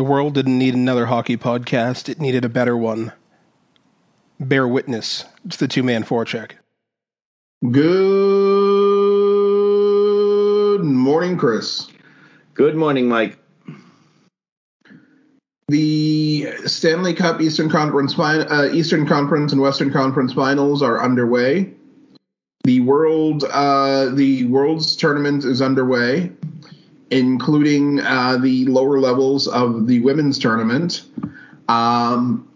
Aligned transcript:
The 0.00 0.04
world 0.04 0.32
didn't 0.32 0.58
need 0.58 0.72
another 0.72 1.04
hockey 1.04 1.36
podcast, 1.36 2.08
it 2.08 2.18
needed 2.18 2.42
a 2.42 2.48
better 2.48 2.74
one. 2.74 3.12
Bear 4.40 4.66
witness 4.66 5.26
to 5.50 5.58
the 5.58 5.68
two 5.68 5.82
man 5.82 6.04
forecheck. 6.04 6.52
Good 7.70 8.40
morning, 10.82 11.36
Chris. 11.36 11.88
Good 12.54 12.76
morning, 12.76 13.10
Mike. 13.10 13.36
The 15.68 16.48
Stanley 16.64 17.12
Cup 17.12 17.42
Eastern 17.42 17.68
Conference 17.68 18.18
uh, 18.18 18.70
Eastern 18.72 19.06
Conference 19.06 19.52
and 19.52 19.60
Western 19.60 19.92
Conference 19.92 20.32
Finals 20.32 20.82
are 20.82 21.04
underway. 21.04 21.74
The 22.64 22.80
world 22.80 23.44
uh, 23.44 24.08
the 24.14 24.46
World's 24.46 24.96
tournament 24.96 25.44
is 25.44 25.60
underway 25.60 26.32
including 27.10 28.00
uh, 28.00 28.36
the 28.38 28.64
lower 28.66 29.00
levels 29.00 29.48
of 29.48 29.86
the 29.86 30.00
women's 30.00 30.38
tournament. 30.38 31.04
Um, 31.68 32.48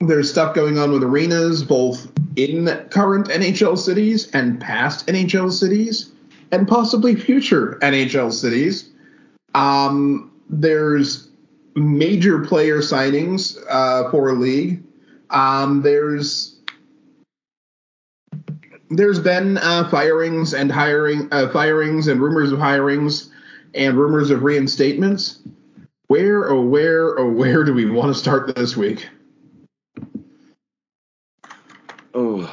there's 0.00 0.30
stuff 0.30 0.54
going 0.54 0.78
on 0.78 0.92
with 0.92 1.02
arenas, 1.02 1.62
both 1.62 2.10
in 2.36 2.66
current 2.90 3.28
NHL 3.28 3.78
cities 3.78 4.30
and 4.32 4.60
past 4.60 5.06
NHL 5.06 5.52
cities, 5.52 6.12
and 6.50 6.66
possibly 6.66 7.14
future 7.14 7.78
NHL 7.82 8.32
cities. 8.32 8.90
Um, 9.54 10.32
there's 10.48 11.28
major 11.74 12.40
player 12.40 12.78
signings 12.78 13.58
uh, 13.68 14.10
for 14.10 14.30
a 14.30 14.34
league. 14.34 14.82
Um, 15.30 15.82
there's 15.82 16.56
there's 18.90 19.18
been 19.18 19.58
uh, 19.58 19.88
firings 19.88 20.54
and 20.54 20.70
hiring 20.70 21.28
uh, 21.32 21.48
firings 21.48 22.06
and 22.06 22.20
rumors 22.20 22.52
of 22.52 22.58
hirings 22.58 23.30
and 23.74 23.96
rumors 23.96 24.30
of 24.30 24.40
reinstatements. 24.40 25.38
Where, 26.06 26.50
oh, 26.50 26.60
where, 26.60 27.18
oh, 27.18 27.30
where 27.30 27.64
do 27.64 27.72
we 27.72 27.90
want 27.90 28.14
to 28.14 28.18
start 28.18 28.54
this 28.54 28.76
week? 28.76 29.08
Oh, 32.12 32.48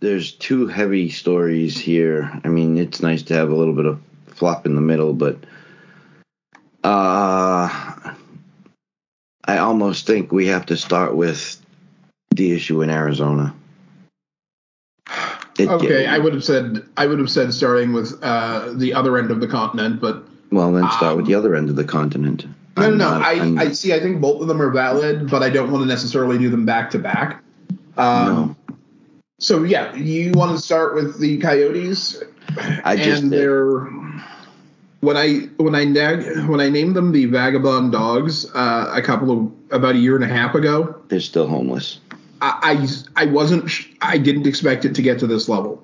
there's 0.00 0.32
two 0.32 0.66
heavy 0.66 1.10
stories 1.10 1.78
here. 1.78 2.30
I 2.44 2.48
mean, 2.48 2.78
it's 2.78 3.00
nice 3.00 3.22
to 3.24 3.34
have 3.34 3.50
a 3.50 3.54
little 3.54 3.74
bit 3.74 3.86
of 3.86 4.00
flop 4.26 4.66
in 4.66 4.74
the 4.74 4.80
middle, 4.80 5.12
but 5.12 5.36
uh, 6.82 7.68
I 9.44 9.58
almost 9.58 10.06
think 10.06 10.32
we 10.32 10.46
have 10.48 10.66
to 10.66 10.76
start 10.76 11.14
with 11.14 11.64
the 12.30 12.52
issue 12.52 12.82
in 12.82 12.90
Arizona. 12.90 13.54
Okay, 15.68 16.06
I 16.06 16.18
would 16.18 16.32
have 16.32 16.44
said 16.44 16.84
I 16.96 17.06
would 17.06 17.18
have 17.18 17.30
said 17.30 17.52
starting 17.52 17.92
with 17.92 18.18
uh, 18.22 18.72
the 18.74 18.94
other 18.94 19.18
end 19.18 19.30
of 19.30 19.40
the 19.40 19.48
continent, 19.48 20.00
but 20.00 20.24
well, 20.50 20.72
then 20.72 20.88
start 20.92 21.12
um, 21.12 21.16
with 21.18 21.26
the 21.26 21.34
other 21.34 21.54
end 21.54 21.70
of 21.70 21.76
the 21.76 21.84
continent. 21.84 22.46
No, 22.76 22.90
no, 22.90 22.96
no. 22.96 23.18
Not, 23.18 23.22
I, 23.22 23.64
I 23.64 23.72
see. 23.72 23.92
I 23.92 24.00
think 24.00 24.20
both 24.20 24.40
of 24.40 24.48
them 24.48 24.60
are 24.62 24.70
valid, 24.70 25.30
but 25.30 25.42
I 25.42 25.50
don't 25.50 25.70
want 25.70 25.82
to 25.82 25.86
necessarily 25.86 26.38
do 26.38 26.48
them 26.48 26.64
back 26.64 26.90
to 26.90 26.98
back. 26.98 27.42
Um, 27.96 28.56
no. 28.68 28.76
So 29.38 29.64
yeah, 29.64 29.94
you 29.94 30.32
want 30.32 30.56
to 30.56 30.62
start 30.62 30.94
with 30.94 31.18
the 31.18 31.38
Coyotes, 31.38 32.22
I 32.84 32.96
just 32.96 33.22
and 33.22 33.32
they're 33.32 33.80
when 35.00 35.16
I 35.16 35.48
when 35.56 35.74
I 35.74 35.84
nag, 35.84 36.48
when 36.48 36.60
I 36.60 36.68
named 36.68 36.94
them 36.94 37.12
the 37.12 37.24
Vagabond 37.26 37.92
Dogs 37.92 38.46
uh, 38.54 38.92
a 38.94 39.02
couple 39.02 39.30
of 39.30 39.52
about 39.72 39.94
a 39.94 39.98
year 39.98 40.14
and 40.14 40.24
a 40.24 40.28
half 40.28 40.54
ago. 40.54 41.00
They're 41.08 41.20
still 41.20 41.46
homeless. 41.46 42.00
I, 42.40 42.88
I 43.16 43.26
wasn't 43.26 43.70
I 44.00 44.18
didn't 44.18 44.46
expect 44.46 44.84
it 44.84 44.94
to 44.96 45.02
get 45.02 45.20
to 45.20 45.26
this 45.26 45.48
level. 45.48 45.82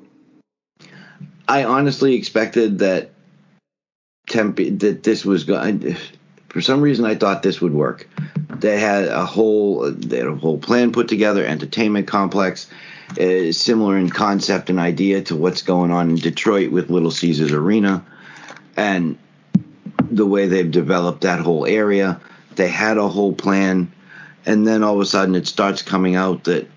I 1.48 1.64
honestly 1.64 2.14
expected 2.14 2.78
that 2.80 3.10
Tempe 4.28 4.70
that 4.70 5.02
this 5.02 5.24
was 5.24 5.44
going. 5.44 5.96
For 6.48 6.60
some 6.60 6.80
reason, 6.80 7.04
I 7.04 7.14
thought 7.14 7.42
this 7.42 7.60
would 7.60 7.74
work. 7.74 8.08
They 8.48 8.80
had 8.80 9.04
a 9.04 9.26
whole 9.26 9.90
they 9.90 10.18
had 10.18 10.26
a 10.26 10.34
whole 10.34 10.58
plan 10.58 10.92
put 10.92 11.08
together, 11.08 11.44
entertainment 11.44 12.08
complex, 12.08 12.68
uh, 13.20 13.52
similar 13.52 13.98
in 13.98 14.10
concept 14.10 14.70
and 14.70 14.80
idea 14.80 15.22
to 15.22 15.36
what's 15.36 15.62
going 15.62 15.90
on 15.90 16.10
in 16.10 16.16
Detroit 16.16 16.72
with 16.72 16.90
Little 16.90 17.10
Caesars 17.10 17.52
Arena, 17.52 18.04
and 18.76 19.18
the 20.10 20.26
way 20.26 20.46
they've 20.46 20.70
developed 20.70 21.20
that 21.20 21.40
whole 21.40 21.66
area. 21.66 22.20
They 22.54 22.68
had 22.68 22.96
a 22.96 23.06
whole 23.06 23.34
plan 23.34 23.92
and 24.46 24.66
then 24.66 24.82
all 24.82 24.94
of 24.94 25.00
a 25.00 25.06
sudden 25.06 25.34
it 25.34 25.46
starts 25.46 25.82
coming 25.82 26.16
out 26.16 26.44
that 26.44 26.68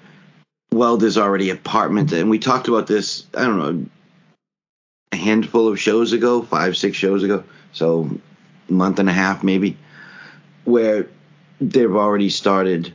well 0.72 0.98
there's 0.98 1.18
already 1.18 1.50
apartment 1.50 2.12
and 2.12 2.30
we 2.30 2.40
talked 2.40 2.68
about 2.68 2.88
this 2.88 3.26
i 3.36 3.44
don't 3.44 3.60
know 3.60 3.86
a 5.12 5.16
handful 5.16 5.68
of 5.68 5.80
shows 5.80 6.14
ago 6.14 6.42
five 6.42 6.76
six 6.76 6.98
shows 6.98 7.24
ago 7.24 7.44
so 7.72 8.10
a 8.68 8.74
month 8.74 9.00
and 9.00 9.10
a 9.10 9.14
half 9.14 9.44
maybe 9.44 9.78
where 10.66 11.08
they've 11.62 11.96
already 11.96 12.30
started 12.30 12.94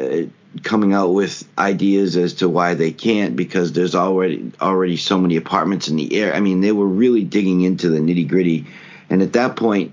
uh, 0.00 0.22
coming 0.62 0.92
out 0.92 1.12
with 1.14 1.48
ideas 1.58 2.16
as 2.16 2.34
to 2.34 2.48
why 2.48 2.74
they 2.74 2.92
can't 2.92 3.36
because 3.36 3.72
there's 3.72 3.94
already 3.94 4.52
already 4.60 4.96
so 4.96 5.18
many 5.18 5.36
apartments 5.36 5.88
in 5.88 5.96
the 5.96 6.20
air. 6.20 6.34
I 6.34 6.40
mean 6.40 6.60
they 6.60 6.72
were 6.72 6.86
really 6.86 7.24
digging 7.24 7.60
into 7.60 7.88
the 7.88 7.98
nitty 7.98 8.28
gritty 8.28 8.66
and 9.08 9.22
at 9.22 9.34
that 9.34 9.56
point 9.56 9.92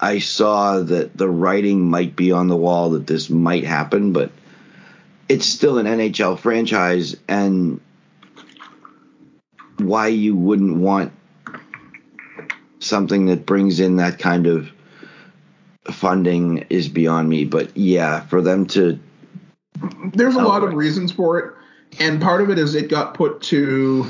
I 0.00 0.20
saw 0.20 0.80
that 0.80 1.16
the 1.16 1.28
writing 1.28 1.88
might 1.88 2.14
be 2.14 2.30
on 2.30 2.48
the 2.48 2.56
wall 2.56 2.90
that 2.90 3.06
this 3.06 3.28
might 3.28 3.64
happen, 3.64 4.12
but 4.12 4.30
it's 5.28 5.46
still 5.46 5.78
an 5.78 5.86
NHL 5.86 6.38
franchise, 6.38 7.16
and 7.26 7.80
why 9.78 10.08
you 10.08 10.36
wouldn't 10.36 10.76
want 10.76 11.12
something 12.78 13.26
that 13.26 13.44
brings 13.44 13.80
in 13.80 13.96
that 13.96 14.18
kind 14.18 14.46
of 14.46 14.70
funding 15.90 16.58
is 16.70 16.88
beyond 16.88 17.28
me. 17.28 17.44
But 17.44 17.76
yeah, 17.76 18.20
for 18.20 18.40
them 18.40 18.66
to. 18.68 18.98
There's 20.12 20.36
a 20.36 20.42
lot 20.42 20.62
of 20.62 20.72
oh, 20.72 20.76
reasons 20.76 21.12
for 21.12 21.38
it, 21.38 21.54
and 21.98 22.22
part 22.22 22.40
of 22.40 22.50
it 22.50 22.58
is 22.58 22.74
it 22.74 22.88
got 22.88 23.14
put 23.14 23.42
to 23.42 24.06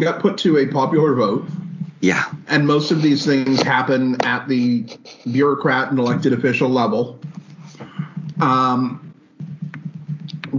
got 0.00 0.20
put 0.20 0.38
to 0.38 0.58
a 0.58 0.66
popular 0.66 1.14
vote 1.14 1.46
yeah. 2.00 2.24
And 2.48 2.66
most 2.66 2.90
of 2.90 3.02
these 3.02 3.24
things 3.24 3.62
happen 3.62 4.20
at 4.24 4.48
the 4.48 4.86
bureaucrat 5.30 5.90
and 5.90 5.98
elected 5.98 6.32
official 6.32 6.68
level. 6.68 7.18
Um, 8.40 9.14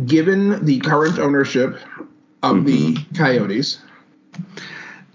given 0.05 0.63
the 0.65 0.79
current 0.79 1.19
ownership 1.19 1.79
of 2.43 2.57
mm-hmm. 2.57 2.65
the 2.65 3.17
Coyotes, 3.17 3.79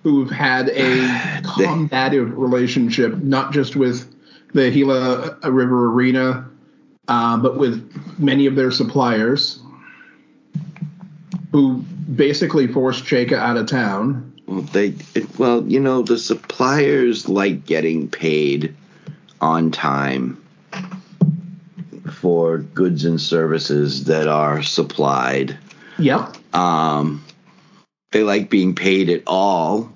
who've 0.03 0.31
had 0.31 0.69
a 0.71 1.43
combative 1.57 2.37
relationship, 2.37 3.17
not 3.19 3.53
just 3.53 3.77
with 3.77 4.15
the 4.53 4.71
Gila 4.71 5.39
River 5.45 5.93
Arena, 5.93 6.49
uh, 7.09 7.37
but 7.37 7.57
with 7.57 8.19
many 8.19 8.47
of 8.47 8.55
their 8.55 8.71
suppliers, 8.71 9.61
who 11.51 11.79
basically 12.15 12.67
forced 12.67 13.05
Chayka 13.05 13.35
out 13.35 13.57
of 13.57 13.67
town 13.67 14.32
they 14.61 14.95
well, 15.39 15.67
you 15.67 15.81
know, 15.81 16.03
the 16.03 16.19
suppliers 16.19 17.29
like 17.29 17.67
getting 17.67 18.09
paid 18.09 18.75
on 19.41 19.71
time 19.71 20.43
for 22.11 22.59
goods 22.59 23.05
and 23.05 23.21
services 23.21 24.05
that 24.05 24.29
are 24.29 24.63
supplied. 24.63 25.59
Yep. 25.99 26.37
Um, 26.55 27.25
they 28.13 28.23
like 28.23 28.51
being 28.51 28.75
paid 28.75 29.09
at 29.11 29.23
all. 29.27 29.93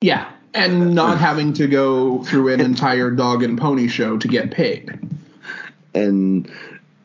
Yeah, 0.00 0.30
and 0.54 0.94
not 0.94 1.18
having 1.18 1.52
to 1.54 1.66
go 1.68 2.24
through 2.24 2.52
an 2.52 2.60
entire 2.60 3.10
dog 3.10 3.42
and 3.42 3.58
pony 3.58 3.88
show 3.88 4.18
to 4.18 4.28
get 4.28 4.50
paid. 4.50 4.98
And 5.94 6.50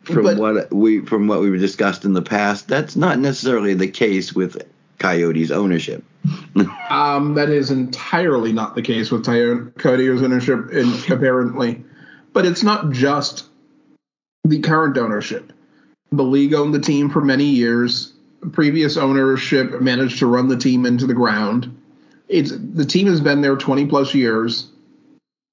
from 0.03 0.23
but, 0.23 0.37
what 0.37 0.73
we 0.73 1.01
from 1.01 1.27
what 1.27 1.41
we've 1.41 1.59
discussed 1.59 2.05
in 2.05 2.13
the 2.13 2.21
past, 2.21 2.67
that's 2.67 2.95
not 2.95 3.19
necessarily 3.19 3.73
the 3.73 3.87
case 3.87 4.33
with 4.33 4.61
Coyotes 4.99 5.51
ownership. 5.51 6.03
Um, 6.89 7.33
that 7.35 7.49
is 7.49 7.71
entirely 7.71 8.51
not 8.51 8.75
the 8.75 8.81
case 8.81 9.11
with 9.11 9.25
Coyotes 9.25 10.21
ownership, 10.21 10.71
in, 10.71 10.93
apparently. 11.11 11.83
But 12.33 12.45
it's 12.45 12.63
not 12.63 12.91
just 12.91 13.45
the 14.43 14.59
current 14.59 14.97
ownership. 14.97 15.51
The 16.11 16.23
league 16.23 16.53
owned 16.53 16.73
the 16.73 16.79
team 16.79 17.09
for 17.09 17.21
many 17.21 17.45
years. 17.45 18.13
Previous 18.51 18.97
ownership 18.97 19.81
managed 19.81 20.19
to 20.19 20.27
run 20.27 20.47
the 20.47 20.57
team 20.57 20.85
into 20.85 21.07
the 21.07 21.13
ground. 21.13 21.75
It's 22.27 22.51
the 22.51 22.85
team 22.85 23.07
has 23.07 23.21
been 23.21 23.41
there 23.41 23.55
20 23.55 23.87
plus 23.87 24.13
years, 24.13 24.69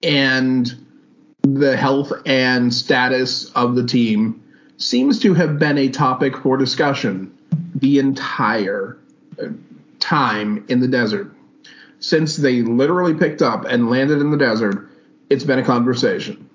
and 0.02 0.72
the 1.43 1.76
health 1.76 2.12
and 2.26 2.72
status 2.72 3.50
of 3.52 3.75
the 3.75 3.87
team 3.87 4.43
seems 4.76 5.20
to 5.20 5.34
have 5.34 5.58
been 5.58 5.78
a 5.78 5.88
topic 5.88 6.37
for 6.37 6.56
discussion 6.56 7.37
the 7.75 7.99
entire 7.99 8.99
time 10.04 10.64
in 10.68 10.80
the 10.80 10.88
desert. 10.88 11.34
Since 11.98 12.36
they 12.36 12.60
literally 12.60 13.14
picked 13.14 13.40
up 13.40 13.64
and 13.64 13.88
landed 13.88 14.20
in 14.20 14.30
the 14.30 14.36
desert, 14.36 14.90
it's 15.30 15.44
been 15.44 15.58
a 15.58 15.64
conversation. 15.64 16.48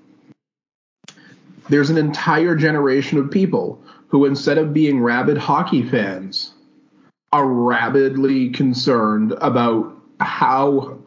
There's 1.70 1.90
an 1.90 1.98
entire 1.98 2.56
generation 2.56 3.18
of 3.18 3.32
people 3.32 3.82
who, 4.08 4.26
instead 4.26 4.58
of 4.58 4.74
being 4.74 5.02
rabid 5.02 5.38
hockey 5.38 5.82
fans, 5.84 6.54
are 7.32 7.46
rabidly 7.46 8.50
concerned 8.50 9.34
about 9.42 9.96
how 10.20 11.00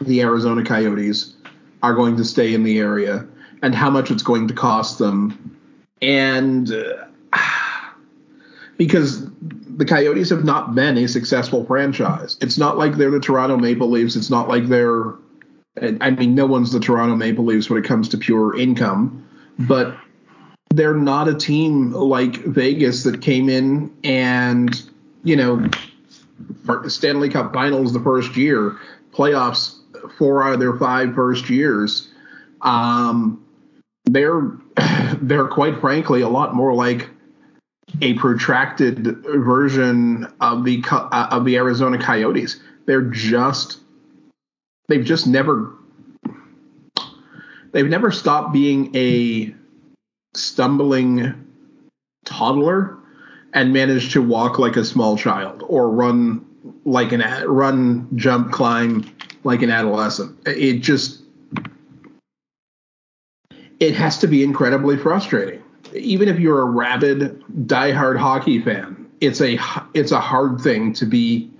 the 0.00 0.22
Arizona 0.22 0.64
Coyotes 0.64 1.34
are 1.82 1.94
going 1.94 2.16
to 2.16 2.24
stay 2.24 2.54
in 2.54 2.62
the 2.62 2.78
area 2.78 3.26
and 3.62 3.74
how 3.74 3.90
much 3.90 4.10
it's 4.10 4.22
going 4.22 4.48
to 4.48 4.54
cost 4.54 4.98
them. 4.98 5.58
And 6.02 6.72
uh, 6.72 7.06
because 8.76 9.28
the 9.76 9.84
Coyotes 9.84 10.30
have 10.30 10.44
not 10.44 10.74
been 10.74 10.96
a 10.98 11.08
successful 11.08 11.64
franchise, 11.64 12.36
it's 12.40 12.58
not 12.58 12.78
like 12.78 12.96
they're 12.96 13.10
the 13.10 13.20
Toronto 13.20 13.56
Maple 13.56 13.90
Leafs. 13.90 14.16
It's 14.16 14.30
not 14.30 14.48
like 14.48 14.66
they're, 14.66 15.14
I 16.00 16.10
mean, 16.10 16.34
no 16.34 16.46
one's 16.46 16.72
the 16.72 16.80
Toronto 16.80 17.16
Maple 17.16 17.44
Leafs 17.44 17.68
when 17.68 17.82
it 17.82 17.86
comes 17.86 18.08
to 18.10 18.18
pure 18.18 18.56
income, 18.56 19.26
but 19.58 19.96
they're 20.70 20.94
not 20.94 21.28
a 21.28 21.34
team 21.34 21.92
like 21.92 22.36
Vegas 22.44 23.04
that 23.04 23.20
came 23.22 23.48
in 23.48 23.94
and, 24.04 24.82
you 25.22 25.36
know, 25.36 25.68
Stanley 26.88 27.28
Cup 27.28 27.52
finals 27.52 27.92
the 27.92 28.00
first 28.00 28.36
year, 28.36 28.76
playoffs 29.12 29.78
four 30.18 30.42
out 30.42 30.54
of 30.54 30.60
their 30.60 30.76
five 30.76 31.14
first 31.14 31.48
years. 31.48 32.10
Um, 32.62 33.44
they're 34.04 34.52
they're 35.22 35.48
quite 35.48 35.80
frankly 35.80 36.22
a 36.22 36.28
lot 36.28 36.54
more 36.54 36.74
like 36.74 37.08
a 38.00 38.14
protracted 38.14 39.24
version 39.24 40.26
of 40.40 40.64
the 40.64 40.82
uh, 40.90 41.28
of 41.30 41.44
the 41.44 41.56
Arizona 41.56 41.98
Coyotes. 41.98 42.60
They're 42.86 43.02
just 43.02 43.80
they've 44.88 45.04
just 45.04 45.26
never 45.26 45.72
they've 47.72 47.88
never 47.88 48.10
stopped 48.10 48.52
being 48.52 48.94
a 48.94 49.54
stumbling 50.34 51.34
toddler 52.24 52.98
and 53.52 53.72
managed 53.72 54.12
to 54.12 54.22
walk 54.22 54.58
like 54.58 54.76
a 54.76 54.84
small 54.84 55.16
child 55.16 55.62
or 55.66 55.90
run 55.90 56.44
like 56.84 57.12
an 57.12 57.22
run 57.46 58.08
jump 58.16 58.52
climb 58.52 59.04
like 59.44 59.62
an 59.62 59.70
adolescent 59.70 60.36
it 60.46 60.80
just 60.80 61.22
it 63.80 63.94
has 63.94 64.18
to 64.18 64.26
be 64.26 64.42
incredibly 64.42 64.96
frustrating 64.96 65.63
even 65.94 66.28
if 66.28 66.38
you're 66.38 66.60
a 66.60 66.64
rabid 66.64 67.42
diehard 67.66 68.18
hockey 68.18 68.60
fan 68.60 69.06
it's 69.20 69.40
a 69.40 69.58
it's 69.94 70.12
a 70.12 70.20
hard 70.20 70.60
thing 70.60 70.92
to 70.92 71.06
be 71.06 71.50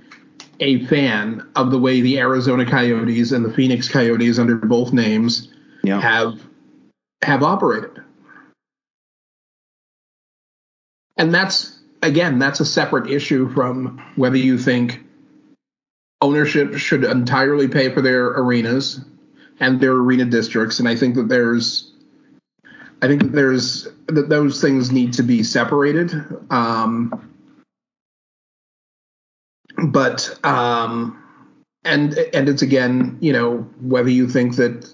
a 0.60 0.84
fan 0.86 1.46
of 1.56 1.70
the 1.70 1.78
way 1.78 2.00
the 2.00 2.18
Arizona 2.18 2.64
Coyotes 2.68 3.32
and 3.32 3.44
the 3.44 3.52
Phoenix 3.52 3.88
Coyotes 3.88 4.38
under 4.38 4.56
both 4.56 4.92
names 4.92 5.52
yeah. 5.82 6.00
have 6.00 6.40
have 7.22 7.42
operated 7.42 8.02
and 11.16 11.34
that's 11.34 11.80
again 12.02 12.38
that's 12.38 12.60
a 12.60 12.64
separate 12.64 13.10
issue 13.10 13.52
from 13.54 14.02
whether 14.16 14.36
you 14.36 14.58
think 14.58 15.00
ownership 16.20 16.74
should 16.76 17.04
entirely 17.04 17.68
pay 17.68 17.92
for 17.92 18.02
their 18.02 18.26
arenas 18.26 19.00
and 19.60 19.80
their 19.80 19.92
arena 19.92 20.24
districts 20.24 20.78
and 20.78 20.88
i 20.88 20.94
think 20.94 21.14
that 21.14 21.28
there's 21.28 21.93
i 23.04 23.08
think 23.08 23.32
there's 23.32 23.88
that 24.06 24.28
those 24.28 24.60
things 24.60 24.90
need 24.90 25.12
to 25.12 25.22
be 25.22 25.42
separated 25.42 26.12
um, 26.50 27.30
but 29.88 30.38
um, 30.44 31.22
and 31.84 32.14
and 32.32 32.48
it's 32.48 32.62
again 32.62 33.18
you 33.20 33.32
know 33.32 33.58
whether 33.80 34.10
you 34.10 34.28
think 34.28 34.56
that 34.56 34.92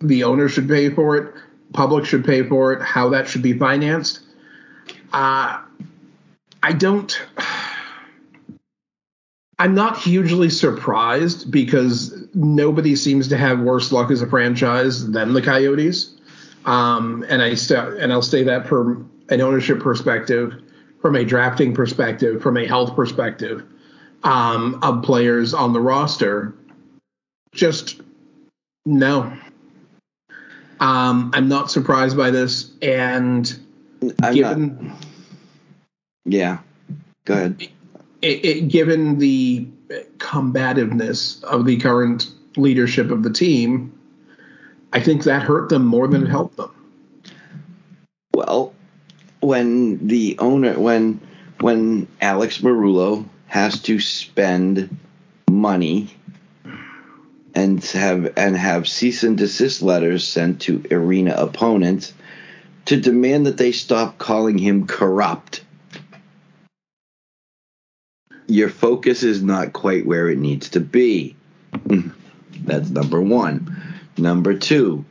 the 0.00 0.24
owner 0.24 0.48
should 0.48 0.68
pay 0.68 0.90
for 0.90 1.16
it 1.16 1.34
public 1.72 2.04
should 2.04 2.24
pay 2.24 2.42
for 2.42 2.72
it 2.72 2.82
how 2.82 3.08
that 3.08 3.26
should 3.26 3.42
be 3.42 3.58
financed 3.58 4.20
uh, 5.12 5.60
I 6.62 6.72
don't. 6.72 7.22
I'm 9.58 9.74
not 9.74 9.98
hugely 9.98 10.50
surprised 10.50 11.50
because 11.50 12.14
nobody 12.34 12.94
seems 12.94 13.28
to 13.28 13.38
have 13.38 13.60
worse 13.60 13.90
luck 13.90 14.10
as 14.10 14.20
a 14.20 14.26
franchise 14.26 15.10
than 15.10 15.32
the 15.32 15.40
Coyotes. 15.40 16.14
Um, 16.66 17.24
and 17.28 17.40
I 17.40 17.54
st- 17.54 17.98
and 17.98 18.12
I'll 18.12 18.22
say 18.22 18.42
that 18.42 18.66
from 18.66 19.10
an 19.30 19.40
ownership 19.40 19.80
perspective, 19.80 20.52
from 21.00 21.14
a 21.14 21.24
drafting 21.24 21.72
perspective, 21.72 22.42
from 22.42 22.56
a 22.56 22.66
health 22.66 22.94
perspective 22.94 23.64
um, 24.24 24.78
of 24.82 25.02
players 25.02 25.54
on 25.54 25.72
the 25.72 25.80
roster. 25.80 26.54
Just 27.52 28.00
no. 28.84 29.32
Um, 30.80 31.30
I'm 31.32 31.48
not 31.48 31.70
surprised 31.70 32.16
by 32.16 32.30
this, 32.30 32.72
and 32.82 33.58
I'm 34.22 34.34
given, 34.34 34.88
not. 34.88 35.04
Yeah, 36.26 36.58
go 37.24 37.34
ahead. 37.34 37.68
It, 38.20 38.44
it, 38.44 38.68
given 38.68 39.18
the 39.18 39.66
combativeness 40.18 41.42
of 41.44 41.64
the 41.64 41.78
current 41.78 42.30
leadership 42.56 43.10
of 43.10 43.22
the 43.22 43.30
team, 43.30 43.95
I 44.96 45.00
think 45.00 45.24
that 45.24 45.42
hurt 45.42 45.68
them 45.68 45.84
more 45.84 46.08
than 46.08 46.22
it 46.22 46.30
helped 46.30 46.56
them. 46.56 46.70
Well, 48.32 48.72
when 49.40 50.06
the 50.06 50.38
owner, 50.38 50.72
when 50.78 51.20
when 51.60 52.08
Alex 52.18 52.62
Meruelo 52.62 53.28
has 53.46 53.82
to 53.82 54.00
spend 54.00 54.96
money 55.50 56.08
and 57.54 57.84
have 57.84 58.32
and 58.38 58.56
have 58.56 58.88
cease 58.88 59.22
and 59.22 59.36
desist 59.36 59.82
letters 59.82 60.26
sent 60.26 60.62
to 60.62 60.82
arena 60.90 61.34
opponents 61.36 62.14
to 62.86 62.98
demand 62.98 63.44
that 63.44 63.58
they 63.58 63.72
stop 63.72 64.16
calling 64.16 64.56
him 64.56 64.86
corrupt. 64.86 65.62
Your 68.46 68.70
focus 68.70 69.22
is 69.22 69.42
not 69.42 69.74
quite 69.74 70.06
where 70.06 70.30
it 70.30 70.38
needs 70.38 70.70
to 70.70 70.80
be. 70.80 71.36
That's 72.64 72.88
number 72.88 73.20
one. 73.20 73.85
Number 74.18 74.54
two, 74.54 75.04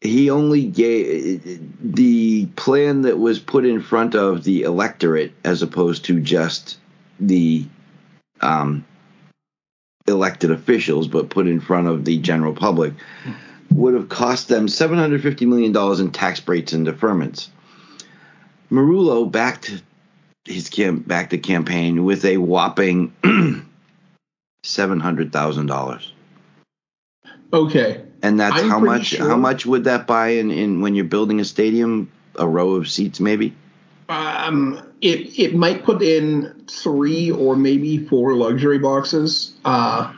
he 0.00 0.30
only 0.30 0.66
gave 0.66 1.42
the 1.80 2.46
plan 2.56 3.02
that 3.02 3.18
was 3.18 3.38
put 3.38 3.64
in 3.64 3.80
front 3.80 4.14
of 4.14 4.44
the 4.44 4.62
electorate 4.62 5.32
as 5.44 5.62
opposed 5.62 6.04
to 6.06 6.20
just 6.20 6.78
the 7.18 7.66
um, 8.40 8.84
elected 10.06 10.50
officials, 10.50 11.08
but 11.08 11.30
put 11.30 11.46
in 11.46 11.60
front 11.60 11.88
of 11.88 12.04
the 12.04 12.18
general 12.18 12.54
public 12.54 12.92
would 13.70 13.94
have 13.94 14.08
cost 14.08 14.48
them 14.48 14.66
$750 14.66 15.46
million 15.46 16.00
in 16.00 16.10
tax 16.12 16.40
breaks 16.40 16.72
and 16.72 16.86
deferments. 16.86 17.48
Meruelo 18.70 19.30
backed 19.30 19.82
his 20.44 20.68
cam- 20.68 21.00
backed 21.00 21.30
the 21.30 21.38
campaign 21.38 22.04
with 22.04 22.24
a 22.24 22.36
whopping 22.36 23.12
$700,000. 24.64 26.10
Okay. 27.52 28.02
And 28.22 28.40
that's 28.40 28.62
I'm 28.62 28.68
how 28.68 28.78
much 28.78 29.06
sure. 29.06 29.28
how 29.28 29.36
much 29.36 29.66
would 29.66 29.84
that 29.84 30.06
buy 30.06 30.28
in, 30.28 30.50
in 30.50 30.80
when 30.80 30.94
you're 30.94 31.04
building 31.04 31.40
a 31.40 31.44
stadium, 31.44 32.10
a 32.36 32.48
row 32.48 32.74
of 32.74 32.88
seats 32.88 33.20
maybe? 33.20 33.54
Um 34.08 34.80
it 35.00 35.38
it 35.38 35.54
might 35.54 35.84
put 35.84 36.02
in 36.02 36.64
3 36.68 37.30
or 37.32 37.56
maybe 37.56 38.06
4 38.06 38.34
luxury 38.34 38.78
boxes. 38.78 39.54
Uh 39.64 40.12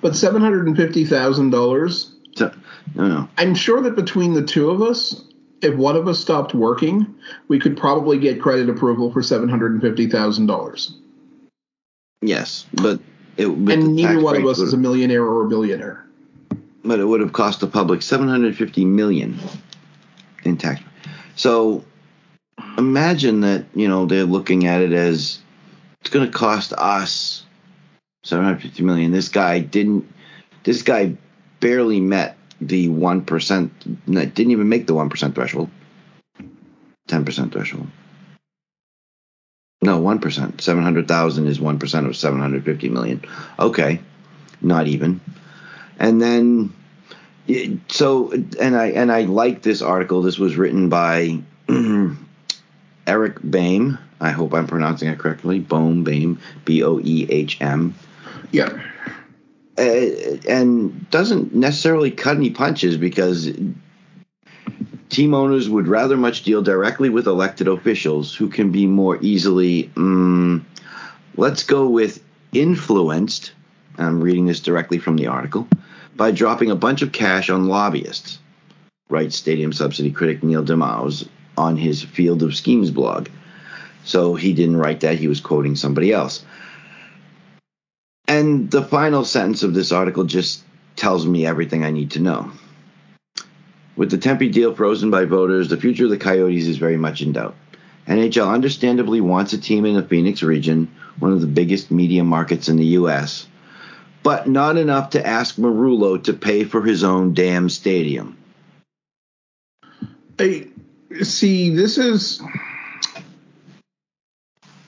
but 0.00 0.12
$750,000 0.12 2.12
no, 2.94 3.08
no. 3.08 3.28
I'm 3.36 3.54
sure 3.54 3.80
that 3.82 3.96
between 3.96 4.34
the 4.34 4.42
two 4.42 4.70
of 4.70 4.82
us, 4.82 5.24
if 5.62 5.76
one 5.76 5.96
of 5.96 6.08
us 6.08 6.18
stopped 6.18 6.54
working, 6.54 7.14
we 7.48 7.58
could 7.58 7.76
probably 7.76 8.18
get 8.18 8.40
credit 8.40 8.68
approval 8.68 9.12
for 9.12 9.22
seven 9.22 9.48
hundred 9.48 9.72
and 9.72 9.80
fifty 9.80 10.08
thousand 10.08 10.46
dollars. 10.46 10.94
Yes, 12.20 12.66
but 12.74 13.00
it 13.36 13.46
and 13.46 13.94
neither 13.94 14.20
one 14.20 14.36
of 14.36 14.46
us 14.46 14.58
is 14.58 14.72
a 14.72 14.76
millionaire 14.76 15.24
or 15.24 15.44
a 15.44 15.48
billionaire. 15.48 16.04
But 16.88 17.00
it 17.00 17.04
would 17.04 17.20
have 17.20 17.32
cost 17.32 17.60
the 17.60 17.66
public 17.66 18.02
seven 18.02 18.28
hundred 18.28 18.56
fifty 18.56 18.84
million 18.84 19.38
in 20.44 20.56
tax. 20.56 20.80
So 21.36 21.84
imagine 22.76 23.42
that 23.42 23.66
you 23.74 23.88
know 23.88 24.06
they're 24.06 24.24
looking 24.24 24.66
at 24.66 24.80
it 24.80 24.92
as 24.92 25.38
it's 26.00 26.10
going 26.10 26.26
to 26.26 26.36
cost 26.36 26.72
us 26.72 27.44
seven 28.24 28.44
hundred 28.44 28.62
fifty 28.62 28.82
million. 28.82 29.12
This 29.12 29.28
guy 29.28 29.60
didn't. 29.60 30.12
This 30.64 30.82
guy 30.82 31.16
barely 31.60 32.00
met 32.00 32.36
the 32.60 32.88
1%, 32.88 33.70
didn't 34.06 34.50
even 34.50 34.68
make 34.68 34.86
the 34.86 34.94
1% 34.94 35.34
threshold, 35.34 35.70
10% 37.08 37.52
threshold. 37.52 37.86
No, 39.80 40.00
1%. 40.00 40.60
700,000 40.60 41.46
is 41.46 41.58
1% 41.58 42.06
of 42.06 42.16
750 42.16 42.88
million. 42.88 43.24
Okay, 43.58 44.00
not 44.60 44.88
even. 44.88 45.20
And 46.00 46.20
then 46.20 46.74
so 47.88 48.32
and 48.32 48.76
I 48.76 48.86
and 48.88 49.10
I 49.10 49.22
like 49.22 49.62
this 49.62 49.82
article. 49.82 50.22
This 50.22 50.38
was 50.38 50.56
written 50.56 50.88
by 50.88 51.42
Eric 53.06 53.40
Boehm. 53.42 53.98
I 54.20 54.30
hope 54.30 54.52
I'm 54.52 54.66
pronouncing 54.66 55.08
it 55.08 55.18
correctly. 55.18 55.60
Boehm, 55.60 56.04
Boehm, 56.04 56.40
B 56.64 56.82
O 56.82 56.98
E 57.00 57.26
H 57.30 57.60
M. 57.60 57.94
Yeah 58.50 58.82
uh, 59.78 60.36
and 60.48 61.08
doesn't 61.10 61.54
necessarily 61.54 62.10
cut 62.10 62.36
any 62.36 62.50
punches 62.50 62.96
because 62.96 63.50
team 65.08 65.34
owners 65.34 65.68
would 65.68 65.86
rather 65.86 66.16
much 66.16 66.42
deal 66.42 66.62
directly 66.62 67.08
with 67.08 67.26
elected 67.26 67.68
officials 67.68 68.34
who 68.34 68.48
can 68.48 68.72
be 68.72 68.86
more 68.86 69.18
easily, 69.22 69.90
um, 69.96 70.66
let's 71.36 71.62
go 71.62 71.88
with 71.88 72.22
influenced 72.52 73.52
I'm 73.98 74.20
reading 74.20 74.46
this 74.46 74.60
directly 74.60 74.98
from 74.98 75.16
the 75.16 75.26
article, 75.26 75.66
by 76.18 76.32
dropping 76.32 76.72
a 76.72 76.76
bunch 76.76 77.00
of 77.00 77.12
cash 77.12 77.48
on 77.48 77.68
lobbyists, 77.68 78.40
writes 79.08 79.36
stadium 79.36 79.72
subsidy 79.72 80.10
critic 80.10 80.42
Neil 80.42 80.64
deMause 80.64 81.28
on 81.56 81.76
his 81.76 82.02
Field 82.02 82.42
of 82.42 82.56
Schemes 82.56 82.90
blog. 82.90 83.28
So 84.04 84.34
he 84.34 84.52
didn't 84.52 84.78
write 84.78 85.00
that, 85.00 85.18
he 85.18 85.28
was 85.28 85.40
quoting 85.40 85.76
somebody 85.76 86.12
else. 86.12 86.44
And 88.26 88.68
the 88.68 88.82
final 88.82 89.24
sentence 89.24 89.62
of 89.62 89.74
this 89.74 89.92
article 89.92 90.24
just 90.24 90.64
tells 90.96 91.24
me 91.24 91.46
everything 91.46 91.84
I 91.84 91.92
need 91.92 92.10
to 92.10 92.20
know. 92.20 92.50
With 93.94 94.10
the 94.10 94.18
Tempe 94.18 94.48
deal 94.48 94.74
frozen 94.74 95.12
by 95.12 95.24
voters, 95.24 95.68
the 95.68 95.76
future 95.76 96.04
of 96.04 96.10
the 96.10 96.18
Coyotes 96.18 96.66
is 96.66 96.78
very 96.78 96.96
much 96.96 97.22
in 97.22 97.32
doubt. 97.32 97.54
NHL 98.08 98.52
understandably 98.52 99.20
wants 99.20 99.52
a 99.52 99.58
team 99.58 99.84
in 99.84 99.94
the 99.94 100.02
Phoenix 100.02 100.42
region, 100.42 100.90
one 101.20 101.32
of 101.32 101.40
the 101.40 101.46
biggest 101.46 101.92
media 101.92 102.24
markets 102.24 102.68
in 102.68 102.76
the 102.76 102.86
U.S., 102.86 103.46
but 104.28 104.46
not 104.46 104.76
enough 104.76 105.08
to 105.08 105.26
ask 105.26 105.56
Meruelo 105.56 106.22
to 106.24 106.34
pay 106.34 106.62
for 106.62 106.82
his 106.82 107.02
own 107.02 107.32
damn 107.32 107.70
stadium. 107.70 108.36
Hey, 110.36 110.68
see, 111.22 111.70
this 111.70 111.96
is 111.96 112.42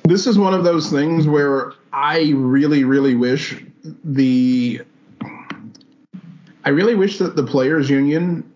this 0.05 0.27
is 0.27 0.37
one 0.37 0.53
of 0.53 0.63
those 0.63 0.91
things 0.91 1.27
where 1.27 1.73
I 1.91 2.33
really, 2.37 2.85
really 2.85 3.15
wish 3.15 3.65
the 4.05 4.83
I 6.63 6.69
really 6.69 6.95
wish 6.95 7.17
that 7.17 7.35
the 7.35 7.45
players 7.45 7.89
union 7.89 8.53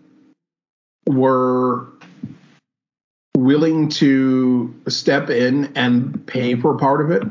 were 1.06 1.88
willing 3.34 3.88
to 3.88 4.74
step 4.88 5.30
in 5.30 5.72
and 5.76 6.26
pay 6.26 6.56
for 6.56 6.76
part 6.76 7.00
of 7.00 7.10
it. 7.10 7.22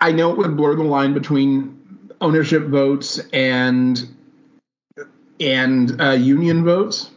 I 0.00 0.12
know 0.12 0.30
it 0.30 0.38
would 0.38 0.56
blur 0.56 0.76
the 0.76 0.82
line 0.82 1.14
between 1.14 2.08
ownership 2.20 2.64
votes 2.64 3.20
and 3.32 4.08
and 5.40 6.00
uh, 6.00 6.10
union 6.10 6.64
votes. 6.64 7.10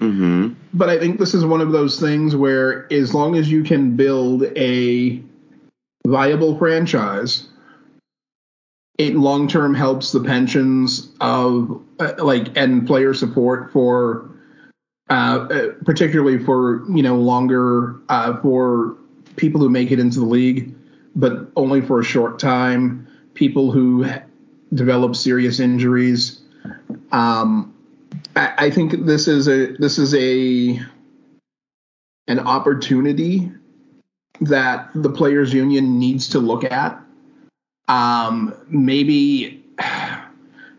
Mm-hmm. 0.00 0.54
But 0.74 0.90
I 0.90 0.98
think 0.98 1.18
this 1.18 1.32
is 1.32 1.44
one 1.44 1.62
of 1.62 1.72
those 1.72 1.98
things 1.98 2.36
where, 2.36 2.90
as 2.92 3.14
long 3.14 3.34
as 3.36 3.50
you 3.50 3.62
can 3.62 3.96
build 3.96 4.44
a 4.56 5.22
viable 6.06 6.58
franchise, 6.58 7.48
it 8.98 9.16
long 9.16 9.48
term 9.48 9.74
helps 9.74 10.12
the 10.12 10.20
pensions 10.20 11.10
of 11.20 11.82
uh, 11.98 12.12
like 12.18 12.56
and 12.56 12.86
player 12.86 13.14
support 13.14 13.72
for, 13.72 14.30
uh, 15.08 15.12
uh, 15.50 15.68
particularly 15.84 16.42
for 16.44 16.84
you 16.90 17.02
know 17.02 17.16
longer 17.16 17.96
uh, 18.10 18.36
for 18.42 18.96
people 19.36 19.60
who 19.60 19.70
make 19.70 19.90
it 19.90 19.98
into 19.98 20.20
the 20.20 20.26
league, 20.26 20.74
but 21.16 21.50
only 21.56 21.80
for 21.80 21.98
a 21.98 22.04
short 22.04 22.38
time. 22.38 23.08
People 23.34 23.72
who 23.72 24.06
develop 24.72 25.16
serious 25.16 25.58
injuries. 25.58 26.40
Um, 27.10 27.74
I, 28.36 28.54
I 28.58 28.70
think 28.70 29.06
this 29.06 29.26
is 29.26 29.48
a 29.48 29.72
this 29.78 29.98
is 29.98 30.14
a 30.14 30.80
an 32.28 32.40
opportunity 32.40 33.50
that 34.40 34.90
the 34.94 35.10
players 35.10 35.52
union 35.52 35.98
needs 35.98 36.28
to 36.30 36.38
look 36.38 36.64
at. 36.64 37.00
Um, 37.88 38.54
maybe 38.68 39.64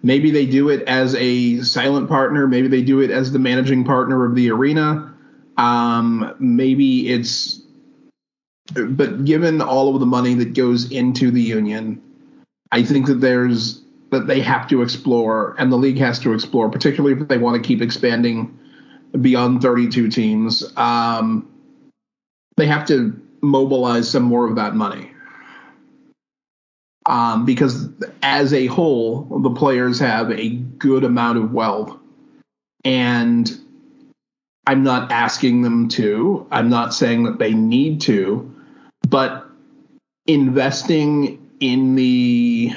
maybe 0.03 0.32
they 0.32 0.46
do 0.46 0.70
it 0.70 0.88
as 0.88 1.15
a 1.15 1.62
silent 1.62 2.10
partner. 2.10 2.48
Maybe 2.48 2.67
they 2.67 2.82
do 2.82 3.01
it 3.01 3.12
as 3.12 3.32
the 3.32 3.39
managing 3.39 3.84
partner 3.84 4.25
of 4.25 4.36
the 4.36 4.51
arena. 4.51 5.13
Um, 5.58 6.36
maybe 6.39 7.10
it's 7.10 7.62
but 8.74 9.25
given 9.25 9.62
all 9.62 9.93
of 9.93 10.00
the 10.00 10.05
money 10.05 10.33
that 10.36 10.53
goes 10.53 10.91
into 10.91 11.31
the 11.31 11.41
union, 11.41 12.01
I 12.71 12.83
think 12.83 13.07
that 13.07 13.21
there's 13.21 13.81
that 14.12 14.27
they 14.27 14.39
have 14.41 14.67
to 14.69 14.81
explore 14.81 15.55
and 15.57 15.71
the 15.71 15.77
league 15.77 15.97
has 15.97 16.19
to 16.19 16.33
explore, 16.33 16.69
particularly 16.69 17.19
if 17.21 17.27
they 17.27 17.38
want 17.38 17.62
to 17.62 17.67
keep 17.67 17.81
expanding 17.81 18.57
beyond 19.19 19.62
32 19.62 20.09
teams. 20.09 20.63
Um, 20.77 21.50
they 22.55 22.65
have 22.65 22.86
to 22.88 23.19
mobilize 23.41 24.09
some 24.09 24.24
more 24.24 24.47
of 24.47 24.55
that 24.55 24.75
money. 24.75 25.12
Um, 27.05 27.45
because 27.45 27.89
as 28.21 28.53
a 28.53 28.65
whole, 28.67 29.24
the 29.41 29.51
players 29.51 30.00
have 30.00 30.31
a 30.31 30.50
good 30.50 31.03
amount 31.03 31.38
of 31.38 31.53
wealth. 31.53 31.97
And 32.83 33.50
I'm 34.65 34.83
not 34.83 35.12
asking 35.12 35.62
them 35.62 35.88
to, 35.89 36.45
I'm 36.51 36.69
not 36.69 36.93
saying 36.93 37.24
that 37.24 37.39
they 37.39 37.53
need 37.53 38.01
to, 38.01 38.53
but 39.10 39.48
investing 40.26 41.50
in 41.60 41.96
the 41.96 42.74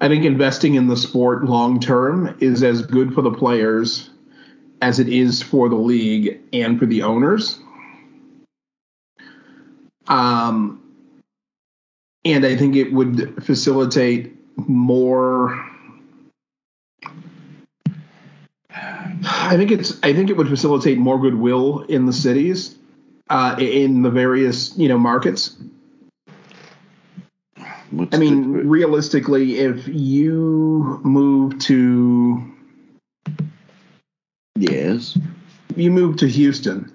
I 0.00 0.08
think 0.08 0.24
investing 0.24 0.74
in 0.74 0.88
the 0.88 0.96
sport 0.96 1.44
long 1.44 1.80
term 1.80 2.36
is 2.40 2.62
as 2.62 2.82
good 2.82 3.14
for 3.14 3.22
the 3.22 3.32
players 3.32 4.10
as 4.80 4.98
it 4.98 5.08
is 5.08 5.42
for 5.42 5.68
the 5.68 5.76
league 5.76 6.40
and 6.52 6.78
for 6.78 6.86
the 6.86 7.02
owners. 7.02 7.58
Um, 10.06 10.82
and 12.24 12.44
I 12.44 12.56
think 12.56 12.76
it 12.76 12.92
would 12.92 13.44
facilitate 13.44 14.36
more. 14.56 15.66
I 19.22 19.56
think 19.56 19.70
it's. 19.70 19.98
I 20.02 20.12
think 20.12 20.30
it 20.30 20.36
would 20.36 20.48
facilitate 20.48 20.98
more 20.98 21.20
goodwill 21.20 21.80
in 21.82 22.06
the 22.06 22.12
cities, 22.12 22.76
uh, 23.30 23.56
in 23.58 24.02
the 24.02 24.10
various 24.10 24.76
you 24.76 24.88
know 24.88 24.98
markets. 24.98 25.56
What's 27.90 28.14
I 28.14 28.18
mean, 28.18 28.52
the- 28.52 28.64
realistically, 28.64 29.58
if 29.58 29.88
you 29.88 31.00
move 31.02 31.58
to 31.60 32.44
yes. 34.56 35.16
you 35.76 35.90
move 35.90 36.16
to 36.18 36.26
Houston, 36.28 36.92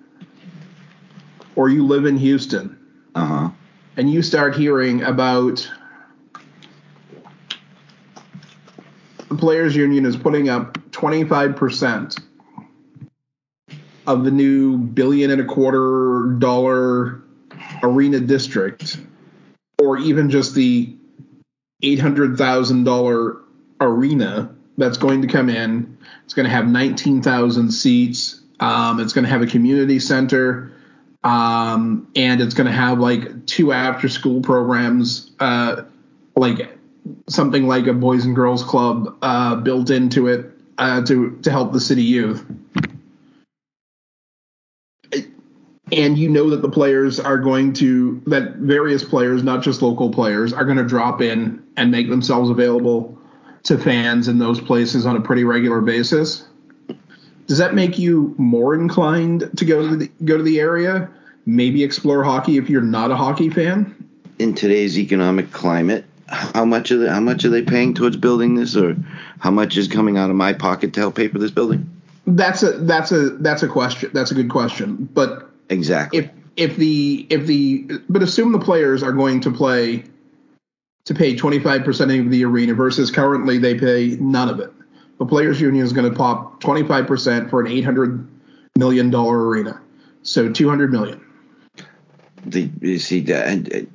or 1.55 1.69
you 1.69 1.85
live 1.85 2.05
in 2.05 2.17
Houston, 2.17 2.77
Uh 3.15 3.25
huh. 3.25 3.49
and 3.97 4.09
you 4.11 4.21
start 4.21 4.55
hearing 4.55 5.01
about 5.03 5.69
the 9.29 9.35
players 9.35 9.75
union 9.75 10.05
is 10.05 10.15
putting 10.15 10.49
up 10.49 10.77
25% 10.91 12.19
of 14.07 14.23
the 14.23 14.31
new 14.31 14.77
billion 14.77 15.31
and 15.31 15.41
a 15.41 15.45
quarter 15.45 16.35
dollar 16.39 17.21
arena 17.83 18.19
district 18.19 18.97
or 19.79 19.97
even 19.97 20.29
just 20.29 20.55
the 20.55 20.95
$800,000 21.83 23.41
arena 23.81 24.55
that's 24.77 24.97
going 24.97 25.21
to 25.21 25.27
come 25.27 25.49
in. 25.49 25.97
It's 26.23 26.33
going 26.33 26.45
to 26.45 26.51
have 26.51 26.67
19,000 26.67 27.71
seats. 27.71 28.41
Um, 28.59 28.99
it's 28.99 29.13
going 29.13 29.25
to 29.25 29.29
have 29.29 29.41
a 29.41 29.47
community 29.47 29.99
center. 29.99 30.71
Um, 31.23 32.07
and 32.15 32.41
it's 32.41 32.53
going 32.53 32.67
to 32.67 32.73
have 32.73 32.99
like 32.99 33.45
two 33.47 33.73
after 33.73 34.07
school 34.09 34.41
programs, 34.41 35.31
uh, 35.39 35.83
like 36.35 36.77
something 37.27 37.67
like 37.67 37.87
a 37.87 37.93
boys 37.93 38.25
and 38.25 38.35
girls 38.35 38.63
club 38.63 39.17
uh, 39.21 39.55
built 39.55 39.89
into 39.89 40.27
it 40.27 40.51
uh, 40.77 41.03
to 41.05 41.37
to 41.41 41.51
help 41.51 41.73
the 41.73 41.79
city 41.79 42.03
youth. 42.03 42.45
And 45.91 46.17
you 46.17 46.29
know 46.29 46.49
that 46.49 46.61
the 46.61 46.69
players 46.69 47.19
are 47.19 47.37
going 47.37 47.73
to 47.73 48.21
that 48.25 48.55
various 48.55 49.03
players, 49.03 49.43
not 49.43 49.63
just 49.63 49.81
local 49.81 50.11
players, 50.11 50.51
are 50.51 50.65
going 50.65 50.77
to 50.77 50.83
drop 50.83 51.21
in 51.21 51.63
and 51.77 51.91
make 51.91 52.09
themselves 52.09 52.49
available 52.49 53.17
to 53.63 53.77
fans 53.77 54.27
in 54.27 54.39
those 54.39 54.59
places 54.59 55.05
on 55.05 55.15
a 55.15 55.21
pretty 55.21 55.43
regular 55.43 55.81
basis 55.81 56.45
does 57.47 57.57
that 57.57 57.73
make 57.73 57.97
you 57.97 58.33
more 58.37 58.73
inclined 58.73 59.49
to 59.57 59.65
go 59.65 59.87
to 59.87 59.95
the 59.95 60.11
go 60.23 60.37
to 60.37 60.43
the 60.43 60.59
area? 60.59 61.09
Maybe 61.45 61.83
explore 61.83 62.23
hockey 62.23 62.57
if 62.57 62.69
you're 62.69 62.81
not 62.81 63.11
a 63.11 63.15
hockey 63.15 63.49
fan. 63.49 63.93
In 64.39 64.55
today's 64.55 64.97
economic 64.97 65.51
climate, 65.51 66.05
how 66.27 66.65
much 66.65 66.91
are 66.91 66.97
they, 66.97 67.07
how 67.07 67.19
much 67.19 67.45
are 67.45 67.49
they 67.49 67.61
paying 67.61 67.93
towards 67.93 68.17
building 68.17 68.55
this, 68.55 68.75
or 68.75 68.97
how 69.39 69.51
much 69.51 69.77
is 69.77 69.87
coming 69.87 70.17
out 70.17 70.29
of 70.29 70.35
my 70.35 70.53
pocket 70.53 70.93
to 70.93 70.99
help 70.99 71.15
pay 71.15 71.27
for 71.27 71.37
this 71.37 71.51
building? 71.51 71.89
That's 72.25 72.63
a 72.63 72.71
that's 72.71 73.11
a 73.11 73.29
that's 73.29 73.61
a 73.61 73.67
question. 73.67 74.09
That's 74.13 74.31
a 74.31 74.35
good 74.35 74.49
question. 74.49 75.07
But 75.13 75.44
Exactly. 75.69 76.19
if 76.19 76.29
if 76.55 76.77
the 76.77 77.27
if 77.29 77.45
the 77.45 78.01
but 78.09 78.21
assume 78.21 78.51
the 78.51 78.59
players 78.59 79.03
are 79.03 79.11
going 79.11 79.41
to 79.41 79.51
play 79.51 80.03
to 81.05 81.13
pay 81.13 81.35
25% 81.35 82.25
of 82.25 82.31
the 82.31 82.43
arena 82.43 82.73
versus 82.73 83.11
currently 83.11 83.59
they 83.59 83.75
pay 83.77 84.17
none 84.19 84.49
of 84.49 84.59
it. 84.59 84.71
The 85.19 85.25
players 85.25 85.61
union 85.61 85.85
is 85.85 85.93
going 85.93 86.09
to 86.09 86.15
pop 86.15 86.61
25% 86.61 87.49
for 87.49 87.61
an 87.61 87.67
800 87.67 88.27
million 88.77 89.11
dollar 89.11 89.47
arena. 89.47 89.79
So 90.23 90.51
200 90.51 90.91
million. 90.91 91.21
the 92.45 92.69
you 92.81 92.99
see 92.99 93.21
that 93.21 93.47
and, 93.47 93.91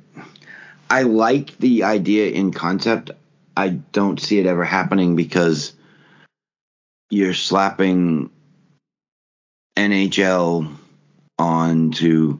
I 0.89 1.03
like 1.03 1.57
the 1.57 1.83
idea 1.85 2.31
in 2.31 2.51
concept. 2.51 3.11
I 3.55 3.69
don't 3.69 4.19
see 4.19 4.39
it 4.39 4.45
ever 4.45 4.65
happening 4.65 5.15
because 5.15 5.71
you're 7.09 7.33
slapping 7.33 8.29
NHL 9.77 10.75
onto 11.41 12.39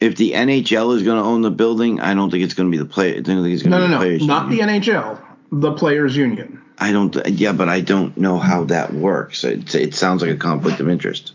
if 0.00 0.16
the 0.16 0.32
NHL 0.32 0.96
is 0.96 1.04
going 1.04 1.16
to 1.18 1.22
own 1.22 1.42
the 1.42 1.50
building, 1.50 2.00
I 2.00 2.14
don't 2.14 2.28
think 2.30 2.42
it's 2.42 2.54
going 2.54 2.68
to 2.68 2.76
be 2.76 2.82
the 2.82 2.88
play. 2.88 3.10
I 3.16 3.20
don't 3.20 3.42
think 3.44 3.54
it's 3.54 3.62
going 3.62 3.70
No, 3.70 3.80
to 3.86 3.88
no, 3.88 3.98
be 4.00 4.18
the 4.18 4.24
no, 4.26 4.26
players. 4.26 4.26
not 4.26 4.50
the. 4.50 4.58
NHL, 4.58 5.20
the 5.52 5.72
players' 5.74 6.16
union. 6.16 6.60
I 6.78 6.90
don't. 6.90 7.14
Yeah, 7.28 7.52
but 7.52 7.68
I 7.68 7.80
don't 7.82 8.16
know 8.16 8.38
how 8.38 8.64
that 8.64 8.92
works. 8.92 9.44
It, 9.44 9.72
it 9.76 9.94
sounds 9.94 10.22
like 10.22 10.32
a 10.32 10.36
conflict 10.36 10.80
of 10.80 10.88
interest. 10.88 11.34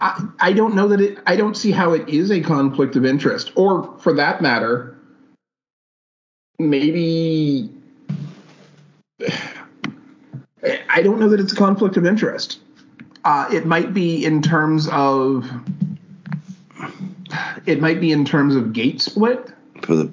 I, 0.00 0.26
I 0.40 0.52
don't 0.54 0.74
know 0.74 0.88
that 0.88 1.00
it. 1.02 1.18
I 1.26 1.36
don't 1.36 1.56
see 1.56 1.70
how 1.72 1.92
it 1.92 2.08
is 2.08 2.30
a 2.30 2.40
conflict 2.40 2.96
of 2.96 3.04
interest, 3.04 3.52
or 3.56 3.98
for 3.98 4.14
that 4.14 4.40
matter, 4.40 4.96
maybe. 6.58 7.68
I 10.90 11.02
don't 11.02 11.20
know 11.20 11.28
that 11.28 11.40
it's 11.40 11.52
a 11.52 11.56
conflict 11.56 11.96
of 11.96 12.06
interest. 12.06 12.58
Uh, 13.28 13.46
it 13.52 13.66
might 13.66 13.92
be 13.92 14.24
in 14.24 14.40
terms 14.40 14.88
of. 14.88 15.50
It 17.66 17.78
might 17.78 18.00
be 18.00 18.10
in 18.10 18.24
terms 18.24 18.56
of 18.56 18.72
gate 18.72 19.02
split, 19.02 19.50
For 19.82 19.96
the 19.96 20.10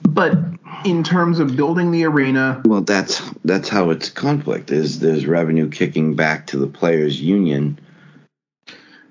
but 0.00 0.38
in 0.86 1.04
terms 1.04 1.40
of 1.40 1.56
building 1.56 1.90
the 1.90 2.04
arena, 2.04 2.62
well, 2.64 2.80
that's 2.80 3.20
that's 3.44 3.68
how 3.68 3.90
it's 3.90 4.08
conflict. 4.08 4.70
Is 4.70 5.00
there's 5.00 5.26
revenue 5.26 5.68
kicking 5.68 6.16
back 6.16 6.46
to 6.46 6.56
the 6.56 6.66
players' 6.66 7.20
union? 7.20 7.78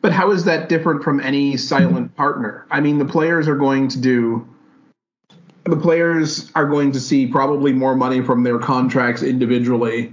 But 0.01 0.11
how 0.11 0.31
is 0.31 0.45
that 0.45 0.67
different 0.67 1.03
from 1.03 1.19
any 1.19 1.57
silent 1.57 2.15
partner? 2.15 2.65
I 2.71 2.81
mean, 2.81 2.97
the 2.97 3.05
players 3.05 3.47
are 3.47 3.55
going 3.55 3.89
to 3.89 3.99
do. 3.99 4.47
The 5.65 5.77
players 5.77 6.51
are 6.55 6.65
going 6.65 6.93
to 6.93 6.99
see 6.99 7.27
probably 7.27 7.71
more 7.71 7.95
money 7.95 8.21
from 8.21 8.41
their 8.41 8.57
contracts 8.57 9.21
individually, 9.21 10.11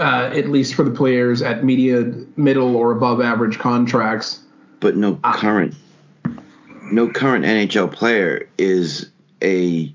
uh, 0.00 0.30
at 0.34 0.48
least 0.48 0.74
for 0.74 0.82
the 0.82 0.90
players 0.90 1.42
at 1.42 1.62
media 1.62 2.12
middle 2.36 2.74
or 2.74 2.90
above 2.92 3.20
average 3.20 3.58
contracts. 3.58 4.40
but 4.80 4.96
no 4.96 5.14
current 5.16 5.74
no 6.90 7.08
current 7.08 7.44
NHL 7.44 7.92
player 7.92 8.48
is 8.58 9.10
a 9.42 9.94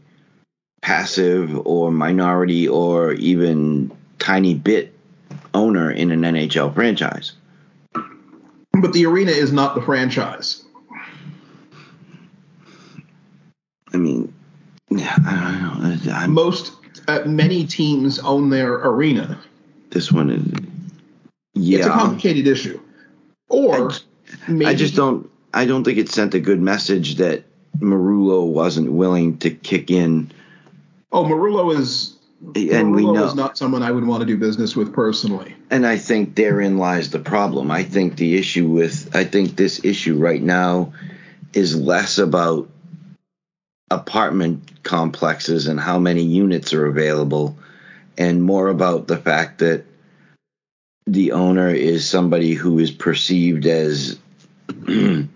passive 0.82 1.66
or 1.66 1.92
minority 1.92 2.68
or 2.68 3.14
even 3.14 3.92
tiny 4.20 4.54
bit 4.54 4.94
owner 5.54 5.92
in 5.92 6.12
an 6.12 6.22
NHL 6.22 6.74
franchise. 6.74 7.34
But 7.94 8.94
the 8.94 9.06
arena 9.06 9.32
is 9.32 9.52
not 9.52 9.76
the 9.76 9.82
franchise. 9.82 10.64
I 13.94 13.98
mean, 13.98 14.34
yeah, 14.90 15.16
I 15.26 15.80
don't 15.82 16.06
know. 16.06 16.12
I'm, 16.12 16.34
Most, 16.34 16.74
uh, 17.08 17.22
many 17.26 17.66
teams 17.66 18.20
own 18.20 18.50
their 18.50 18.74
arena. 18.74 19.40
This 19.96 20.12
one 20.12 20.30
is 20.30 20.44
yeah 21.54 21.78
It's 21.78 21.88
a 21.88 21.90
complicated 21.90 22.48
issue. 22.48 22.82
Or 23.48 23.92
maybe 24.46 24.66
I 24.66 24.76
just 24.76 24.94
don't. 24.94 25.32
I 25.54 25.64
don't 25.64 25.86
think 25.86 25.98
it 25.98 26.10
sent 26.10 26.34
a 26.34 26.40
good 26.42 26.60
message 26.60 27.16
that 27.16 27.46
Meruelo 27.80 28.46
wasn't 28.46 28.92
willing 28.92 29.38
to 29.38 29.52
kick 29.52 29.90
in, 29.90 30.32
Oh, 31.14 31.24
Meruelo 31.24 31.74
is. 31.80 32.18
and 32.42 32.92
we 32.92 33.04
Meruelo 33.04 33.14
know. 33.14 33.26
is 33.26 33.36
not 33.36 33.58
someone 33.58 33.84
I 33.84 33.92
would 33.92 34.06
want 34.06 34.20
to 34.20 34.26
do 34.26 34.36
business 34.36 34.76
with 34.76 34.92
personally. 34.94 35.56
And 35.72 35.88
I 35.88 35.96
think 35.98 36.36
therein 36.36 36.78
lies 36.78 37.12
the 37.12 37.20
problem. 37.20 37.72
I 37.72 37.84
think 37.84 38.18
the 38.18 38.36
issue 38.36 38.68
with 38.68 39.16
I 39.16 39.24
think 39.24 39.56
this 39.56 39.80
issue 39.86 40.18
right 40.18 40.42
now 40.44 40.92
is 41.54 41.74
less 41.74 42.18
about 42.18 42.68
apartment 43.90 44.84
complexes 44.84 45.68
and 45.68 45.80
how 45.80 46.00
many 46.00 46.24
units 46.24 46.74
are 46.74 46.86
available 46.86 47.58
and 48.18 48.44
more 48.44 48.68
about 48.68 49.08
the 49.08 49.18
fact 49.18 49.60
that 49.60 49.86
the 51.08 51.34
owner 51.34 51.70
is 51.70 52.08
somebody 52.08 52.54
who 52.54 52.80
is 52.80 52.92
perceived 52.92 53.66
as 53.66 54.18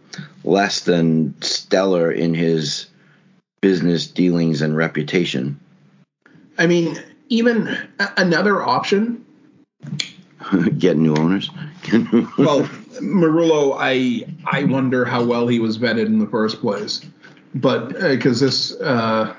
less 0.44 0.82
than 0.82 1.40
stellar 1.42 2.12
in 2.12 2.34
his 2.34 2.88
business 3.62 4.08
dealings 4.08 4.62
and 4.62 4.76
reputation. 4.76 5.60
I 6.58 6.68
mean, 6.68 6.98
even 7.30 7.78
another 8.18 8.62
option. 8.62 9.26
Get 10.78 10.98
new 10.98 11.16
owners. 11.16 11.50
Well, 12.38 12.64
Meruelo, 13.02 13.76
I 13.80 14.26
I 14.46 14.66
wonder 14.66 15.06
how 15.06 15.24
well 15.24 15.48
he 15.48 15.60
was 15.60 15.78
vetted 15.78 16.06
in 16.06 16.20
the 16.20 16.28
first 16.28 16.60
place, 16.60 17.06
but 17.56 18.00
because 18.00 18.40
this 18.40 18.74
uh, 18.82 19.34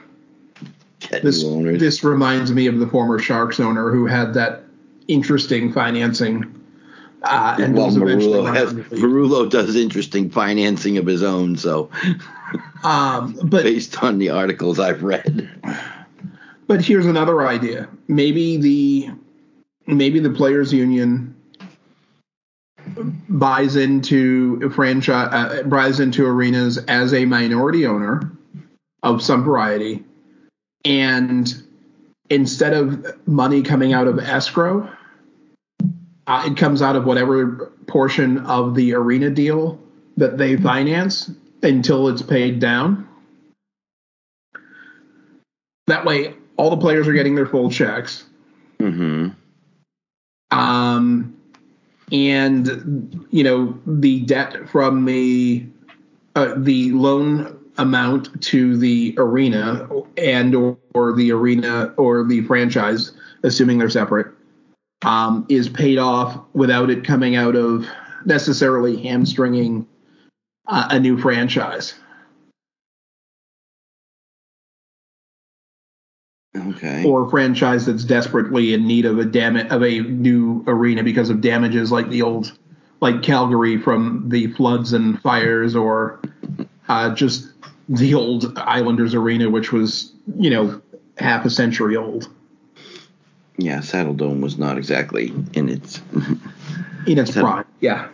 this 1.10 1.42
this 1.42 2.04
reminds 2.04 2.52
me 2.52 2.66
of 2.66 2.78
the 2.78 2.86
former 2.86 3.18
Sharks 3.18 3.60
owner 3.60 3.90
who 3.90 4.06
had 4.06 4.34
that 4.34 4.64
interesting 5.08 5.72
financing. 5.72 6.56
Uh, 7.22 7.56
and 7.60 7.74
well, 7.74 7.86
was 7.86 7.96
eventually 7.96 8.32
Meruelo 8.32 8.44
run 8.44 8.54
has 8.54 8.72
out 8.72 8.78
of 8.78 8.88
the 8.88 8.96
league. 8.96 9.04
Meruelo 9.04 9.50
does 9.50 9.76
interesting 9.76 10.30
financing 10.30 10.96
of 10.96 11.04
his 11.04 11.22
own. 11.22 11.56
So, 11.56 11.90
Um, 12.82 13.38
but 13.44 13.64
based 13.64 14.02
on 14.02 14.18
the 14.18 14.30
articles 14.30 14.78
I've 14.78 15.02
read, 15.02 15.50
But 16.66 16.82
here's 16.82 17.06
another 17.06 17.46
idea. 17.46 17.88
Maybe 18.08 18.56
the 18.56 19.10
maybe 19.86 20.20
the 20.20 20.30
players 20.30 20.72
union 20.72 21.34
buys 23.28 23.76
into 23.76 24.70
franchise 24.70 25.28
uh, 25.32 25.62
buys 25.64 26.00
into 26.00 26.26
arenas 26.26 26.78
as 26.78 27.12
a 27.12 27.24
minority 27.24 27.86
owner 27.86 28.32
of 29.02 29.22
some 29.22 29.44
variety 29.44 30.04
and 30.84 31.62
instead 32.30 32.72
of 32.72 33.26
money 33.26 33.62
coming 33.62 33.92
out 33.92 34.06
of 34.06 34.18
escrow 34.18 34.88
uh, 36.26 36.44
it 36.46 36.56
comes 36.56 36.82
out 36.82 36.96
of 36.96 37.04
whatever 37.04 37.72
portion 37.86 38.38
of 38.46 38.74
the 38.74 38.94
arena 38.94 39.30
deal 39.30 39.78
that 40.16 40.38
they 40.38 40.56
finance 40.56 41.30
until 41.62 42.08
it's 42.08 42.22
paid 42.22 42.60
down 42.60 43.06
that 45.86 46.04
way 46.04 46.34
all 46.56 46.70
the 46.70 46.76
players 46.76 47.08
are 47.08 47.12
getting 47.12 47.34
their 47.34 47.46
full 47.46 47.70
checks 47.70 48.24
Mm-hmm. 48.80 49.28
um, 50.58 51.36
and 52.12 53.26
you 53.30 53.44
know 53.44 53.78
the 53.86 54.20
debt 54.20 54.68
from 54.70 55.04
the 55.04 55.66
uh, 56.34 56.54
the 56.56 56.90
loan 56.92 57.59
amount 57.78 58.42
to 58.42 58.76
the 58.76 59.14
arena 59.18 59.88
and 60.16 60.54
or, 60.54 60.78
or 60.94 61.14
the 61.14 61.32
arena 61.32 61.94
or 61.96 62.24
the 62.24 62.42
franchise, 62.42 63.12
assuming 63.42 63.78
they're 63.78 63.90
separate, 63.90 64.28
um, 65.02 65.46
is 65.48 65.68
paid 65.68 65.98
off 65.98 66.44
without 66.52 66.90
it 66.90 67.04
coming 67.04 67.36
out 67.36 67.56
of 67.56 67.86
necessarily 68.24 68.96
hamstringing 69.02 69.86
uh, 70.66 70.88
a 70.90 71.00
new 71.00 71.18
franchise. 71.18 71.94
okay, 76.56 77.04
or 77.04 77.26
a 77.26 77.30
franchise 77.30 77.86
that's 77.86 78.04
desperately 78.04 78.74
in 78.74 78.86
need 78.86 79.04
of 79.04 79.18
a 79.18 79.24
dam- 79.24 79.70
of 79.70 79.82
a 79.82 80.00
new 80.00 80.64
arena 80.66 81.02
because 81.02 81.30
of 81.30 81.40
damages 81.40 81.92
like 81.92 82.08
the 82.10 82.22
old 82.22 82.56
like 83.00 83.22
Calgary 83.22 83.78
from 83.78 84.28
the 84.28 84.48
floods 84.48 84.92
and 84.92 85.20
fires 85.22 85.74
or 85.74 86.20
uh, 86.88 87.14
just 87.14 87.59
the 87.90 88.14
old 88.14 88.56
Islanders 88.56 89.14
arena 89.14 89.50
which 89.50 89.72
was 89.72 90.12
you 90.38 90.48
know 90.48 90.80
half 91.18 91.44
a 91.44 91.50
century 91.50 91.96
old 91.96 92.28
yeah, 93.58 93.80
Saddledome 93.80 94.40
was 94.40 94.56
not 94.56 94.78
exactly 94.78 95.34
in 95.52 95.68
its. 95.68 96.00
in 97.06 97.18
its 97.18 97.32
prime 97.32 97.66
yeah 97.80 98.08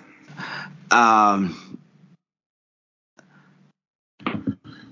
um, 0.91 1.79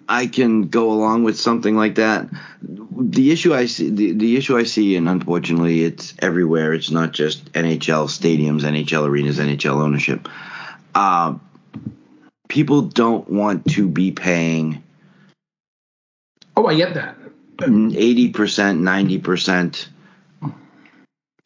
I 0.08 0.26
can 0.26 0.68
go 0.68 0.92
along 0.92 1.24
with 1.24 1.38
something 1.38 1.76
like 1.76 1.96
that. 1.96 2.28
The 2.60 3.32
issue 3.32 3.54
I 3.54 3.66
see, 3.66 3.90
the, 3.90 4.12
the 4.12 4.36
issue 4.36 4.56
I 4.56 4.64
see, 4.64 4.96
and 4.96 5.08
unfortunately, 5.08 5.82
it's 5.82 6.14
everywhere. 6.18 6.72
It's 6.72 6.90
not 6.90 7.12
just 7.12 7.52
NHL 7.52 8.08
stadiums, 8.08 8.62
NHL 8.62 9.06
arenas, 9.06 9.38
NHL 9.38 9.82
ownership. 9.82 10.28
Uh, 10.94 11.34
people 12.48 12.82
don't 12.82 13.28
want 13.28 13.66
to 13.72 13.88
be 13.88 14.10
paying 14.10 14.82
oh 16.56 16.66
I 16.66 16.74
get 16.76 16.94
that. 16.94 17.16
eighty 17.62 18.30
percent, 18.30 18.80
ninety 18.80 19.18
percent 19.18 19.88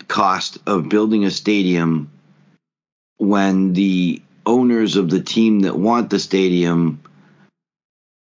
cost 0.07 0.59
of 0.67 0.89
building 0.89 1.25
a 1.25 1.31
stadium 1.31 2.11
when 3.19 3.75
the 3.75 4.23
owners 4.47 4.97
of 4.97 5.11
the 5.11 5.21
team 5.21 5.61
that 5.61 5.77
want 5.77 6.09
the 6.09 6.19
stadium 6.19 7.01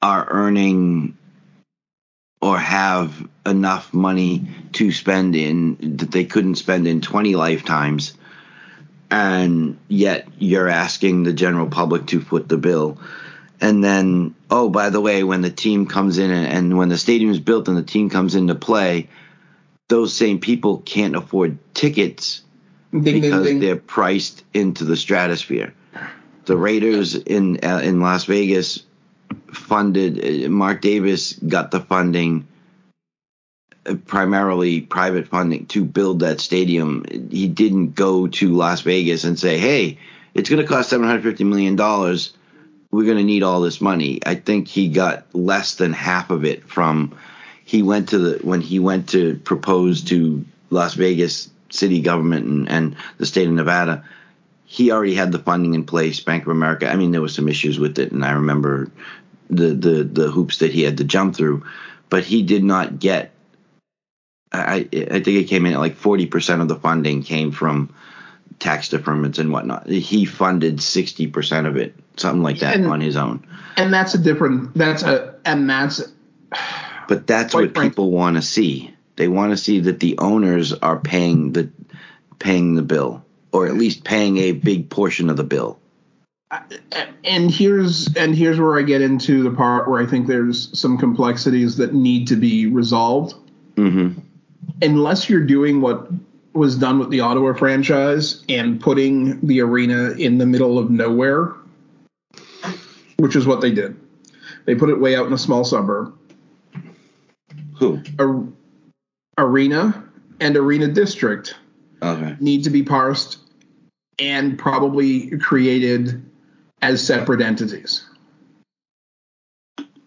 are 0.02 0.26
earning 0.28 1.16
or 2.40 2.58
have 2.58 3.26
enough 3.46 3.92
money 3.94 4.46
to 4.72 4.92
spend 4.92 5.34
in 5.34 5.96
that 5.96 6.10
they 6.10 6.24
couldn't 6.24 6.56
spend 6.56 6.86
in 6.86 7.00
20 7.00 7.34
lifetimes 7.34 8.12
and 9.10 9.78
yet 9.88 10.28
you're 10.38 10.68
asking 10.68 11.22
the 11.22 11.32
general 11.32 11.68
public 11.68 12.06
to 12.06 12.20
foot 12.20 12.48
the 12.48 12.58
bill 12.58 12.98
and 13.60 13.82
then 13.82 14.34
oh 14.50 14.68
by 14.68 14.90
the 14.90 15.00
way 15.00 15.24
when 15.24 15.42
the 15.42 15.50
team 15.50 15.86
comes 15.86 16.18
in 16.18 16.30
and, 16.30 16.46
and 16.46 16.78
when 16.78 16.88
the 16.88 16.98
stadium 16.98 17.30
is 17.30 17.40
built 17.40 17.68
and 17.68 17.76
the 17.76 17.82
team 17.82 18.10
comes 18.10 18.34
into 18.34 18.54
play 18.54 19.08
those 19.88 20.14
same 20.14 20.38
people 20.38 20.78
can't 20.78 21.16
afford 21.16 21.58
tickets 21.74 22.42
ding 22.92 23.02
ding 23.02 23.20
because 23.20 23.46
ding 23.46 23.60
they're 23.60 23.76
priced 23.76 24.44
into 24.54 24.84
the 24.84 24.96
stratosphere. 24.96 25.74
The 26.44 26.56
Raiders 26.56 27.14
in 27.14 27.58
uh, 27.62 27.80
in 27.82 28.00
Las 28.00 28.24
Vegas 28.24 28.82
funded. 29.52 30.46
uh, 30.46 30.48
Mark 30.48 30.80
Davis 30.80 31.34
got 31.34 31.70
the 31.70 31.80
funding, 31.80 32.46
Uh, 33.86 33.94
primarily 34.06 34.80
private 34.80 35.28
funding, 35.28 35.66
to 35.66 35.84
build 35.84 36.20
that 36.20 36.40
stadium. 36.40 37.04
He 37.30 37.48
didn't 37.48 37.94
go 37.94 38.26
to 38.26 38.52
Las 38.52 38.82
Vegas 38.82 39.24
and 39.24 39.38
say, 39.38 39.58
"Hey, 39.58 39.98
it's 40.34 40.48
going 40.48 40.62
to 40.62 40.68
cost 40.68 40.90
seven 40.90 41.06
hundred 41.06 41.22
fifty 41.22 41.44
million 41.44 41.76
dollars. 41.76 42.32
We're 42.90 43.04
going 43.04 43.18
to 43.18 43.24
need 43.24 43.42
all 43.42 43.60
this 43.60 43.80
money." 43.80 44.20
I 44.24 44.34
think 44.34 44.68
he 44.68 44.88
got 44.88 45.26
less 45.34 45.76
than 45.76 45.92
half 45.92 46.30
of 46.30 46.44
it 46.44 46.64
from. 46.64 47.16
He 47.64 47.82
went 47.82 48.10
to 48.10 48.18
the 48.18 48.38
when 48.46 48.60
he 48.60 48.78
went 48.78 49.10
to 49.10 49.36
propose 49.44 50.02
to 50.04 50.44
Las 50.70 50.94
Vegas 50.94 51.50
city 51.70 52.00
government 52.00 52.46
and, 52.46 52.68
and 52.68 52.96
the 53.18 53.26
state 53.26 53.46
of 53.46 53.52
Nevada 53.52 54.04
he 54.70 54.92
already 54.92 55.14
had 55.14 55.32
the 55.32 55.38
funding 55.38 55.72
in 55.72 55.84
place. 55.84 56.20
Bank 56.20 56.42
of 56.42 56.50
America. 56.50 56.90
I 56.90 56.94
mean, 56.94 57.10
there 57.10 57.22
was 57.22 57.34
some 57.34 57.48
issues 57.48 57.78
with 57.78 57.98
it, 57.98 58.12
and 58.12 58.22
I 58.22 58.32
remember 58.32 58.90
the 59.48 59.68
the 59.72 60.04
the 60.04 60.30
hoops 60.30 60.58
that 60.58 60.72
he 60.72 60.82
had 60.82 60.98
to 60.98 61.04
jump 61.04 61.34
through, 61.34 61.64
but 62.10 62.22
he 62.22 62.42
did 62.42 62.62
not 62.62 62.98
get. 62.98 63.32
I 64.52 64.88
I 64.92 65.20
think 65.20 65.28
it 65.28 65.44
came 65.48 65.66
in 65.66 65.74
at 65.74 65.78
like 65.80 65.96
forty 65.96 66.26
percent 66.26 66.62
of 66.62 66.68
the 66.68 66.76
funding 66.76 67.22
came 67.22 67.50
from 67.52 67.94
tax 68.58 68.88
deferments 68.88 69.38
and 69.38 69.52
whatnot. 69.52 69.86
He 69.88 70.24
funded 70.24 70.80
sixty 70.82 71.26
percent 71.26 71.66
of 71.66 71.76
it, 71.76 71.94
something 72.16 72.42
like 72.42 72.60
that, 72.60 72.76
And- 72.76 72.86
on 72.86 73.00
his 73.00 73.16
own. 73.16 73.46
and 73.76 73.92
that's 73.92 74.14
a 74.14 74.18
different. 74.18 74.74
That's 74.74 75.02
a 75.02 75.34
and 75.44 75.68
that's 75.68 76.02
But 77.08 77.26
that's 77.26 77.54
what 77.54 77.74
frank- 77.74 77.92
people 77.92 78.10
want 78.10 78.36
to 78.36 78.42
see. 78.42 78.94
They 79.16 79.28
want 79.28 79.50
to 79.52 79.56
see 79.56 79.80
that 79.80 80.00
the 80.00 80.16
owners 80.18 80.72
are 80.72 80.98
paying 80.98 81.52
the 81.52 81.68
paying 82.38 82.74
the 82.74 82.82
bill, 82.82 83.24
or 83.52 83.66
at 83.66 83.74
least 83.74 84.04
paying 84.04 84.38
a 84.38 84.52
big 84.52 84.88
portion 84.90 85.28
of 85.28 85.36
the 85.36 85.44
bill. 85.44 85.78
and 87.24 87.50
here's 87.50 88.14
and 88.16 88.34
here's 88.34 88.58
where 88.58 88.78
I 88.78 88.82
get 88.82 89.02
into 89.02 89.42
the 89.42 89.50
part 89.50 89.88
where 89.90 90.00
I 90.02 90.06
think 90.06 90.26
there's 90.26 90.78
some 90.78 90.96
complexities 90.96 91.76
that 91.76 91.92
need 91.94 92.28
to 92.28 92.36
be 92.36 92.66
resolved. 92.66 93.34
Mm-hmm. 93.76 94.20
Unless 94.80 95.28
you're 95.28 95.44
doing 95.44 95.80
what 95.80 96.08
was 96.52 96.76
done 96.76 96.98
with 96.98 97.10
the 97.10 97.20
Ottawa 97.20 97.52
franchise 97.54 98.44
and 98.48 98.80
putting 98.80 99.40
the 99.46 99.60
arena 99.60 100.10
in 100.12 100.38
the 100.38 100.46
middle 100.46 100.78
of 100.78 100.90
nowhere, 100.90 101.54
which 103.18 103.36
is 103.36 103.46
what 103.46 103.60
they 103.60 103.70
did. 103.70 103.98
They 104.64 104.74
put 104.74 104.90
it 104.90 105.00
way 105.00 105.16
out 105.16 105.26
in 105.26 105.32
a 105.32 105.38
small 105.38 105.64
suburb. 105.64 106.14
Who? 107.78 108.02
A, 108.18 109.42
arena 109.42 110.04
and 110.40 110.56
arena 110.56 110.88
district 110.88 111.54
Okay. 112.02 112.36
need 112.40 112.64
to 112.64 112.70
be 112.70 112.82
parsed 112.82 113.38
and 114.18 114.58
probably 114.58 115.36
created 115.38 116.24
as 116.82 117.04
separate 117.04 117.40
entities. 117.40 118.04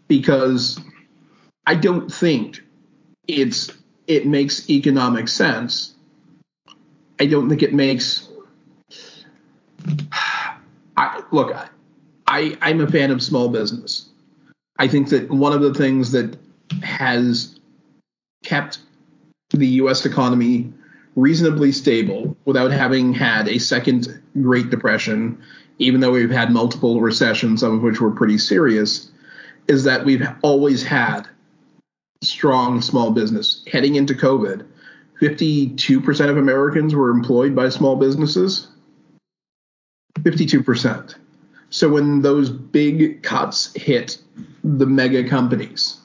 Because 0.08 0.80
I 1.66 1.76
don't 1.76 2.12
think 2.12 2.62
it's 3.28 3.72
it 4.12 4.28
makes 4.28 4.70
economic 4.70 5.30
sense. 5.30 5.96
I 7.18 7.28
don't 7.28 7.48
think 7.48 7.64
it 7.64 7.74
makes 7.74 8.28
I 10.98 11.22
look 11.32 11.56
I 12.28 12.58
I'm 12.62 12.82
a 12.82 12.88
fan 12.88 13.12
of 13.12 13.24
small 13.24 13.48
business. 13.48 14.10
I 14.78 14.90
think 14.90 15.10
that 15.10 15.32
one 15.32 15.54
of 15.54 15.62
the 15.62 15.74
things 15.74 16.12
that 16.12 16.38
has 16.84 17.58
kept 18.44 18.80
the 19.52 19.68
US 19.68 20.06
economy 20.06 20.74
reasonably 21.16 21.72
stable 21.72 22.36
without 22.44 22.72
having 22.72 23.14
had 23.14 23.48
a 23.48 23.60
second 23.60 24.22
Great 24.42 24.70
Depression, 24.70 25.42
even 25.78 26.02
though 26.02 26.12
we've 26.12 26.30
had 26.30 26.52
multiple 26.52 27.00
recessions, 27.00 27.62
some 27.62 27.76
of 27.76 27.82
which 27.82 28.02
were 28.02 28.12
pretty 28.12 28.38
serious, 28.38 29.10
is 29.70 29.86
that 29.86 30.04
we've 30.04 30.28
always 30.42 30.84
had 30.84 31.28
strong 32.22 32.82
small 32.82 33.12
business. 33.12 33.64
Heading 33.72 33.96
into 33.96 34.14
COVID, 34.14 34.66
52% 35.22 36.30
of 36.30 36.38
Americans 36.38 36.96
were 36.96 37.10
employed 37.10 37.56
by 37.56 37.70
small 37.70 37.96
businesses. 37.96 38.68
52%. 40.20 41.16
So 41.70 41.90
when 41.90 42.22
those 42.22 42.50
big 42.50 43.24
cuts 43.24 43.74
hit 43.76 44.18
the 44.64 44.86
mega 44.86 45.28
companies, 45.28 46.00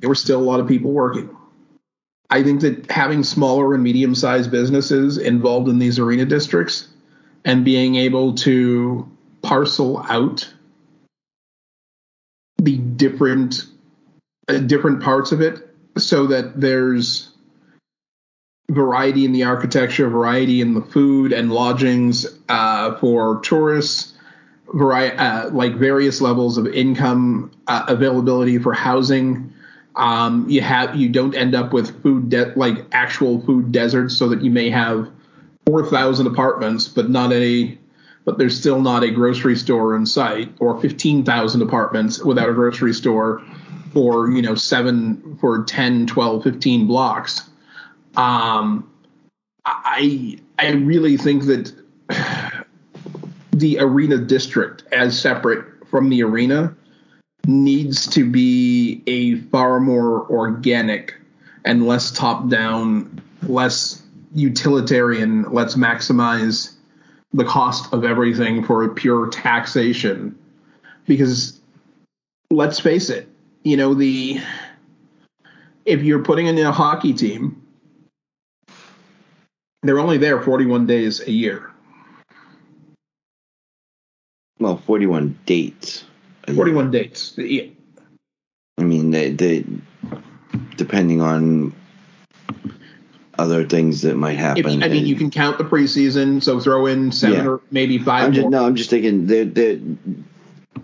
there 0.00 0.08
were 0.08 0.14
still 0.14 0.40
a 0.40 0.42
lot 0.42 0.60
of 0.60 0.66
people 0.66 0.90
working. 0.90 1.36
I 2.30 2.42
think 2.42 2.62
that 2.62 2.90
having 2.90 3.22
smaller 3.22 3.74
and 3.74 3.82
medium 3.82 4.14
sized 4.14 4.50
businesses 4.50 5.18
involved 5.18 5.68
in 5.68 5.78
these 5.78 5.98
arena 5.98 6.24
districts 6.24 6.88
and 7.44 7.64
being 7.64 7.96
able 7.96 8.34
to 8.36 9.08
parcel 9.42 9.98
out 10.08 10.50
the 12.56 12.78
different 12.78 13.66
different 14.46 15.02
parts 15.02 15.32
of 15.32 15.40
it 15.40 15.68
so 15.96 16.26
that 16.26 16.60
there's 16.60 17.30
variety 18.70 19.24
in 19.24 19.32
the 19.32 19.44
architecture, 19.44 20.08
variety 20.08 20.60
in 20.60 20.74
the 20.74 20.80
food 20.80 21.32
and 21.32 21.52
lodgings 21.52 22.26
uh, 22.48 22.96
for 22.98 23.40
tourists, 23.40 24.14
vari- 24.72 25.12
uh, 25.12 25.50
like 25.50 25.74
various 25.74 26.20
levels 26.20 26.56
of 26.56 26.66
income 26.66 27.50
uh, 27.66 27.84
availability 27.88 28.58
for 28.58 28.72
housing. 28.72 29.52
Um, 29.94 30.48
you 30.48 30.62
have 30.62 30.96
you 30.96 31.10
don't 31.10 31.36
end 31.36 31.54
up 31.54 31.72
with 31.72 32.02
food 32.02 32.32
like 32.56 32.86
actual 32.92 33.42
food 33.42 33.72
deserts, 33.72 34.16
so 34.16 34.28
that 34.30 34.40
you 34.40 34.50
may 34.50 34.70
have 34.70 35.10
four 35.66 35.84
thousand 35.84 36.26
apartments, 36.26 36.88
but 36.88 37.10
not 37.10 37.32
a 37.32 37.76
but 38.24 38.38
there's 38.38 38.58
still 38.58 38.80
not 38.80 39.02
a 39.02 39.10
grocery 39.10 39.56
store 39.56 39.94
in 39.94 40.06
sight, 40.06 40.50
or 40.60 40.80
fifteen 40.80 41.24
thousand 41.24 41.60
apartments 41.60 42.24
without 42.24 42.48
a 42.48 42.54
grocery 42.54 42.94
store 42.94 43.42
for 43.92 44.30
you 44.30 44.42
know 44.42 44.54
seven 44.54 45.36
for 45.40 45.64
10 45.64 46.06
12 46.06 46.42
15 46.42 46.86
blocks. 46.86 47.48
Um 48.16 48.88
i 49.64 50.38
i 50.58 50.72
really 50.72 51.16
think 51.16 51.44
that 51.44 51.72
the 53.52 53.78
arena 53.78 54.18
district 54.18 54.84
as 54.92 55.18
separate 55.20 55.64
from 55.88 56.08
the 56.08 56.22
arena 56.22 56.74
needs 57.46 58.06
to 58.08 58.28
be 58.28 59.02
a 59.06 59.36
far 59.50 59.78
more 59.78 60.28
organic 60.30 61.14
and 61.64 61.86
less 61.86 62.10
top 62.10 62.48
down 62.48 63.22
less 63.42 64.02
utilitarian 64.34 65.42
let's 65.52 65.76
maximize 65.76 66.74
the 67.34 67.44
cost 67.44 67.92
of 67.92 68.04
everything 68.04 68.64
for 68.64 68.86
pure 68.90 69.28
taxation. 69.28 70.38
Because 71.06 71.60
let's 72.50 72.78
face 72.78 73.10
it 73.10 73.28
you 73.64 73.76
know 73.76 73.94
the 73.94 74.40
if 75.84 76.02
you're 76.02 76.22
putting 76.22 76.46
in 76.46 76.58
a 76.58 76.72
hockey 76.72 77.12
team 77.12 77.60
they're 79.82 79.98
only 79.98 80.18
there 80.18 80.40
41 80.40 80.86
days 80.86 81.20
a 81.20 81.30
year 81.30 81.68
Well, 84.60 84.76
41 84.76 85.36
dates. 85.44 86.04
41 86.46 86.90
dates 86.92 87.34
Yeah. 87.36 87.64
I 88.78 88.84
mean, 88.84 89.10
they, 89.10 89.30
they 89.30 89.64
depending 90.76 91.20
on 91.20 91.74
other 93.38 93.64
things 93.66 94.02
that 94.02 94.14
might 94.16 94.34
if, 94.34 94.38
happen. 94.38 94.82
i 94.82 94.88
mean 94.88 95.06
you 95.06 95.16
can 95.16 95.30
count 95.30 95.58
the 95.58 95.64
preseason 95.64 96.42
so 96.42 96.60
throw 96.60 96.86
in 96.86 97.10
seven 97.10 97.44
Yeah. 97.44 97.50
or 97.50 97.60
maybe 97.70 97.98
5 97.98 98.24
I'm 98.24 98.32
just 98.32 98.48
no. 98.48 98.64
I'm 98.66 98.76
just 98.76 98.90
thinking 98.90 99.26
that 99.26 99.54
that 99.54 99.96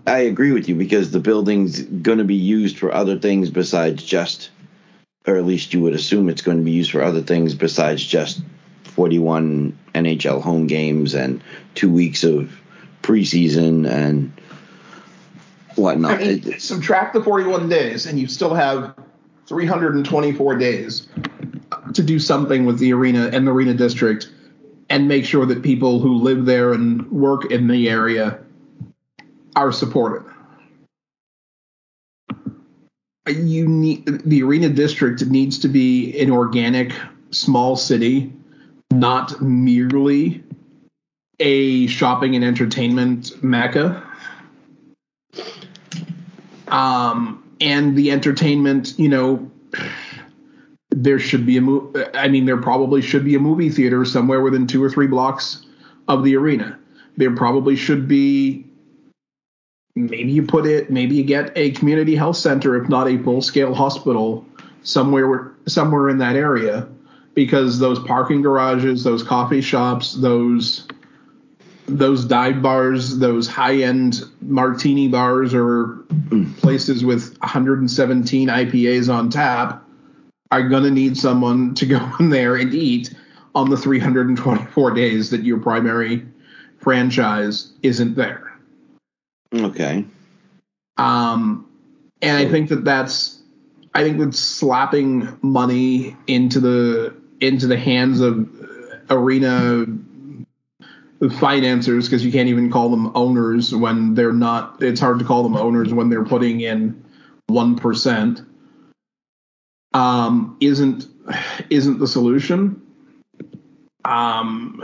I 0.07 0.19
agree 0.19 0.51
with 0.51 0.67
you 0.67 0.75
because 0.75 1.11
the 1.11 1.19
building's 1.19 1.81
going 1.81 2.17
to 2.17 2.23
be 2.23 2.35
used 2.35 2.77
for 2.77 2.93
other 2.93 3.19
things 3.19 3.49
besides 3.49 4.03
just, 4.03 4.49
or 5.27 5.37
at 5.37 5.45
least 5.45 5.73
you 5.73 5.81
would 5.81 5.93
assume 5.93 6.29
it's 6.29 6.41
going 6.41 6.57
to 6.57 6.63
be 6.63 6.71
used 6.71 6.91
for 6.91 7.01
other 7.01 7.21
things 7.21 7.53
besides 7.53 8.03
just 8.03 8.41
41 8.83 9.77
NHL 9.95 10.41
home 10.41 10.67
games 10.67 11.13
and 11.13 11.41
two 11.75 11.91
weeks 11.91 12.23
of 12.23 12.59
preseason 13.01 13.89
and 13.89 14.31
I 15.71 15.73
whatnot. 15.75 16.19
mean, 16.19 16.59
subtract 16.59 17.13
the 17.13 17.23
41 17.23 17.69
days, 17.69 18.05
and 18.05 18.19
you 18.19 18.27
still 18.27 18.53
have 18.53 18.95
324 19.47 20.57
days 20.57 21.07
to 21.93 22.03
do 22.03 22.19
something 22.19 22.65
with 22.65 22.79
the 22.79 22.93
arena 22.93 23.29
and 23.31 23.47
the 23.47 23.51
arena 23.51 23.73
district, 23.73 24.29
and 24.89 25.07
make 25.07 25.25
sure 25.25 25.45
that 25.45 25.63
people 25.63 25.99
who 25.99 26.15
live 26.15 26.45
there 26.45 26.73
and 26.73 27.09
work 27.11 27.51
in 27.51 27.67
the 27.67 27.89
area 27.89 28.39
are 29.55 29.71
supported. 29.71 30.25
You 33.27 33.67
need 33.67 34.05
the 34.25 34.43
arena 34.43 34.69
district 34.69 35.25
needs 35.25 35.59
to 35.59 35.67
be 35.67 36.19
an 36.19 36.31
organic 36.31 36.93
small 37.31 37.75
city, 37.75 38.33
not 38.91 39.39
merely 39.41 40.43
a 41.39 41.87
shopping 41.87 42.35
and 42.35 42.43
entertainment 42.43 43.43
mecca 43.43 44.03
um, 46.69 47.43
and 47.59 47.95
the 47.95 48.11
entertainment, 48.11 48.97
you 48.97 49.09
know, 49.09 49.51
there 50.91 51.19
should 51.19 51.45
be 51.45 51.57
a 51.57 51.61
mo- 51.61 51.91
I 52.13 52.27
mean, 52.27 52.45
there 52.45 52.57
probably 52.57 53.01
should 53.01 53.23
be 53.23 53.35
a 53.35 53.39
movie 53.39 53.69
theater 53.69 54.05
somewhere 54.05 54.41
within 54.41 54.67
two 54.67 54.83
or 54.83 54.89
three 54.89 55.07
blocks 55.07 55.65
of 56.07 56.23
the 56.23 56.35
arena. 56.35 56.79
There 57.17 57.35
probably 57.35 57.75
should 57.75 58.07
be 58.07 58.65
maybe 60.07 60.31
you 60.31 60.43
put 60.43 60.65
it, 60.65 60.89
maybe 60.89 61.15
you 61.15 61.23
get 61.23 61.51
a 61.55 61.71
community 61.71 62.15
health 62.15 62.37
center, 62.37 62.81
if 62.81 62.89
not 62.89 63.07
a 63.07 63.17
full 63.23 63.41
scale 63.41 63.73
hospital, 63.73 64.45
somewhere 64.83 65.51
somewhere 65.67 66.09
in 66.09 66.17
that 66.19 66.35
area, 66.35 66.87
because 67.33 67.79
those 67.79 67.99
parking 67.99 68.41
garages, 68.41 69.03
those 69.03 69.23
coffee 69.23 69.61
shops, 69.61 70.13
those 70.13 70.87
those 71.87 72.25
dive 72.25 72.61
bars, 72.61 73.17
those 73.17 73.47
high 73.47 73.77
end 73.77 74.23
martini 74.41 75.07
bars, 75.07 75.53
or 75.53 76.05
places 76.57 77.03
with 77.03 77.37
117 77.39 78.47
IPAs 78.47 79.13
on 79.13 79.29
tap 79.29 79.83
are 80.51 80.67
going 80.67 80.83
to 80.83 80.91
need 80.91 81.17
someone 81.17 81.75
to 81.75 81.85
go 81.85 82.11
in 82.19 82.29
there 82.29 82.55
and 82.55 82.73
eat 82.73 83.13
on 83.55 83.69
the 83.69 83.77
324 83.77 84.91
days 84.91 85.31
that 85.31 85.43
your 85.43 85.59
primary 85.59 86.25
franchise 86.79 87.71
isn't 87.83 88.15
there. 88.15 88.48
Okay. 89.53 90.05
Um, 90.97 91.67
and 92.21 92.37
I 92.37 92.47
think 92.49 92.69
that 92.69 92.83
that's, 92.83 93.39
I 93.93 94.03
think 94.03 94.19
that 94.19 94.35
slapping 94.35 95.37
money 95.41 96.15
into 96.27 96.59
the 96.59 97.15
into 97.41 97.67
the 97.67 97.77
hands 97.77 98.19
of 98.19 98.47
arena 99.09 99.85
financiers 101.37 102.07
because 102.07 102.23
you 102.23 102.31
can't 102.31 102.49
even 102.49 102.71
call 102.71 102.89
them 102.89 103.11
owners 103.15 103.73
when 103.73 104.13
they're 104.13 104.33
not. 104.33 104.81
It's 104.81 104.99
hard 104.99 105.19
to 105.19 105.25
call 105.25 105.43
them 105.43 105.55
owners 105.55 105.93
when 105.93 106.09
they're 106.09 106.25
putting 106.25 106.61
in 106.61 107.03
one 107.47 107.75
percent. 107.75 108.41
Um, 109.93 110.57
isn't 110.59 111.07
isn't 111.69 111.99
the 111.99 112.07
solution. 112.07 112.81
Um, 114.05 114.83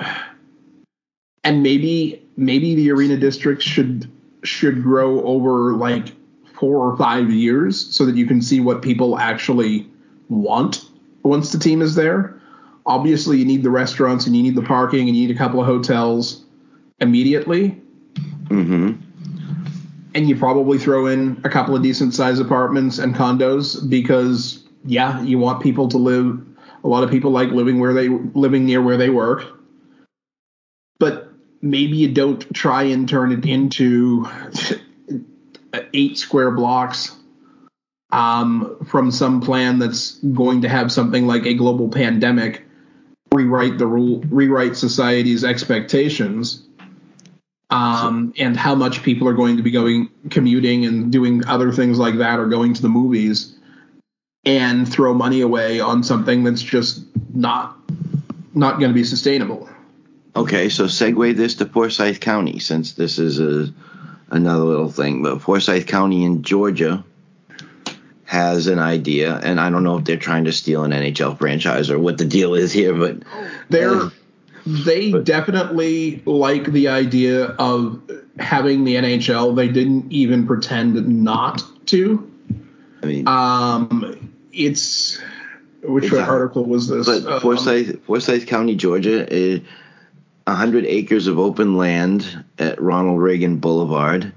and 1.43 1.61
maybe 1.63 2.23
maybe 2.35 2.75
the 2.75 2.91
arena 2.91 3.17
districts 3.17 3.65
should 3.65 4.11
should 4.47 4.83
grow 4.83 5.23
over 5.23 5.73
like 5.73 6.13
four 6.53 6.89
or 6.89 6.97
five 6.97 7.29
years 7.29 7.93
so 7.93 8.05
that 8.05 8.15
you 8.15 8.25
can 8.25 8.41
see 8.41 8.59
what 8.59 8.81
people 8.81 9.17
actually 9.19 9.87
want 10.29 10.89
once 11.23 11.51
the 11.51 11.59
team 11.59 11.81
is 11.81 11.95
there. 11.95 12.39
Obviously, 12.85 13.37
you 13.37 13.45
need 13.45 13.63
the 13.63 13.69
restaurants 13.69 14.25
and 14.25 14.35
you 14.35 14.43
need 14.43 14.55
the 14.55 14.61
parking 14.61 15.07
and 15.07 15.17
you 15.17 15.27
need 15.27 15.35
a 15.35 15.37
couple 15.37 15.59
of 15.59 15.65
hotels 15.65 16.45
immediately. 16.99 17.81
Mm-hmm. 18.45 18.93
And 20.13 20.29
you 20.29 20.37
probably 20.37 20.77
throw 20.77 21.07
in 21.07 21.41
a 21.43 21.49
couple 21.49 21.75
of 21.75 21.81
decent 21.81 22.13
sized 22.13 22.39
apartments 22.39 22.99
and 22.99 23.13
condos 23.13 23.89
because, 23.89 24.63
yeah, 24.85 25.21
you 25.23 25.37
want 25.39 25.61
people 25.61 25.89
to 25.89 25.97
live. 25.97 26.39
A 26.83 26.87
lot 26.87 27.03
of 27.03 27.09
people 27.09 27.31
like 27.31 27.49
living 27.49 27.79
where 27.79 27.93
they 27.93 28.07
living 28.09 28.65
near 28.65 28.81
where 28.81 28.97
they 28.97 29.09
work. 29.09 29.43
Maybe 31.65 31.97
you 31.97 32.11
don't 32.11 32.53
try 32.53 32.83
and 32.83 33.09
turn 33.09 33.31
it 33.31 33.43
into 33.43 34.27
eight 35.93 36.19
square 36.19 36.51
blocks 36.51 37.11
um, 38.11 38.77
from 38.85 39.09
some 39.09 39.41
plan 39.41 39.79
that's 39.79 40.19
going 40.19 40.61
to 40.61 40.69
have 40.69 40.91
something 40.91 41.25
like 41.25 41.45
a 41.47 41.55
global 41.55 41.89
pandemic 41.89 42.63
rewrite 43.33 43.79
the 43.79 43.87
rule 43.87 44.19
rewrite 44.29 44.77
society's 44.77 45.43
expectations 45.43 46.67
um, 47.71 48.31
and 48.37 48.55
how 48.55 48.75
much 48.75 49.01
people 49.01 49.27
are 49.27 49.33
going 49.33 49.57
to 49.57 49.63
be 49.63 49.71
going 49.71 50.09
commuting 50.29 50.85
and 50.85 51.11
doing 51.11 51.45
other 51.47 51.71
things 51.71 51.97
like 51.97 52.17
that 52.19 52.39
or 52.39 52.45
going 52.45 52.75
to 52.75 52.81
the 52.81 52.87
movies 52.87 53.57
and 54.45 54.87
throw 54.87 55.15
money 55.15 55.41
away 55.41 55.79
on 55.79 56.03
something 56.03 56.43
that's 56.43 56.61
just 56.61 57.03
not 57.33 57.77
not 58.53 58.79
going 58.79 58.91
to 58.91 58.95
be 58.95 59.03
sustainable 59.03 59.67
Okay, 60.35 60.67
so 60.69 60.85
segue 60.85 61.35
this 61.35 61.55
to 61.55 61.65
Forsyth 61.65 62.19
County 62.19 62.59
since 62.59 62.93
this 62.93 63.17
is 63.19 63.39
a 63.39 63.73
another 64.31 64.63
little 64.63 64.89
thing. 64.91 65.23
But 65.23 65.41
Forsyth 65.41 65.87
County 65.87 66.23
in 66.25 66.41
Georgia 66.43 67.03
has 68.25 68.67
an 68.67 68.79
idea, 68.79 69.37
and 69.37 69.59
I 69.61 69.69
don't 69.69 69.83
know 69.83 69.97
if 69.97 70.03
they're 70.05 70.17
trying 70.17 70.45
to 70.45 70.51
steal 70.51 70.83
an 70.83 70.91
NHL 70.91 71.37
franchise 71.37 71.89
or 71.89 71.99
what 71.99 72.17
the 72.17 72.25
deal 72.25 72.53
is 72.55 72.73
here, 72.73 72.93
but 72.93 73.19
they're 73.69 73.93
uh, 73.95 74.09
they 74.65 75.11
but- 75.11 75.23
definitely 75.25 76.21
like 76.25 76.65
the 76.71 76.89
idea 76.89 77.45
of 77.45 78.01
having 78.39 78.83
the 78.83 78.95
NHL. 78.95 79.55
They 79.55 79.67
didn't 79.69 80.11
even 80.11 80.45
pretend 80.47 81.23
not 81.23 81.63
to. 81.87 82.29
I 83.03 83.05
mean, 83.05 83.27
Um, 83.27 84.33
it's 84.51 85.19
which 85.83 86.05
Exactly. 86.05 86.33
article 86.33 86.65
was 86.65 86.87
this? 86.89 87.05
but 87.05 87.31
Um, 87.31 87.39
Forsyth, 87.41 88.03
Forsyth 88.05 88.47
County, 88.47 88.75
Georgia, 88.75 89.31
is 89.31 89.61
100 90.45 90.85
acres 90.85 91.27
of 91.27 91.39
open 91.39 91.75
land 91.75 92.45
at 92.59 92.81
Ronald 92.81 93.21
Reagan 93.21 93.57
Boulevard. 93.57 94.31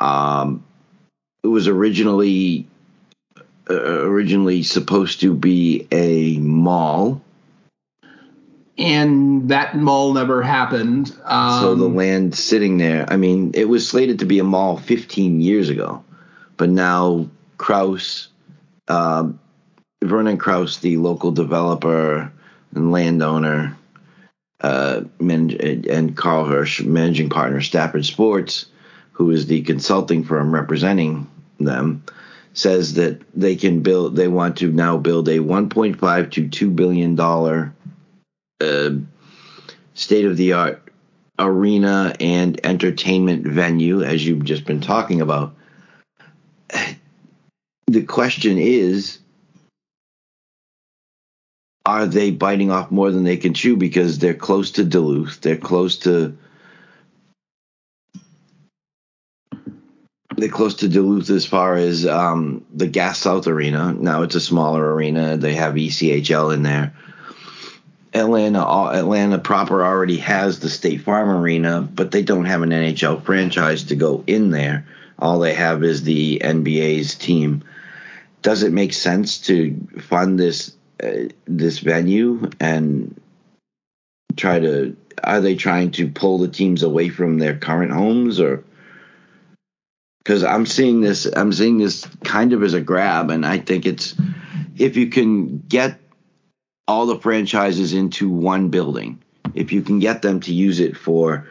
Um, 0.00 0.64
it 1.42 1.48
was 1.48 1.68
originally 1.68 2.66
uh, 3.68 3.74
originally 3.74 4.62
supposed 4.62 5.20
to 5.20 5.34
be 5.34 5.86
a 5.90 6.38
mall. 6.38 7.20
and 8.78 9.48
that 9.48 9.76
mall 9.76 10.12
never 10.12 10.42
happened. 10.42 11.16
Um, 11.24 11.60
so 11.60 11.74
the 11.74 11.88
land 11.88 12.34
sitting 12.34 12.78
there, 12.78 13.06
I 13.08 13.16
mean, 13.16 13.52
it 13.54 13.68
was 13.68 13.88
slated 13.88 14.20
to 14.20 14.24
be 14.24 14.38
a 14.38 14.44
mall 14.44 14.76
15 14.76 15.40
years 15.40 15.68
ago, 15.68 16.04
but 16.56 16.68
now 16.68 17.28
Krause, 17.58 18.28
um, 18.88 19.40
Vernon 20.02 20.38
Krause, 20.38 20.78
the 20.78 20.98
local 20.98 21.32
developer 21.32 22.32
and 22.74 22.92
landowner, 22.92 23.76
uh, 24.60 25.02
and 25.20 26.16
Carl 26.16 26.44
Hirsch, 26.44 26.82
managing 26.82 27.28
partner, 27.28 27.60
Stafford 27.60 28.04
Sports, 28.04 28.66
who 29.12 29.30
is 29.30 29.46
the 29.46 29.62
consulting 29.62 30.24
firm 30.24 30.54
representing 30.54 31.28
them, 31.58 32.04
says 32.52 32.94
that 32.94 33.20
they 33.34 33.56
can 33.56 33.80
build. 33.80 34.16
They 34.16 34.28
want 34.28 34.58
to 34.58 34.72
now 34.72 34.96
build 34.96 35.28
a 35.28 35.38
1.5 35.38 36.30
to 36.32 36.48
2 36.48 36.70
billion 36.70 37.14
dollar 37.14 37.74
uh, 38.60 38.90
state 39.94 40.24
of 40.24 40.36
the 40.36 40.54
art 40.54 40.82
arena 41.38 42.14
and 42.18 42.58
entertainment 42.64 43.46
venue, 43.46 44.02
as 44.02 44.26
you've 44.26 44.44
just 44.44 44.64
been 44.64 44.80
talking 44.80 45.20
about. 45.20 45.54
The 47.88 48.02
question 48.02 48.58
is 48.58 49.18
are 51.86 52.06
they 52.06 52.32
biting 52.32 52.72
off 52.72 52.90
more 52.90 53.12
than 53.12 53.22
they 53.22 53.36
can 53.36 53.54
chew 53.54 53.76
because 53.76 54.18
they're 54.18 54.34
close 54.34 54.72
to 54.72 54.84
Duluth, 54.84 55.40
they're 55.40 55.56
close 55.56 55.98
to 56.00 56.36
they're 60.36 60.48
close 60.48 60.74
to 60.74 60.88
Duluth 60.88 61.30
as 61.30 61.46
far 61.46 61.76
as 61.76 62.04
um, 62.06 62.66
the 62.74 62.88
Gas 62.88 63.20
South 63.20 63.46
Arena. 63.46 63.94
Now 63.94 64.22
it's 64.22 64.34
a 64.34 64.40
smaller 64.40 64.94
arena. 64.94 65.36
They 65.38 65.54
have 65.54 65.74
ECHL 65.74 66.52
in 66.52 66.62
there. 66.62 66.92
Atlanta, 68.12 68.62
Atlanta 68.92 69.38
proper 69.38 69.84
already 69.84 70.18
has 70.18 70.58
the 70.58 70.68
State 70.68 71.02
Farm 71.02 71.30
Arena, 71.30 71.80
but 71.80 72.10
they 72.10 72.22
don't 72.22 72.46
have 72.46 72.62
an 72.62 72.70
NHL 72.70 73.22
franchise 73.24 73.84
to 73.84 73.96
go 73.96 74.24
in 74.26 74.50
there. 74.50 74.86
All 75.18 75.38
they 75.38 75.54
have 75.54 75.82
is 75.82 76.02
the 76.02 76.40
NBA's 76.42 77.14
team. 77.14 77.64
Does 78.42 78.62
it 78.62 78.72
make 78.72 78.92
sense 78.92 79.38
to 79.46 79.76
fund 80.00 80.38
this 80.38 80.75
uh, 81.02 81.28
this 81.46 81.78
venue 81.80 82.50
and 82.60 83.20
try 84.36 84.58
to? 84.60 84.96
Are 85.24 85.40
they 85.40 85.56
trying 85.56 85.92
to 85.92 86.08
pull 86.08 86.38
the 86.38 86.48
teams 86.48 86.82
away 86.82 87.08
from 87.08 87.38
their 87.38 87.56
current 87.56 87.92
homes, 87.92 88.40
or? 88.40 88.64
Because 90.22 90.42
I'm 90.42 90.66
seeing 90.66 91.00
this, 91.00 91.24
I'm 91.26 91.52
seeing 91.52 91.78
this 91.78 92.04
kind 92.24 92.52
of 92.52 92.62
as 92.62 92.74
a 92.74 92.80
grab, 92.80 93.30
and 93.30 93.46
I 93.46 93.58
think 93.58 93.86
it's 93.86 94.14
if 94.76 94.96
you 94.96 95.08
can 95.08 95.58
get 95.60 96.00
all 96.88 97.06
the 97.06 97.18
franchises 97.18 97.92
into 97.92 98.28
one 98.28 98.68
building. 98.68 99.22
If 99.54 99.72
you 99.72 99.82
can 99.82 100.00
get 100.00 100.22
them 100.22 100.40
to 100.40 100.52
use 100.52 100.80
it 100.80 100.96
for 100.96 101.46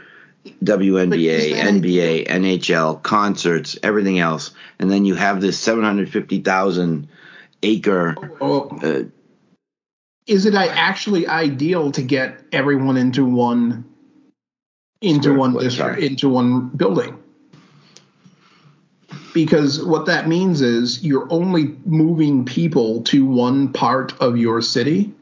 WNBA, 0.64 1.10
But 1.10 1.20
is 1.20 1.52
that- 1.54 1.74
NBA, 1.74 2.28
NHL, 2.28 3.02
concerts, 3.02 3.78
everything 3.82 4.20
else, 4.20 4.52
and 4.78 4.92
then 4.92 5.06
you 5.06 5.16
have 5.16 5.42
this 5.42 5.58
750,000 5.60 7.08
acre. 7.64 8.16
oh, 8.42 8.70
Uh, 8.84 9.04
is 10.28 10.46
it 10.46 10.56
actually 10.56 11.28
ideal 11.28 11.92
to 11.92 12.02
get 12.02 12.44
everyone 12.52 12.98
into 12.98 13.26
one 13.26 13.86
into 15.02 15.24
Square 15.24 15.38
one 15.38 15.54
foot, 15.54 15.64
district 15.64 16.00
into 16.00 16.30
one 16.30 16.70
building? 16.70 17.20
Because 19.34 19.84
what 19.84 20.06
that 20.06 20.28
means 20.28 20.62
is 20.62 21.04
you're 21.04 21.28
only 21.30 21.76
moving 21.86 22.46
people 22.46 23.04
to 23.04 23.26
one 23.26 23.74
part 23.74 24.20
of 24.22 24.38
your 24.38 24.62
city. 24.62 25.14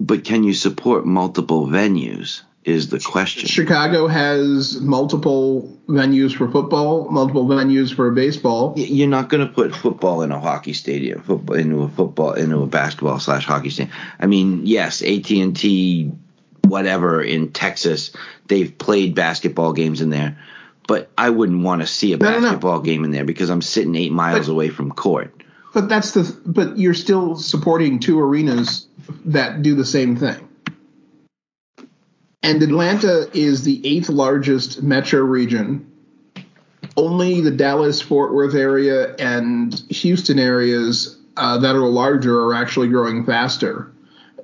but 0.00 0.24
can 0.24 0.44
you 0.44 0.54
support 0.54 1.04
multiple 1.04 1.66
venues? 1.66 2.42
Is 2.64 2.88
the 2.90 2.98
question. 3.00 3.46
Chicago 3.48 4.08
has 4.08 4.78
multiple 4.80 5.78
venues 5.88 6.34
for 6.36 6.50
football, 6.50 7.08
multiple 7.10 7.46
venues 7.46 7.94
for 7.94 8.10
baseball. 8.10 8.74
You're 8.76 9.08
not 9.08 9.30
going 9.30 9.46
to 9.46 9.50
put 9.52 9.74
football 9.74 10.20
in 10.22 10.32
a 10.32 10.40
hockey 10.40 10.74
stadium, 10.74 11.22
football 11.22 11.56
into 11.56 11.82
a 11.82 11.88
football 11.88 12.32
into 12.32 12.60
a 12.62 12.66
basketball 12.66 13.20
slash 13.20 13.46
hockey 13.46 13.70
stadium. 13.70 13.96
I 14.20 14.26
mean, 14.26 14.66
yes, 14.66 15.00
AT 15.02 15.30
and 15.30 15.56
T, 15.56 16.10
whatever 16.64 17.22
in 17.22 17.52
Texas, 17.52 18.10
they've 18.48 18.76
played 18.76 19.14
basketball 19.14 19.72
games 19.72 20.00
in 20.02 20.10
there, 20.10 20.36
but 20.86 21.10
I 21.16 21.30
wouldn't 21.30 21.62
want 21.62 21.80
to 21.80 21.86
see 21.86 22.12
a 22.12 22.16
No, 22.18 22.28
no, 22.28 22.34
no. 22.34 22.40
basketball 22.42 22.80
game 22.80 23.04
in 23.04 23.12
there 23.12 23.24
because 23.24 23.48
I'm 23.50 23.62
sitting 23.62 23.94
eight 23.94 24.12
miles 24.12 24.46
But- 24.48 24.52
away 24.52 24.68
from 24.68 24.90
court. 24.90 25.32
But 25.72 25.88
that's 25.88 26.10
the. 26.12 26.36
But 26.44 26.76
you're 26.78 26.92
still 26.94 27.36
supporting 27.36 27.98
two 28.00 28.18
arenas 28.18 28.86
that 29.26 29.62
do 29.62 29.74
the 29.74 29.84
same 29.84 30.16
thing. 30.16 30.47
And 32.42 32.62
Atlanta 32.62 33.28
is 33.34 33.64
the 33.64 33.80
eighth 33.86 34.08
largest 34.08 34.82
metro 34.82 35.20
region. 35.20 35.90
Only 36.96 37.40
the 37.40 37.50
Dallas 37.50 38.00
Fort 38.00 38.32
Worth 38.32 38.54
area 38.54 39.14
and 39.16 39.74
Houston 39.90 40.38
areas 40.38 41.18
uh, 41.36 41.58
that 41.58 41.74
are 41.74 41.86
larger 41.86 42.40
are 42.40 42.54
actually 42.54 42.88
growing 42.88 43.24
faster. 43.24 43.92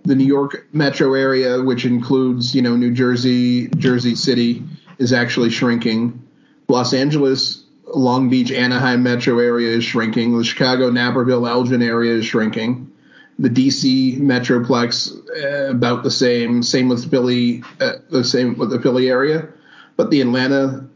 The 0.05 0.15
New 0.15 0.27
York 0.27 0.67
metro 0.73 1.15
area, 1.15 1.63
which 1.63 1.85
includes 1.85 2.55
you 2.55 2.63
know 2.63 2.77
New 2.77 2.93
Jersey, 2.93 3.69
Jersey 3.69 4.15
City, 4.15 4.63
is 4.99 5.13
actually 5.13 5.51
shrinking. 5.51 6.21
Los 6.69 6.93
Angeles, 6.93 7.65
Long 7.95 8.29
Beach, 8.29 8.51
Anaheim 8.51 9.03
metro 9.03 9.39
area 9.39 9.71
is 9.71 9.85
shrinking. 9.85 10.37
The 10.37 10.45
Chicago, 10.45 10.91
Naperville, 10.91 11.47
Elgin 11.47 11.83
area 11.83 12.15
is 12.15 12.27
shrinking. 12.27 12.91
The 13.39 13.49
DC 13.49 14.21
metroplex 14.21 15.13
uh, 15.43 15.71
about 15.71 16.03
the 16.03 16.11
same. 16.11 16.63
Same 16.63 16.89
with 16.89 17.11
Philly, 17.11 17.63
uh, 17.81 17.95
the 18.11 18.25
same 18.25 18.57
with 18.57 18.71
the 18.71 18.81
Philly 18.81 19.11
area, 19.11 19.49
but 19.97 20.11
the 20.11 20.21
Atlanta, 20.21 20.89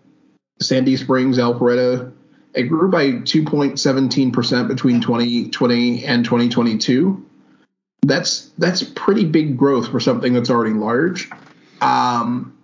Sandy 0.61 0.97
Springs, 0.97 1.39
Alpharetta, 1.39 2.13
it 2.55 2.65
grew 2.65 2.91
by 2.91 3.07
2.17 3.07 4.33
percent 4.33 4.69
between 4.69 5.01
2020 5.01 6.05
and 6.05 6.25
2022. 6.25 7.25
That's 8.03 8.51
that's 8.59 8.83
pretty 8.83 9.25
big 9.25 9.57
growth 9.57 9.89
for 9.91 10.01
something 10.01 10.33
that's 10.33 10.51
already 10.51 10.75
large. 10.75 11.29
Um, 11.81 12.57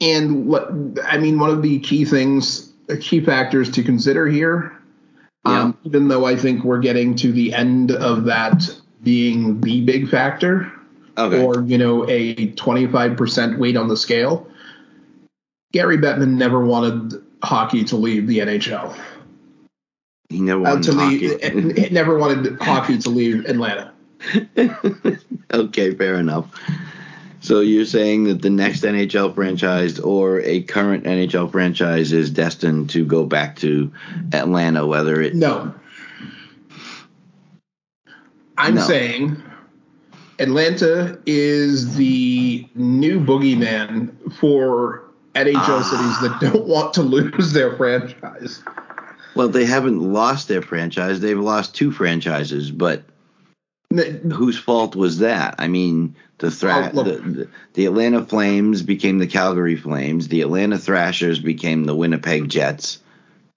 and 0.00 0.46
what 0.46 0.70
I 1.04 1.18
mean, 1.18 1.38
one 1.38 1.50
of 1.50 1.62
the 1.62 1.78
key 1.78 2.04
things, 2.04 2.72
key 3.00 3.20
factors 3.20 3.70
to 3.72 3.82
consider 3.82 4.26
here, 4.26 4.78
um, 5.44 5.76
even 5.84 6.08
though 6.08 6.24
I 6.24 6.36
think 6.36 6.64
we're 6.64 6.78
getting 6.80 7.14
to 7.16 7.32
the 7.32 7.52
end 7.52 7.90
of 7.90 8.24
that 8.24 8.62
being 9.02 9.60
the 9.60 9.80
big 9.82 10.08
factor, 10.08 10.70
Okay. 11.18 11.42
or 11.42 11.62
you 11.62 11.76
know, 11.76 12.08
a 12.08 12.52
25% 12.52 13.58
weight 13.58 13.76
on 13.76 13.88
the 13.88 13.96
scale. 13.96 14.48
Gary 15.72 15.98
Bettman 15.98 16.34
never 16.36 16.64
wanted 16.64 17.22
hockey 17.42 17.84
to 17.84 17.96
leave 17.96 18.26
the 18.26 18.38
NHL. 18.38 18.94
he 20.28 20.40
never 20.40 20.66
Uh, 20.66 20.80
to 20.80 20.94
hockey. 20.94 21.28
leave, 21.28 21.38
it 21.42 21.92
never 21.92 22.16
wanted 22.16 22.58
hockey 22.60 22.96
to 22.98 23.10
leave 23.10 23.44
Atlanta. 23.46 23.92
okay, 25.52 25.94
fair 25.94 26.14
enough. 26.14 26.46
So 27.42 27.58
you're 27.58 27.84
saying 27.86 28.24
that 28.24 28.40
the 28.40 28.50
next 28.50 28.82
NHL 28.82 29.34
franchise 29.34 29.98
or 29.98 30.40
a 30.42 30.62
current 30.62 31.04
NHL 31.04 31.50
franchise 31.50 32.12
is 32.12 32.30
destined 32.30 32.90
to 32.90 33.04
go 33.04 33.26
back 33.26 33.56
to 33.56 33.90
Atlanta, 34.32 34.86
whether 34.86 35.20
it 35.20 35.34
No. 35.34 35.74
I'm 38.56 38.76
No. 38.76 38.82
saying 38.82 39.42
Atlanta 40.38 41.18
is 41.26 41.96
the 41.96 42.64
new 42.76 43.18
boogeyman 43.20 44.10
for 44.34 45.02
NHL 45.34 45.56
Ah. 45.56 45.82
cities 45.82 46.30
that 46.30 46.52
don't 46.52 46.66
want 46.68 46.94
to 46.94 47.02
lose 47.02 47.52
their 47.52 47.76
franchise. 47.76 48.62
well, 49.34 49.48
they 49.48 49.64
haven't 49.64 49.98
lost 50.00 50.46
their 50.46 50.62
franchise. 50.62 51.18
They've 51.20 51.38
lost 51.40 51.74
two 51.74 51.90
franchises, 51.90 52.70
but 52.70 53.02
whose 54.30 54.58
fault 54.58 54.94
was 54.94 55.18
that? 55.18 55.54
I 55.58 55.66
mean, 55.68 56.14
the, 56.42 56.50
thra- 56.50 56.90
Oh, 56.92 57.02
the, 57.04 57.48
the 57.74 57.86
Atlanta 57.86 58.24
Flames 58.24 58.82
became 58.82 59.18
the 59.18 59.28
Calgary 59.28 59.76
Flames. 59.76 60.26
The 60.26 60.42
Atlanta 60.42 60.76
Thrashers 60.76 61.38
became 61.38 61.84
the 61.84 61.94
Winnipeg 61.94 62.48
Jets. 62.48 62.98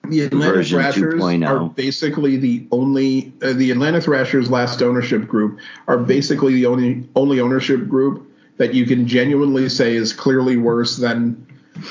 The 0.08 0.22
Atlanta 0.22 0.64
Thrashers 0.64 1.16
2.0. 1.16 1.48
are 1.48 1.68
basically 1.68 2.38
the 2.38 2.68
only 2.72 3.34
uh, 3.42 3.54
the 3.54 3.72
Atlanta 3.72 4.00
Thrashers 4.00 4.52
last 4.52 4.84
ownership 4.84 5.28
group 5.28 5.60
are 5.88 5.98
basically 5.98 6.54
the 6.54 6.68
only 6.68 7.10
only 7.16 7.40
ownership 7.40 7.88
group 7.88 8.32
that 8.58 8.76
you 8.76 8.86
can 8.86 9.08
genuinely 9.08 9.68
say 9.68 9.96
is 9.96 10.14
clearly 10.14 10.58
worse 10.58 10.98
than 10.98 11.48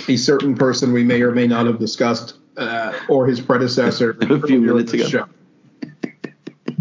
a 0.07 0.16
certain 0.16 0.54
person 0.54 0.92
we 0.92 1.02
may 1.02 1.22
or 1.22 1.33
may 1.33 1.48
not 1.48 1.66
have 1.66 1.80
discussed 1.80 2.38
uh, 2.57 2.92
or 3.09 3.26
his 3.26 3.40
predecessor 3.40 4.11
A 4.20 4.46
few 4.46 4.61
minutes 4.61 4.92
ago. 4.92 5.09
show. 5.09 5.28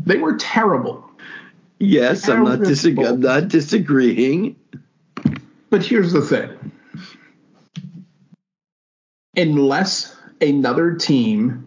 They 0.05 0.17
were 0.17 0.35
terrible. 0.37 1.09
Yes, 1.79 2.27
I'm 2.29 2.43
not, 2.43 2.59
disag- 2.59 3.05
I'm 3.07 3.19
not 3.19 3.47
disagreeing. 3.47 4.55
But 5.69 5.83
here's 5.83 6.13
the 6.13 6.21
thing. 6.21 6.71
Unless 9.35 10.15
another 10.39 10.93
team 10.95 11.65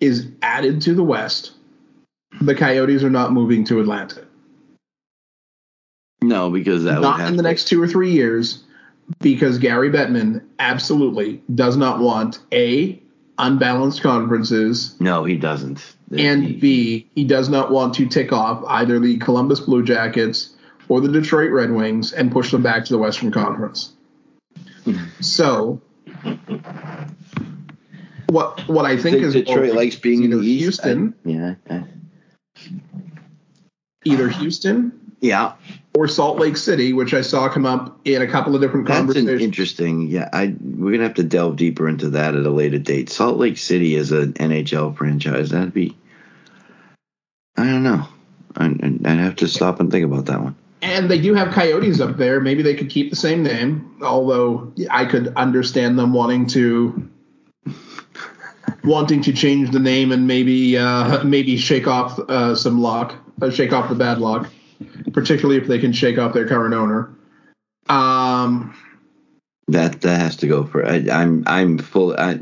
is 0.00 0.28
added 0.42 0.82
to 0.82 0.94
the 0.94 1.02
West, 1.02 1.52
the 2.40 2.54
Coyotes 2.54 3.02
are 3.02 3.10
not 3.10 3.32
moving 3.32 3.64
to 3.64 3.80
Atlanta. 3.80 4.24
No, 6.22 6.50
because 6.50 6.84
that 6.84 6.96
would 6.96 7.02
Not 7.02 7.20
in 7.20 7.36
the 7.36 7.42
next 7.42 7.68
two 7.68 7.82
or 7.82 7.86
three 7.86 8.12
years, 8.12 8.64
because 9.20 9.58
Gary 9.58 9.90
Bettman 9.90 10.42
absolutely 10.58 11.42
does 11.54 11.76
not 11.76 12.00
want 12.00 12.38
A, 12.52 13.02
unbalanced 13.38 14.02
conferences, 14.02 14.94
No, 15.00 15.24
he 15.24 15.36
doesn't. 15.36 15.94
He- 16.10 16.26
and 16.26 16.60
B, 16.60 17.08
he 17.14 17.24
does 17.24 17.48
not 17.48 17.70
want 17.70 17.94
to 17.94 18.06
tick 18.06 18.32
off 18.32 18.62
either 18.68 18.98
the 19.00 19.16
Columbus 19.18 19.60
Blue 19.60 19.82
Jackets 19.82 20.50
or 20.88 21.00
the 21.00 21.08
Detroit 21.08 21.50
Red 21.50 21.70
Wings 21.72 22.12
and 22.12 22.30
push 22.30 22.50
them 22.50 22.62
back 22.62 22.84
to 22.84 22.92
the 22.92 22.98
Western 22.98 23.30
Conference. 23.32 23.92
So, 25.20 25.80
what 28.28 28.60
what 28.68 28.84
I 28.84 28.90
I 28.90 28.96
think 28.96 29.16
think 29.16 29.24
is 29.24 29.32
Detroit 29.34 29.74
likes 29.74 29.96
being 29.96 30.24
in 30.24 30.30
the 30.30 30.38
East. 30.40 30.82
Houston, 30.84 31.14
I- 31.24 31.28
yeah. 31.28 31.54
I- 31.70 31.84
either 34.04 34.28
Houston 34.28 34.92
yeah, 35.20 35.54
or 35.96 36.08
Salt 36.08 36.38
Lake 36.38 36.56
City, 36.56 36.92
which 36.92 37.14
I 37.14 37.20
saw 37.20 37.48
come 37.48 37.66
up 37.66 38.00
in 38.04 38.20
a 38.20 38.26
couple 38.26 38.54
of 38.54 38.60
different 38.60 38.86
that's 38.86 38.98
conversations. 38.98 39.40
interesting. 39.42 40.08
Yeah, 40.08 40.28
I 40.32 40.54
we're 40.60 40.90
gonna 40.90 41.04
have 41.04 41.14
to 41.14 41.22
delve 41.22 41.56
deeper 41.56 41.88
into 41.88 42.10
that 42.10 42.34
at 42.34 42.44
a 42.44 42.50
later 42.50 42.78
date. 42.78 43.08
Salt 43.10 43.38
Lake 43.38 43.56
City 43.58 43.94
is 43.94 44.10
an 44.10 44.32
NHL 44.34 44.96
franchise. 44.96 45.50
That'd 45.50 45.72
be. 45.72 45.96
I 47.56 47.64
don't 47.64 47.84
know. 47.84 48.06
I, 48.56 48.66
I'd 48.66 49.18
have 49.18 49.36
to 49.36 49.48
stop 49.48 49.80
and 49.80 49.90
think 49.90 50.04
about 50.04 50.26
that 50.26 50.40
one. 50.40 50.56
And 50.82 51.10
they 51.10 51.20
do 51.20 51.34
have 51.34 51.52
coyotes 51.52 52.00
up 52.00 52.16
there. 52.16 52.40
Maybe 52.40 52.62
they 52.62 52.74
could 52.74 52.90
keep 52.90 53.10
the 53.10 53.16
same 53.16 53.42
name, 53.42 53.96
although 54.02 54.72
I 54.90 55.06
could 55.06 55.32
understand 55.36 55.98
them 55.98 56.12
wanting 56.12 56.46
to 56.48 57.08
wanting 58.84 59.22
to 59.22 59.32
change 59.32 59.70
the 59.70 59.78
name 59.78 60.12
and 60.12 60.26
maybe 60.26 60.76
uh, 60.76 61.22
maybe 61.24 61.56
shake 61.56 61.86
off 61.86 62.18
uh, 62.18 62.54
some 62.54 62.82
luck, 62.82 63.14
uh, 63.40 63.50
shake 63.50 63.72
off 63.72 63.88
the 63.88 63.94
bad 63.94 64.18
luck, 64.18 64.50
particularly 65.12 65.60
if 65.60 65.66
they 65.66 65.78
can 65.78 65.92
shake 65.92 66.18
off 66.18 66.32
their 66.32 66.46
current 66.46 66.74
owner. 66.74 67.10
Um, 67.88 68.74
That 69.68 70.00
that 70.02 70.20
has 70.20 70.36
to 70.36 70.46
go 70.46 70.64
for. 70.64 70.86
I, 70.86 71.06
I'm 71.10 71.44
I'm 71.46 71.78
full. 71.78 72.14
I, 72.16 72.38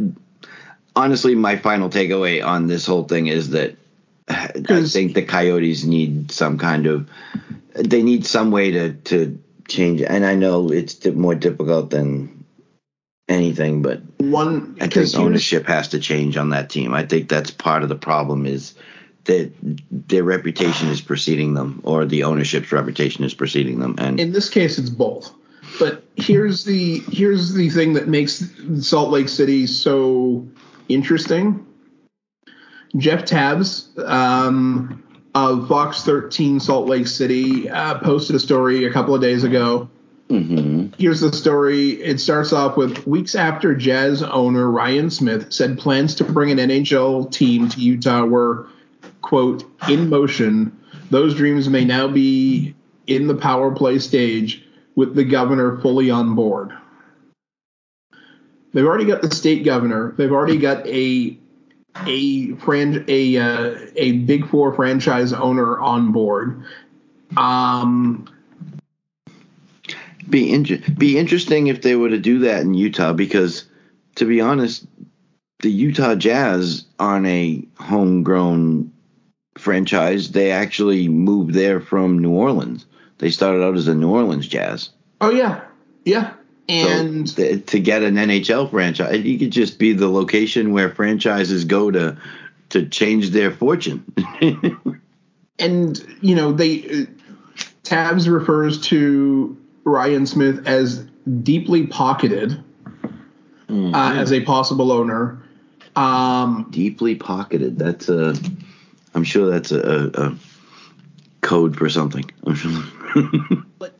honestly, 0.96 1.34
my 1.34 1.56
final 1.56 1.88
takeaway 1.88 2.44
on 2.44 2.66
this 2.66 2.86
whole 2.86 3.04
thing 3.04 3.28
is 3.28 3.50
that 3.50 3.76
I 4.28 4.48
think 4.84 5.14
the 5.14 5.22
Coyotes 5.22 5.84
need 5.84 6.30
some 6.30 6.58
kind 6.58 6.86
of. 6.86 7.08
They 7.74 8.02
need 8.02 8.26
some 8.26 8.50
way 8.50 8.72
to 8.72 8.92
to 8.92 9.38
change. 9.68 10.02
And 10.02 10.26
I 10.26 10.34
know 10.34 10.70
it's 10.70 11.04
more 11.06 11.34
difficult 11.34 11.90
than 11.90 12.44
anything, 13.28 13.82
but 13.82 14.02
one 14.18 14.76
I 14.80 14.86
because 14.86 15.12
think 15.12 15.24
ownership 15.24 15.66
has 15.66 15.88
to 15.88 16.00
change 16.00 16.36
on 16.36 16.50
that 16.50 16.70
team. 16.70 16.92
I 16.92 17.06
think 17.06 17.28
that's 17.28 17.50
part 17.50 17.82
of 17.82 17.88
the 17.88 17.96
problem 17.96 18.46
is 18.46 18.74
that 19.24 19.52
their 19.90 20.24
reputation 20.24 20.88
is 20.88 21.00
preceding 21.00 21.54
them, 21.54 21.80
or 21.84 22.04
the 22.04 22.24
ownership's 22.24 22.72
reputation 22.72 23.24
is 23.24 23.34
preceding 23.34 23.78
them, 23.78 23.94
and 23.98 24.18
in 24.18 24.32
this 24.32 24.48
case 24.48 24.78
it's 24.78 24.90
both 24.90 25.32
but 25.78 26.04
here's 26.16 26.64
the 26.64 26.98
here's 27.10 27.54
the 27.54 27.70
thing 27.70 27.94
that 27.94 28.08
makes 28.08 28.44
salt 28.80 29.10
lake 29.10 29.28
city 29.28 29.66
so 29.66 30.46
interesting 30.88 31.66
jeff 32.96 33.24
tabs 33.24 33.88
um, 34.04 35.02
of 35.34 35.68
fox 35.68 36.02
13 36.02 36.60
salt 36.60 36.88
lake 36.88 37.06
city 37.06 37.68
uh, 37.70 37.98
posted 37.98 38.36
a 38.36 38.40
story 38.40 38.84
a 38.84 38.92
couple 38.92 39.14
of 39.14 39.20
days 39.20 39.44
ago 39.44 39.88
Mhm. 40.30 40.94
Here's 40.96 41.20
the 41.20 41.30
story. 41.30 41.90
It 41.90 42.18
starts 42.18 42.54
off 42.54 42.78
with 42.78 43.06
weeks 43.06 43.34
after 43.34 43.74
Jazz 43.74 44.22
owner 44.22 44.70
Ryan 44.70 45.10
Smith 45.10 45.52
said 45.52 45.78
plans 45.78 46.14
to 46.14 46.24
bring 46.24 46.50
an 46.50 46.70
NHL 46.70 47.30
team 47.30 47.68
to 47.68 47.78
Utah 47.78 48.24
were, 48.24 48.66
quote, 49.22 49.64
in 49.88 50.08
motion. 50.08 50.78
Those 51.10 51.34
dreams 51.34 51.68
may 51.68 51.84
now 51.84 52.08
be 52.08 52.74
in 53.06 53.26
the 53.26 53.34
power 53.34 53.74
play 53.74 53.98
stage 53.98 54.64
with 54.94 55.14
the 55.14 55.24
governor 55.24 55.78
fully 55.80 56.10
on 56.10 56.34
board. 56.34 56.72
They've 58.72 58.86
already 58.86 59.04
got 59.04 59.22
the 59.22 59.34
state 59.34 59.64
governor. 59.64 60.14
They've 60.16 60.32
already 60.32 60.58
got 60.58 60.86
a 60.86 61.38
a 62.06 62.54
fran- 62.56 63.04
a 63.08 63.36
uh, 63.36 63.76
a 63.96 64.12
Big 64.12 64.48
Four 64.48 64.74
franchise 64.74 65.32
owner 65.32 65.78
on 65.78 66.12
board. 66.12 66.64
Um, 67.36 68.28
be 70.28 70.52
inter- 70.52 70.80
be 70.96 71.18
interesting 71.18 71.66
if 71.66 71.82
they 71.82 71.96
were 71.96 72.08
to 72.08 72.18
do 72.18 72.40
that 72.40 72.62
in 72.62 72.74
Utah 72.74 73.12
because 73.12 73.64
to 74.16 74.24
be 74.24 74.40
honest, 74.40 74.86
the 75.60 75.70
Utah 75.70 76.14
Jazz 76.14 76.84
aren't 76.98 77.26
a 77.26 77.64
homegrown 77.78 78.91
franchise. 79.62 80.32
They 80.32 80.50
actually 80.50 81.08
moved 81.08 81.54
there 81.54 81.80
from 81.80 82.18
New 82.18 82.32
Orleans. 82.32 82.86
They 83.18 83.30
started 83.30 83.62
out 83.62 83.76
as 83.76 83.88
a 83.88 83.94
New 83.94 84.10
Orleans 84.10 84.48
Jazz. 84.48 84.90
Oh 85.20 85.30
yeah, 85.30 85.64
yeah. 86.04 86.34
And 86.68 87.28
so 87.28 87.42
th- 87.42 87.66
to 87.66 87.80
get 87.80 88.02
an 88.02 88.16
NHL 88.16 88.70
franchise, 88.70 89.22
you 89.22 89.38
could 89.38 89.52
just 89.52 89.78
be 89.78 89.92
the 89.92 90.08
location 90.08 90.72
where 90.72 90.90
franchises 90.90 91.64
go 91.64 91.90
to 91.90 92.16
to 92.70 92.86
change 92.88 93.30
their 93.30 93.50
fortune. 93.50 94.04
and 95.58 96.18
you 96.20 96.34
know 96.34 96.52
they 96.52 96.82
uh, 96.82 97.04
Tabs 97.82 98.28
refers 98.28 98.80
to 98.82 99.56
Ryan 99.84 100.26
Smith 100.26 100.66
as 100.66 101.04
deeply 101.42 101.86
pocketed 101.86 102.62
mm-hmm. 103.68 103.94
uh, 103.94 104.14
as 104.14 104.32
a 104.32 104.40
possible 104.40 104.92
owner. 104.92 105.42
Um, 105.94 106.68
deeply 106.70 107.14
pocketed. 107.14 107.78
That's 107.78 108.08
a. 108.08 108.34
I'm 109.14 109.24
sure 109.24 109.50
that's 109.50 109.72
a, 109.72 110.10
a 110.14 110.36
code 111.40 111.76
for 111.76 111.88
something. 111.88 112.24
but 113.78 113.94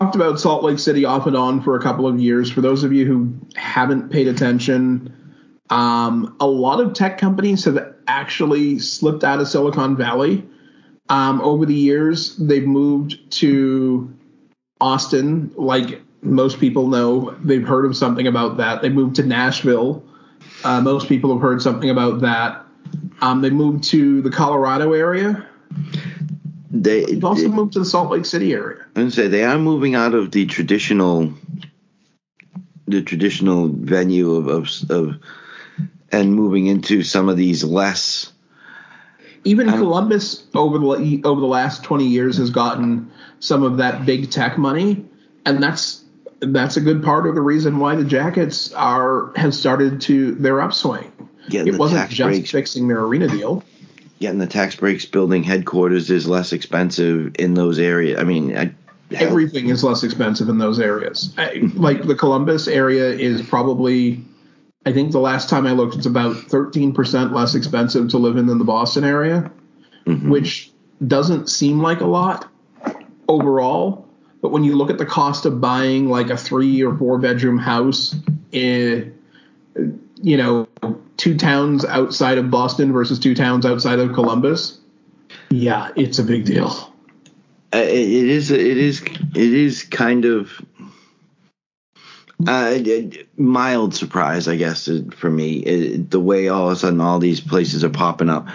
talked 0.00 0.16
about 0.16 0.38
Salt 0.38 0.62
Lake 0.62 0.78
City 0.78 1.04
off 1.04 1.26
and 1.26 1.36
on 1.36 1.62
for 1.62 1.76
a 1.76 1.82
couple 1.82 2.06
of 2.06 2.20
years. 2.20 2.50
For 2.50 2.60
those 2.60 2.84
of 2.84 2.92
you 2.92 3.06
who 3.06 3.34
haven't 3.56 4.10
paid 4.10 4.28
attention, 4.28 5.14
um, 5.70 6.36
a 6.40 6.46
lot 6.46 6.80
of 6.80 6.92
tech 6.92 7.18
companies 7.18 7.64
have 7.64 7.94
actually 8.06 8.78
slipped 8.78 9.24
out 9.24 9.40
of 9.40 9.48
Silicon 9.48 9.96
Valley. 9.96 10.46
Um, 11.08 11.40
over 11.40 11.66
the 11.66 11.74
years, 11.74 12.36
they've 12.36 12.66
moved 12.66 13.30
to 13.32 14.12
Austin, 14.80 15.52
like 15.56 16.00
most 16.22 16.58
people 16.58 16.88
know. 16.88 17.36
They've 17.42 17.66
heard 17.66 17.84
of 17.84 17.96
something 17.96 18.26
about 18.26 18.56
that. 18.58 18.82
They 18.82 18.88
moved 18.88 19.16
to 19.16 19.22
Nashville. 19.22 20.02
Uh, 20.62 20.80
most 20.80 21.08
people 21.08 21.32
have 21.32 21.42
heard 21.42 21.60
something 21.60 21.90
about 21.90 22.20
that. 22.20 22.63
Um, 23.20 23.42
they 23.42 23.50
moved 23.50 23.84
to 23.84 24.22
the 24.22 24.30
Colorado 24.30 24.92
area. 24.92 25.46
They 26.70 27.12
have 27.14 27.24
also 27.24 27.48
moved 27.48 27.74
to 27.74 27.78
the 27.78 27.84
Salt 27.84 28.10
Lake 28.10 28.26
City 28.26 28.52
area. 28.52 28.84
And 28.96 29.12
say 29.12 29.28
they 29.28 29.44
are 29.44 29.58
moving 29.58 29.94
out 29.94 30.14
of 30.14 30.30
the 30.32 30.46
traditional, 30.46 31.32
the 32.86 33.02
traditional 33.02 33.68
venue 33.68 34.34
of, 34.34 34.48
of, 34.48 34.90
of 34.90 35.14
and 36.10 36.34
moving 36.34 36.66
into 36.66 37.02
some 37.02 37.28
of 37.28 37.36
these 37.36 37.64
less. 37.64 38.32
Even 39.44 39.68
Columbus 39.68 40.46
over 40.54 40.78
the 40.78 41.20
over 41.24 41.40
the 41.40 41.46
last 41.46 41.84
twenty 41.84 42.06
years 42.06 42.38
has 42.38 42.50
gotten 42.50 43.10
some 43.40 43.62
of 43.62 43.76
that 43.76 44.06
big 44.06 44.30
tech 44.30 44.56
money, 44.56 45.04
and 45.44 45.62
that's 45.62 46.02
that's 46.40 46.76
a 46.76 46.80
good 46.80 47.02
part 47.02 47.26
of 47.26 47.34
the 47.34 47.42
reason 47.42 47.78
why 47.78 47.94
the 47.94 48.04
Jackets 48.04 48.72
are 48.72 49.32
have 49.36 49.54
started 49.54 50.00
to 50.02 50.34
their 50.36 50.62
upswing. 50.62 51.12
Getting 51.48 51.74
it 51.74 51.78
wasn't 51.78 52.10
just 52.10 52.28
breaks. 52.28 52.50
fixing 52.50 52.88
their 52.88 53.00
arena 53.00 53.28
deal. 53.28 53.62
Getting 54.20 54.38
the 54.38 54.46
tax 54.46 54.76
breaks, 54.76 55.04
building 55.04 55.42
headquarters 55.42 56.10
is 56.10 56.26
less 56.26 56.52
expensive 56.52 57.34
in 57.38 57.54
those 57.54 57.78
areas. 57.78 58.18
I 58.18 58.24
mean, 58.24 58.56
I, 58.56 58.72
everything 59.14 59.68
is 59.68 59.84
less 59.84 60.02
expensive 60.02 60.48
in 60.48 60.58
those 60.58 60.78
areas. 60.80 61.34
like 61.74 62.06
the 62.06 62.14
Columbus 62.14 62.68
area 62.68 63.10
is 63.10 63.42
probably, 63.42 64.24
I 64.86 64.92
think 64.92 65.12
the 65.12 65.20
last 65.20 65.50
time 65.50 65.66
I 65.66 65.72
looked, 65.72 65.96
it's 65.96 66.06
about 66.06 66.36
thirteen 66.36 66.94
percent 66.94 67.32
less 67.32 67.54
expensive 67.54 68.08
to 68.10 68.18
live 68.18 68.36
in 68.36 68.46
than 68.46 68.58
the 68.58 68.64
Boston 68.64 69.04
area, 69.04 69.50
mm-hmm. 70.06 70.30
which 70.30 70.70
doesn't 71.06 71.48
seem 71.48 71.80
like 71.80 72.00
a 72.00 72.06
lot 72.06 72.48
overall 73.28 74.04
but 74.44 74.50
when 74.50 74.62
you 74.62 74.76
look 74.76 74.90
at 74.90 74.98
the 74.98 75.06
cost 75.06 75.46
of 75.46 75.58
buying 75.58 76.10
like 76.10 76.28
a 76.28 76.36
three 76.36 76.84
or 76.84 76.94
four 76.98 77.16
bedroom 77.16 77.56
house 77.56 78.14
in, 78.52 79.18
you 80.20 80.36
know, 80.36 80.68
two 81.16 81.36
towns 81.36 81.84
outside 81.84 82.38
of 82.38 82.50
Boston 82.50 82.92
versus 82.92 83.18
two 83.18 83.34
towns 83.34 83.66
outside 83.66 83.98
of 83.98 84.12
Columbus, 84.12 84.80
yeah, 85.50 85.90
it's 85.96 86.18
a 86.18 86.24
big 86.24 86.44
deal. 86.44 86.92
Uh, 87.72 87.78
it 87.78 87.88
is. 87.88 88.50
It 88.50 88.78
is. 88.78 89.02
It 89.02 89.36
is 89.36 89.82
kind 89.82 90.24
of 90.24 90.64
uh, 92.46 92.78
mild 93.36 93.94
surprise, 93.94 94.48
I 94.48 94.56
guess, 94.56 94.88
for 95.14 95.30
me. 95.30 95.58
It, 95.58 96.10
the 96.10 96.20
way 96.20 96.48
all 96.48 96.68
of 96.68 96.72
a 96.72 96.76
sudden 96.76 97.00
all 97.00 97.18
these 97.18 97.40
places 97.40 97.82
are 97.84 97.90
popping 97.90 98.30
up 98.30 98.48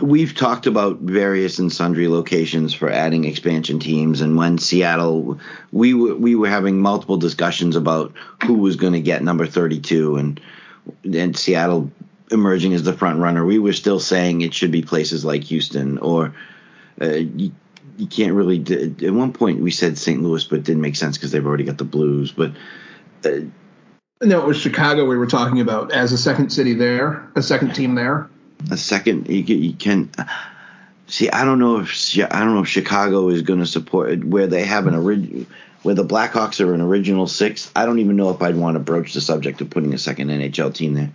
we've 0.00 0.34
talked 0.34 0.66
about 0.66 0.98
various 1.00 1.58
and 1.58 1.72
sundry 1.72 2.08
locations 2.08 2.74
for 2.74 2.90
adding 2.90 3.24
expansion 3.24 3.78
teams, 3.78 4.20
and 4.20 4.36
when 4.36 4.58
Seattle, 4.58 5.38
we 5.72 5.94
were 5.94 6.14
we 6.14 6.34
were 6.34 6.48
having 6.48 6.80
multiple 6.80 7.16
discussions 7.16 7.76
about 7.76 8.12
who 8.44 8.54
was 8.54 8.76
going 8.76 8.92
to 8.92 9.00
get 9.00 9.22
number 9.22 9.46
thirty 9.46 9.80
two, 9.80 10.16
and 10.16 10.40
and 11.04 11.36
Seattle 11.36 11.90
emerging 12.30 12.74
as 12.74 12.82
the 12.82 12.92
front 12.92 13.20
runner. 13.20 13.44
We 13.44 13.58
were 13.58 13.72
still 13.72 14.00
saying 14.00 14.40
it 14.40 14.54
should 14.54 14.72
be 14.72 14.82
places 14.82 15.24
like 15.24 15.44
Houston 15.44 15.98
or. 15.98 16.34
Uh, 17.00 17.08
you, 17.08 17.52
you 17.98 18.06
can't 18.06 18.34
really. 18.34 18.60
At 19.06 19.12
one 19.12 19.32
point, 19.32 19.60
we 19.60 19.70
said 19.70 19.96
St. 19.96 20.22
Louis, 20.22 20.44
but 20.44 20.58
it 20.60 20.64
didn't 20.64 20.82
make 20.82 20.96
sense 20.96 21.16
because 21.16 21.30
they've 21.30 21.46
already 21.46 21.64
got 21.64 21.78
the 21.78 21.84
Blues. 21.84 22.32
But 22.32 22.52
uh, 23.24 23.40
no, 24.22 24.42
it 24.42 24.46
was 24.46 24.58
Chicago 24.58 25.06
we 25.06 25.16
were 25.16 25.26
talking 25.26 25.60
about 25.60 25.92
as 25.92 26.12
a 26.12 26.18
second 26.18 26.50
city 26.50 26.74
there, 26.74 27.30
a 27.36 27.42
second 27.42 27.74
team 27.74 27.94
there 27.94 28.28
a 28.70 28.76
second. 28.76 29.28
You, 29.28 29.42
you 29.42 29.72
can 29.72 30.10
see. 31.06 31.30
I 31.30 31.44
don't 31.44 31.58
know 31.58 31.80
if 31.80 32.18
I 32.18 32.40
don't 32.40 32.54
know 32.54 32.62
if 32.62 32.68
Chicago 32.68 33.28
is 33.28 33.42
going 33.42 33.60
to 33.60 33.66
support 33.66 34.24
where 34.24 34.46
they 34.46 34.64
have 34.64 34.86
an 34.86 34.94
original 34.94 35.46
where 35.86 35.94
the 35.94 36.04
Blackhawks 36.04 36.60
are 36.60 36.74
an 36.74 36.80
original 36.80 37.28
six. 37.28 37.70
I 37.76 37.86
don't 37.86 38.00
even 38.00 38.16
know 38.16 38.30
if 38.30 38.42
I'd 38.42 38.56
want 38.56 38.74
to 38.74 38.80
broach 38.80 39.14
the 39.14 39.20
subject 39.20 39.60
of 39.60 39.70
putting 39.70 39.94
a 39.94 39.98
second 39.98 40.30
NHL 40.30 40.74
team 40.74 40.94
there. 40.94 41.12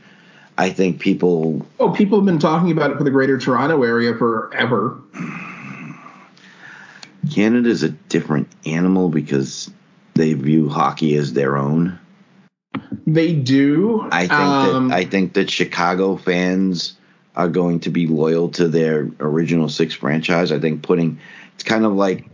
I 0.58 0.70
think 0.70 1.02
people. 1.02 1.68
Oh, 1.78 1.92
people 1.92 2.18
have 2.18 2.26
been 2.26 2.40
talking 2.40 2.72
about 2.72 2.90
it 2.90 2.98
for 2.98 3.04
the 3.04 3.12
Greater 3.12 3.38
Toronto 3.38 3.84
area 3.84 4.16
forever. 4.16 4.98
Canada 7.34 7.70
is 7.70 7.84
a 7.84 7.90
different 7.90 8.48
animal 8.66 9.10
because 9.10 9.70
they 10.14 10.36
view 10.36 10.70
hockey 10.70 11.16
as 11.16 11.34
their 11.34 11.58
own. 11.58 12.00
They 13.06 13.34
do. 13.34 14.08
I 14.10 14.22
think 14.22 14.32
um, 14.32 14.88
that 14.88 14.96
I 14.96 15.04
think 15.04 15.34
that 15.34 15.50
Chicago 15.50 16.16
fans 16.16 16.96
are 17.36 17.50
going 17.50 17.82
to 17.82 17.90
be 17.90 18.08
loyal 18.08 18.48
to 18.52 18.70
their 18.70 19.10
original 19.20 19.68
six 19.68 19.94
franchise. 19.94 20.54
I 20.54 20.60
think 20.62 20.82
putting 20.82 21.20
it's 21.56 21.64
kind 21.64 21.84
of 21.84 21.92
like 21.92 22.26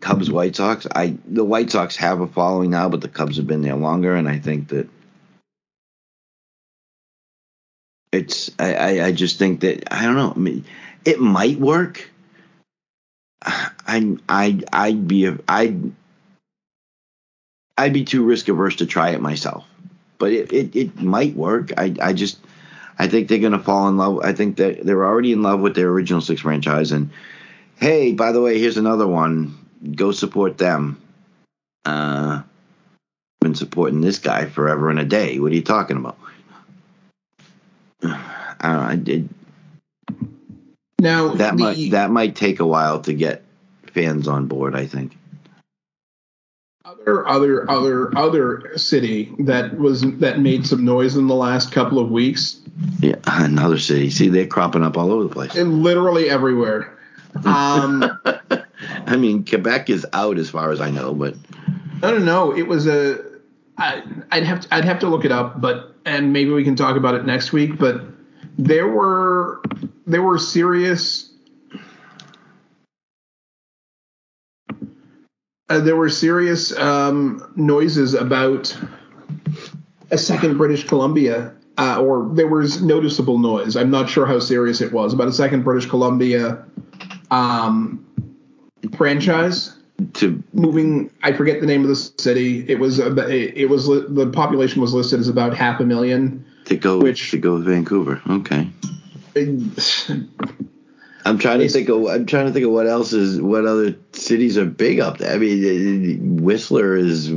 Cubs 0.00 0.30
White 0.30 0.56
Sox. 0.56 0.86
I 0.94 1.16
the 1.26 1.44
White 1.44 1.70
Sox 1.70 1.96
have 1.96 2.20
a 2.20 2.26
following 2.26 2.70
now, 2.70 2.88
but 2.88 3.00
the 3.00 3.08
Cubs 3.08 3.36
have 3.36 3.46
been 3.46 3.62
there 3.62 3.76
longer, 3.76 4.14
and 4.14 4.28
I 4.28 4.38
think 4.38 4.68
that 4.68 4.88
it's 8.12 8.50
I, 8.58 8.74
I, 8.74 9.04
I 9.06 9.12
just 9.12 9.38
think 9.38 9.60
that 9.60 9.92
I 9.92 10.04
don't 10.04 10.16
know. 10.16 10.32
I 10.34 10.38
mean, 10.38 10.64
it 11.04 11.20
might 11.20 11.58
work. 11.58 12.10
I 13.42 14.16
I 14.28 14.60
I'd 14.72 15.06
be 15.06 15.36
I'd 15.48 15.92
I'd 17.78 17.92
be 17.92 18.04
too 18.04 18.24
risk 18.24 18.48
averse 18.48 18.76
to 18.76 18.86
try 18.86 19.10
it 19.10 19.20
myself, 19.20 19.64
but 20.18 20.32
it, 20.32 20.52
it, 20.52 20.76
it 20.76 21.00
might 21.00 21.34
work. 21.34 21.72
I 21.78 21.94
I 22.00 22.12
just 22.12 22.38
I 23.00 23.08
think 23.08 23.28
they're 23.28 23.38
to 23.38 23.58
fall 23.58 23.88
in 23.88 23.96
love. 23.96 24.20
I 24.22 24.34
think 24.34 24.56
that 24.56 24.84
they're 24.84 25.06
already 25.06 25.32
in 25.32 25.42
love 25.42 25.60
with 25.60 25.74
their 25.74 25.88
original 25.88 26.20
six 26.20 26.42
franchise. 26.42 26.92
And 26.92 27.10
hey, 27.76 28.12
by 28.12 28.32
the 28.32 28.42
way, 28.42 28.58
here's 28.58 28.76
another 28.76 29.06
one. 29.06 29.56
Go 29.94 30.12
support 30.12 30.58
them. 30.58 31.00
Uh, 31.84 32.42
been 33.40 33.54
supporting 33.54 34.00
this 34.00 34.18
guy 34.18 34.44
forever 34.44 34.90
and 34.90 34.98
a 34.98 35.04
day. 35.04 35.38
What 35.38 35.52
are 35.52 35.54
you 35.54 35.62
talking 35.62 35.96
about? 35.96 36.18
I 38.02 38.72
know. 38.72 38.80
I 38.80 38.96
did. 38.96 39.28
Now 40.98 41.28
that 41.34 41.56
the, 41.56 41.62
might 41.62 41.90
that 41.92 42.10
might 42.10 42.36
take 42.36 42.60
a 42.60 42.66
while 42.66 43.00
to 43.02 43.14
get 43.14 43.42
fans 43.94 44.28
on 44.28 44.46
board. 44.46 44.76
I 44.76 44.86
think 44.86 45.16
other 46.84 47.26
other 47.26 47.70
other 47.70 48.16
other 48.16 48.76
city 48.76 49.32
that 49.40 49.78
was 49.78 50.02
that 50.18 50.40
made 50.40 50.66
some 50.66 50.84
noise 50.84 51.16
in 51.16 51.26
the 51.26 51.34
last 51.34 51.72
couple 51.72 51.98
of 51.98 52.10
weeks. 52.10 52.60
Yeah, 53.00 53.16
another 53.26 53.78
city. 53.78 54.10
See, 54.10 54.28
they're 54.28 54.46
cropping 54.46 54.82
up 54.82 54.96
all 54.96 55.10
over 55.10 55.24
the 55.24 55.28
place. 55.30 55.54
And 55.54 55.82
literally 55.82 56.28
everywhere. 56.28 56.96
Um, 57.44 58.18
I 59.10 59.16
mean, 59.16 59.44
Quebec 59.44 59.90
is 59.90 60.06
out 60.12 60.38
as 60.38 60.50
far 60.50 60.70
as 60.70 60.80
I 60.80 60.90
know, 60.90 61.12
but 61.12 61.34
I 62.00 62.12
don't 62.12 62.24
know. 62.24 62.56
It 62.56 62.62
was 62.62 62.86
a. 62.86 63.18
I, 63.76 64.02
I'd 64.30 64.44
have 64.44 64.60
to, 64.60 64.74
I'd 64.74 64.84
have 64.84 65.00
to 65.00 65.08
look 65.08 65.24
it 65.24 65.32
up, 65.32 65.60
but 65.60 65.96
and 66.04 66.32
maybe 66.32 66.50
we 66.52 66.62
can 66.62 66.76
talk 66.76 66.96
about 66.96 67.16
it 67.16 67.24
next 67.24 67.52
week. 67.52 67.76
But 67.76 68.02
there 68.56 68.86
were 68.86 69.62
there 70.06 70.22
were 70.22 70.38
serious 70.38 71.32
uh, 75.68 75.80
there 75.80 75.96
were 75.96 76.08
serious 76.08 76.76
um, 76.78 77.52
noises 77.56 78.14
about 78.14 78.76
a 80.12 80.18
second 80.18 80.56
British 80.56 80.86
Columbia, 80.86 81.54
uh, 81.78 82.00
or 82.00 82.30
there 82.32 82.46
was 82.46 82.80
noticeable 82.80 83.40
noise. 83.40 83.76
I'm 83.76 83.90
not 83.90 84.08
sure 84.08 84.24
how 84.24 84.38
serious 84.38 84.80
it 84.80 84.92
was, 84.92 85.14
about 85.14 85.26
a 85.26 85.32
second 85.32 85.64
British 85.64 85.88
Columbia 85.90 86.64
um, 87.32 88.06
franchise. 88.96 89.76
to 90.14 90.42
moving. 90.54 91.10
I 91.22 91.32
forget 91.32 91.60
the 91.60 91.66
name 91.66 91.82
of 91.82 91.88
the 91.88 91.96
city. 91.96 92.64
It 92.68 92.78
was 92.78 92.98
uh, 93.00 93.14
it 93.28 93.52
it 93.56 93.66
was 93.66 93.86
the 93.86 94.30
population 94.32 94.80
was 94.80 94.94
listed 94.94 95.20
as 95.20 95.28
about 95.28 95.56
half 95.56 95.80
a 95.80 95.84
million. 95.84 96.44
to 96.66 96.76
go 96.76 96.98
Which- 96.98 97.30
to 97.32 97.38
go 97.38 97.54
with 97.54 97.64
Vancouver. 97.64 98.20
Okay. 98.28 98.68
I'm 101.26 101.38
trying 101.38 101.60
to 101.60 101.68
think 101.68 101.88
of 101.88 102.06
I'm 102.06 102.26
trying 102.26 102.46
to 102.46 102.52
think 102.52 102.64
of 102.66 102.72
what 102.72 102.86
else 102.86 103.12
is 103.12 103.40
what 103.40 103.66
other 103.66 103.94
cities 104.12 104.56
are 104.56 104.64
big 104.64 105.00
up 105.00 105.18
there. 105.18 105.34
I 105.34 105.38
mean, 105.38 106.42
Whistler 106.42 106.96
is 106.96 107.32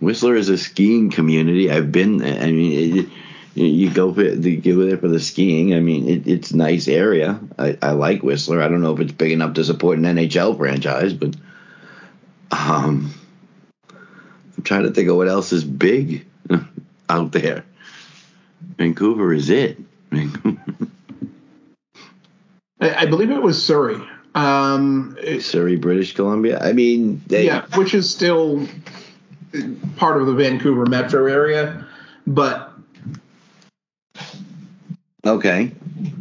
Whistler 0.00 0.34
is 0.34 0.48
a 0.48 0.58
skiing 0.58 1.10
community. 1.10 1.70
I've 1.70 1.92
been. 1.92 2.22
I 2.22 2.50
mean, 2.50 2.98
it, 2.98 3.08
you 3.56 3.90
go 3.90 4.12
for 4.12 4.22
you 4.22 4.60
go 4.60 4.84
there 4.86 4.98
for 4.98 5.08
the 5.08 5.18
skiing. 5.18 5.74
I 5.74 5.80
mean, 5.80 6.08
it, 6.08 6.26
it's 6.26 6.50
a 6.50 6.56
nice 6.56 6.88
area. 6.88 7.40
I, 7.58 7.78
I 7.80 7.92
like 7.92 8.22
Whistler. 8.22 8.62
I 8.62 8.68
don't 8.68 8.82
know 8.82 8.92
if 8.92 9.00
it's 9.00 9.12
big 9.12 9.32
enough 9.32 9.54
to 9.54 9.64
support 9.64 9.98
an 9.98 10.04
NHL 10.04 10.56
franchise, 10.58 11.14
but 11.14 11.34
um, 12.50 13.14
I'm 13.90 14.62
trying 14.62 14.82
to 14.82 14.90
think 14.90 15.08
of 15.08 15.16
what 15.16 15.28
else 15.28 15.52
is 15.52 15.64
big 15.64 16.26
out 17.08 17.32
there. 17.32 17.64
Vancouver 18.76 19.32
is 19.32 19.48
it. 19.48 19.78
I, 22.78 23.06
believe 23.06 23.30
it 23.30 23.40
was 23.42 23.64
Surrey. 23.64 23.98
Um, 24.34 25.16
it- 25.20 25.42
Surrey, 25.42 25.76
British 25.76 26.14
Columbia. 26.14 26.60
I 26.60 26.74
mean, 26.74 27.22
they, 27.26 27.46
yeah, 27.46 27.64
which 27.74 27.94
is 27.94 28.10
still 28.10 28.68
part 29.96 30.20
of 30.20 30.26
the 30.26 30.34
Vancouver 30.34 30.84
metro 30.84 31.26
area, 31.26 31.86
but 32.26 32.75
Okay. 35.26 35.72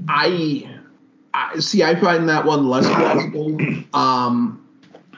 I, 0.08 0.78
I 1.34 1.60
see. 1.60 1.84
I 1.84 1.96
find 1.96 2.30
that 2.30 2.46
one 2.46 2.68
less 2.68 2.88
plausible. 2.88 3.58
Um, 3.94 4.62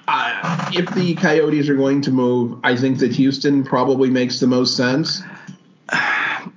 I, 0.08 0.72
if 0.76 0.94
the 0.94 1.16
Coyotes 1.16 1.70
are 1.70 1.76
going 1.76 2.02
to 2.02 2.12
move, 2.12 2.60
I 2.64 2.76
think 2.76 3.00
that 3.00 3.12
Houston 3.14 3.64
probably 3.64 4.10
makes 4.10 4.40
the 4.40 4.48
most 4.48 4.76
sense. 4.76 5.22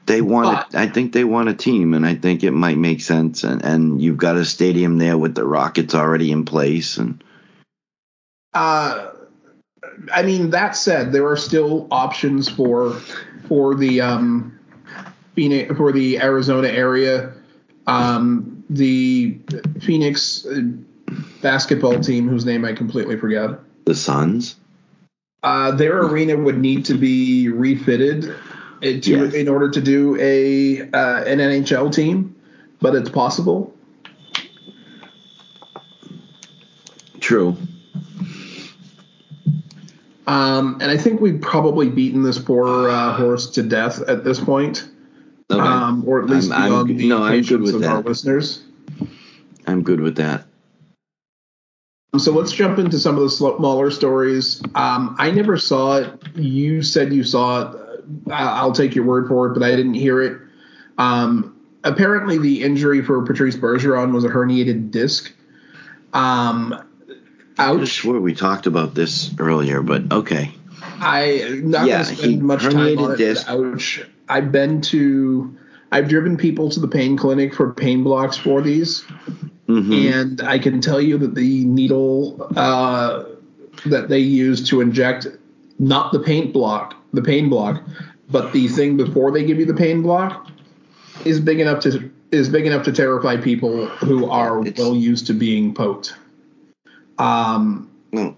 They 0.07 0.21
want. 0.21 0.71
But- 0.71 0.75
A, 0.79 0.83
I 0.83 0.87
think 0.89 1.13
they 1.13 1.25
want 1.25 1.49
a 1.49 1.55
team, 1.55 1.95
and 1.95 2.07
I 2.07 2.15
think 2.15 2.43
it 2.43 2.53
might 2.53 2.79
make 2.79 3.01
sense. 3.01 3.45
And, 3.45 3.65
and 3.65 4.03
you've 4.03 4.17
got 4.19 4.37
a 4.37 4.45
stadium 4.45 4.99
there 4.99 5.19
with 5.19 5.35
the 5.35 5.45
Rockets 5.45 5.95
already 5.95 6.33
in 6.33 6.45
place, 6.45 6.97
and 6.97 7.23
Uh, 8.55 9.11
I 10.13 10.23
mean, 10.23 10.51
that 10.51 10.77
said, 10.77 11.13
there 11.13 11.29
are 11.29 11.37
still 11.37 11.87
options 11.91 12.49
for 12.49 12.95
for 13.49 13.75
the 13.75 14.01
um, 14.01 14.60
Phoenix 15.41 15.75
for 15.75 15.91
the 15.91 16.21
Arizona 16.21 16.69
area. 16.69 17.33
Um, 17.87 18.63
the 18.69 19.39
Phoenix 19.81 20.45
uh, 20.45 20.61
basketball 21.41 21.99
team, 22.01 22.29
whose 22.29 22.45
name 22.45 22.63
I 22.67 22.75
completely 22.75 23.17
forget. 23.17 23.59
the 23.87 23.95
Suns. 23.95 24.57
Uh, 25.43 25.71
their 25.71 26.03
arena 26.03 26.37
would 26.37 26.59
need 26.59 26.85
to 26.85 26.95
be 26.95 27.49
refitted 27.49 28.29
uh, 28.29 28.35
to, 28.83 28.99
Yes. 29.01 29.33
in 29.33 29.49
order 29.49 29.71
to 29.71 29.81
do 29.81 30.15
a 30.21 30.83
uh, 30.83 31.25
an 31.25 31.39
NHL 31.39 31.91
team, 31.91 32.37
but 32.83 32.95
it's 32.95 33.09
possible. 33.09 33.75
True. 37.21 37.57
Um, 40.27 40.77
and 40.83 40.91
I 40.91 40.99
think 40.99 41.23
we've 41.23 41.41
probably 41.41 41.89
beaten 41.89 42.23
this 42.23 42.39
poor 42.39 42.91
uh, 42.91 43.15
horse 43.15 43.49
to 43.53 43.63
death 43.63 44.03
at 44.03 44.23
this 44.23 44.39
point, 44.39 44.87
Okay. 45.51 45.61
um, 45.61 46.05
or 46.07 46.23
at 46.23 46.29
least 46.29 46.51
I'm- 46.53 46.73
I'm- 46.73 46.87
the 46.97 47.09
no, 47.09 47.23
I'm 47.23 47.43
good 47.43 47.61
with 47.63 47.75
of 47.75 47.83
our 47.85 48.03
that. 48.03 48.07
listeners. 48.09 48.63
I'm 49.67 49.83
good 49.83 50.01
with 50.01 50.17
that. 50.17 50.45
So 52.19 52.33
let's 52.33 52.51
jump 52.53 52.79
into 52.79 52.99
some 52.99 53.17
of 53.17 53.23
the 53.23 53.31
smaller 53.31 53.91
stories. 53.91 54.61
Um, 54.75 55.15
I 55.19 55.31
never 55.31 55.57
saw 55.57 55.99
it. 55.99 56.13
You 56.35 56.83
said 56.83 57.13
you 57.13 57.23
saw 57.23 57.71
it. 57.71 57.79
I- 58.31 58.59
I'll 58.59 58.73
take 58.73 58.95
your 58.97 59.05
word 59.05 59.29
for 59.29 59.47
it, 59.47 59.55
but 59.55 59.63
I 59.63 59.77
didn't 59.77 59.95
hear 59.95 60.21
it. 60.21 60.37
Um, 60.99 61.55
apparently, 61.85 62.37
the 62.39 62.63
injury 62.63 63.03
for 63.03 63.23
Patrice 63.23 63.57
Bergeron 63.57 64.13
was 64.13 64.25
a 64.25 64.29
herniated 64.29 64.91
disc. 64.91 65.33
Um, 66.13 66.75
I 67.59 67.71
ouch. 67.71 68.01
swear 68.01 68.21
we 68.21 68.35
talked 68.35 68.67
about 68.67 68.95
this 68.97 69.31
earlier, 69.39 69.81
but 69.83 70.11
okay. 70.11 70.53
I'm 71.01 71.71
not 71.71 71.87
Yeah, 71.87 72.03
going 72.03 72.07
to 72.09 72.17
spend 72.17 72.33
he 72.33 72.37
much 72.41 72.63
time 72.63 72.73
herniated 72.73 72.99
on 72.99 73.13
it. 73.13 73.17
disc. 73.19 73.47
Ouch. 73.49 74.05
I've 74.31 74.53
been 74.53 74.81
to, 74.83 75.55
I've 75.93 76.09
driven 76.09 76.37
people 76.37 76.71
to 76.71 76.81
the 76.81 76.89
pain 76.89 77.17
clinic 77.17 77.53
for 77.53 77.73
pain 77.73 78.05
blocks 78.05 78.37
for 78.37 78.63
these, 78.63 79.05
Mhm. 79.69 80.15
and 80.15 80.41
I 80.43 80.59
can 80.59 80.81
tell 80.81 81.01
you 81.01 81.19
that 81.19 81.35
the 81.35 81.65
needle 81.65 82.49
uh, 82.57 83.25
that 83.87 84.09
they 84.09 84.19
use 84.21 84.67
to 84.69 84.81
inject, 84.81 85.27
not 85.79 86.13
the 86.13 86.21
paint 86.21 86.53
block, 86.53 86.95
the 87.13 87.23
pain 87.23 87.49
block, 87.49 87.83
but 88.31 88.53
the 88.53 88.69
thing 88.69 88.97
before 88.97 89.33
they 89.33 89.45
give 89.45 89.59
you 89.59 89.67
the 89.67 89.75
pain 89.75 90.03
block, 90.03 90.47
is 91.25 91.41
big 91.41 91.61
enough 91.61 91.81
to 91.81 92.09
is 92.31 92.49
big 92.49 92.65
enough 92.65 92.85
to 92.85 92.93
terrify 92.93 93.37
people 93.37 93.87
who 93.87 94.27
are 94.27 94.61
It's- 94.65 94.79
well 94.79 94.95
used 94.95 95.27
to 95.27 95.35
being 95.35 95.75
poked. 95.75 96.15
Um, 97.19 97.89
No. 98.13 98.37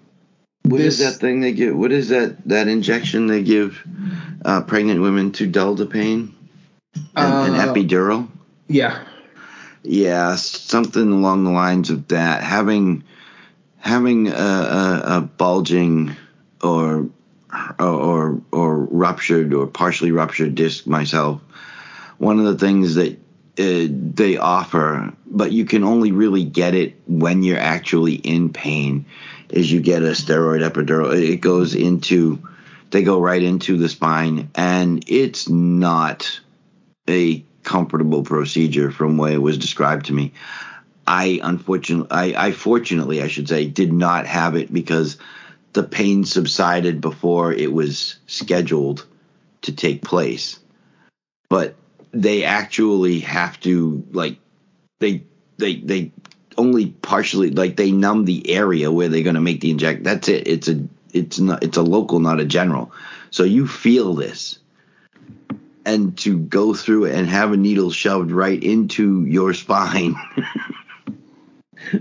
What 0.64 0.80
is 0.80 0.98
This- 0.98 1.12
that 1.12 1.20
thing 1.20 1.40
they 1.40 1.52
give? 1.52 1.76
What 1.76 1.92
is 1.92 2.08
that 2.10 2.36
that 2.48 2.68
injection 2.68 3.26
they 3.26 3.42
give 3.42 3.82
uh, 4.44 4.62
pregnant 4.62 5.00
women 5.00 5.32
to 5.32 5.46
dull 5.46 5.74
the 5.74 5.86
pain? 5.86 6.34
An, 7.16 7.32
an 7.32 7.54
Uh, 7.54 7.72
epidural. 7.74 8.28
yeah, 8.68 8.98
Yeah, 9.84 10.36
something 10.36 11.10
along 11.10 11.44
the 11.44 11.50
lines 11.50 11.90
of 11.90 12.08
that. 12.08 12.42
Having 12.42 13.02
having 13.78 14.28
a, 14.28 14.32
a, 14.32 15.02
a 15.16 15.20
bulging 15.20 16.12
or 16.62 17.06
or 17.80 18.40
or 18.52 18.78
ruptured 18.84 19.52
or 19.52 19.66
partially 19.66 20.12
ruptured 20.12 20.54
disc 20.54 20.86
myself. 20.86 21.40
One 22.18 22.38
of 22.38 22.44
the 22.44 22.56
things 22.56 22.94
that 22.94 23.18
uh, 23.58 23.88
they 24.14 24.36
offer, 24.36 25.12
but 25.26 25.50
you 25.52 25.64
can 25.64 25.82
only 25.84 26.12
really 26.12 26.44
get 26.44 26.74
it 26.74 26.94
when 27.06 27.42
you're 27.42 27.58
actually 27.58 28.14
in 28.14 28.50
pain, 28.50 29.04
is 29.52 29.70
you 29.70 29.80
get 29.80 30.02
a 30.02 30.06
steroid 30.06 30.68
epidural. 30.68 31.14
It 31.14 31.36
goes 31.36 31.74
into, 31.74 32.42
they 32.90 33.02
go 33.02 33.20
right 33.20 33.42
into 33.42 33.76
the 33.76 33.88
spine, 33.88 34.50
and 34.54 35.04
it's 35.06 35.48
not 35.48 36.40
a 37.08 37.44
comfortable 37.62 38.22
procedure 38.22 38.90
from 38.90 39.16
the 39.16 39.22
way 39.22 39.34
it 39.34 39.42
was 39.42 39.58
described 39.58 40.06
to 40.06 40.12
me. 40.12 40.32
I 41.06 41.40
unfortunately, 41.42 42.08
I, 42.10 42.46
I 42.48 42.52
fortunately, 42.52 43.22
I 43.22 43.28
should 43.28 43.48
say, 43.48 43.66
did 43.66 43.92
not 43.92 44.26
have 44.26 44.56
it 44.56 44.72
because 44.72 45.18
the 45.72 45.82
pain 45.82 46.24
subsided 46.24 47.00
before 47.00 47.52
it 47.52 47.72
was 47.72 48.16
scheduled 48.26 49.06
to 49.62 49.72
take 49.72 50.02
place. 50.02 50.58
But 51.48 51.74
they 52.12 52.44
actually 52.44 53.20
have 53.20 53.58
to 53.60 54.04
like 54.12 54.38
they 55.00 55.24
they 55.58 55.76
they 55.76 56.12
only 56.58 56.86
partially 56.86 57.50
like 57.50 57.76
they 57.76 57.90
numb 57.90 58.24
the 58.24 58.50
area 58.50 58.90
where 58.90 59.08
they're 59.08 59.22
going 59.22 59.34
to 59.34 59.40
make 59.40 59.60
the 59.60 59.70
inject. 59.70 60.04
That's 60.04 60.28
it. 60.28 60.46
It's 60.46 60.68
a 60.68 60.86
it's 61.12 61.38
not 61.38 61.62
it's 61.62 61.76
a 61.76 61.82
local, 61.82 62.20
not 62.20 62.40
a 62.40 62.44
general. 62.44 62.92
So 63.30 63.44
you 63.44 63.66
feel 63.66 64.14
this 64.14 64.58
and 65.84 66.16
to 66.18 66.38
go 66.38 66.74
through 66.74 67.06
it 67.06 67.14
and 67.14 67.26
have 67.28 67.52
a 67.52 67.56
needle 67.56 67.90
shoved 67.90 68.30
right 68.30 68.62
into 68.62 69.24
your 69.24 69.54
spine 69.54 70.14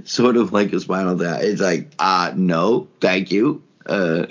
sort 0.03 0.37
of 0.37 0.53
like 0.53 0.71
a 0.73 0.79
spinal 0.79 1.17
tap 1.17 1.41
it's 1.41 1.59
like 1.59 1.91
uh 1.97 2.31
no 2.35 2.87
thank 2.99 3.31
you 3.31 3.63
uh 3.87 4.27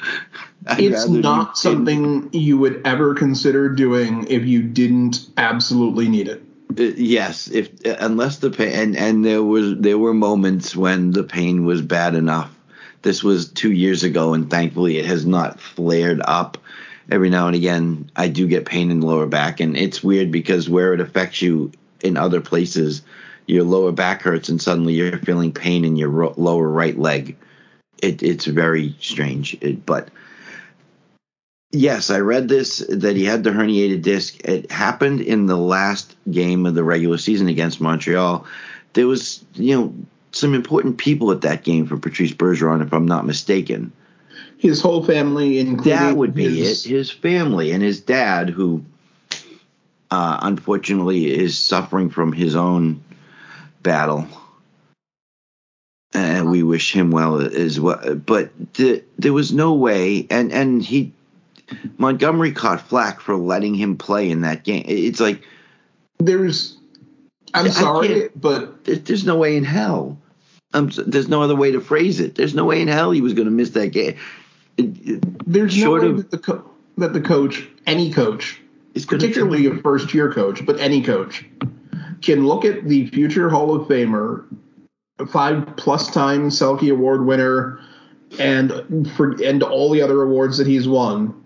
it's 0.69 1.09
not 1.09 1.57
something 1.57 2.29
you 2.33 2.59
would 2.59 2.83
ever 2.85 3.15
consider 3.15 3.69
doing 3.69 4.27
if 4.29 4.45
you 4.45 4.63
didn't 4.63 5.29
absolutely 5.37 6.09
need 6.09 6.29
it. 6.29 6.43
Uh, 6.79 6.83
yes 6.97 7.49
if 7.49 7.71
unless 7.85 8.39
the 8.39 8.51
pain 8.51 8.73
and 8.73 8.97
and 8.97 9.25
there 9.25 9.43
was 9.43 9.77
there 9.79 9.99
were 9.99 10.15
moments 10.15 10.77
when 10.77 11.11
the 11.11 11.25
pain 11.25 11.65
was 11.65 11.83
bad 11.83 12.15
enough. 12.15 12.55
This 13.03 13.25
was 13.25 13.51
two 13.51 13.73
years 13.73 14.05
ago 14.05 14.35
and 14.35 14.51
thankfully 14.51 14.99
it 14.99 15.07
has 15.07 15.25
not 15.25 15.61
flared 15.61 16.21
up. 16.25 16.59
Every 17.11 17.31
now 17.31 17.47
and 17.49 17.57
again 17.57 18.11
i 18.15 18.29
do 18.29 18.47
get 18.47 18.67
pain 18.67 18.91
in 18.91 19.01
the 19.01 19.07
lower 19.07 19.27
back 19.27 19.61
and 19.61 19.77
it's 19.77 20.03
weird 20.03 20.31
because 20.31 20.69
where 20.69 20.95
it 20.95 21.01
affects 21.01 21.43
you 21.43 21.73
in 22.03 22.17
other 22.17 22.41
places 22.41 23.03
your 23.51 23.65
lower 23.65 23.93
back 23.93 24.23
hurts 24.23 24.49
and 24.49 24.63
suddenly 24.63 24.95
you're 24.95 25.19
feeling 25.19 25.53
pain 25.53 25.85
in 25.85 25.97
your 25.97 26.33
lower 26.37 26.69
right 26.69 26.99
leg. 26.99 27.37
It, 28.03 28.23
it's 28.23 28.47
very 28.47 28.95
strange. 29.01 29.57
It, 29.61 29.85
but 29.85 30.09
Yes, 31.73 32.11
I 32.11 32.19
read 32.19 32.49
this 32.49 32.79
that 32.89 33.15
he 33.17 33.25
had 33.25 33.45
the 33.45 33.51
herniated 33.51 34.03
disc. 34.03 34.41
It 34.45 34.71
happened 34.73 35.21
in 35.21 35.47
the 35.47 35.57
last 35.57 36.17
game 36.31 36.67
of 36.67 36.75
the 36.75 36.83
regular 36.83 37.17
season 37.19 37.49
against 37.49 37.81
Montreal. 37.81 38.45
There 38.95 39.07
was, 39.07 39.45
you 39.55 39.77
know, 39.77 39.95
some 40.33 40.55
important 40.55 40.99
people 40.99 41.31
at 41.31 41.43
that 41.43 41.63
game 41.63 41.87
for 41.87 41.97
Patrice 41.97 42.33
Bergeron, 42.33 42.83
if 42.83 42.93
I'm 42.93 43.07
not 43.07 43.25
mistaken. 43.25 43.93
His 44.59 44.81
whole 44.81 45.05
family, 45.05 45.61
including 45.61 45.93
That 45.93 46.17
would 46.17 46.35
be 46.35 46.59
his, 46.59 46.87
it. 46.87 46.89
His 46.89 47.11
family 47.11 47.71
and 47.71 47.83
his 47.83 48.01
dad, 48.01 48.51
who 48.51 48.85
uh, 50.11 50.39
unfortunately 50.43 51.33
is 51.33 51.57
suffering 51.57 52.11
from 52.11 52.33
his 52.33 52.57
own 52.57 53.03
battle. 53.83 54.27
and 56.13 56.51
we 56.51 56.63
wish 56.63 56.93
him 56.93 57.11
well 57.11 57.41
as 57.41 57.79
well. 57.79 58.17
But 58.17 58.51
the, 58.75 59.05
there 59.19 59.33
was 59.33 59.53
no 59.53 59.75
way, 59.75 60.27
and 60.31 60.53
and 60.53 60.83
he 60.83 61.13
Montgomery 61.99 62.53
caught 62.53 62.81
flack 62.81 63.21
for 63.21 63.37
letting 63.37 63.75
him 63.75 63.97
play 63.97 64.31
in 64.31 64.41
that 64.43 64.65
game. 64.65 64.85
It's 64.87 65.21
like 65.21 65.43
There's, 66.19 66.77
I'm 67.55 67.71
sorry, 67.71 68.29
but 68.35 68.85
there's 68.85 69.25
no 69.25 69.37
way 69.37 69.57
in 69.57 69.65
hell. 69.65 70.19
Um, 70.73 70.91
there's 71.07 71.29
no 71.29 71.43
other 71.43 71.57
way 71.57 71.73
to 71.73 71.81
phrase 71.81 72.21
it. 72.21 72.37
There's 72.37 72.55
no 72.55 72.65
way 72.65 72.81
in 72.81 72.89
hell 72.89 73.11
he 73.11 73.21
was 73.21 73.35
going 73.35 73.47
to 73.47 73.51
miss 73.53 73.71
that 73.71 73.89
game. 73.89 74.17
There's 74.77 75.77
no 75.77 75.83
Short 75.85 76.03
way 76.03 76.09
of- 76.11 76.17
that 76.19 76.31
the 76.31 76.39
co- 76.39 76.71
that 76.99 77.13
the 77.13 77.21
coach, 77.21 77.67
any 77.87 78.13
coach, 78.13 78.61
gonna 78.95 79.07
particularly 79.07 79.67
a 79.67 79.77
first 79.77 80.13
year 80.15 80.33
coach, 80.33 80.65
but 80.65 80.79
any 80.81 81.03
coach, 81.03 81.45
can 82.23 82.47
look 82.47 82.65
at 82.65 82.87
the 82.87 83.07
future 83.09 83.49
Hall 83.49 83.75
of 83.75 83.89
Famer, 83.89 84.45
five 85.29 85.77
plus 85.77 86.11
time 86.11 86.51
Selke 86.51 86.91
Award 86.93 87.25
winner, 87.25 87.81
and 88.39 89.11
for 89.17 89.33
and 89.43 89.63
all 89.63 89.91
the 89.91 90.03
other 90.03 90.23
awards 90.23 90.59
that 90.59 90.67
he's 90.67 90.87
won, 90.87 91.40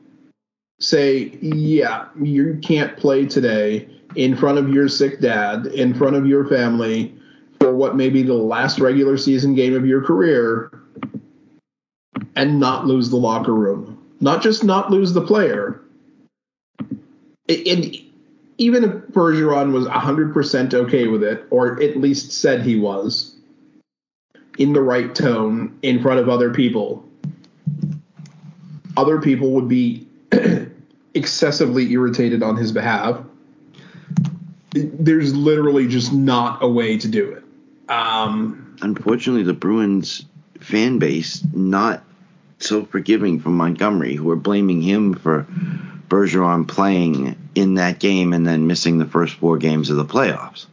say, 0.81 1.39
yeah, 1.41 2.07
you 2.21 2.59
can't 2.63 2.97
play 2.97 3.27
today 3.27 3.89
in 4.17 4.37
front 4.37 4.59
of 4.59 4.69
your 4.69 4.89
sick 4.89 5.21
dad, 5.21 5.67
in 5.67 5.95
front 5.95 6.17
of 6.17 6.27
your 6.27 6.47
family, 6.47 7.15
for 7.61 7.75
what 7.75 7.97
may 7.97 8.11
be 8.11 8.23
the 8.23 8.35
last 8.35 8.79
regular 8.79 9.17
season 9.17 9.55
game 9.55 9.75
of 9.75 9.87
your 9.87 10.03
career, 10.03 10.71
and 12.37 12.59
not 12.59 12.87
lose 12.87 13.11
the 13.11 13.17
locker 13.17 13.55
room. 13.55 14.01
Not 14.21 14.43
just 14.43 14.65
not 14.65 14.91
lose 14.91 15.13
the 15.13 15.25
player. 15.25 15.81
And 17.49 17.97
even 18.59 18.85
if 18.85 18.91
Bergeron 19.13 19.73
was 19.73 19.87
100% 19.87 20.75
okay 20.75 21.07
with 21.09 21.23
it, 21.23 21.45
or 21.51 21.83
at 21.83 21.97
least 21.97 22.33
said 22.33 22.63
he 22.63 22.77
was, 22.77 23.37
in 24.59 24.73
the 24.73 24.81
right 24.81 25.15
tone 25.15 25.77
in 25.83 26.01
front 26.01 26.21
of 26.21 26.29
other 26.29 26.53
people, 26.53 27.09
other 28.97 29.21
people 29.21 29.51
would 29.51 29.69
be 29.69 30.07
excessively 31.15 31.91
irritated 31.93 32.43
on 32.43 32.57
his 32.57 32.73
behalf. 32.73 33.21
There's 34.73 35.35
literally 35.35 35.87
just 35.87 36.13
not 36.13 36.63
a 36.63 36.69
way 36.69 36.99
to 36.99 37.09
do 37.09 37.33
it. 37.33 37.45
Um, 37.91 38.77
unfortunately, 38.83 39.45
the 39.45 39.53
Bruins 39.53 40.25
fan 40.61 40.99
base 40.99 41.45
not 41.53 42.03
so 42.59 42.85
forgiving 42.85 43.41
for 43.41 43.51
Montgomery, 43.51 44.15
who 44.15 44.31
are 44.31 44.37
blaming 44.37 44.81
him 44.81 45.15
for 45.15 45.47
Bergeron 46.09 46.67
playing 46.67 47.37
in 47.55 47.75
that 47.75 47.99
game 47.99 48.33
and 48.33 48.47
then 48.47 48.67
missing 48.67 48.99
the 48.99 49.07
first 49.07 49.35
four 49.35 49.59
games 49.59 49.91
of 49.91 49.97
the 49.97 50.05
playoffs. 50.05 50.67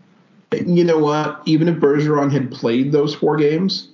you 0.51 0.84
know 0.84 0.97
what? 0.97 1.41
Even 1.45 1.68
if 1.68 1.78
Bergeron 1.78 2.32
had 2.32 2.51
played 2.51 2.91
those 2.91 3.14
four 3.14 3.38
games, 3.38 3.89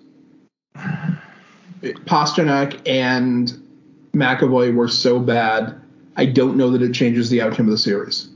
Pastrnak 1.82 2.80
and 2.88 3.67
McAvoy 4.18 4.74
were 4.74 4.88
so 4.88 5.20
bad. 5.20 5.80
I 6.16 6.26
don't 6.26 6.58
know 6.58 6.72
that 6.72 6.82
it 6.82 6.94
changes 6.94 7.30
the 7.30 7.42
outcome 7.42 7.68
of 7.68 7.72
the 7.72 7.78
series. 7.78 8.30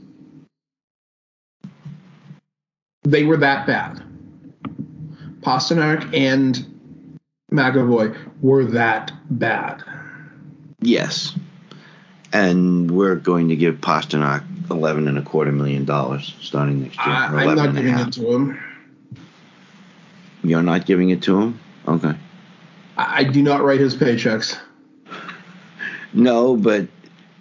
They 3.02 3.24
were 3.24 3.36
that 3.38 3.66
bad. 3.66 4.02
Pastrnak 5.40 6.16
and 6.16 6.64
McAvoy 7.50 8.16
were 8.40 8.64
that 8.66 9.12
bad. 9.28 9.82
Yes. 10.80 11.36
And 12.32 12.90
we're 12.90 13.16
going 13.16 13.48
to 13.48 13.56
give 13.56 13.76
Pastrnak 13.76 14.44
eleven 14.70 15.08
and 15.08 15.18
a 15.18 15.22
quarter 15.22 15.50
million 15.50 15.84
dollars 15.84 16.34
starting 16.40 16.82
next 16.82 16.96
year. 16.96 17.14
I, 17.14 17.44
I'm 17.44 17.56
not 17.56 17.74
giving 17.74 17.98
it 17.98 18.12
to 18.12 18.32
him. 18.32 18.60
You're 20.44 20.62
not 20.62 20.86
giving 20.86 21.10
it 21.10 21.22
to 21.22 21.40
him? 21.40 21.60
Okay. 21.86 22.14
I, 22.96 23.18
I 23.18 23.24
do 23.24 23.42
not 23.42 23.62
write 23.62 23.80
his 23.80 23.96
paychecks. 23.96 24.58
No, 26.12 26.56
but 26.56 26.88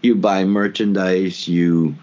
you 0.01 0.15
buy 0.15 0.45
merchandise, 0.45 1.47
you 1.47 1.95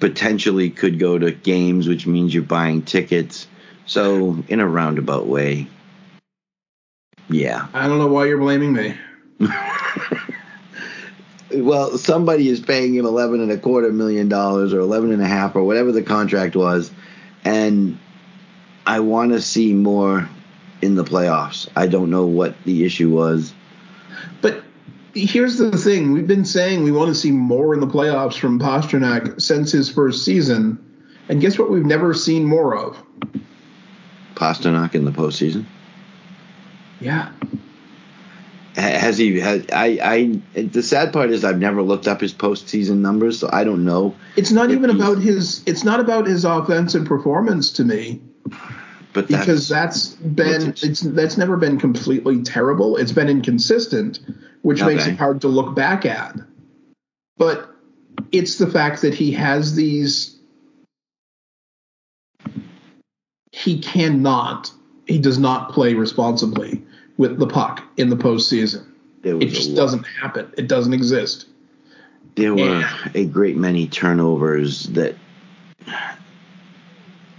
potentially 0.00 0.70
could 0.70 0.98
go 0.98 1.18
to 1.18 1.30
games, 1.30 1.88
which 1.88 2.06
means 2.06 2.32
you're 2.34 2.42
buying 2.42 2.82
tickets. 2.82 3.46
So, 3.86 4.42
in 4.48 4.58
a 4.60 4.66
roundabout 4.66 5.26
way, 5.26 5.68
yeah. 7.28 7.68
I 7.72 7.86
don't 7.86 7.98
know 7.98 8.08
why 8.08 8.26
you're 8.26 8.38
blaming 8.38 8.72
me. 8.72 8.96
Well, 11.54 11.96
somebody 11.96 12.48
is 12.48 12.60
paying 12.60 12.94
him 12.94 13.06
eleven 13.06 13.40
and 13.40 13.52
a 13.52 13.56
quarter 13.56 13.92
million 13.92 14.28
dollars 14.28 14.74
or 14.74 14.80
eleven 14.80 15.12
and 15.12 15.22
a 15.22 15.26
half 15.26 15.54
or 15.54 15.62
whatever 15.62 15.92
the 15.92 16.02
contract 16.02 16.56
was, 16.56 16.90
and 17.44 17.98
I 18.84 19.00
want 19.00 19.32
to 19.32 19.40
see 19.40 19.72
more 19.72 20.28
in 20.82 20.96
the 20.96 21.04
playoffs. 21.04 21.68
I 21.76 21.86
don't 21.86 22.10
know 22.10 22.26
what 22.26 22.60
the 22.64 22.84
issue 22.84 23.10
was. 23.10 23.54
But 24.42 24.64
here's 25.24 25.56
the 25.58 25.76
thing: 25.76 26.12
we've 26.12 26.26
been 26.26 26.44
saying 26.44 26.84
we 26.84 26.92
want 26.92 27.08
to 27.08 27.14
see 27.14 27.30
more 27.30 27.74
in 27.74 27.80
the 27.80 27.86
playoffs 27.86 28.38
from 28.38 28.58
Pastrnak 28.58 29.40
since 29.40 29.72
his 29.72 29.90
first 29.90 30.24
season, 30.24 30.78
and 31.28 31.40
guess 31.40 31.58
what? 31.58 31.70
We've 31.70 31.84
never 31.84 32.14
seen 32.14 32.44
more 32.44 32.76
of. 32.76 32.96
Pastrnak 34.34 34.94
in 34.94 35.04
the 35.04 35.10
postseason. 35.12 35.64
Yeah, 37.00 37.30
Has 38.74 39.18
he? 39.18 39.40
Has, 39.40 39.66
I. 39.72 39.98
I. 40.54 40.60
The 40.60 40.82
sad 40.82 41.12
part 41.12 41.30
is 41.30 41.44
I've 41.44 41.58
never 41.58 41.82
looked 41.82 42.06
up 42.06 42.20
his 42.20 42.32
postseason 42.34 42.98
numbers, 42.98 43.38
so 43.38 43.48
I 43.52 43.64
don't 43.64 43.84
know. 43.84 44.14
it's 44.36 44.52
not 44.52 44.70
even 44.70 44.90
about 44.90 45.18
his. 45.18 45.62
It's 45.66 45.84
not 45.84 46.00
about 46.00 46.26
his 46.26 46.44
offensive 46.44 47.04
performance 47.06 47.72
to 47.72 47.84
me 47.84 48.20
But 49.12 49.28
because 49.28 49.66
that's 49.68 50.08
been 50.10 50.74
it's 50.82 51.00
that's 51.00 51.38
never 51.38 51.56
been 51.56 51.78
completely 51.78 52.42
terrible. 52.42 52.96
It's 52.98 53.12
been 53.12 53.30
inconsistent, 53.30 54.20
which 54.66 54.82
makes 54.82 55.06
it 55.06 55.16
hard 55.16 55.40
to 55.42 55.46
look 55.46 55.76
back 55.76 56.04
at. 56.04 56.34
But 57.36 57.70
it's 58.32 58.58
the 58.58 58.66
fact 58.66 59.02
that 59.02 59.14
he 59.14 59.30
has 59.30 59.76
these. 59.76 60.40
He 63.52 63.78
cannot. 63.78 64.72
He 65.06 65.20
does 65.20 65.38
not 65.38 65.70
play 65.70 65.94
responsibly 65.94 66.82
with 67.16 67.38
the 67.38 67.46
puck 67.46 67.84
in 67.96 68.10
the 68.10 68.16
postseason. 68.16 68.84
It 69.22 69.50
just 69.50 69.76
doesn't 69.76 70.02
happen. 70.02 70.52
It 70.58 70.66
doesn't 70.66 70.94
exist. 70.94 71.46
There 72.34 72.52
were 72.52 72.80
Yeah. 72.80 73.08
a 73.14 73.24
great 73.24 73.56
many 73.56 73.86
turnovers 73.86 74.88
that, 74.88 75.14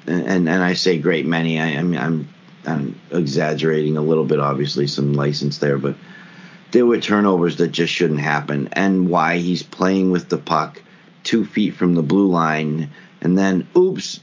and 0.08 0.24
and, 0.26 0.48
and 0.48 0.64
I 0.64 0.76
say 0.76 0.98
great 0.98 1.26
many. 1.26 1.60
I, 1.60 1.78
I 1.78 1.84
mean 1.84 2.00
I'm 2.00 2.30
I'm 2.66 2.98
exaggerating 3.12 3.98
a 3.98 4.02
little 4.02 4.24
bit, 4.24 4.40
obviously 4.40 4.88
some 4.88 5.12
license 5.12 5.58
there, 5.58 5.78
but 5.78 5.98
there 6.72 6.86
were 6.86 7.00
turnovers 7.00 7.58
that 7.58 7.70
just 7.70 7.94
shouldn't 7.94 8.20
happen, 8.20 8.70
and 8.74 9.10
why 9.10 9.38
he's 9.38 9.64
playing 9.64 10.12
with 10.12 10.30
the 10.30 10.38
puck 10.38 10.82
two 11.24 11.46
feet 11.46 11.76
from 11.76 11.94
the 11.96 12.04
blue 12.04 12.28
line, 12.28 12.90
and 13.22 13.38
then 13.38 13.68
oops, 13.76 14.22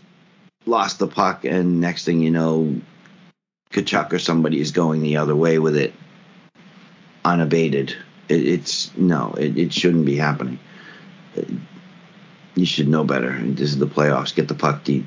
lost 0.66 0.98
the 0.98 1.06
puck, 1.06 1.44
and 1.44 1.80
next 1.80 2.04
thing 2.04 2.20
you 2.20 2.30
know, 2.30 2.80
Tkachuk 3.72 4.12
or 4.12 4.18
somebody 4.18 4.60
is 4.60 4.72
going 4.72 5.02
the 5.02 5.18
other 5.18 5.36
way 5.36 5.58
with 5.58 5.76
it, 5.76 5.92
unabated. 7.24 7.94
It, 8.28 8.46
it's 8.46 8.96
no, 8.96 9.34
it, 9.38 9.58
it 9.58 9.72
shouldn't 9.72 10.06
be 10.06 10.16
happening. 10.16 10.58
You 12.54 12.66
should 12.66 12.88
know 12.88 13.04
better. 13.04 13.36
This 13.42 13.70
is 13.70 13.78
the 13.78 13.86
playoffs. 13.86 14.34
Get 14.34 14.48
the 14.48 14.54
puck 14.54 14.84
deep. 14.84 15.04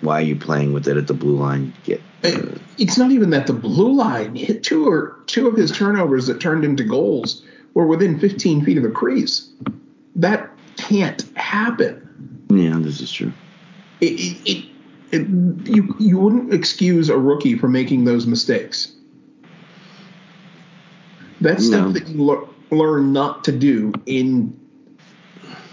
Why 0.00 0.20
are 0.20 0.24
you 0.24 0.36
playing 0.36 0.72
with 0.72 0.88
it 0.88 0.96
at 0.96 1.06
the 1.06 1.14
blue 1.14 1.36
line? 1.36 1.74
Get 1.84 2.00
It's 2.22 2.98
not 2.98 3.10
even 3.12 3.30
that 3.30 3.46
the 3.46 3.52
blue 3.52 3.92
line 3.92 4.34
hit 4.34 4.62
two 4.62 4.86
or 4.88 5.18
two 5.26 5.48
of 5.48 5.56
his 5.56 5.70
turnovers 5.72 6.26
that 6.26 6.40
turned 6.40 6.64
into 6.64 6.84
goals 6.84 7.42
were 7.74 7.86
within 7.86 8.18
15 8.18 8.64
feet 8.64 8.76
of 8.76 8.82
the 8.82 8.90
crease. 8.90 9.48
That 10.16 10.50
can't 10.76 11.22
happen. 11.36 12.46
yeah, 12.50 12.76
this 12.78 13.00
is 13.00 13.10
true. 13.12 13.32
It, 14.00 14.12
it, 14.20 14.50
it, 14.50 14.64
it, 15.12 15.28
you 15.68 15.94
you 15.98 16.18
wouldn't 16.18 16.52
excuse 16.54 17.08
a 17.08 17.16
rookie 17.18 17.56
for 17.56 17.68
making 17.68 18.04
those 18.04 18.26
mistakes. 18.26 18.92
That's 21.40 21.68
No. 21.68 21.90
stuff 21.90 21.92
that 21.94 22.08
you 22.08 22.22
lear- 22.22 22.44
learn 22.70 23.12
not 23.12 23.44
to 23.44 23.52
do 23.52 23.92
in 24.06 24.56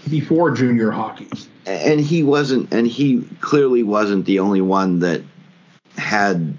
before 0.08 0.50
junior 0.52 0.90
hockey. 0.90 1.28
and 1.66 2.00
he 2.00 2.22
wasn't 2.22 2.72
and 2.72 2.86
he 2.86 3.22
clearly 3.40 3.82
wasn't 3.82 4.24
the 4.24 4.38
only 4.38 4.60
one 4.62 5.00
that 5.00 5.22
had 5.98 6.54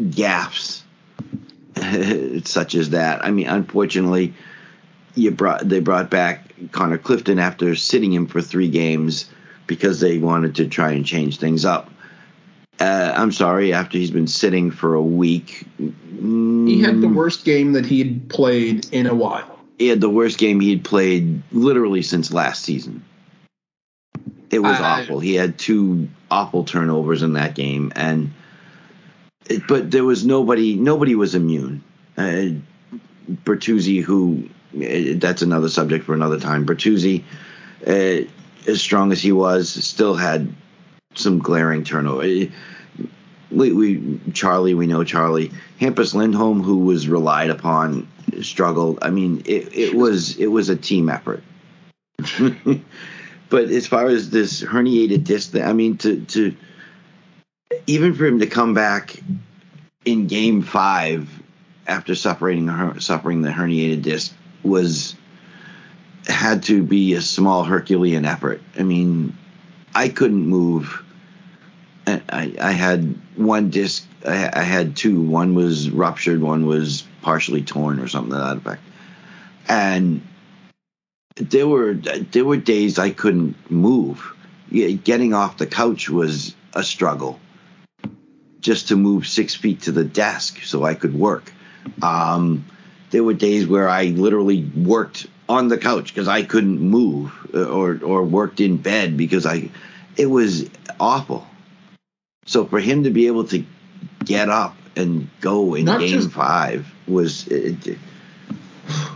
gaffes 0.00 0.82
such 2.46 2.74
as 2.74 2.90
that 2.90 3.24
i 3.24 3.30
mean 3.30 3.46
unfortunately 3.46 4.32
you 5.14 5.30
brought 5.30 5.68
they 5.68 5.80
brought 5.80 6.10
back 6.10 6.52
connor 6.70 6.98
clifton 6.98 7.38
after 7.38 7.74
sitting 7.74 8.12
him 8.12 8.26
for 8.26 8.40
three 8.40 8.68
games 8.68 9.28
because 9.66 10.00
they 10.00 10.18
wanted 10.18 10.54
to 10.56 10.66
try 10.66 10.92
and 10.92 11.04
change 11.06 11.38
things 11.38 11.64
up 11.64 11.90
uh, 12.80 13.12
i'm 13.16 13.32
sorry 13.32 13.72
after 13.72 13.98
he's 13.98 14.10
been 14.10 14.26
sitting 14.26 14.70
for 14.70 14.94
a 14.94 15.02
week 15.02 15.66
He 15.78 16.80
had 16.80 17.00
the 17.00 17.08
worst 17.08 17.44
game 17.44 17.72
that 17.72 17.84
he 17.86 17.98
had 17.98 18.28
played 18.28 18.86
in 18.92 19.06
a 19.06 19.14
while. 19.14 19.58
he 19.78 19.88
had 19.88 20.00
the 20.00 20.10
worst 20.10 20.38
game 20.38 20.60
he'd 20.60 20.84
played 20.84 21.42
literally 21.52 22.02
since 22.02 22.32
last 22.32 22.62
season. 22.64 23.04
It 24.52 24.60
was 24.60 24.78
I- 24.78 25.02
awful. 25.02 25.18
He 25.18 25.34
had 25.34 25.58
two 25.58 26.08
awful 26.30 26.64
turnovers 26.64 27.22
in 27.22 27.32
that 27.32 27.54
game, 27.54 27.92
and 27.96 28.32
but 29.66 29.90
there 29.90 30.04
was 30.04 30.24
nobody. 30.24 30.76
Nobody 30.76 31.14
was 31.14 31.34
immune. 31.34 31.82
Uh, 32.16 32.50
Bertuzzi, 33.44 34.02
who 34.02 34.48
uh, 34.76 35.18
that's 35.18 35.42
another 35.42 35.68
subject 35.68 36.04
for 36.04 36.14
another 36.14 36.38
time. 36.38 36.66
Bertuzzi, 36.66 37.24
uh, 37.86 38.28
as 38.68 38.80
strong 38.80 39.10
as 39.10 39.22
he 39.22 39.32
was, 39.32 39.70
still 39.70 40.14
had 40.14 40.52
some 41.14 41.38
glaring 41.38 41.82
turnover. 41.82 42.22
Uh, 42.22 42.46
we, 43.50 43.72
we 43.72 44.20
Charlie, 44.32 44.74
we 44.74 44.86
know 44.86 45.02
Charlie 45.02 45.50
Hampus 45.80 46.14
Lindholm, 46.14 46.62
who 46.62 46.78
was 46.80 47.08
relied 47.08 47.50
upon, 47.50 48.06
struggled. 48.42 48.98
I 49.02 49.10
mean, 49.10 49.42
it, 49.46 49.74
it 49.74 49.94
was 49.94 50.36
it 50.36 50.48
was 50.48 50.68
a 50.68 50.76
team 50.76 51.08
effort. 51.08 51.42
but 53.52 53.68
as 53.68 53.86
far 53.86 54.06
as 54.06 54.30
this 54.30 54.62
herniated 54.62 55.24
disc, 55.24 55.54
I 55.54 55.74
mean, 55.74 55.98
to 55.98 56.24
to 56.24 56.56
even 57.86 58.14
for 58.14 58.24
him 58.24 58.38
to 58.38 58.46
come 58.46 58.72
back 58.72 59.14
in 60.06 60.26
Game 60.26 60.62
Five 60.62 61.28
after 61.86 62.14
suffering 62.14 62.98
suffering 62.98 63.42
the 63.42 63.50
herniated 63.50 64.00
disc 64.00 64.34
was 64.62 65.14
had 66.26 66.62
to 66.64 66.82
be 66.82 67.12
a 67.12 67.20
small 67.20 67.62
Herculean 67.62 68.24
effort. 68.24 68.62
I 68.78 68.84
mean, 68.84 69.36
I 69.94 70.08
couldn't 70.08 70.46
move. 70.46 71.04
I, 72.06 72.54
I 72.58 72.72
had 72.72 73.20
one 73.36 73.68
disc. 73.68 74.08
I, 74.26 74.50
I, 74.50 74.62
had 74.62 74.96
two. 74.96 75.20
One 75.20 75.54
was 75.54 75.90
ruptured. 75.90 76.40
One 76.40 76.64
was 76.64 77.04
partially 77.20 77.62
torn, 77.62 78.00
or 78.00 78.08
something 78.08 78.32
to 78.32 78.38
that 78.38 78.56
effect. 78.56 78.82
And 79.68 80.22
there 81.50 81.68
were 81.68 81.94
there 81.94 82.44
were 82.44 82.56
days 82.56 82.98
I 82.98 83.10
couldn't 83.10 83.70
move. 83.70 84.34
Getting 84.70 85.34
off 85.34 85.58
the 85.58 85.66
couch 85.66 86.08
was 86.08 86.54
a 86.72 86.82
struggle. 86.82 87.38
Just 88.60 88.88
to 88.88 88.96
move 88.96 89.26
six 89.26 89.54
feet 89.54 89.82
to 89.82 89.92
the 89.92 90.04
desk 90.04 90.62
so 90.62 90.84
I 90.84 90.94
could 90.94 91.14
work. 91.14 91.52
Um, 92.00 92.64
there 93.10 93.24
were 93.24 93.34
days 93.34 93.66
where 93.66 93.88
I 93.88 94.06
literally 94.06 94.64
worked 94.64 95.26
on 95.48 95.68
the 95.68 95.78
couch 95.78 96.14
because 96.14 96.28
I 96.28 96.42
couldn't 96.44 96.80
move, 96.80 97.32
uh, 97.52 97.64
or 97.64 98.00
or 98.02 98.22
worked 98.24 98.60
in 98.60 98.76
bed 98.76 99.16
because 99.16 99.46
I. 99.46 99.70
It 100.16 100.26
was 100.26 100.68
awful. 101.00 101.46
So 102.46 102.66
for 102.66 102.80
him 102.80 103.04
to 103.04 103.10
be 103.10 103.26
able 103.28 103.44
to 103.44 103.64
get 104.24 104.48
up 104.48 104.76
and 104.94 105.28
go 105.40 105.74
in 105.74 105.86
not 105.86 106.00
game 106.00 106.20
just, 106.20 106.30
five 106.30 106.92
was. 107.06 107.46
It, 107.48 107.86
it, 107.86 107.98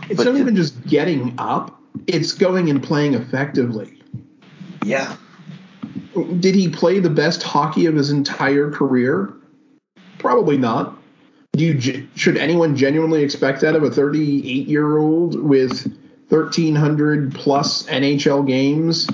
it's 0.09 0.23
not 0.23 0.35
even 0.35 0.55
just 0.55 0.85
getting 0.85 1.35
up; 1.37 1.79
it's 2.07 2.31
going 2.33 2.69
and 2.69 2.81
playing 2.81 3.13
effectively. 3.13 4.01
Yeah. 4.83 5.15
Did 6.39 6.55
he 6.55 6.69
play 6.69 6.99
the 6.99 7.09
best 7.09 7.43
hockey 7.43 7.85
of 7.85 7.95
his 7.95 8.09
entire 8.09 8.71
career? 8.71 9.33
Probably 10.17 10.57
not. 10.57 10.97
Do 11.53 11.65
you 11.65 12.07
should 12.15 12.37
anyone 12.37 12.75
genuinely 12.75 13.23
expect 13.23 13.61
that 13.61 13.75
of 13.75 13.83
a 13.83 13.89
38 13.89 14.67
year 14.67 14.97
old 14.97 15.41
with 15.41 15.85
1,300 16.29 17.33
plus 17.33 17.83
NHL 17.87 18.45
games? 18.45 19.09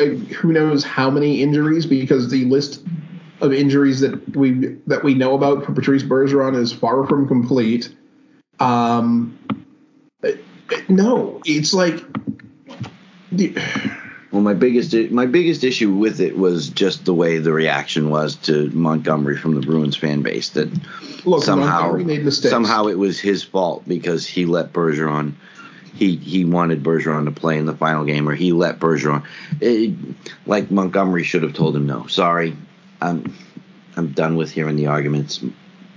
Uh, 0.00 0.04
who 0.34 0.52
knows 0.52 0.84
how 0.84 1.10
many 1.10 1.42
injuries? 1.42 1.86
Because 1.86 2.30
the 2.30 2.44
list 2.46 2.84
of 3.40 3.52
injuries 3.52 4.00
that 4.00 4.36
we 4.36 4.76
that 4.86 5.02
we 5.02 5.14
know 5.14 5.34
about 5.34 5.64
for 5.64 5.72
Patrice 5.72 6.02
Bergeron 6.02 6.56
is 6.56 6.72
far 6.72 7.06
from 7.06 7.26
complete. 7.26 7.94
Um, 8.60 9.38
no, 10.88 11.40
it's 11.44 11.74
like. 11.74 12.02
The, 13.30 13.56
well, 14.30 14.42
my 14.42 14.54
biggest 14.54 14.94
my 15.10 15.26
biggest 15.26 15.64
issue 15.64 15.92
with 15.92 16.20
it 16.20 16.36
was 16.36 16.68
just 16.68 17.04
the 17.04 17.14
way 17.14 17.38
the 17.38 17.52
reaction 17.52 18.10
was 18.10 18.36
to 18.36 18.70
Montgomery 18.70 19.36
from 19.36 19.54
the 19.54 19.60
Bruins 19.60 19.96
fan 19.96 20.22
base. 20.22 20.50
That 20.50 20.70
Look, 21.24 21.44
somehow 21.44 21.98
somehow 22.30 22.86
it 22.86 22.98
was 22.98 23.20
his 23.20 23.42
fault 23.42 23.84
because 23.86 24.26
he 24.26 24.46
let 24.46 24.72
Bergeron 24.72 25.34
he 25.94 26.16
he 26.16 26.44
wanted 26.44 26.82
Bergeron 26.82 27.26
to 27.26 27.30
play 27.30 27.58
in 27.58 27.66
the 27.66 27.76
final 27.76 28.04
game, 28.04 28.28
or 28.28 28.34
he 28.34 28.52
let 28.52 28.78
Bergeron. 28.78 29.24
It, 29.60 29.94
like 30.46 30.70
Montgomery 30.70 31.24
should 31.24 31.42
have 31.42 31.54
told 31.54 31.76
him 31.76 31.86
no. 31.86 32.06
Sorry, 32.06 32.56
I'm 33.00 33.34
I'm 33.96 34.08
done 34.08 34.36
with 34.36 34.50
hearing 34.50 34.76
the 34.76 34.86
arguments. 34.86 35.44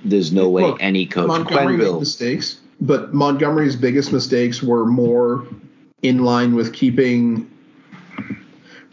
There's 0.03 0.31
no 0.31 0.49
way 0.49 0.63
Look, 0.63 0.83
any 0.83 1.05
coach 1.05 1.27
Montgomery 1.27 1.77
made 1.77 1.99
mistakes, 1.99 2.59
but 2.81 3.13
Montgomery's 3.13 3.75
biggest 3.75 4.11
mistakes 4.11 4.61
were 4.61 4.85
more 4.85 5.45
in 6.01 6.23
line 6.23 6.55
with 6.55 6.73
keeping 6.73 7.49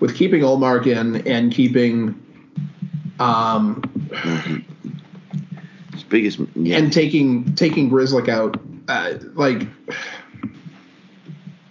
with 0.00 0.16
keeping 0.16 0.42
Ullmark 0.42 0.86
in 0.86 1.26
and 1.26 1.52
keeping 1.52 2.18
um 3.18 3.82
his 5.92 6.02
biggest 6.04 6.40
yeah. 6.54 6.78
and 6.78 6.92
taking 6.92 7.54
taking 7.54 7.90
Grzelcyk 7.90 8.28
out 8.28 8.60
uh, 8.88 9.14
like 9.34 9.66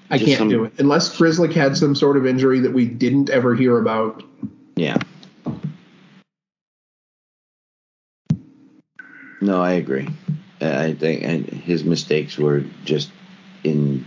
I 0.10 0.18
Just 0.18 0.28
can't 0.28 0.38
some, 0.40 0.50
do 0.50 0.66
it 0.66 0.74
unless 0.78 1.18
Grzelcyk 1.18 1.54
had 1.54 1.78
some 1.78 1.96
sort 1.96 2.18
of 2.18 2.26
injury 2.26 2.60
that 2.60 2.74
we 2.74 2.86
didn't 2.86 3.30
ever 3.30 3.56
hear 3.56 3.78
about. 3.78 4.24
Yeah. 4.76 4.98
No, 9.42 9.62
I 9.62 9.72
agree. 9.72 10.08
I 10.62 10.94
think 10.94 11.24
and 11.24 11.46
his 11.46 11.84
mistakes 11.84 12.38
were 12.38 12.64
just 12.86 13.12
in 13.64 14.06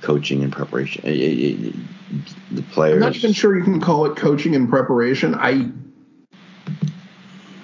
coaching 0.00 0.42
and 0.42 0.52
preparation. 0.52 1.02
The 1.04 2.62
players. 2.72 2.94
I'm 2.94 3.00
not 3.00 3.16
even 3.16 3.32
sure 3.32 3.56
you 3.56 3.64
can 3.64 3.80
call 3.80 4.06
it 4.06 4.16
coaching 4.16 4.54
and 4.54 4.68
preparation. 4.68 5.34
I, 5.34 5.70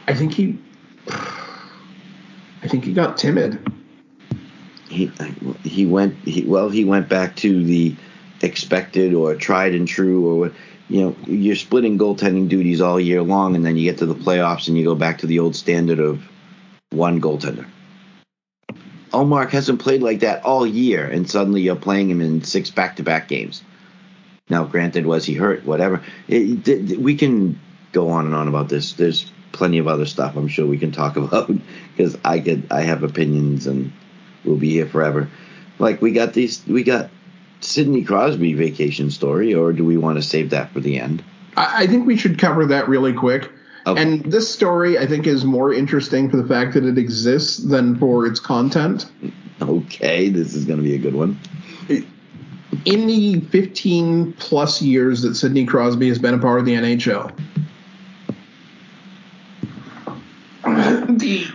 I 0.07 0.15
think 0.15 0.33
he, 0.35 0.59
I 1.09 2.69
think 2.69 2.85
he 2.85 2.93
got 2.93 3.19
timid 3.19 3.61
he 4.89 5.11
he 5.63 5.87
went 5.87 6.17
he 6.25 6.43
well 6.45 6.69
he 6.69 6.85
went 6.85 7.09
back 7.09 7.37
to 7.37 7.63
the 7.65 7.95
expected 8.43 9.15
or 9.15 9.35
tried 9.35 9.75
and 9.75 9.87
true 9.87 10.45
or 10.45 10.53
you 10.89 11.03
know 11.03 11.17
you're 11.27 11.57
splitting 11.57 11.99
goaltending 11.99 12.49
duties 12.49 12.81
all 12.81 12.99
year 12.99 13.23
long 13.23 13.55
and 13.55 13.65
then 13.65 13.77
you 13.77 13.85
get 13.85 13.99
to 13.99 14.07
the 14.07 14.15
playoffs 14.15 14.69
and 14.69 14.79
you 14.79 14.85
go 14.85 14.95
back 14.95 15.19
to 15.19 15.27
the 15.27 15.39
old 15.39 15.55
standard 15.55 15.99
of 15.99 16.23
one 16.91 17.21
goaltender. 17.21 17.67
Ullmark 19.11 19.51
hasn't 19.51 19.81
played 19.81 20.03
like 20.03 20.21
that 20.21 20.45
all 20.45 20.67
year 20.67 21.07
and 21.07 21.29
suddenly 21.29 21.63
you're 21.63 21.77
playing 21.77 22.11
him 22.11 22.21
in 22.21 22.43
six 22.43 22.71
back-to-back 22.71 23.29
games. 23.29 23.63
Now, 24.51 24.65
granted, 24.65 25.07
was 25.07 25.25
he 25.25 25.35
hurt? 25.35 25.65
Whatever. 25.65 26.03
It, 26.27 26.99
we 26.99 27.17
can 27.17 27.59
go 27.93 28.11
on 28.11 28.27
and 28.27 28.35
on 28.35 28.49
about 28.49 28.69
this. 28.69 28.95
There's 28.95 29.31
plenty 29.53 29.79
of 29.79 29.89
other 29.89 30.07
stuff 30.07 30.37
I'm 30.37 30.49
sure 30.49 30.67
we 30.67 30.79
can 30.79 30.93
talk 30.93 31.17
about 31.19 31.51
because 31.97 32.17
I 32.25 32.39
get 32.39 32.71
I 32.71 32.83
have 32.83 33.03
opinions 33.03 33.67
and 33.67 33.93
we'll 34.45 34.57
be 34.57 34.71
here 34.71 34.87
forever. 34.87 35.29
Like 35.79 36.03
we 36.03 36.13
got 36.13 36.33
these, 36.33 36.67
we 36.67 36.83
got 36.83 37.11
Sidney 37.61 38.05
Crosby 38.05 38.55
vacation 38.55 39.11
story, 39.11 39.55
or 39.55 39.73
do 39.73 39.85
we 39.85 39.97
want 39.97 40.17
to 40.17 40.23
save 40.23 40.51
that 40.51 40.71
for 40.73 40.81
the 40.81 40.99
end? 40.99 41.23
I, 41.57 41.85
I 41.85 41.87
think 41.87 42.07
we 42.07 42.17
should 42.17 42.39
cover 42.39 42.67
that 42.67 42.89
really 42.89 43.13
quick. 43.13 43.51
Okay. 43.89 44.03
And 44.03 44.23
this 44.31 44.53
story, 44.53 44.99
I 44.99 45.07
think, 45.07 45.27
is 45.27 45.47
more 45.47 45.73
interesting 45.73 46.29
for 46.29 46.37
the 46.37 46.47
fact 46.47 46.75
that 46.75 46.85
it 46.85 46.99
exists 46.99 47.57
than 47.57 47.99
for 47.99 48.27
its 48.27 48.39
content. 48.39 49.11
Okay, 49.63 50.29
this 50.29 50.55
is 50.55 50.67
going 50.67 50.77
to 50.77 50.83
be 50.83 50.95
a 50.95 50.99
good 50.99 51.15
one. 51.15 51.41
In 52.85 53.07
the 53.07 53.41
15 53.41 54.35
plus 54.35 54.83
years 54.83 55.23
that 55.23 55.37
Sidney 55.37 55.65
Crosby 55.65 56.09
has 56.09 56.19
been 56.19 56.35
a 56.35 56.39
part 56.39 56.61
of 56.61 56.67
the 56.67 56.75
NHL, 56.75 57.35
the 61.19 61.47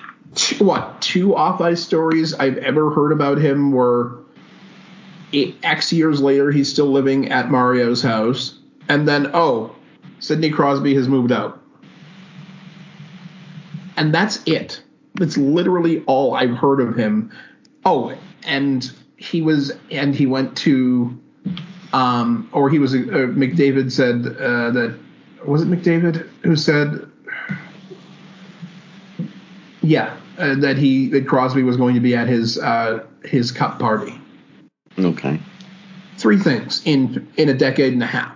what 0.57 1.01
two 1.01 1.35
off 1.35 1.61
ice 1.61 1.83
stories 1.83 2.33
I've 2.33 2.57
ever 2.57 2.89
heard 2.89 3.11
about 3.11 3.37
him 3.37 3.71
were 3.71 4.17
X 5.31 5.93
years 5.93 6.19
later 6.19 6.51
he's 6.51 6.69
still 6.71 6.91
living 6.91 7.29
at 7.29 7.51
Mario's 7.51 8.01
house, 8.01 8.57
and 8.89 9.07
then 9.07 9.29
oh, 9.35 9.75
Sidney 10.19 10.49
Crosby 10.49 10.95
has 10.95 11.07
moved 11.07 11.31
out, 11.31 11.62
and 13.97 14.13
that's 14.13 14.41
it. 14.45 14.81
That's 15.15 15.37
literally 15.37 16.03
all 16.05 16.35
I've 16.35 16.55
heard 16.55 16.79
of 16.79 16.95
him. 16.95 17.31
Oh, 17.85 18.17
and 18.43 18.91
he 19.17 19.41
was 19.41 19.71
and 19.91 20.15
he 20.15 20.25
went 20.25 20.57
to, 20.57 21.19
um, 21.93 22.49
or 22.51 22.69
he 22.69 22.79
was 22.79 22.93
uh, 22.93 22.97
McDavid 22.97 23.91
said 23.91 24.25
uh, 24.25 24.71
that 24.71 24.97
was 25.45 25.61
it 25.61 25.67
McDavid 25.69 26.27
who 26.43 26.55
said 26.55 27.09
yeah, 29.83 30.15
uh, 30.37 30.55
that 30.55 30.77
he 30.77 31.09
that 31.09 31.27
Crosby 31.27 31.61
was 31.61 31.77
going 31.77 31.93
to 31.93 31.99
be 31.99 32.15
at 32.15 32.27
his 32.27 32.57
uh, 32.57 33.05
his 33.23 33.51
cup 33.51 33.79
party. 33.79 34.19
Okay. 34.97 35.39
Three 36.17 36.39
things 36.39 36.81
in 36.85 37.27
in 37.37 37.49
a 37.49 37.53
decade 37.53 37.93
and 37.93 38.01
a 38.01 38.07
half. 38.07 38.35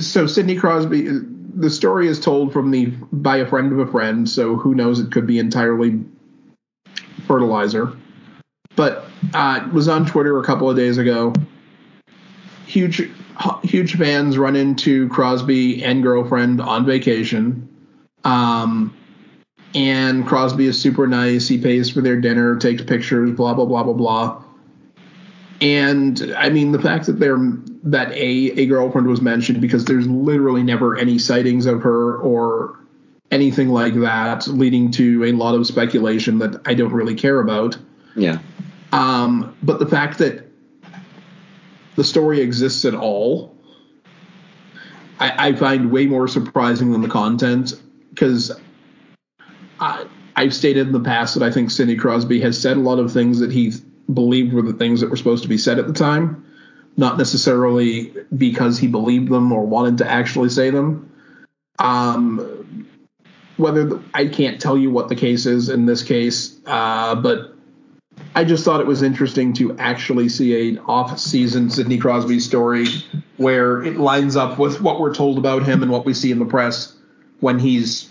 So 0.00 0.26
Sidney 0.26 0.56
Crosby, 0.56 1.08
the 1.54 1.70
story 1.70 2.08
is 2.08 2.20
told 2.20 2.52
from 2.52 2.70
the 2.70 2.86
by 3.12 3.38
a 3.38 3.46
friend 3.46 3.72
of 3.72 3.78
a 3.78 3.90
friend. 3.90 4.28
So 4.28 4.56
who 4.56 4.74
knows? 4.74 5.00
It 5.00 5.12
could 5.12 5.26
be 5.26 5.38
entirely 5.38 6.04
fertilizer. 7.26 7.96
But 8.74 9.04
uh, 9.34 9.68
was 9.72 9.88
on 9.88 10.06
Twitter 10.06 10.38
a 10.38 10.44
couple 10.44 10.70
of 10.70 10.76
days 10.76 10.98
ago. 10.98 11.34
Huge, 12.66 13.02
huge 13.62 13.96
fans 13.96 14.38
run 14.38 14.56
into 14.56 15.08
Crosby 15.10 15.84
and 15.84 16.02
girlfriend 16.02 16.60
on 16.60 16.86
vacation 16.86 17.68
Um, 18.24 18.96
and 19.74 20.26
Crosby 20.26 20.66
is 20.66 20.80
super 20.80 21.06
nice. 21.06 21.48
He 21.48 21.58
pays 21.58 21.90
for 21.90 22.00
their 22.00 22.20
dinner, 22.20 22.56
takes 22.56 22.82
pictures, 22.82 23.30
blah 23.32 23.54
blah 23.54 23.64
blah 23.64 23.82
blah 23.82 23.94
blah. 23.94 24.44
And 25.60 26.34
I 26.36 26.50
mean 26.50 26.72
the 26.72 26.80
fact 26.80 27.06
that 27.06 27.18
they're 27.18 27.38
that 27.84 28.12
a 28.12 28.60
a 28.60 28.66
girlfriend 28.66 29.06
was 29.06 29.20
mentioned 29.20 29.60
because 29.60 29.84
there's 29.84 30.06
literally 30.06 30.62
never 30.62 30.96
any 30.96 31.18
sightings 31.18 31.66
of 31.66 31.82
her 31.82 32.16
or 32.18 32.78
anything 33.30 33.70
like 33.70 33.94
that, 33.94 34.46
leading 34.46 34.90
to 34.92 35.24
a 35.24 35.32
lot 35.32 35.54
of 35.54 35.66
speculation 35.66 36.38
that 36.38 36.60
I 36.66 36.74
don't 36.74 36.92
really 36.92 37.14
care 37.14 37.40
about. 37.40 37.76
Yeah. 38.14 38.38
Um, 38.92 39.56
but 39.62 39.78
the 39.78 39.86
fact 39.86 40.18
that 40.18 40.46
the 41.96 42.04
story 42.04 42.40
exists 42.40 42.84
at 42.84 42.94
all, 42.94 43.56
I, 45.18 45.48
I 45.48 45.52
find 45.54 45.90
way 45.90 46.06
more 46.06 46.28
surprising 46.28 46.92
than 46.92 47.00
the 47.00 47.08
content 47.08 47.72
because 48.10 48.52
I 49.80 50.06
I've 50.36 50.54
stated 50.54 50.86
in 50.86 50.92
the 50.92 51.00
past 51.00 51.34
that 51.34 51.42
I 51.42 51.50
think 51.50 51.70
Sidney 51.70 51.96
Crosby 51.96 52.40
has 52.40 52.60
said 52.60 52.76
a 52.76 52.80
lot 52.80 52.98
of 52.98 53.12
things 53.12 53.38
that 53.40 53.52
he 53.52 53.72
believed 54.12 54.52
were 54.52 54.62
the 54.62 54.72
things 54.72 55.00
that 55.00 55.10
were 55.10 55.16
supposed 55.16 55.42
to 55.42 55.48
be 55.48 55.58
said 55.58 55.78
at 55.78 55.86
the 55.86 55.92
time, 55.92 56.44
not 56.96 57.18
necessarily 57.18 58.12
because 58.36 58.78
he 58.78 58.86
believed 58.86 59.30
them 59.30 59.52
or 59.52 59.64
wanted 59.66 59.98
to 59.98 60.10
actually 60.10 60.48
say 60.48 60.70
them. 60.70 61.10
Um, 61.78 62.88
whether 63.56 63.84
the, 63.84 64.02
I 64.14 64.26
can't 64.26 64.60
tell 64.60 64.76
you 64.76 64.90
what 64.90 65.08
the 65.08 65.16
case 65.16 65.46
is 65.46 65.68
in 65.68 65.86
this 65.86 66.02
case, 66.02 66.60
uh, 66.66 67.14
but 67.14 67.54
I 68.34 68.44
just 68.44 68.64
thought 68.64 68.80
it 68.80 68.86
was 68.86 69.02
interesting 69.02 69.52
to 69.54 69.76
actually 69.78 70.28
see 70.28 70.70
an 70.70 70.78
off-season 70.86 71.70
Sidney 71.70 71.98
Crosby 71.98 72.40
story 72.40 72.86
where 73.36 73.82
it 73.82 73.96
lines 73.96 74.36
up 74.36 74.58
with 74.58 74.80
what 74.80 75.00
we're 75.00 75.14
told 75.14 75.38
about 75.38 75.64
him 75.64 75.82
and 75.82 75.90
what 75.90 76.04
we 76.04 76.14
see 76.14 76.30
in 76.30 76.38
the 76.38 76.44
press 76.44 76.94
when 77.40 77.58
he's 77.58 78.10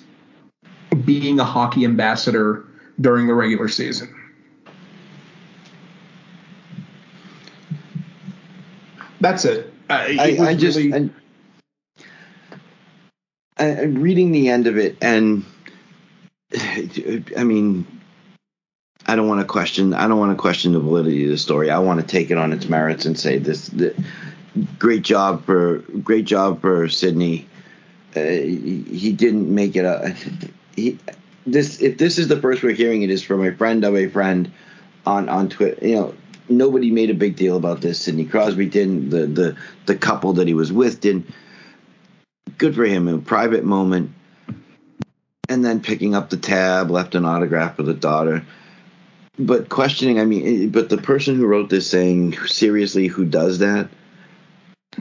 being 1.06 1.40
a 1.40 1.46
hockey 1.46 1.86
ambassador 1.86 2.66
during 3.00 3.28
the 3.28 3.34
regular 3.34 3.68
season. 3.68 4.14
That's 9.22 9.46
it. 9.46 9.72
Uh, 9.90 10.06
it 10.08 10.40
I, 10.40 10.50
I 10.50 10.56
just 10.56 10.78
really... 10.78 11.12
I, 13.58 13.84
reading 13.84 14.32
the 14.32 14.50
end 14.50 14.68
of 14.68 14.78
it, 14.78 14.98
and 15.02 15.46
I 16.54 17.44
mean, 17.44 17.86
I 19.06 19.16
don't 19.16 19.28
want 19.28 19.42
to 19.42 19.46
question. 19.46 19.94
I 19.94 20.08
don't 20.08 20.20
want 20.20 20.36
to 20.36 20.42
question 20.42 20.74
the 20.74 20.80
validity 20.80 21.26
of 21.26 21.32
the 21.32 21.38
story. 21.38 21.70
I 21.70 21.80
want 21.80 22.02
to 22.02 22.06
take 22.06 22.32
it 22.32 22.38
on 22.38 22.54
its 22.54 22.68
merits 22.68 23.06
and 23.06 23.18
say 23.18 23.38
this. 23.38 23.68
The, 23.68 23.96
great 24.80 25.02
job 25.02 25.46
for 25.46 25.80
great 26.04 26.26
job 26.26 26.62
for 26.62 26.90
Sidney. 26.90 27.48
Uh, 28.16 28.22
he 28.22 29.14
didn't 29.16 29.54
make 29.54 29.76
it 29.76 29.86
a 29.86 30.16
he, 30.76 31.00
this 31.46 31.82
if 31.82 31.98
this 31.98 32.18
is 32.18 32.28
the 32.28 32.40
first 32.40 32.62
we're 32.62 32.74
hearing 32.74 33.04
it 33.04 33.10
is 33.10 33.24
from 33.24 33.46
a 33.46 33.56
friend 33.56 33.84
of 33.86 33.96
a 33.96 34.08
friend 34.08 34.52
on 35.06 35.30
on 35.30 35.50
Twitter. 35.50 35.86
You 35.86 35.96
know, 35.96 36.16
nobody 36.58 36.92
made 36.92 37.10
a 37.10 37.16
big 37.16 37.36
deal 37.36 37.58
about 37.58 37.82
this. 37.82 38.02
Sidney 38.02 38.26
Crosby 38.26 38.68
didn't. 38.68 39.10
The 39.10 39.26
the 39.26 39.58
the 39.86 39.96
couple 39.96 40.34
that 40.34 40.48
he 40.48 40.54
was 40.54 40.72
with 40.72 41.02
didn't. 41.02 41.30
Good 42.58 42.76
for 42.76 42.86
him. 42.86 43.08
In 43.08 43.16
a 43.16 43.20
private 43.20 43.64
moment, 43.64 44.12
and 45.50 45.64
then 45.64 45.82
picking 45.82 46.16
up 46.16 46.30
the 46.30 46.38
tab, 46.38 46.92
left 46.92 47.16
an 47.16 47.26
autograph 47.26 47.76
for 47.76 47.84
the 47.84 47.94
daughter. 47.94 48.46
But 49.40 49.70
questioning, 49.70 50.20
I 50.20 50.26
mean, 50.26 50.66
eh, 50.66 50.68
but 50.70 50.90
the 50.90 50.98
person 50.98 51.36
who 51.36 51.48
wrote 51.48 51.70
this 51.70 51.90
saying 51.90 52.38
seriously, 52.46 53.08
who 53.08 53.26
does 53.26 53.60
that? 53.60 53.90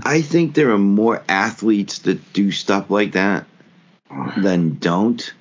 I 0.03 0.23
think 0.23 0.55
there 0.55 0.71
are 0.71 0.79
more 0.79 1.23
athletes 1.29 2.01
that 2.01 2.33
do 2.33 2.53
stuff 2.53 2.91
like 2.91 3.13
that 3.13 3.47
than 4.37 4.77
don't 4.79 5.33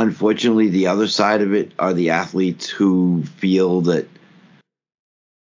unfortunately, 0.00 0.68
the 0.68 0.86
other 0.86 1.06
side 1.06 1.42
of 1.42 1.54
it 1.54 1.72
are 1.78 1.92
the 1.92 2.10
athletes 2.10 2.68
who 2.68 3.22
feel 3.24 3.82
that 3.82 4.08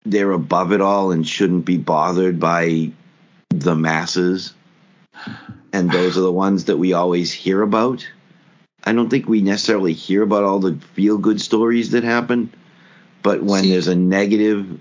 they're 0.05 0.31
above 0.31 0.71
it 0.71 0.81
all 0.81 1.11
and 1.11 1.27
shouldn't 1.27 1.65
be 1.65 1.77
bothered 1.77 2.39
by 2.39 2.91
the 3.49 3.75
masses. 3.75 4.53
And 5.73 5.91
those 5.91 6.17
are 6.17 6.21
the 6.21 6.31
ones 6.31 6.65
that 6.65 6.77
we 6.77 6.93
always 6.93 7.31
hear 7.31 7.61
about. 7.61 8.07
I 8.83 8.93
don't 8.93 9.09
think 9.09 9.27
we 9.27 9.41
necessarily 9.41 9.93
hear 9.93 10.21
about 10.21 10.43
all 10.43 10.59
the 10.59 10.79
feel 10.93 11.17
good 11.17 11.41
stories 11.41 11.91
that 11.91 12.03
happen, 12.03 12.53
but 13.23 13.41
when 13.41 13.63
See. 13.63 13.71
there's 13.71 13.87
a 13.87 13.95
negative, 13.95 14.79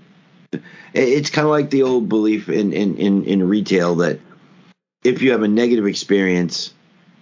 it's 0.93 1.31
kind 1.31 1.45
of 1.45 1.51
like 1.51 1.71
the 1.71 1.83
old 1.83 2.07
belief 2.07 2.47
in, 2.47 2.71
in, 2.71 2.97
in, 2.97 3.23
in 3.25 3.49
retail 3.49 3.95
that 3.95 4.19
if 5.03 5.21
you 5.21 5.31
have 5.31 5.41
a 5.41 5.47
negative 5.47 5.87
experience, 5.87 6.73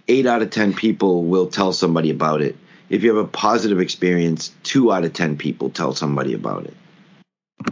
eight 0.09 0.25
out 0.25 0.41
of 0.41 0.49
10 0.49 0.73
people 0.73 1.23
will 1.23 1.47
tell 1.47 1.71
somebody 1.71 2.09
about 2.09 2.41
it. 2.41 2.57
If 2.89 3.03
you 3.03 3.15
have 3.15 3.25
a 3.25 3.29
positive 3.29 3.79
experience, 3.79 4.51
two 4.63 4.91
out 4.91 5.05
of 5.05 5.13
10 5.13 5.37
people 5.37 5.69
tell 5.69 5.93
somebody 5.93 6.33
about 6.33 6.65
it. 6.65 6.75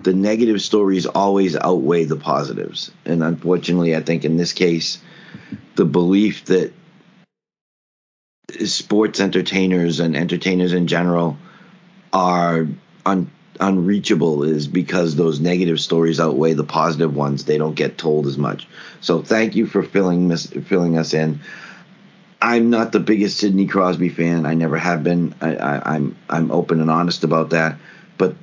The 0.04 0.14
negative 0.14 0.62
stories 0.62 1.06
always 1.06 1.56
outweigh 1.56 2.06
the 2.06 2.16
positives. 2.16 2.92
And 3.06 3.24
unfortunately, 3.24 3.96
I 3.96 4.02
think 4.02 4.26
in 4.26 4.38
this 4.38 4.54
case, 4.54 5.00
the 5.76 5.86
belief 5.86 6.46
that 6.46 6.74
sports 8.66 9.20
entertainers 9.20 10.00
and 10.00 10.16
entertainers 10.16 10.74
in 10.74 10.88
general 10.88 11.38
are 12.14 12.68
un- 13.06 13.32
unreachable 13.60 14.44
is 14.44 14.68
because 14.68 15.16
those 15.16 15.40
negative 15.40 15.80
stories 15.80 16.20
outweigh 16.20 16.54
the 16.54 16.64
positive 16.64 17.16
ones. 17.16 17.46
They 17.46 17.58
don't 17.58 17.76
get 17.76 17.98
told 17.98 18.28
as 18.28 18.38
much. 18.38 18.68
So 19.02 19.22
thank 19.22 19.56
you 19.56 19.68
for 19.68 19.84
filling 19.84 20.36
filling 20.36 20.98
us 20.98 21.14
in. 21.14 21.42
I'm 22.42 22.72
not 22.72 22.92
the 22.92 23.00
biggest 23.00 23.38
Sidney 23.38 23.68
Crosby 23.68 24.10
fan. 24.10 24.46
I 24.48 24.56
never 24.56 24.78
have 24.78 25.04
been. 25.04 25.36
I, 25.42 25.82
I'm 25.86 26.16
I'm 26.30 26.52
open 26.52 26.82
and 26.82 26.90
honest 26.90 27.24
about 27.24 27.52
that. 27.52 27.78
But 28.18 28.36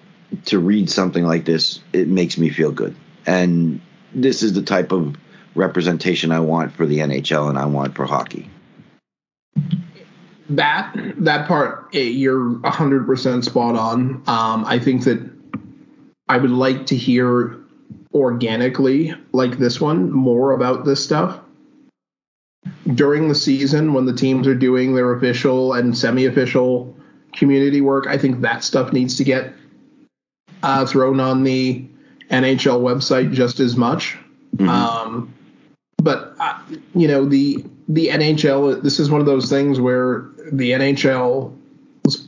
to 0.47 0.59
read 0.59 0.91
something 0.91 1.25
like 1.25 1.45
this, 1.45 1.81
it 1.93 2.09
makes 2.09 2.39
me 2.39 2.51
feel 2.51 2.73
good. 2.73 2.95
And 3.27 3.81
this 4.15 4.43
is 4.43 4.53
the 4.53 4.63
type 4.63 4.93
of 4.93 5.17
representation 5.55 6.33
I 6.33 6.41
want 6.41 6.73
for 6.75 6.87
the 6.87 6.99
NHL 6.99 7.49
and 7.49 7.59
I 7.59 7.67
want 7.67 7.95
for 7.95 8.07
hockey. 8.07 8.49
That 10.51 10.95
that 11.19 11.47
part, 11.47 11.89
eh, 11.93 12.01
you're 12.01 12.55
100% 12.61 13.45
spot 13.45 13.77
on. 13.77 14.23
Um, 14.27 14.65
I 14.65 14.79
think 14.79 15.05
that 15.05 15.31
I 16.29 16.39
would 16.39 16.51
like 16.51 16.87
to 16.87 16.97
hear 16.97 17.59
organically, 18.15 19.15
like 19.33 19.59
this 19.59 19.81
one, 19.81 20.11
more 20.11 20.53
about 20.53 20.85
this 20.85 21.05
stuff 21.05 21.41
during 22.95 23.29
the 23.29 23.35
season 23.35 23.93
when 23.93 24.07
the 24.07 24.13
teams 24.13 24.47
are 24.47 24.55
doing 24.55 24.95
their 24.95 25.13
official 25.13 25.75
and 25.75 25.97
semi-official 25.97 26.97
community 27.35 27.81
work. 27.81 28.07
I 28.07 28.17
think 28.17 28.41
that 28.41 28.65
stuff 28.65 28.93
needs 28.93 29.17
to 29.17 29.25
get 29.25 29.53
uh, 30.63 30.87
thrown 30.87 31.21
on 31.21 31.45
the 31.45 31.87
NHL 32.31 32.81
website 32.81 33.33
just 33.33 33.61
as 33.61 33.77
much. 33.77 34.17
Mm-hmm. 34.57 34.69
Um, 34.69 35.35
but 35.99 36.35
uh, 36.39 36.59
you 36.95 37.09
know 37.09 37.25
the 37.25 37.65
the 37.89 38.09
NHL. 38.09 38.83
This 38.83 38.99
is 39.01 39.11
one 39.11 39.21
of 39.21 39.27
those 39.27 39.49
things 39.49 39.81
where 39.81 40.31
the 40.53 40.73
NHL 40.73 41.55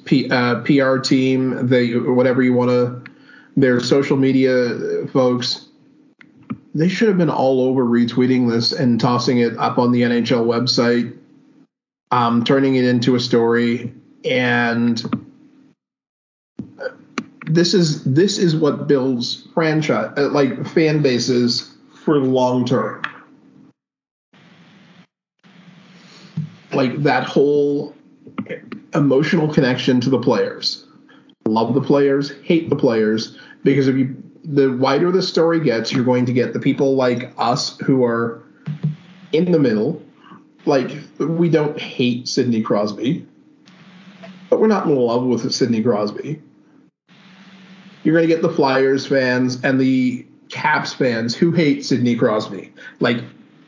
P, 0.05 0.31
uh, 0.31 0.63
PR 0.63 0.99
team, 0.99 1.67
they 1.67 1.93
whatever 1.95 2.43
you 2.43 2.53
want 2.53 2.71
to, 2.71 3.11
their 3.57 3.81
social 3.81 4.17
media 4.17 5.07
folks 5.13 5.71
they 6.75 6.89
should 6.89 7.09
have 7.09 7.19
been 7.19 7.31
all 7.31 7.63
over 7.63 7.85
retweeting 7.85 8.49
this 8.49 8.73
and 8.73 9.01
tossing 9.01 9.39
it 9.39 9.57
up 9.59 9.79
on 9.79 9.93
the 9.93 10.03
NHL 10.03 10.47
website, 10.47 11.17
um, 12.11 12.45
turning 12.45 12.77
it 12.77 12.85
into 12.85 13.15
a 13.15 13.21
story. 13.21 13.93
And 14.25 15.03
this 17.55 17.75
is 17.75 18.05
this 18.05 18.39
is 18.39 18.57
what 18.57 18.87
builds 18.87 19.49
franchise 19.53 20.13
uh, 20.17 20.29
like 20.31 20.67
fan 20.67 21.03
bases 21.03 21.75
for 22.05 22.19
long 22.19 22.65
term. 22.65 23.03
Like 26.73 27.03
that 27.03 27.25
whole 27.25 27.95
emotional 28.95 29.53
connection 29.53 30.01
to 30.01 30.11
the 30.11 30.19
players. 30.19 30.87
Love 31.47 31.75
the 31.75 31.81
players, 31.81 32.33
hate 32.43 32.71
the 32.71 32.77
players, 32.77 33.37
because 33.65 33.89
if 33.89 33.97
you 33.97 34.17
the 34.45 34.73
wider 34.73 35.11
the 35.11 35.23
story 35.23 35.61
gets, 35.61 35.93
you're 35.93 36.05
going 36.05 36.27
to 36.27 36.33
get 36.33 36.53
the 36.53 36.61
people 36.61 36.95
like 36.95 37.33
us 37.37 37.77
who 37.79 38.05
are 38.05 38.43
in 39.33 39.53
the 39.53 39.59
middle. 39.59 40.03
Like 40.67 40.91
we 41.19 41.49
don't 41.49 41.79
hate 41.79 42.29
Sidney 42.29 42.63
Crosby, 42.63 43.27
but 44.49 44.61
we're 44.61 44.69
not 44.69 44.87
in 44.87 44.95
love 44.95 45.25
with 45.25 45.51
Sidney 45.53 45.83
Crosby. 45.83 46.41
You're 48.03 48.15
going 48.15 48.29
to 48.29 48.35
get 48.35 48.43
the 48.43 48.53
Flyers 48.53 49.07
fans 49.07 49.63
and 49.63 49.81
the 49.81 50.27
Caps 50.49 50.93
fans 50.93 51.35
who 51.35 51.53
hate 51.53 51.85
Sidney 51.85 52.17
Crosby, 52.17 52.73
like 52.99 53.23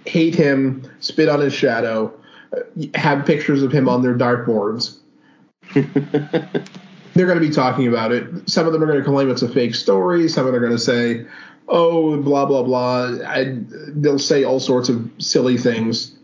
hate 0.07 0.35
him, 0.35 0.83
spit 1.01 1.29
on 1.29 1.41
his 1.41 1.53
shadow, 1.53 2.13
uh, 2.53 2.61
have 2.95 3.25
pictures 3.25 3.63
of 3.63 3.73
him 3.73 3.89
on 3.89 4.03
their 4.03 4.15
dartboards. 4.15 4.99
they're 5.75 7.27
going 7.27 7.41
to 7.41 7.47
be 7.47 7.51
talking 7.51 7.87
about 7.87 8.13
it. 8.13 8.27
Some 8.49 8.67
of 8.67 8.73
them 8.73 8.83
are 8.83 8.87
going 8.87 8.99
to 8.99 9.05
claim 9.05 9.31
it's 9.31 9.43
a 9.43 9.49
fake 9.49 9.75
story. 9.75 10.29
Some 10.29 10.47
of 10.47 10.53
them 10.53 10.63
are 10.63 10.67
going 10.67 10.77
to 10.77 10.83
say, 10.83 11.27
"Oh, 11.69 12.17
blah 12.21 12.47
blah 12.47 12.63
blah." 12.63 13.17
I, 13.27 13.59
they'll 13.89 14.19
say 14.19 14.45
all 14.45 14.61
sorts 14.61 14.89
of 14.89 15.11
silly 15.19 15.57
things, 15.57 16.17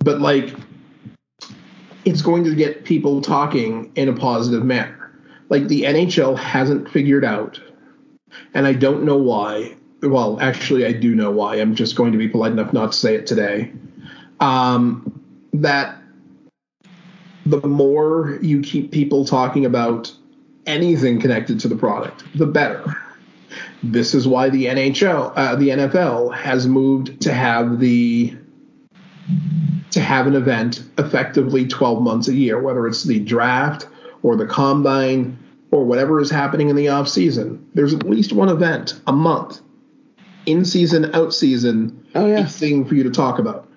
but 0.00 0.20
like, 0.20 0.54
it's 2.04 2.22
going 2.22 2.44
to 2.44 2.54
get 2.54 2.84
people 2.84 3.20
talking 3.20 3.90
in 3.96 4.08
a 4.08 4.12
positive 4.12 4.64
manner. 4.64 4.97
Like 5.48 5.68
the 5.68 5.82
NHL 5.82 6.36
hasn't 6.38 6.90
figured 6.90 7.24
out, 7.24 7.60
and 8.54 8.66
I 8.66 8.72
don't 8.72 9.04
know 9.04 9.16
why. 9.16 9.76
Well, 10.02 10.38
actually, 10.40 10.86
I 10.86 10.92
do 10.92 11.14
know 11.14 11.30
why. 11.30 11.56
I'm 11.56 11.74
just 11.74 11.96
going 11.96 12.12
to 12.12 12.18
be 12.18 12.28
polite 12.28 12.52
enough 12.52 12.72
not 12.72 12.92
to 12.92 12.98
say 12.98 13.14
it 13.14 13.26
today. 13.26 13.72
Um, 14.40 15.22
that 15.54 15.98
the 17.46 17.66
more 17.66 18.38
you 18.42 18.60
keep 18.60 18.92
people 18.92 19.24
talking 19.24 19.64
about 19.64 20.12
anything 20.66 21.20
connected 21.20 21.58
to 21.60 21.68
the 21.68 21.76
product, 21.76 22.24
the 22.36 22.46
better. 22.46 22.84
This 23.82 24.14
is 24.14 24.28
why 24.28 24.50
the 24.50 24.66
NHL, 24.66 25.32
uh, 25.34 25.56
the 25.56 25.70
NFL, 25.70 26.34
has 26.34 26.66
moved 26.66 27.20
to 27.22 27.32
have 27.32 27.80
the 27.80 28.36
to 29.90 30.00
have 30.00 30.26
an 30.26 30.34
event 30.34 30.82
effectively 30.98 31.66
12 31.66 32.02
months 32.02 32.28
a 32.28 32.34
year, 32.34 32.60
whether 32.60 32.86
it's 32.86 33.04
the 33.04 33.18
draft 33.20 33.86
or 34.22 34.36
the 34.36 34.46
combine 34.46 35.38
or 35.70 35.84
whatever 35.84 36.20
is 36.20 36.30
happening 36.30 36.68
in 36.68 36.76
the 36.76 36.88
off 36.88 37.08
season. 37.08 37.68
There's 37.74 37.94
at 37.94 38.04
least 38.08 38.32
one 38.32 38.48
event 38.48 39.00
a 39.06 39.12
month, 39.12 39.60
in 40.46 40.64
season, 40.64 41.14
out 41.14 41.34
season, 41.34 42.06
Oh, 42.14 42.26
yeah. 42.26 42.46
thing 42.46 42.84
for 42.86 42.94
you 42.94 43.02
to 43.04 43.10
talk 43.10 43.38
about. 43.38 43.68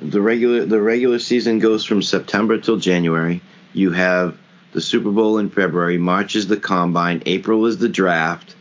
The 0.00 0.20
regular 0.22 0.64
the 0.64 0.80
regular 0.80 1.18
season 1.18 1.58
goes 1.58 1.84
from 1.84 2.00
September 2.02 2.58
till 2.58 2.78
January. 2.78 3.42
You 3.74 3.90
have 3.92 4.38
the 4.72 4.80
Super 4.80 5.10
Bowl 5.10 5.36
in 5.38 5.50
February. 5.50 5.98
March 5.98 6.36
is 6.36 6.46
the 6.46 6.56
combine. 6.56 7.22
April 7.26 7.66
is 7.66 7.76
the 7.76 7.88
draft. 7.88 8.56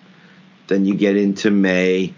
Then 0.67 0.83
you 0.85 0.95
get 0.95 1.15
into 1.15 1.49
May. 1.49 2.13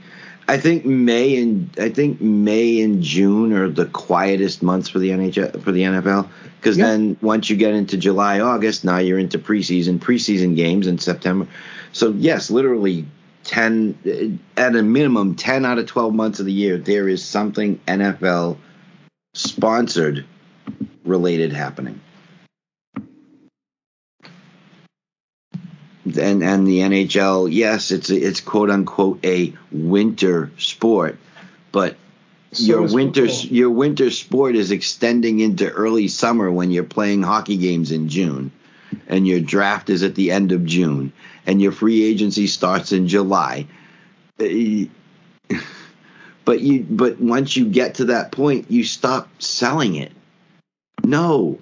I 0.49 0.57
think 0.57 0.83
May 0.83 1.39
and 1.39 1.69
I 1.79 1.89
think 1.89 2.19
May 2.19 2.81
and 2.81 3.03
June 3.03 3.53
are 3.53 3.69
the 3.69 3.85
quietest 3.85 4.63
months 4.63 4.89
for 4.89 4.97
the 4.97 5.11
NHL 5.11 5.61
for 5.61 5.71
the 5.71 5.83
NFL 5.83 6.27
because 6.59 6.75
Yeah. 6.75 6.87
then 6.87 7.17
once 7.21 7.51
you 7.51 7.55
get 7.55 7.75
into 7.75 7.97
July 7.97 8.39
August 8.39 8.83
now 8.83 8.97
you're 8.97 9.19
into 9.19 9.37
preseason 9.37 9.99
preseason 9.99 10.55
games 10.55 10.87
in 10.87 10.97
September. 10.97 11.45
So 11.91 12.15
yes, 12.17 12.49
literally 12.49 13.05
10 13.43 14.39
at 14.57 14.75
a 14.75 14.81
minimum 14.81 15.35
10 15.35 15.65
out 15.65 15.77
of 15.77 15.85
12 15.85 16.15
months 16.15 16.39
of 16.39 16.47
the 16.47 16.51
year 16.51 16.79
there 16.79 17.07
is 17.07 17.23
something 17.23 17.79
NFL 17.87 18.57
sponsored 19.35 20.25
related 21.05 21.53
happening. 21.53 22.01
And 26.17 26.43
and 26.43 26.67
the 26.67 26.79
NHL, 26.79 27.51
yes, 27.51 27.91
it's 27.91 28.09
it's 28.09 28.41
quote 28.41 28.69
unquote 28.69 29.23
a 29.25 29.53
winter 29.71 30.51
sport, 30.57 31.17
but 31.71 31.95
So 32.51 32.63
your 32.63 32.81
winter 32.93 33.27
football. 33.27 33.51
your 33.57 33.69
winter 33.69 34.09
sport 34.11 34.55
is 34.55 34.71
extending 34.71 35.39
into 35.39 35.69
early 35.69 36.07
summer 36.07 36.51
when 36.51 36.71
you're 36.71 36.83
playing 36.83 37.23
hockey 37.23 37.57
games 37.57 37.91
in 37.91 38.09
June, 38.09 38.51
and 39.07 39.27
your 39.27 39.39
draft 39.39 39.89
is 39.89 40.03
at 40.03 40.15
the 40.15 40.31
end 40.31 40.51
of 40.51 40.65
June, 40.65 41.11
and 41.45 41.61
your 41.61 41.71
free 41.71 42.03
agency 42.03 42.47
starts 42.47 42.91
in 42.91 43.07
July. 43.07 43.67
Uh, 44.39 44.85
But 46.45 46.61
you 46.61 46.83
but 46.89 47.19
once 47.21 47.55
you 47.55 47.65
get 47.65 47.95
to 47.95 48.05
that 48.05 48.31
point, 48.31 48.71
you 48.71 48.83
stop 48.83 49.29
selling 49.39 49.93
it. 49.93 50.11
No, 51.05 51.59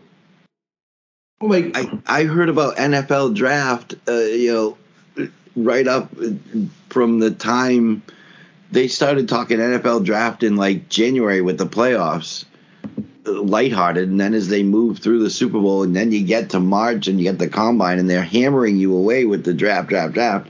Like 1.40 1.78
I, 1.78 2.00
I 2.08 2.24
heard 2.24 2.50
about 2.50 2.78
NFL 2.78 3.36
draft, 3.36 3.96
uh, 4.08 4.12
you 4.12 4.54
know, 4.54 5.30
right 5.56 5.88
up 5.88 6.12
from 6.90 7.20
the 7.20 7.32
time 7.32 8.02
they 8.72 8.88
started 8.88 9.30
talking 9.30 9.60
NFL 9.60 10.06
draft 10.06 10.44
in 10.44 10.56
like 10.56 10.90
January 10.90 11.42
with 11.42 11.58
the 11.58 11.66
playoffs, 11.66 12.46
uh, 13.26 13.42
lighthearted, 13.42 14.10
and 14.10 14.20
then 14.20 14.34
as 14.34 14.50
they 14.50 14.64
move 14.64 15.00
through 15.00 15.24
the 15.24 15.30
Super 15.30 15.60
Bowl, 15.60 15.84
and 15.84 15.96
then 15.96 16.12
you 16.12 16.26
get 16.26 16.52
to 16.52 16.60
March 16.60 17.08
and 17.08 17.20
you 17.20 17.24
get 17.24 17.38
the 17.38 17.50
combine, 17.50 18.00
and 18.00 18.10
they're 18.10 18.24
hammering 18.24 18.78
you 18.78 18.96
away 18.96 19.26
with 19.26 19.44
the 19.44 19.54
draft, 19.54 19.90
draft, 19.90 20.14
draft, 20.14 20.50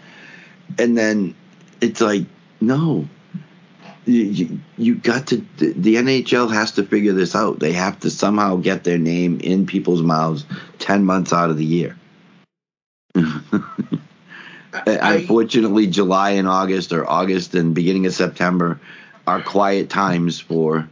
and 0.80 0.98
then 0.98 1.36
it's 1.82 2.02
like, 2.02 2.24
no. 2.60 3.08
You, 4.08 4.60
you, 4.78 4.96
got 4.96 5.28
to 5.28 5.46
the, 5.58 5.74
the 5.74 5.96
NHL 5.96 6.52
has 6.54 6.72
to 6.74 6.84
figure 6.84 7.12
this 7.12 7.36
out. 7.36 7.60
They 7.60 7.74
have 7.74 8.00
to 8.00 8.10
somehow 8.10 8.56
get 8.56 8.86
their 8.86 8.98
name 8.98 9.42
in 9.42 9.66
people's 9.66 10.02
mouths 10.02 10.46
10 10.80 11.04
months 11.04 11.34
out 11.34 11.50
of 11.50 11.58
the 11.58 11.66
year. 11.66 11.98
I- 14.74 15.18
Unfortunately, 15.18 15.88
July 15.88 16.32
and 16.32 16.48
August, 16.48 16.94
or 16.94 17.10
August 17.10 17.54
and 17.56 17.76
beginning 17.76 18.06
of 18.06 18.14
September, 18.14 18.80
are 19.26 19.42
quiet 19.42 19.90
times 19.90 20.40
for 20.40 20.88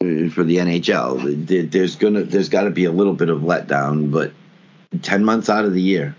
for 0.00 0.42
the 0.42 0.56
NHL. 0.56 1.70
There's 1.70 1.94
gonna 1.96 2.24
there's 2.24 2.48
got 2.48 2.62
to 2.64 2.70
be 2.70 2.86
a 2.86 2.92
little 2.92 3.14
bit 3.14 3.28
of 3.28 3.42
letdown, 3.42 4.10
but 4.10 4.32
10 5.02 5.24
months 5.24 5.48
out 5.48 5.64
of 5.64 5.72
the 5.74 5.80
year, 5.80 6.16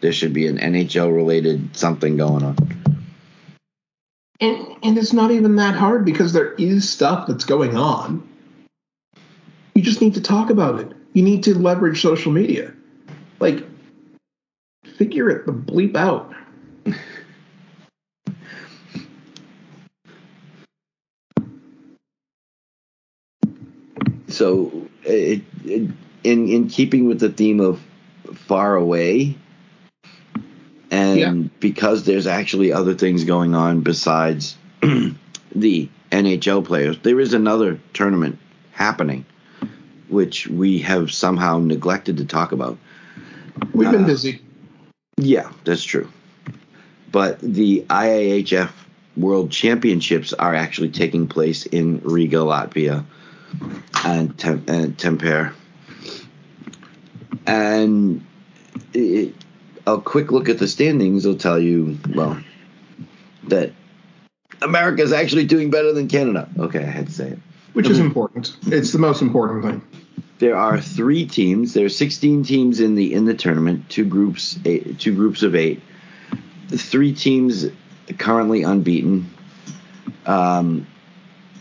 there 0.00 0.12
should 0.12 0.32
be 0.32 0.46
an 0.46 0.58
NHL 0.58 1.12
related 1.14 1.76
something 1.76 2.16
going 2.16 2.44
on. 2.44 2.56
And 4.40 4.76
and 4.82 4.98
it's 4.98 5.12
not 5.12 5.30
even 5.30 5.56
that 5.56 5.74
hard 5.74 6.04
because 6.04 6.32
there 6.32 6.52
is 6.54 6.88
stuff 6.88 7.26
that's 7.26 7.44
going 7.44 7.76
on. 7.76 8.28
You 9.74 9.82
just 9.82 10.00
need 10.00 10.14
to 10.14 10.20
talk 10.20 10.50
about 10.50 10.80
it. 10.80 10.92
You 11.12 11.22
need 11.22 11.44
to 11.44 11.58
leverage 11.58 12.02
social 12.02 12.32
media. 12.32 12.74
Like 13.40 13.64
figure 14.96 15.28
it 15.30 15.46
the 15.46 15.52
bleep 15.52 15.96
out. 15.96 16.32
so 24.28 24.86
it, 25.04 25.42
it, 25.64 25.90
in 26.24 26.48
in 26.48 26.68
keeping 26.68 27.06
with 27.06 27.20
the 27.20 27.30
theme 27.30 27.60
of 27.60 27.80
far 28.34 28.76
away 28.76 29.36
and 30.90 31.18
Yeah. 31.18 31.32
because 31.60 32.04
there's 32.04 32.26
actually 32.26 32.72
other 32.72 32.94
things 32.94 33.24
going 33.24 33.54
on 33.54 33.80
besides 33.80 34.56
the 34.80 35.88
NHL 36.12 36.64
players 36.64 36.98
there 37.02 37.18
is 37.20 37.34
another 37.34 37.80
tournament 37.92 38.38
happening 38.72 39.24
which 40.08 40.46
we 40.46 40.78
have 40.78 41.10
somehow 41.10 41.58
neglected 41.58 42.18
to 42.18 42.24
talk 42.24 42.52
about 42.52 42.78
We've 43.72 43.90
been 43.90 44.04
Uh, 44.04 44.06
busy. 44.06 44.40
yeah 45.16 45.50
that's 45.64 45.82
true 45.82 46.08
but 47.10 47.38
the 47.40 47.84
IIHF 47.88 48.70
World 49.16 49.50
Championships 49.50 50.34
are 50.34 50.54
actually 50.54 50.90
taking 50.90 51.26
place 51.26 51.64
in 51.64 52.00
Riga 52.04 52.36
Latvia 52.38 53.04
and, 54.04 54.36
Tem- 54.36 54.64
and 54.68 54.94
Tampere. 54.98 55.54
And 57.46 58.24
it, 58.92 59.34
a 59.86 60.00
quick 60.00 60.32
look 60.32 60.48
at 60.48 60.58
the 60.58 60.68
standings 60.68 61.26
will 61.26 61.36
tell 61.36 61.58
you, 61.58 61.98
well, 62.14 62.38
that 63.44 63.72
America 64.62 65.02
is 65.02 65.12
actually 65.12 65.44
doing 65.44 65.70
better 65.70 65.92
than 65.92 66.08
Canada. 66.08 66.48
Okay, 66.58 66.80
I 66.80 66.90
had 66.90 67.06
to 67.06 67.12
say 67.12 67.28
it. 67.30 67.38
Which 67.72 67.88
is 67.88 67.98
important. 67.98 68.56
It's 68.66 68.92
the 68.92 68.98
most 68.98 69.20
important 69.20 69.64
thing. 69.64 69.82
There 70.38 70.56
are 70.56 70.80
three 70.80 71.26
teams. 71.26 71.74
There 71.74 71.84
are 71.84 71.90
16 71.90 72.44
teams 72.44 72.80
in 72.80 72.94
the 72.94 73.12
in 73.12 73.26
the 73.26 73.34
tournament. 73.34 73.88
Two 73.88 74.04
groups, 74.04 74.58
eight, 74.64 74.98
two 74.98 75.14
groups 75.14 75.42
of 75.42 75.54
eight. 75.54 75.82
The 76.68 76.78
three 76.78 77.14
teams 77.14 77.66
currently 78.18 78.62
unbeaten. 78.62 79.30
Um, 80.24 80.86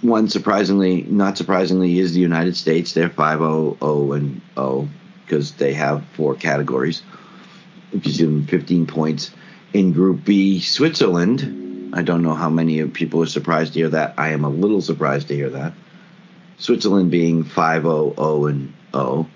one 0.01 0.29
surprisingly, 0.29 1.03
not 1.03 1.37
surprisingly, 1.37 1.99
is 1.99 2.13
the 2.13 2.19
United 2.19 2.55
States. 2.55 2.93
They're 2.93 3.09
5 3.09 3.39
0 3.39 3.77
0 3.79 4.11
and 4.13 4.41
0 4.55 4.89
because 5.25 5.53
they 5.53 5.73
have 5.73 6.05
four 6.13 6.35
categories. 6.35 7.01
Gives 8.01 8.17
them 8.17 8.45
15 8.47 8.87
points. 8.87 9.31
In 9.73 9.93
Group 9.93 10.25
B, 10.25 10.59
Switzerland. 10.59 11.93
I 11.93 12.01
don't 12.01 12.23
know 12.23 12.33
how 12.33 12.49
many 12.49 12.83
people 12.87 13.23
are 13.23 13.27
surprised 13.27 13.73
to 13.73 13.79
hear 13.79 13.89
that. 13.89 14.15
I 14.17 14.29
am 14.29 14.43
a 14.43 14.49
little 14.49 14.81
surprised 14.81 15.29
to 15.29 15.35
hear 15.35 15.49
that. 15.51 15.73
Switzerland 16.57 17.11
being 17.11 17.43
5 17.43 17.81
0 17.81 18.13
0 18.17 18.45
and 18.47 18.73
0. 18.93 19.27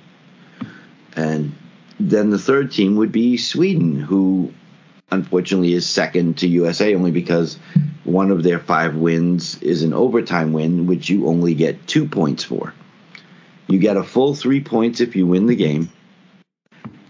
And 1.15 1.55
then 1.99 2.29
the 2.29 2.39
third 2.39 2.71
team 2.71 2.95
would 2.95 3.11
be 3.11 3.37
Sweden, 3.37 3.99
who 3.99 4.53
unfortunately 5.11 5.73
is 5.73 5.87
second 5.87 6.37
to 6.39 6.47
USA 6.47 6.95
only 6.95 7.11
because 7.11 7.57
one 8.03 8.31
of 8.31 8.43
their 8.43 8.59
five 8.59 8.95
wins 8.95 9.61
is 9.61 9.83
an 9.83 9.93
overtime 9.93 10.53
win, 10.53 10.87
which 10.87 11.09
you 11.09 11.27
only 11.27 11.53
get 11.53 11.87
two 11.87 12.07
points 12.07 12.43
for. 12.43 12.73
You 13.67 13.79
get 13.79 13.97
a 13.97 14.03
full 14.03 14.33
three 14.33 14.61
points 14.61 14.99
if 15.01 15.15
you 15.15 15.27
win 15.27 15.45
the 15.45 15.55
game. 15.55 15.89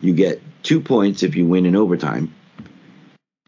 You 0.01 0.13
get 0.13 0.41
two 0.63 0.81
points 0.81 1.23
if 1.23 1.35
you 1.35 1.45
win 1.45 1.65
in 1.65 1.75
overtime. 1.75 2.33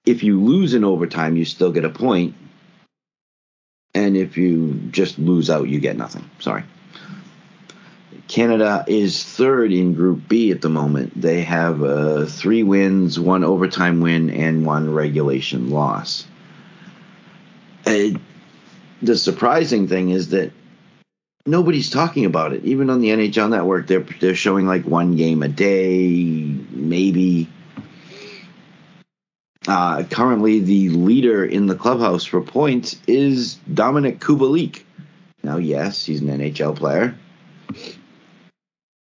If 0.05 0.23
you 0.23 0.41
lose 0.41 0.73
in 0.73 0.83
overtime, 0.83 1.37
you 1.37 1.45
still 1.45 1.71
get 1.71 1.85
a 1.85 1.89
point. 1.89 2.35
And 3.93 4.15
if 4.15 4.37
you 4.37 4.73
just 4.91 5.19
lose 5.19 5.49
out, 5.49 5.67
you 5.67 5.79
get 5.79 5.97
nothing. 5.97 6.29
Sorry. 6.39 6.63
Canada 8.27 8.85
is 8.87 9.23
third 9.23 9.73
in 9.73 9.93
Group 9.93 10.27
B 10.29 10.51
at 10.51 10.61
the 10.61 10.69
moment. 10.69 11.19
They 11.19 11.41
have 11.41 11.83
uh, 11.83 12.25
three 12.25 12.63
wins, 12.63 13.19
one 13.19 13.43
overtime 13.43 13.99
win, 13.99 14.29
and 14.29 14.65
one 14.65 14.93
regulation 14.93 15.69
loss. 15.69 16.25
Uh, 17.85 18.17
the 19.01 19.17
surprising 19.17 19.87
thing 19.87 20.11
is 20.11 20.29
that 20.29 20.53
nobody's 21.45 21.89
talking 21.89 22.25
about 22.25 22.53
it. 22.53 22.63
Even 22.65 22.89
on 22.89 23.01
the 23.01 23.09
NHL 23.09 23.49
Network, 23.49 23.87
they're 23.87 24.05
they're 24.19 24.35
showing 24.35 24.67
like 24.67 24.85
one 24.85 25.15
game 25.15 25.43
a 25.43 25.47
day, 25.47 26.07
maybe. 26.71 27.49
Uh, 29.67 30.03
currently, 30.03 30.59
the 30.59 30.89
leader 30.89 31.45
in 31.45 31.67
the 31.67 31.75
clubhouse 31.75 32.25
for 32.25 32.41
points 32.41 32.99
is 33.07 33.59
Dominik 33.71 34.19
Kubalik. 34.19 34.83
Now, 35.43 35.57
yes, 35.57 36.03
he's 36.05 36.21
an 36.21 36.27
NHL 36.27 36.75
player, 36.75 37.15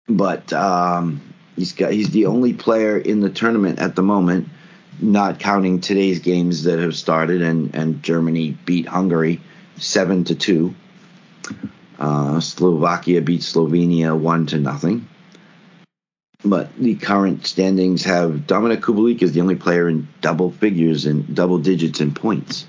but 0.07 0.51
um, 0.53 1.21
he's 1.55 1.73
got 1.73 1.91
he's 1.91 2.11
the 2.11 2.25
only 2.25 2.53
player 2.53 2.97
in 2.97 3.21
the 3.21 3.29
tournament 3.29 3.79
at 3.79 3.95
the 3.95 4.03
moment, 4.03 4.49
not 4.99 5.39
counting 5.39 5.79
today's 5.79 6.19
games 6.19 6.63
that 6.63 6.79
have 6.79 6.95
started 6.95 7.41
and 7.41 7.73
and 7.75 8.03
Germany 8.03 8.57
beat 8.65 8.87
Hungary 8.87 9.41
seven 9.77 10.25
to 10.25 10.35
two. 10.35 10.75
Uh, 12.00 12.39
Slovakia 12.39 13.22
beat 13.22 13.41
Slovenia 13.41 14.18
one 14.18 14.45
to 14.47 14.58
nothing. 14.58 15.08
But 16.43 16.74
the 16.78 16.95
current 16.95 17.45
standings 17.45 18.06
have 18.06 18.47
Dominik 18.47 18.80
Kubalik 18.80 19.22
is 19.22 19.34
the 19.34 19.41
only 19.41 19.56
player 19.56 19.89
in 19.89 20.08
double 20.22 20.52
figures 20.52 21.06
and 21.06 21.36
double 21.36 21.58
digits 21.60 22.00
in 22.00 22.14
points. 22.14 22.66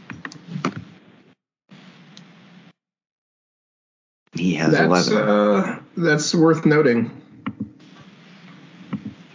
He 4.35 4.55
has 4.55 4.72
That's 4.72 5.09
eleven. 5.09 5.28
uh, 5.28 5.81
that's 5.97 6.35
worth 6.35 6.66
noting. 6.66 7.20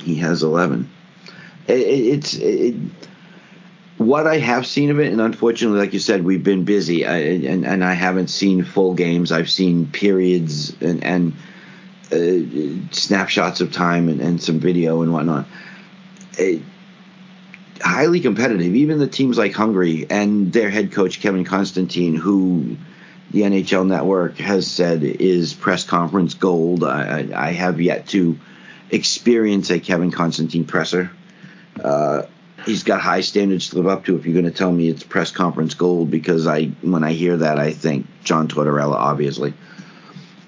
He 0.06 0.16
has 0.16 0.44
11. 0.44 0.88
It, 1.68 1.80
it, 1.80 1.84
it's 1.84 2.34
it, 2.36 2.76
what 3.98 4.28
I 4.28 4.38
have 4.38 4.68
seen 4.68 4.92
of 4.92 5.00
it, 5.00 5.12
and 5.12 5.22
unfortunately, 5.22 5.80
like 5.80 5.94
you 5.94 6.00
said, 6.00 6.24
we've 6.24 6.44
been 6.44 6.66
busy, 6.66 7.06
I, 7.06 7.18
and 7.18 7.66
and 7.66 7.84
I 7.84 7.94
haven't 7.94 8.28
seen 8.28 8.64
full 8.64 8.94
games. 8.94 9.32
I've 9.32 9.50
seen 9.50 9.88
periods 9.88 10.76
and 10.82 11.04
and 11.04 11.34
uh, 12.12 12.92
snapshots 12.92 13.62
of 13.62 13.72
time 13.72 14.10
and, 14.10 14.22
and 14.22 14.42
some 14.42 14.60
video 14.60 15.02
and 15.02 15.14
whatnot. 15.14 15.48
It, 16.38 16.62
highly 17.82 18.20
competitive. 18.20 18.76
Even 18.76 19.00
the 19.00 19.08
teams 19.08 19.38
like 19.38 19.54
Hungary 19.54 20.08
and 20.10 20.52
their 20.52 20.70
head 20.70 20.92
coach 20.92 21.22
Kevin 21.22 21.46
Constantine, 21.46 22.16
who 22.16 22.78
the 23.32 23.42
NHL 23.42 23.88
Network 23.88 24.38
has 24.38 24.70
said 24.70 25.04
is 25.04 25.54
press 25.54 25.84
conference 25.84 26.34
gold. 26.34 26.84
I, 26.84 27.20
I, 27.32 27.48
I 27.48 27.52
have 27.52 27.82
yet 27.82 28.08
to 28.08 28.38
experience 28.92 29.70
a 29.70 29.80
Kevin 29.80 30.12
Constantine 30.12 30.66
presser. 30.66 31.12
Uh, 31.82 32.24
he's 32.66 32.84
got 32.84 33.02
high 33.02 33.22
standards 33.22 33.70
to 33.70 33.78
live 33.78 33.88
up 33.88 34.06
to. 34.06 34.16
If 34.16 34.26
you're 34.26 34.34
going 34.34 34.52
to 34.52 34.58
tell 34.58 34.72
me 34.72 34.90
it's 34.90 35.04
press 35.04 35.32
conference 35.32 35.74
gold, 35.74 36.12
because 36.12 36.48
I 36.48 36.66
when 36.82 37.04
I 37.04 37.14
hear 37.14 37.38
that, 37.38 37.60
I 37.60 37.72
think 37.72 38.08
John 38.24 38.48
Tortorella, 38.48 38.96
obviously, 38.96 39.54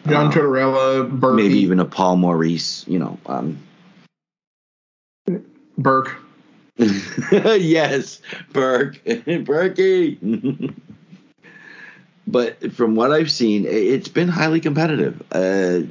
John 0.08 0.32
Tortorella, 0.32 1.10
Burke, 1.10 1.36
maybe 1.36 1.60
even 1.60 1.80
a 1.80 1.86
Paul 1.86 2.18
Maurice. 2.18 2.86
You 2.88 3.00
know, 3.00 3.20
um, 3.26 3.60
Burke. 5.78 6.16
yes, 6.78 8.22
Burke, 8.54 9.04
Berkey. 9.06 10.76
but 12.28 12.74
from 12.74 12.96
what 12.96 13.12
I've 13.12 13.32
seen, 13.32 13.66
it's 13.66 14.10
been 14.10 14.28
highly 14.28 14.60
competitive. 14.60 15.24
Uh, 15.32 15.82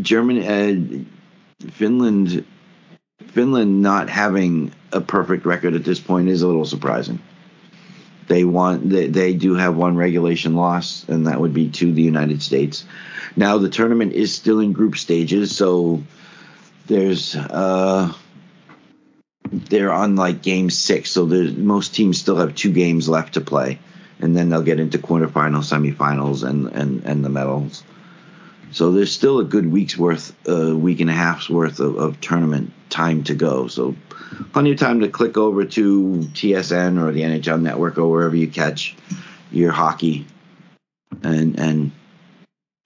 Germany, 0.00 0.46
uh, 0.48 1.68
Finland, 1.70 2.44
Finland 3.34 3.82
not 3.82 4.08
having 4.08 4.72
a 4.92 5.00
perfect 5.00 5.44
record 5.44 5.74
at 5.74 5.82
this 5.82 5.98
point 5.98 6.28
is 6.28 6.42
a 6.42 6.46
little 6.46 6.64
surprising. 6.64 7.18
They 8.28 8.44
want 8.44 8.88
they, 8.88 9.08
they 9.08 9.34
do 9.34 9.54
have 9.54 9.76
one 9.76 9.96
regulation 9.96 10.54
loss, 10.54 11.04
and 11.08 11.26
that 11.26 11.40
would 11.40 11.52
be 11.52 11.68
to 11.70 11.92
the 11.92 12.00
United 12.02 12.42
States. 12.42 12.84
Now 13.34 13.58
the 13.58 13.68
tournament 13.68 14.12
is 14.12 14.32
still 14.32 14.60
in 14.60 14.72
group 14.72 14.96
stages, 14.96 15.54
so 15.54 16.04
there's 16.86 17.34
uh 17.34 18.12
they're 19.50 19.92
on 19.92 20.14
like 20.14 20.40
game 20.40 20.70
six, 20.70 21.10
so 21.10 21.26
most 21.26 21.92
teams 21.92 22.18
still 22.18 22.36
have 22.36 22.54
two 22.54 22.72
games 22.72 23.08
left 23.08 23.34
to 23.34 23.40
play, 23.40 23.80
and 24.20 24.36
then 24.36 24.48
they'll 24.48 24.62
get 24.62 24.78
into 24.78 24.98
quarterfinals, 24.98 25.72
semifinals, 25.72 26.48
and 26.48 26.68
and 26.68 27.04
and 27.04 27.24
the 27.24 27.30
medals. 27.30 27.82
So 28.74 28.90
there's 28.90 29.12
still 29.12 29.38
a 29.38 29.44
good 29.44 29.70
week's 29.70 29.96
worth, 29.96 30.34
a 30.48 30.72
uh, 30.72 30.74
week 30.74 30.98
and 30.98 31.08
a 31.08 31.12
half's 31.12 31.48
worth 31.48 31.78
of, 31.78 31.94
of, 31.94 32.20
tournament 32.20 32.72
time 32.90 33.22
to 33.22 33.34
go. 33.36 33.68
So 33.68 33.94
plenty 34.52 34.72
of 34.72 34.78
time 34.80 34.98
to 35.00 35.08
click 35.08 35.38
over 35.38 35.64
to 35.64 36.18
TSN 36.32 37.00
or 37.00 37.12
the 37.12 37.20
NHL 37.20 37.62
Network 37.62 37.98
or 37.98 38.10
wherever 38.10 38.34
you 38.34 38.48
catch 38.48 38.96
your 39.52 39.70
hockey, 39.70 40.26
and 41.22 41.56
and 41.60 41.92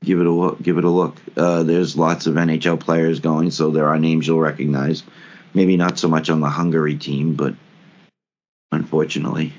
give 0.04 0.20
it 0.20 0.26
a 0.26 0.30
look. 0.30 0.60
Give 0.60 0.76
it 0.76 0.84
a 0.84 0.90
look. 0.90 1.16
Uh, 1.34 1.62
there's 1.62 1.96
lots 1.96 2.26
of 2.26 2.34
NHL 2.34 2.78
players 2.78 3.20
going, 3.20 3.50
so 3.50 3.70
there 3.70 3.88
are 3.88 3.98
names 3.98 4.26
you'll 4.26 4.40
recognize. 4.40 5.02
Maybe 5.54 5.78
not 5.78 5.98
so 5.98 6.06
much 6.06 6.28
on 6.28 6.40
the 6.40 6.50
Hungary 6.50 6.96
team, 6.98 7.32
but 7.32 7.54
unfortunately. 8.72 9.54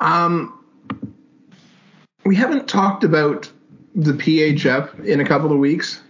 Um, 0.00 0.58
we 2.24 2.34
haven't 2.34 2.68
talked 2.68 3.04
about 3.04 3.48
the 3.94 4.12
PHF 4.12 5.04
in 5.04 5.20
a 5.20 5.24
couple 5.24 5.52
of 5.52 5.58
weeks. 5.58 6.02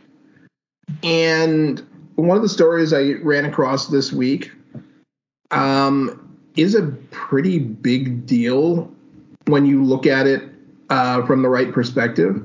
And 1.02 1.84
one 2.16 2.36
of 2.36 2.42
the 2.42 2.48
stories 2.48 2.92
I 2.92 3.12
ran 3.22 3.44
across 3.44 3.88
this 3.88 4.12
week 4.12 4.52
um, 5.50 6.38
is 6.56 6.74
a 6.74 6.86
pretty 7.10 7.58
big 7.58 8.26
deal 8.26 8.92
when 9.46 9.66
you 9.66 9.82
look 9.82 10.06
at 10.06 10.26
it 10.26 10.42
uh, 10.90 11.24
from 11.26 11.42
the 11.42 11.48
right 11.48 11.72
perspective. 11.72 12.44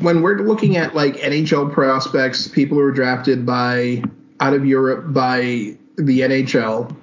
When 0.00 0.22
we're 0.22 0.38
looking 0.38 0.76
at 0.76 0.94
like 0.94 1.16
NHL 1.16 1.72
prospects, 1.72 2.46
people 2.46 2.78
who 2.78 2.84
are 2.84 2.92
drafted 2.92 3.44
by 3.44 4.02
out 4.40 4.54
of 4.54 4.64
Europe 4.64 5.12
by 5.12 5.76
the 5.96 6.20
NHL, 6.20 6.94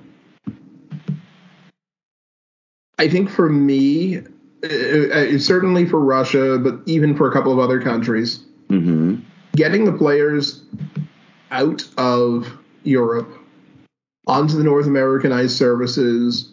I 3.00 3.08
think 3.08 3.30
for 3.30 3.50
me, 3.50 4.18
uh, 4.18 4.68
uh, 4.68 5.38
certainly 5.40 5.86
for 5.86 6.00
Russia, 6.00 6.58
but 6.58 6.80
even 6.86 7.16
for 7.16 7.30
a 7.30 7.34
couple 7.34 7.52
of 7.52 7.60
other 7.60 7.82
countries, 7.82 8.44
mm-hmm. 8.70 9.16
getting 9.56 9.86
the 9.86 9.92
players 9.92 10.64
out 11.52 11.84
of 11.98 12.58
Europe 12.84 13.30
onto 14.28 14.58
the 14.58 14.64
North 14.64 14.88
American 14.88 15.32
ice 15.32 15.54
services 15.54 16.52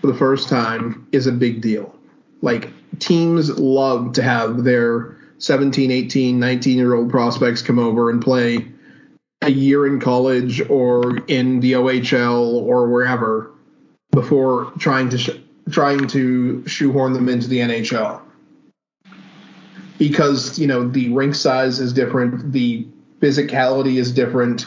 for 0.00 0.06
the 0.06 0.14
first 0.14 0.48
time 0.48 1.06
is 1.12 1.26
a 1.26 1.32
big 1.32 1.60
deal. 1.60 1.94
Like 2.42 2.70
teams 2.98 3.50
love 3.58 4.12
to 4.14 4.22
have 4.22 4.64
their 4.64 5.16
17, 5.38 5.90
18, 5.90 6.38
19 6.38 6.76
year 6.76 6.94
old 6.94 7.10
prospects 7.10 7.62
come 7.62 7.78
over 7.78 8.10
and 8.10 8.22
play 8.22 8.66
a 9.42 9.50
year 9.50 9.86
in 9.86 10.00
college 10.00 10.60
or 10.68 11.18
in 11.26 11.60
the 11.60 11.72
OHL 11.72 12.62
or 12.62 12.88
wherever 12.88 13.50
before 14.10 14.72
trying 14.78 15.08
to 15.10 15.18
sh- 15.18 15.39
trying 15.70 16.06
to 16.08 16.66
shoehorn 16.66 17.12
them 17.12 17.28
into 17.28 17.48
the 17.48 17.58
NHL 17.58 18.22
because 19.98 20.58
you 20.58 20.66
know 20.66 20.88
the 20.88 21.10
rink 21.10 21.34
size 21.34 21.78
is 21.78 21.92
different, 21.92 22.52
the 22.52 22.86
physicality 23.20 23.96
is 23.96 24.12
different, 24.12 24.66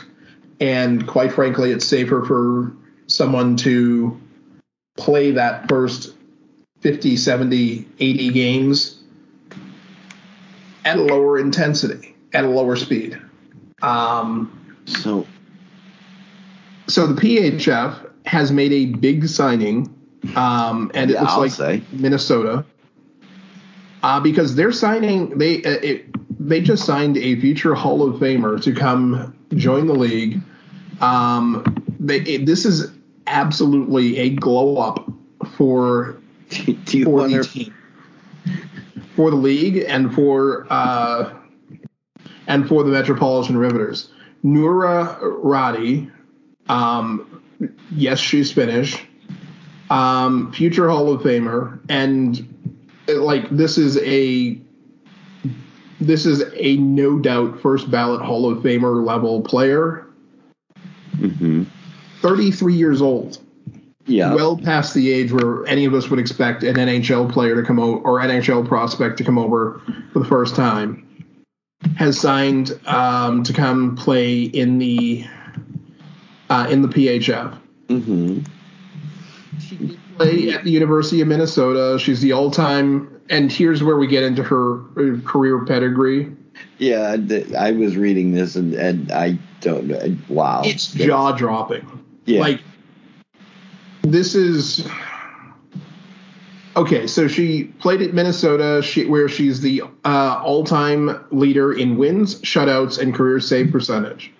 and 0.60 1.08
quite 1.08 1.34
frankly, 1.34 1.72
it's 1.72 1.86
safer 1.86 2.24
for 2.24 2.72
someone 3.08 3.58
to 3.58 4.20
play 4.96 5.32
that 5.32 5.68
first 5.68 6.16
50, 6.82 7.18
70, 7.18 7.88
80 8.00 8.30
games 8.30 9.02
at 10.86 10.98
a 10.98 11.02
lower 11.02 11.40
intensity, 11.40 12.16
at 12.34 12.44
a 12.44 12.50
lower 12.50 12.76
speed. 12.76 13.20
Um, 13.82 14.78
so, 14.86 15.26
so 16.88 17.08
the 17.08 17.20
PHF 17.20 18.10
has 18.26 18.52
made 18.52 18.72
a 18.72 18.86
big 18.86 19.28
signing, 19.28 19.94
um, 20.36 20.92
and 20.94 21.12
it 21.12 21.20
looks 21.20 21.34
I'll 21.34 21.40
like 21.40 21.52
say. 21.52 21.82
Minnesota, 21.92 22.66
uh, 24.02 24.20
because 24.20 24.56
they're 24.56 24.72
signing 24.72 25.38
they 25.38 25.58
uh, 25.64 25.80
it, 25.82 26.06
they 26.48 26.62
just 26.62 26.86
signed 26.86 27.18
a 27.18 27.40
future 27.40 27.74
Hall 27.74 28.08
of 28.08 28.20
Famer 28.20 28.62
to 28.64 28.74
come 28.74 29.36
join 29.56 29.88
the 29.88 29.94
league. 29.94 30.42
Um, 31.02 31.84
they, 32.00 32.20
it, 32.22 32.46
this 32.46 32.66
is 32.66 32.92
absolutely 33.28 34.18
a 34.18 34.30
glow 34.30 34.78
up 34.78 35.10
for 35.56 36.18
do 36.50 36.98
you 36.98 37.06
for 37.06 37.12
want 37.12 37.32
the 37.32 37.44
team, 37.44 37.74
for 39.16 39.30
the 39.30 39.38
league, 39.38 39.86
and 39.88 40.14
for 40.14 40.68
uh, 40.70 41.34
and 42.48 42.68
for 42.68 42.84
the 42.84 42.92
Metropolitan 42.92 43.58
Riveters. 43.58 44.10
Noora 44.44 45.18
Raty, 45.22 46.12
um, 46.68 47.42
yes, 47.92 48.20
she's 48.20 48.52
Finnish, 48.52 49.02
um, 49.90 50.52
future 50.54 50.90
Hall 50.90 51.12
of 51.12 51.22
Famer, 51.22 51.80
and 51.90 52.74
uh, 53.10 53.22
like 53.22 53.50
this 53.50 53.78
is 53.78 53.98
a 54.00 54.60
this 56.00 56.26
is 56.26 56.44
a 56.56 56.78
no 56.78 57.20
doubt 57.20 57.62
first 57.62 57.90
ballot 57.90 58.22
Hall 58.22 58.50
of 58.50 58.60
Famer 58.60 59.06
level 59.06 59.42
player. 59.42 60.08
Mm-hmm. 61.18 61.64
33 62.22 62.74
years 62.74 63.02
old. 63.02 63.40
Yeah. 64.06 64.34
well 64.34 64.58
past 64.58 64.94
the 64.94 65.14
age 65.14 65.32
where 65.32 65.66
any 65.66 65.86
of 65.86 65.94
us 65.94 66.10
would 66.10 66.20
expect 66.20 66.64
an 66.64 66.76
NHL 66.76 67.32
player 67.32 67.56
to 67.56 67.64
come 67.66 67.80
over 67.80 68.00
or 68.00 68.20
NHL 68.20 68.68
prospect 68.68 69.18
to 69.20 69.24
come 69.24 69.38
over 69.38 69.82
for 70.12 70.20
the 70.20 70.26
first 70.26 70.58
time, 70.58 71.08
has 71.96 72.20
signed 72.20 72.78
um, 72.86 73.44
to 73.44 73.54
come 73.54 73.96
play 73.96 74.42
in 74.42 74.78
the 74.78 75.26
uh, 76.50 76.68
in 76.70 76.82
the 76.82 76.90
PHF. 76.90 77.58
hmm 77.88 78.40
She 79.60 79.76
did 79.78 80.00
play 80.18 80.50
at 80.50 80.64
the 80.64 80.72
University 80.72 81.22
of 81.22 81.28
Minnesota. 81.28 82.00
She's 82.00 82.22
the 82.22 82.32
all-time, 82.34 83.22
and 83.30 83.52
here's 83.52 83.84
where 83.84 83.98
we 83.98 84.08
get 84.08 84.24
into 84.24 84.44
her 84.44 84.82
uh, 84.98 85.22
career 85.26 85.66
pedigree. 85.66 86.36
Yeah, 86.78 87.18
I 87.58 87.72
was 87.72 87.98
reading 87.98 88.32
this 88.34 88.56
and, 88.56 88.74
and 88.74 89.12
I 89.12 89.40
don't 89.62 89.86
know. 89.86 90.18
Wow. 90.30 90.62
It's 90.64 90.92
jaw-dropping. 90.94 92.04
Yeah. 92.26 92.42
Like 92.42 92.62
this 94.02 94.36
is 94.36 94.88
okay. 96.76 97.08
So 97.08 97.28
she 97.28 97.64
played 97.64 98.02
at 98.02 98.14
Minnesota, 98.14 98.82
she, 98.84 99.06
where 99.06 99.28
she's 99.28 99.62
the 99.62 99.84
uh, 100.06 100.42
all-time 100.44 101.26
leader 101.32 101.74
in 101.74 101.98
wins, 101.98 102.40
shutouts, 102.42 103.00
and 103.00 103.16
career 103.16 103.40
save 103.40 103.72
percentage. 103.72 104.32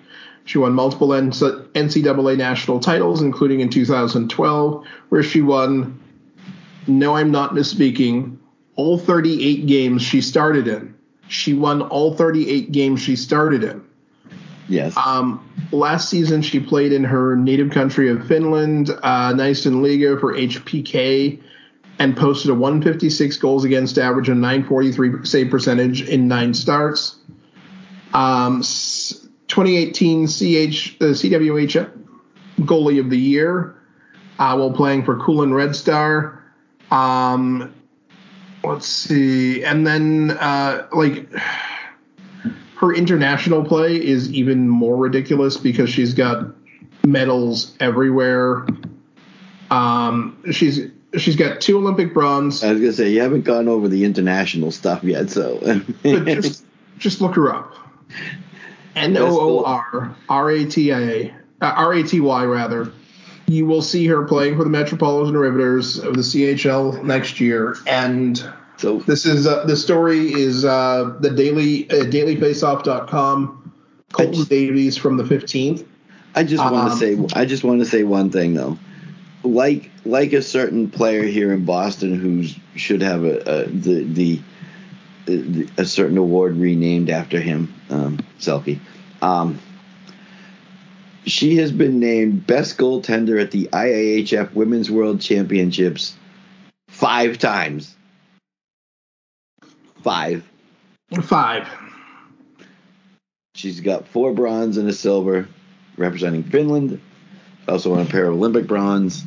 She 0.46 0.58
won 0.58 0.74
multiple 0.74 1.10
NCAA 1.10 2.38
national 2.38 2.80
titles, 2.80 3.22
including 3.22 3.62
in 3.62 3.70
2012, 3.70 4.86
where 5.10 5.24
she 5.24 5.42
won. 5.42 6.00
No, 6.86 7.16
I'm 7.16 7.32
not 7.32 7.52
misspeaking. 7.52 8.38
All 8.76 8.98
38 8.98 9.68
games 9.68 10.02
she 10.02 10.20
started 10.22 10.68
in. 10.68 10.96
She 11.30 11.54
won 11.54 11.82
all 11.82 12.16
38 12.16 12.72
games 12.72 13.02
she 13.02 13.16
started 13.16 13.64
in. 13.64 13.84
yes. 14.68 14.98
Um, 14.98 15.50
last 15.72 16.10
season, 16.10 16.42
she 16.42 16.60
played 16.60 16.92
in 16.92 17.06
her 17.06 17.38
native 17.38 17.72
country 17.72 18.10
of 18.10 18.28
Finland, 18.28 18.90
uh, 18.90 19.34
Naisten 19.34 19.82
Liga 19.82 20.20
for 20.20 20.34
HPK, 20.34 21.40
and 22.00 22.18
posted 22.18 22.52
a 22.52 22.54
156 22.54 23.38
goals 23.38 23.64
against 23.64 23.98
average 23.98 24.28
and 24.28 24.42
943 24.42 25.26
save 25.26 25.50
percentage 25.50 26.02
in 26.02 26.28
nine 26.28 26.54
starts. 26.54 27.16
Um, 28.14 28.62
2018 29.54 30.26
CH 30.26 30.98
uh, 31.00 31.06
CWH 31.14 31.92
goalie 32.62 33.00
of 33.00 33.12
the 33.12 33.20
year 33.20 33.76
uh, 34.40 34.56
while 34.56 34.72
playing 34.72 35.06
for 35.06 35.16
Kunlun 35.16 35.54
Red 35.54 35.76
Star. 35.76 36.44
Um, 36.90 37.72
let's 38.64 38.88
see, 38.88 39.64
and 39.64 39.86
then 39.86 40.32
uh, 40.32 40.88
like 40.92 41.30
her 42.78 42.96
international 42.96 43.64
play 43.64 43.96
is 43.96 44.34
even 44.34 44.68
more 44.68 44.98
ridiculous 44.98 45.58
because 45.58 45.92
she's 45.92 46.16
got 46.16 46.48
medals 47.06 47.78
everywhere. 47.80 48.66
Um, 49.70 50.42
she's 50.52 50.80
she's 51.16 51.36
got 51.36 51.62
two 51.62 51.78
Olympic 51.78 52.16
bronze. 52.16 52.64
I 52.64 52.72
was 52.72 52.82
gonna 52.82 52.94
say 52.94 53.12
you 53.12 53.22
haven't 53.22 53.44
gone 53.44 53.68
over 53.68 53.88
the 53.88 54.04
international 54.04 54.72
stuff 54.72 55.04
yet, 55.04 55.30
so 55.30 55.60
But 56.02 56.26
just 56.26 56.66
just 56.98 57.22
look 57.22 57.36
her 57.36 57.54
up. 57.54 57.76
N 58.96 59.18
O 59.18 59.40
O 59.40 59.64
R 59.64 60.16
R 60.30 60.50
A 60.52 60.66
T 60.66 60.92
A 60.92 61.34
uh, 61.62 61.66
R 61.66 61.94
A 61.94 62.04
T 62.04 62.20
Y 62.20 62.46
rather. 62.46 62.92
You 63.48 63.66
will 63.66 63.82
see 63.82 64.08
her 64.08 64.24
playing 64.24 64.56
for 64.58 64.64
the 64.64 64.70
Metropolitan 64.70 65.36
Riveters 65.36 66.00
of 66.00 66.14
the 66.16 66.22
CHL 66.22 67.04
next 67.04 67.40
year, 67.42 67.76
and 67.86 68.42
so 68.78 69.00
this 69.00 69.26
is 69.26 69.46
uh, 69.46 69.66
the 69.66 69.76
story 69.76 70.32
is 70.34 70.64
uh, 70.64 71.16
the 71.20 71.30
daily 71.30 71.90
uh, 71.90 72.06
dailyfaceoff.com. 72.06 73.72
Colton 74.12 74.34
just- 74.34 74.50
Davies 74.50 74.98
from 74.98 75.18
the 75.18 75.24
15th. 75.24 75.86
I 76.36 76.44
just 76.44 76.64
want 76.64 76.88
to 76.88 76.92
Um, 76.94 76.98
say 77.30 77.40
I 77.40 77.46
just 77.46 77.64
want 77.64 77.80
to 77.82 77.86
say 77.86 78.04
one 78.04 78.32
thing 78.32 78.54
though. 78.56 78.78
Like 79.44 79.92
like 80.06 80.34
a 80.34 80.42
certain 80.42 80.90
player 80.90 81.24
here 81.24 81.52
in 81.54 81.64
Boston 81.66 82.16
who 82.18 82.46
should 82.78 83.02
have 83.02 83.24
a, 83.24 83.38
a 83.42 83.66
the 83.68 84.04
the 84.04 84.40
a 85.28 85.86
certain 85.86 86.18
award 86.18 86.58
renamed 86.58 87.10
after 87.10 87.40
him, 87.40 87.74
um, 87.90 88.20
Selke. 88.40 88.80
Um, 89.22 89.60
she 91.26 91.58
has 91.58 91.72
been 91.72 92.00
named 92.00 92.46
best 92.46 92.78
goaltender 92.78 93.42
at 93.42 93.52
the 93.52 93.70
IIHF 93.72 94.54
Women's 94.54 94.92
World 94.92 95.22
Championships 95.22 96.16
five 96.90 97.38
times. 97.38 97.96
Five. 100.02 100.44
Five. 101.22 101.70
She's 103.56 103.80
got 103.80 104.08
four 104.08 104.34
bronze 104.34 104.78
and 104.78 104.90
a 104.90 104.94
silver, 104.94 105.48
representing 105.96 106.44
Finland. 106.44 107.00
Also 107.68 107.92
won 107.92 108.02
a 108.02 108.06
pair 108.06 108.26
of 108.26 108.34
Olympic 108.34 108.68
bronze. 108.68 109.24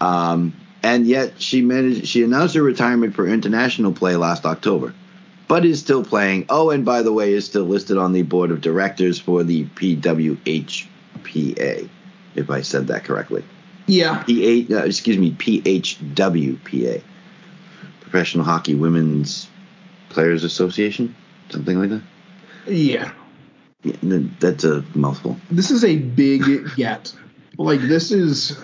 Um, 0.00 0.54
and 0.82 1.06
yet 1.06 1.40
she 1.40 1.62
managed. 1.62 2.06
She 2.06 2.24
announced 2.24 2.54
her 2.54 2.62
retirement 2.62 3.14
for 3.14 3.28
international 3.28 3.92
play 3.92 4.16
last 4.16 4.46
October, 4.46 4.94
but 5.50 5.64
is 5.64 5.80
still 5.80 6.04
playing. 6.04 6.46
Oh, 6.48 6.70
and 6.70 6.84
by 6.84 7.02
the 7.02 7.12
way, 7.12 7.32
is 7.32 7.44
still 7.44 7.64
listed 7.64 7.98
on 7.98 8.12
the 8.12 8.22
board 8.22 8.52
of 8.52 8.60
directors 8.60 9.18
for 9.18 9.42
the 9.42 9.64
PWHPA, 9.64 10.86
if 12.36 12.50
I 12.50 12.60
said 12.60 12.86
that 12.86 13.02
correctly. 13.02 13.42
Yeah. 13.88 14.22
P 14.22 14.72
uh, 14.72 14.84
excuse 14.84 15.18
me, 15.18 15.32
PHWPA, 15.32 17.02
Professional 18.00 18.44
Hockey 18.44 18.76
Women's 18.76 19.48
Players 20.10 20.44
Association, 20.44 21.16
something 21.48 21.80
like 21.80 21.90
that. 21.90 22.02
Yeah. 22.68 23.10
Yeah, 23.82 24.20
that's 24.38 24.62
a 24.62 24.84
mouthful. 24.94 25.36
This 25.50 25.72
is 25.72 25.82
a 25.82 25.96
big 25.98 26.44
get. 26.76 27.12
Like 27.58 27.80
this 27.80 28.12
is 28.12 28.56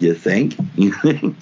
You 0.00 0.14
think? 0.14 0.56
You 0.74 0.92
think? 0.92 1.36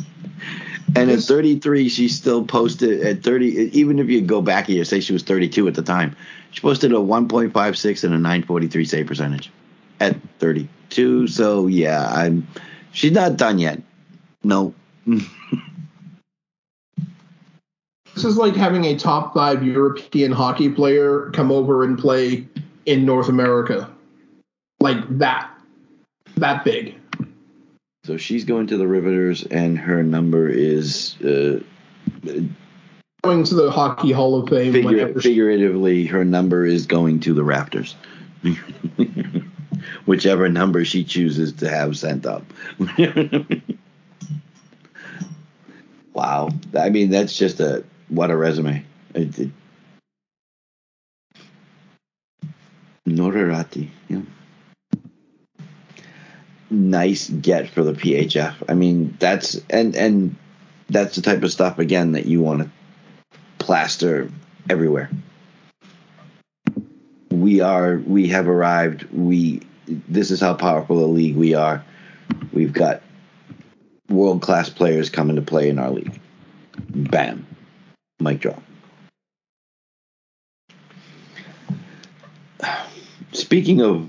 And 0.95 1.11
at 1.11 1.21
33, 1.21 1.89
she 1.89 2.09
still 2.09 2.45
posted 2.45 3.01
at 3.01 3.23
30. 3.23 3.79
Even 3.79 3.99
if 3.99 4.09
you 4.09 4.21
go 4.21 4.43
back 4.43 4.69
a 4.69 4.73
year, 4.73 4.85
say 4.85 5.01
she 5.01 5.13
was 5.13 5.23
32 5.23 5.67
at 5.69 5.75
the 5.75 5.83
time, 5.83 6.17
she 6.51 6.61
posted 6.61 6.93
a 6.93 6.97
1.56 6.97 8.05
and 8.05 8.15
a 8.15 8.19
943 8.19 8.85
save 8.85 9.07
percentage 9.07 9.51
at 10.01 10.17
32. 10.39 11.27
So 11.29 11.67
yeah, 11.67 12.07
I'm. 12.13 12.47
She's 12.93 13.13
not 13.13 13.37
done 13.37 13.59
yet. 13.59 13.81
No. 14.45 14.75
this 15.07 15.25
is 18.17 18.37
like 18.37 18.55
having 18.55 18.85
a 18.85 18.97
top 18.97 19.33
five 19.33 19.65
European 19.65 20.31
hockey 20.31 20.69
player 20.69 21.31
come 21.31 21.51
over 21.51 21.85
and 21.85 21.99
play 21.99 22.47
in 22.85 23.07
North 23.07 23.29
America. 23.29 23.91
Like 24.81 25.19
that. 25.19 25.51
That 26.37 26.65
big. 26.65 26.97
So 28.05 28.17
she's 28.17 28.45
going 28.45 28.67
to 28.69 28.77
the 28.77 28.89
Riveters, 28.89 29.45
and 29.45 29.79
her 29.79 30.03
number 30.03 30.49
is 30.49 31.15
uh, 31.23 31.61
Going 33.23 33.45
to 33.45 33.55
the 33.55 33.71
Hockey 33.71 34.11
Hall 34.11 34.35
of 34.35 34.49
Fame 34.49 34.73
she- 34.73 35.21
figuratively, 35.21 36.07
her 36.07 36.25
number 36.25 36.67
is 36.67 36.87
going 36.87 37.21
to 37.21 37.35
the 37.35 37.43
Raptors. 37.43 37.95
Whichever 40.05 40.49
number 40.49 40.85
she 40.85 41.05
chooses 41.05 41.53
to 41.55 41.69
have 41.71 41.97
sent 41.97 42.27
up. 42.27 42.43
wow. 46.13 46.49
I 46.77 46.91
mean, 46.91 47.11
that's 47.11 47.37
just 47.37 47.61
a 47.61 47.85
what 48.09 48.33
a 48.33 48.37
resume. 48.37 48.85
It, 49.15 49.39
it, 49.39 49.51
Noora 53.07 53.47
Raty, 53.47 53.91
yeah. 54.09 54.23
Nice 56.73 57.29
get 57.29 57.69
for 57.69 57.85
the 57.85 57.93
PHF. 57.93 58.55
I 58.67 58.73
mean, 58.73 59.15
that's 59.21 59.61
and 59.69 59.95
and 59.95 60.37
that's 60.89 61.17
the 61.17 61.21
type 61.21 61.43
of 61.43 61.53
stuff 61.53 61.79
again 61.79 62.13
that 62.13 62.25
you 62.25 62.41
want 62.41 62.63
to 62.63 62.71
plaster 63.59 64.31
everywhere. 64.71 65.11
We 67.31 67.61
are 67.61 67.99
we 67.99 68.29
have 68.29 68.49
arrived. 68.49 69.05
We 69.13 69.61
this 69.87 70.31
is 70.31 70.41
how 70.41 70.55
powerful 70.55 71.05
a 71.05 71.07
league 71.07 71.37
we 71.37 71.53
are. 71.53 71.85
We've 72.55 72.73
got 72.73 73.03
world 74.09 74.41
class 74.41 74.71
players 74.71 75.11
coming 75.11 75.37
to 75.37 75.43
play 75.43 75.69
in 75.69 75.79
our 75.79 75.91
league. 75.91 76.19
Bam. 76.89 77.47
Mic 78.19 78.41
drop. 78.41 78.63
Speaking 83.33 83.83
of 83.83 84.09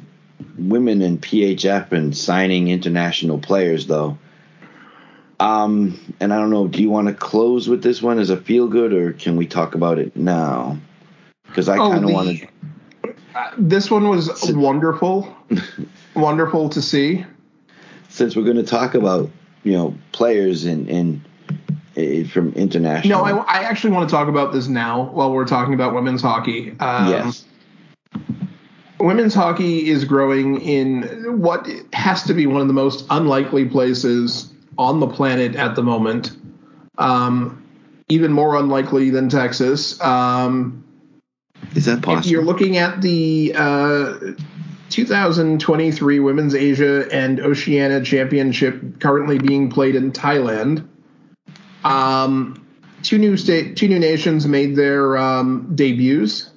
women 0.58 1.02
in 1.02 1.18
PHF 1.18 1.92
and 1.92 2.16
signing 2.16 2.68
international 2.70 3.40
players 3.40 3.88
though, 3.88 4.18
um, 5.40 6.00
and 6.20 6.34
I 6.34 6.38
don't 6.38 6.50
know, 6.50 6.68
do 6.68 6.82
you 6.82 6.90
want 6.90 7.08
to 7.08 7.14
close 7.14 7.68
with 7.68 7.84
this 7.84 8.02
one 8.02 8.20
as 8.20 8.30
a 8.30 8.38
feel 8.38 8.68
good, 8.68 8.94
or 8.94 9.14
can 9.14 9.36
we 9.36 9.46
talk 9.48 9.76
about 9.76 10.00
it 10.00 10.16
now? 10.16 10.78
Because 11.48 11.68
I 11.70 11.78
Oh, 11.78 11.92
kind 11.92 12.04
of 12.04 12.08
the- 12.10 12.14
want 12.14 12.38
to. 12.40 12.48
Uh, 13.36 13.50
this 13.58 13.90
one 13.90 14.08
was 14.10 14.30
wonderful. 14.54 15.36
wonderful 16.16 16.70
to 16.70 16.82
see. 16.82 17.26
Since 18.10 18.36
we're 18.36 18.44
going 18.44 18.58
to 18.58 18.64
talk 18.64 18.94
about 18.94 19.30
you 19.64 19.74
know 19.74 19.96
players 20.12 20.66
in 20.66 20.88
in, 20.88 21.22
in 21.96 22.28
from 22.28 22.54
international. 22.54 23.26
No, 23.26 23.26
I, 23.26 23.60
I 23.60 23.64
actually 23.64 23.92
want 23.94 24.08
to 24.08 24.16
talk 24.16 24.28
about 24.28 24.54
this 24.54 24.68
now 24.68 25.10
while 25.12 25.32
we're 25.32 25.46
talking 25.46 25.74
about 25.74 25.94
women's 25.96 26.22
hockey. 26.22 26.76
Um, 26.80 27.10
yes, 27.10 27.44
women's 29.04 29.34
hockey 29.34 29.90
is 29.90 30.06
growing 30.06 30.62
in 30.62 31.40
what 31.40 31.68
has 31.94 32.24
to 32.24 32.34
be 32.34 32.48
one 32.48 32.62
of 32.62 32.68
the 32.68 32.74
most 32.74 33.06
unlikely 33.10 33.66
places 33.66 34.52
on 34.78 35.00
the 35.00 35.08
planet 35.08 35.56
at 35.56 35.76
the 35.76 35.84
moment. 35.84 36.36
Um, 36.98 37.64
even 38.10 38.32
more 38.32 38.56
unlikely 38.56 39.10
than 39.10 39.30
Texas. 39.30 40.00
Um, 40.02 40.84
Is 41.76 41.86
that 41.86 42.02
possible? 42.02 42.32
You're 42.32 42.44
looking 42.44 42.78
at 42.78 43.02
the 43.02 43.54
uh, 43.56 44.14
2023 44.90 46.20
Women's 46.20 46.56
Asia 46.56 47.08
and 47.12 47.40
Oceania 47.40 48.02
Championship 48.02 49.00
currently 49.00 49.38
being 49.38 49.70
played 49.70 49.96
in 49.96 50.12
Thailand. 50.12 50.88
Um, 51.84 52.66
two 53.02 53.18
new 53.18 53.36
state, 53.38 53.76
two 53.76 53.88
new 53.88 54.00
nations 54.00 54.48
made 54.48 54.76
their 54.76 55.18
um, 55.18 55.76
debuts. 55.76 56.53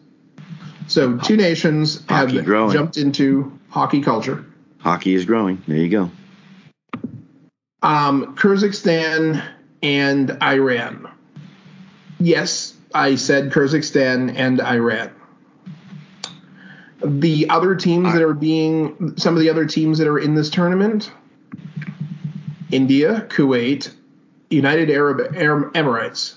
So 0.89 1.19
two 1.19 1.37
nations 1.37 2.05
have 2.09 2.31
Hockey 2.31 2.43
growing. 2.43 2.73
jumped 2.73 2.97
into 2.97 3.59
hockey 3.69 4.03
culture. 4.03 4.45
Hockey 4.79 5.15
is 5.15 5.25
growing. 5.25 5.63
There 5.67 5.77
you 5.77 5.89
go. 5.89 6.11
Um, 7.83 8.37
Kyrgyzstan 8.37 9.43
and 9.83 10.43
Iran. 10.43 11.09
Yes, 12.19 12.75
I 12.95 13.17
said 13.17 13.53
Kyrgyzstan 13.53 14.35
and 14.37 14.61
Iran. 14.61 15.11
The 17.05 17.51
other 17.51 17.75
teams 17.75 18.13
that 18.15 18.23
are 18.23 18.33
being, 18.35 19.15
some 19.19 19.35
of 19.35 19.41
the 19.41 19.51
other 19.51 19.67
teams 19.67 19.99
that 19.99 20.09
are 20.09 20.19
in 20.19 20.35
this 20.35 20.51
tournament 20.51 21.13
India, 22.73 23.27
Kuwait, 23.29 23.93
United 24.51 24.91
Arab 24.91 25.37
Arab 25.37 25.73
Emirates. 25.75 26.35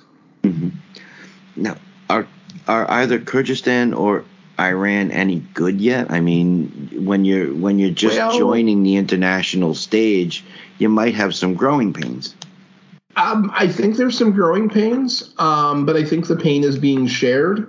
Now, 1.55 1.77
are 2.09 2.27
are 2.67 2.89
either 2.91 3.19
Kyrgyzstan 3.19 3.97
or 3.97 4.25
Iran 4.59 5.11
any 5.11 5.37
good 5.53 5.79
yet? 5.79 6.11
I 6.11 6.19
mean, 6.19 6.89
when 6.93 7.23
you're 7.25 7.53
when 7.53 7.79
you're 7.79 7.91
just 7.91 8.17
Well- 8.17 8.37
joining 8.37 8.83
the 8.83 8.97
international 8.97 9.73
stage, 9.73 10.43
you 10.77 10.89
might 10.89 11.15
have 11.15 11.33
some 11.33 11.53
growing 11.53 11.93
pains. 11.93 12.35
Um, 13.15 13.51
I 13.53 13.67
think 13.67 13.97
there's 13.97 14.17
some 14.17 14.31
growing 14.31 14.69
pains, 14.69 15.33
um, 15.39 15.85
but 15.85 15.95
I 15.95 16.03
think 16.03 16.27
the 16.27 16.35
pain 16.35 16.63
is 16.63 16.77
being 16.77 17.07
shared. 17.07 17.67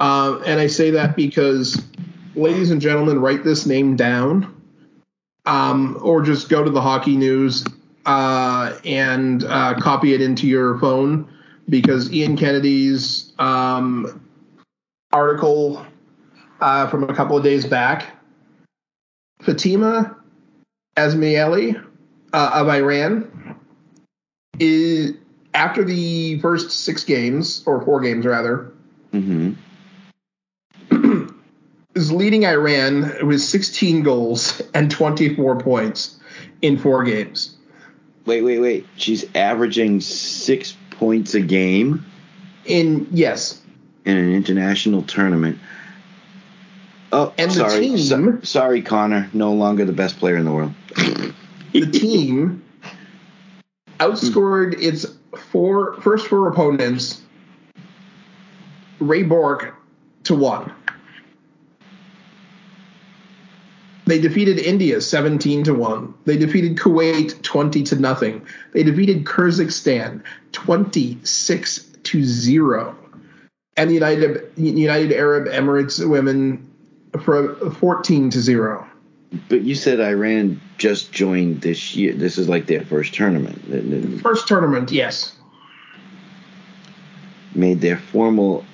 Uh, 0.00 0.38
and 0.44 0.60
I 0.60 0.66
say 0.66 0.90
that 0.90 1.16
because, 1.16 1.82
ladies 2.34 2.70
and 2.70 2.80
gentlemen, 2.80 3.20
write 3.20 3.44
this 3.44 3.66
name 3.66 3.96
down, 3.96 4.54
um, 5.46 5.98
or 6.02 6.22
just 6.22 6.48
go 6.48 6.62
to 6.62 6.70
the 6.70 6.80
hockey 6.80 7.16
news 7.16 7.64
uh, 8.04 8.74
and 8.84 9.44
uh, 9.44 9.74
copy 9.80 10.12
it 10.12 10.20
into 10.20 10.46
your 10.46 10.78
phone, 10.78 11.28
because 11.68 12.12
Ian 12.12 12.36
Kennedy's 12.36 13.32
um, 13.38 14.20
article 15.12 15.84
uh, 16.60 16.86
from 16.88 17.04
a 17.04 17.14
couple 17.14 17.36
of 17.36 17.44
days 17.44 17.66
back, 17.66 18.16
Fatima 19.42 20.16
Asmieli 20.96 21.82
uh, 22.32 22.50
of 22.54 22.68
Iran 22.68 23.56
is 24.58 25.12
after 25.54 25.84
the 25.84 26.38
first 26.40 26.70
six 26.70 27.04
games 27.04 27.62
or 27.66 27.82
four 27.82 28.00
games 28.00 28.26
rather 28.26 28.72
hmm 29.12 29.52
is 31.98 32.12
leading 32.12 32.46
Iran 32.46 33.26
with 33.26 33.40
16 33.40 34.02
goals 34.04 34.62
and 34.72 34.88
24 34.90 35.58
points 35.58 36.16
in 36.62 36.78
four 36.78 37.02
games. 37.02 37.56
Wait, 38.24 38.42
wait, 38.42 38.60
wait. 38.60 38.86
She's 38.96 39.24
averaging 39.34 40.00
six 40.00 40.76
points 40.90 41.34
a 41.34 41.40
game 41.40 42.04
In 42.64 43.08
yes, 43.10 43.60
in 44.04 44.16
an 44.16 44.32
international 44.32 45.02
tournament. 45.02 45.58
Oh, 47.12 47.32
And 47.38 47.50
the 47.50 47.54
sorry, 47.54 47.80
team- 47.80 47.98
So- 47.98 48.38
sorry, 48.42 48.82
Connor. 48.82 49.30
No 49.32 49.52
longer 49.52 49.84
the 49.84 49.92
best 49.92 50.18
player 50.18 50.36
in 50.36 50.44
the 50.44 50.52
world. 50.52 50.74
the 51.72 51.86
team 51.90 52.62
outscored 53.98 54.80
its 54.80 55.06
four 55.50 55.94
first 56.00 56.26
four 56.28 56.48
opponents 56.48 57.20
Ray 59.00 59.22
Bork 59.22 59.74
to 60.24 60.34
one. 60.34 60.72
They 64.06 64.18
defeated 64.20 64.58
India 64.58 65.02
17 65.02 65.64
to 65.64 65.74
1. 65.74 66.14
They 66.24 66.38
defeated 66.38 66.78
Kuwait 66.78 67.42
20 67.42 67.82
to 67.84 67.96
nothing. 67.96 68.46
They 68.72 68.82
defeated 68.82 69.26
Kyrgyzstan 69.26 70.22
26 70.52 71.78
to 72.04 72.24
0. 72.24 72.96
And 73.76 73.90
the 73.90 73.94
United 73.94 74.50
United 74.56 75.12
Arab 75.12 75.46
Emirates 75.48 76.06
women 76.08 76.67
for 77.22 77.54
14 77.70 78.30
to 78.30 78.40
0. 78.40 78.86
But 79.48 79.62
you 79.62 79.74
said 79.74 80.00
Iran 80.00 80.60
just 80.78 81.12
joined 81.12 81.60
this 81.60 81.94
year. 81.94 82.14
This 82.14 82.38
is 82.38 82.48
like 82.48 82.66
their 82.66 82.82
first 82.82 83.12
tournament. 83.14 84.22
First 84.22 84.48
tournament, 84.48 84.90
yes. 84.90 85.36
Made 87.54 87.80
their 87.80 87.98
formal 87.98 88.64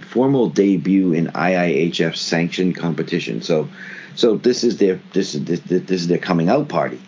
formal 0.00 0.48
debut 0.48 1.12
in 1.12 1.26
IIHF 1.28 2.16
sanctioned 2.16 2.76
competition. 2.76 3.42
So, 3.42 3.68
so 4.14 4.36
this 4.36 4.64
is 4.64 4.78
their 4.78 5.00
this 5.12 5.34
is 5.34 5.44
this, 5.44 5.60
this 5.60 5.90
is 5.90 6.08
their 6.08 6.18
coming 6.18 6.48
out 6.48 6.68
party, 6.68 7.00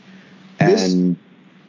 and 0.58 1.16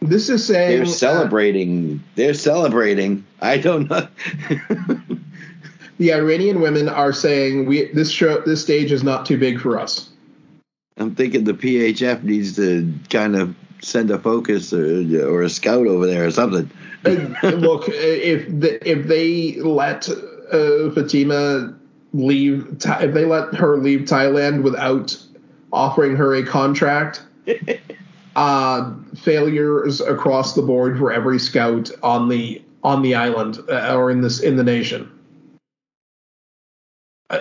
This 0.01 0.29
is 0.29 0.45
saying 0.45 0.71
they're 0.71 0.83
uh, 0.83 0.85
celebrating. 0.87 2.03
they're 2.15 2.33
celebrating. 2.33 3.25
I 3.41 3.57
don't 3.57 3.89
know. 3.89 4.07
the 5.97 6.13
Iranian 6.13 6.61
women 6.61 6.89
are 6.89 7.13
saying 7.13 7.65
we 7.65 7.91
this 7.93 8.11
show 8.11 8.41
this 8.41 8.61
stage 8.61 8.91
is 8.91 9.03
not 9.03 9.25
too 9.25 9.37
big 9.37 9.59
for 9.59 9.79
us. 9.79 10.09
I'm 10.97 11.15
thinking 11.15 11.43
the 11.43 11.53
PHF 11.53 12.23
needs 12.23 12.55
to 12.55 12.91
kind 13.09 13.35
of 13.35 13.55
send 13.81 14.09
a 14.09 14.17
focus 14.17 14.73
or, 14.73 15.29
or 15.29 15.43
a 15.43 15.49
scout 15.49 15.87
over 15.87 16.07
there 16.07 16.25
or 16.25 16.31
something. 16.31 16.69
Look, 17.03 17.85
if 17.87 18.47
the, 18.47 18.89
if 18.89 19.07
they 19.07 19.55
let 19.61 20.09
uh, 20.09 20.91
Fatima 20.91 21.75
leave, 22.13 22.77
if 22.83 23.13
they 23.13 23.25
let 23.25 23.53
her 23.53 23.77
leave 23.77 24.01
Thailand 24.01 24.63
without 24.63 25.15
offering 25.71 26.15
her 26.15 26.35
a 26.35 26.43
contract, 26.43 27.21
uh, 28.35 28.93
failures 29.15 30.01
across 30.01 30.55
the 30.55 30.61
board 30.61 30.97
for 30.97 31.11
every 31.11 31.39
scout 31.39 31.91
on 32.01 32.29
the 32.29 32.61
on 32.83 33.01
the 33.01 33.15
island 33.15 33.59
uh, 33.69 33.95
or 33.95 34.09
in 34.09 34.21
this 34.21 34.39
in 34.39 34.55
the 34.55 34.63
nation. 34.63 35.11
Uh, 37.29 37.39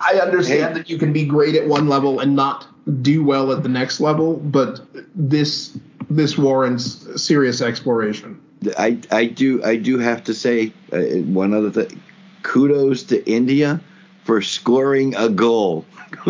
I 0.00 0.18
understand 0.20 0.74
Hey. 0.74 0.80
that 0.80 0.90
you 0.90 0.98
can 0.98 1.12
be 1.12 1.24
great 1.24 1.54
at 1.54 1.66
one 1.66 1.88
level 1.88 2.20
and 2.20 2.34
not 2.36 2.66
do 3.02 3.24
well 3.24 3.52
at 3.52 3.62
the 3.62 3.68
next 3.68 4.00
level, 4.00 4.36
but 4.36 4.80
this 5.14 5.76
this 6.10 6.36
warrants 6.36 7.22
serious 7.22 7.62
exploration. 7.62 8.38
I 8.78 8.98
I 9.10 9.26
do 9.26 9.62
I 9.64 9.76
do 9.76 9.98
have 9.98 10.24
to 10.24 10.34
say 10.34 10.72
uh, 10.92 11.00
one 11.32 11.54
other 11.54 11.70
thing. 11.70 12.00
Kudos 12.42 13.04
to 13.04 13.24
India 13.30 13.80
for 14.24 14.42
scoring 14.42 15.14
a 15.16 15.28
goal. 15.28 15.86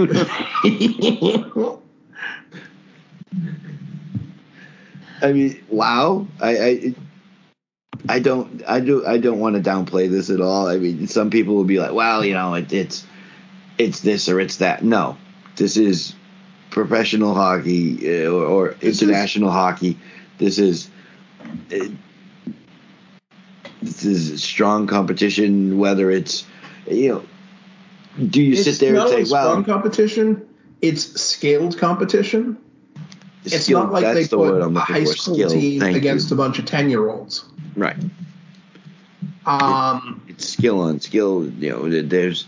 I 5.22 5.32
mean, 5.32 5.64
wow. 5.68 6.26
I, 6.40 6.58
I 6.58 6.94
I 8.08 8.18
don't 8.18 8.62
I 8.66 8.80
do 8.80 9.06
I 9.06 9.18
don't 9.18 9.38
want 9.38 9.56
to 9.56 9.62
downplay 9.70 10.10
this 10.10 10.30
at 10.30 10.40
all. 10.40 10.68
I 10.68 10.76
mean, 10.78 11.06
some 11.06 11.30
people 11.30 11.54
will 11.54 11.64
be 11.64 11.78
like, 11.80 11.92
"Well, 11.92 12.24
you 12.24 12.34
know, 12.34 12.54
it, 12.54 12.72
it's 12.72 13.06
it's 13.78 14.00
this 14.00 14.28
or 14.28 14.40
it's 14.40 14.56
that." 14.58 14.84
No, 14.84 15.16
this 15.56 15.76
is 15.76 16.14
professional 16.70 17.34
hockey 17.34 18.24
uh, 18.26 18.30
or, 18.30 18.44
or 18.44 18.68
This 18.80 18.96
is- 18.96 19.02
international 19.02 19.50
hockey. 19.50 19.98
This 20.38 20.58
is 20.58 20.90
uh, 21.72 21.86
this 23.82 24.04
is 24.04 24.42
strong 24.42 24.86
competition. 24.86 25.78
Whether 25.78 26.10
it's 26.10 26.44
you 26.90 27.08
know, 27.08 27.24
do 28.26 28.42
you 28.42 28.56
sit 28.56 28.78
there 28.80 28.96
and 28.96 29.08
say, 29.08 29.14
only 29.14 29.24
strong 29.24 29.54
"Well, 29.56 29.64
competition; 29.64 30.46
it's 30.82 31.20
scaled 31.20 31.78
competition. 31.78 32.58
It's 33.44 33.64
skill- 33.64 33.80
not 33.84 33.92
like 33.92 34.04
they 34.14 34.24
the 34.24 34.36
put 34.36 34.60
a 34.60 34.78
high 34.80 35.04
for. 35.04 35.12
school 35.16 35.48
team 35.48 35.80
Thank 35.80 35.96
against 35.96 36.30
you. 36.30 36.34
a 36.34 36.38
bunch 36.38 36.58
of 36.58 36.64
ten 36.64 36.88
year 36.90 37.08
olds. 37.08 37.44
Right." 37.76 37.96
Um, 39.46 40.22
it's 40.28 40.48
skill 40.48 40.80
on 40.80 41.00
skill. 41.00 41.46
You 41.58 41.70
know, 41.70 41.88
there- 41.90 42.02
there's, 42.02 42.46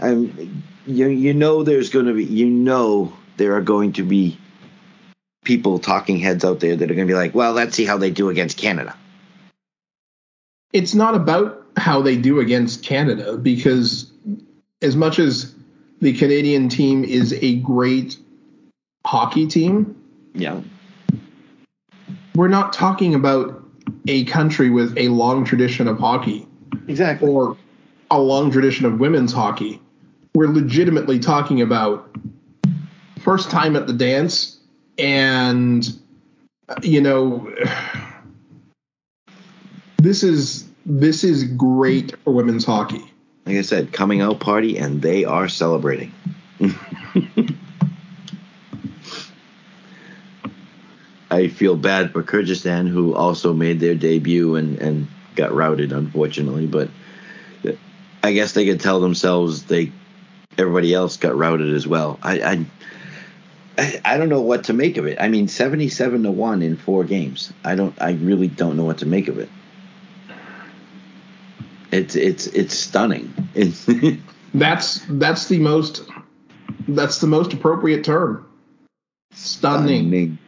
I'm, 0.00 0.62
you 0.86 1.06
you 1.08 1.34
know, 1.34 1.62
there's 1.62 1.90
going 1.90 2.06
to 2.06 2.14
be, 2.14 2.24
you 2.24 2.46
know, 2.46 3.12
there 3.36 3.54
are 3.56 3.60
going 3.60 3.92
to 3.94 4.02
be 4.02 4.38
people 5.44 5.78
talking 5.78 6.18
heads 6.18 6.44
out 6.44 6.60
there 6.60 6.76
that 6.76 6.90
are 6.90 6.94
going 6.94 7.06
to 7.06 7.10
be 7.12 7.16
like, 7.16 7.34
well, 7.34 7.52
let's 7.52 7.74
see 7.76 7.84
how 7.84 7.96
they 7.98 8.10
do 8.10 8.28
against 8.30 8.56
Canada. 8.58 8.94
it's 10.72 10.94
not 10.94 11.14
about 11.14 11.64
how 11.78 12.02
they 12.02 12.16
do 12.16 12.40
against 12.40 12.82
Canada 12.82 13.36
because 13.38 14.10
as 14.82 14.94
much 14.96 15.18
as 15.18 15.54
the 16.00 16.12
Canadian 16.12 16.68
team 16.68 17.04
is 17.04 17.32
a 17.40 17.56
great 17.60 18.16
hockey 19.06 19.46
team, 19.46 19.96
Yeah, 20.34 20.60
we're 22.38 22.46
not 22.46 22.72
talking 22.72 23.16
about 23.16 23.60
a 24.06 24.24
country 24.26 24.70
with 24.70 24.96
a 24.96 25.08
long 25.08 25.44
tradition 25.44 25.88
of 25.88 25.98
hockey 25.98 26.46
exactly. 26.86 27.28
or 27.28 27.56
a 28.12 28.20
long 28.20 28.48
tradition 28.52 28.86
of 28.86 29.00
women's 29.00 29.32
hockey. 29.32 29.80
We're 30.36 30.46
legitimately 30.46 31.18
talking 31.18 31.60
about 31.60 32.08
first 33.18 33.50
time 33.50 33.74
at 33.74 33.88
the 33.88 33.92
dance 33.92 34.60
and 34.98 35.84
you 36.82 37.00
know, 37.00 37.52
this 39.96 40.22
is 40.22 40.64
this 40.86 41.24
is 41.24 41.42
great 41.42 42.16
for 42.20 42.32
women's 42.32 42.64
hockey. 42.64 43.02
Like 43.46 43.56
I 43.56 43.62
said, 43.62 43.92
coming 43.92 44.20
out 44.20 44.38
party, 44.38 44.78
and 44.78 45.02
they 45.02 45.24
are 45.24 45.48
celebrating. 45.48 46.12
I 51.30 51.48
feel 51.48 51.76
bad 51.76 52.12
for 52.12 52.22
Kyrgyzstan, 52.22 52.88
who 52.88 53.14
also 53.14 53.52
made 53.52 53.80
their 53.80 53.94
debut 53.94 54.56
and, 54.56 54.78
and 54.78 55.08
got 55.34 55.52
routed, 55.52 55.92
unfortunately. 55.92 56.66
But 56.66 56.88
I 58.22 58.32
guess 58.32 58.52
they 58.52 58.64
could 58.64 58.80
tell 58.80 59.00
themselves 59.00 59.64
they 59.64 59.92
everybody 60.56 60.94
else 60.94 61.16
got 61.16 61.36
routed 61.36 61.74
as 61.74 61.86
well. 61.86 62.18
I, 62.22 62.66
I 63.78 64.00
I 64.04 64.18
don't 64.18 64.28
know 64.28 64.40
what 64.40 64.64
to 64.64 64.72
make 64.72 64.96
of 64.96 65.06
it. 65.06 65.18
I 65.20 65.28
mean, 65.28 65.48
seventy-seven 65.48 66.24
to 66.24 66.30
one 66.30 66.62
in 66.62 66.76
four 66.76 67.04
games. 67.04 67.52
I 67.64 67.76
don't. 67.76 67.94
I 68.00 68.12
really 68.12 68.48
don't 68.48 68.76
know 68.76 68.84
what 68.84 68.98
to 68.98 69.06
make 69.06 69.28
of 69.28 69.38
it. 69.38 69.48
It's 71.92 72.16
it's 72.16 72.46
it's 72.48 72.74
stunning. 72.74 73.32
It's 73.54 73.88
That's 74.54 75.04
that's 75.08 75.48
the 75.48 75.58
most 75.58 76.02
that's 76.88 77.20
the 77.20 77.26
most 77.26 77.52
appropriate 77.52 78.04
term. 78.04 78.46
Stunning. 79.32 80.38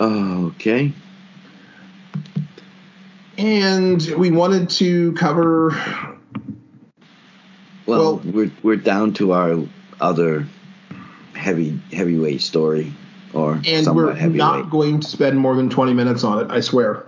Okay. 0.00 0.92
And 3.38 4.02
we 4.16 4.30
wanted 4.30 4.70
to 4.70 5.12
cover 5.12 5.70
Well, 7.86 8.16
Well- 8.16 8.20
we're 8.24 8.50
we're 8.62 8.76
down 8.76 9.12
to 9.14 9.32
our 9.32 9.58
other 10.00 10.46
heavy 11.34 11.78
heavyweight 11.92 12.40
story, 12.42 12.92
or 13.32 13.60
and 13.66 13.86
we're 13.94 14.14
not 14.28 14.70
going 14.70 15.00
to 15.00 15.06
spend 15.06 15.38
more 15.38 15.54
than 15.54 15.70
20 15.70 15.94
minutes 15.94 16.24
on 16.24 16.44
it, 16.44 16.50
I 16.50 16.60
swear. 16.60 17.06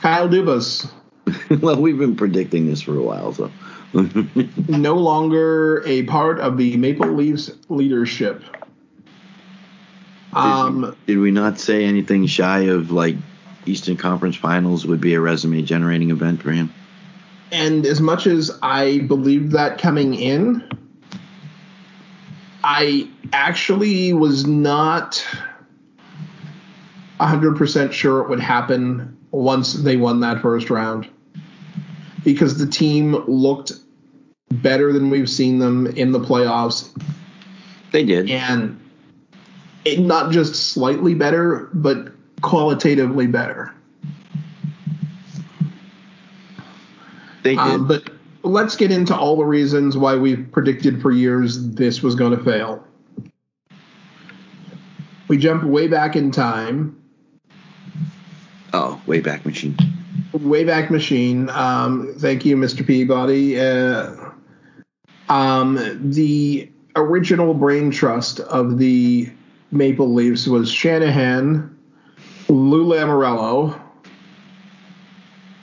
Kyle 0.00 0.28
Dubas, 0.28 0.90
well, 1.60 1.80
we've 1.80 1.98
been 1.98 2.16
predicting 2.16 2.66
this 2.66 2.82
for 2.82 2.96
a 2.96 3.02
while, 3.02 3.32
so. 3.32 3.50
no 4.68 4.96
longer 4.96 5.82
a 5.86 6.02
part 6.04 6.40
of 6.40 6.58
the 6.58 6.76
Maple 6.76 7.10
Leafs 7.10 7.50
leadership. 7.70 8.42
Um, 10.32 10.96
Did 11.06 11.18
we 11.18 11.30
not 11.30 11.58
say 11.58 11.84
anything 11.84 12.26
shy 12.26 12.60
of 12.66 12.90
like 12.90 13.16
Eastern 13.66 13.96
Conference 13.96 14.36
Finals 14.36 14.86
would 14.86 15.00
be 15.00 15.14
a 15.14 15.20
resume 15.20 15.62
generating 15.62 16.10
event 16.10 16.42
for 16.42 16.52
him? 16.52 16.72
and 17.50 17.86
as 17.86 18.00
much 18.00 18.26
as 18.26 18.56
I 18.62 18.98
believed 19.00 19.52
that 19.52 19.78
coming 19.78 20.14
in, 20.14 20.68
I 22.62 23.08
actually 23.32 24.12
was 24.12 24.46
not 24.46 25.24
100% 27.20 27.92
sure 27.92 28.20
it 28.20 28.28
would 28.28 28.40
happen 28.40 29.16
once 29.30 29.72
they 29.72 29.96
won 29.96 30.20
that 30.20 30.42
first 30.42 30.70
round. 30.70 31.08
Because 32.24 32.58
the 32.58 32.66
team 32.66 33.14
looked 33.26 33.72
better 34.50 34.92
than 34.92 35.10
we've 35.10 35.30
seen 35.30 35.58
them 35.58 35.86
in 35.86 36.12
the 36.12 36.20
playoffs. 36.20 36.90
They 37.92 38.04
did. 38.04 38.30
And 38.30 38.80
not 39.96 40.30
just 40.32 40.72
slightly 40.72 41.14
better, 41.14 41.70
but 41.72 42.12
qualitatively 42.42 43.26
better. 43.26 43.72
They 47.42 47.50
did. 47.50 47.58
Um, 47.58 47.88
but 47.88 48.10
let's 48.42 48.76
get 48.76 48.90
into 48.90 49.16
all 49.16 49.36
the 49.36 49.44
reasons 49.44 49.96
why 49.96 50.16
we've 50.16 50.46
predicted 50.50 51.00
for 51.00 51.10
years 51.10 51.72
this 51.74 52.02
was 52.02 52.14
going 52.14 52.36
to 52.36 52.44
fail. 52.44 52.84
We 55.28 55.36
jump 55.36 55.64
way 55.64 55.88
back 55.88 56.16
in 56.16 56.30
time, 56.30 57.02
oh, 58.72 59.00
way 59.06 59.20
back 59.20 59.44
machine. 59.44 59.76
way 60.32 60.64
back 60.64 60.90
machine. 60.90 61.50
Um, 61.50 62.14
thank 62.16 62.46
you, 62.46 62.56
Mr. 62.56 62.86
Peabody. 62.86 63.60
Uh, 63.60 64.14
um, 65.28 66.10
the 66.10 66.70
original 66.96 67.52
brain 67.54 67.90
trust 67.90 68.40
of 68.40 68.78
the 68.78 69.30
Maple 69.70 70.12
Leafs 70.12 70.46
was 70.46 70.70
Shanahan, 70.70 71.76
Lou 72.48 72.86
Lamoriello, 72.86 73.78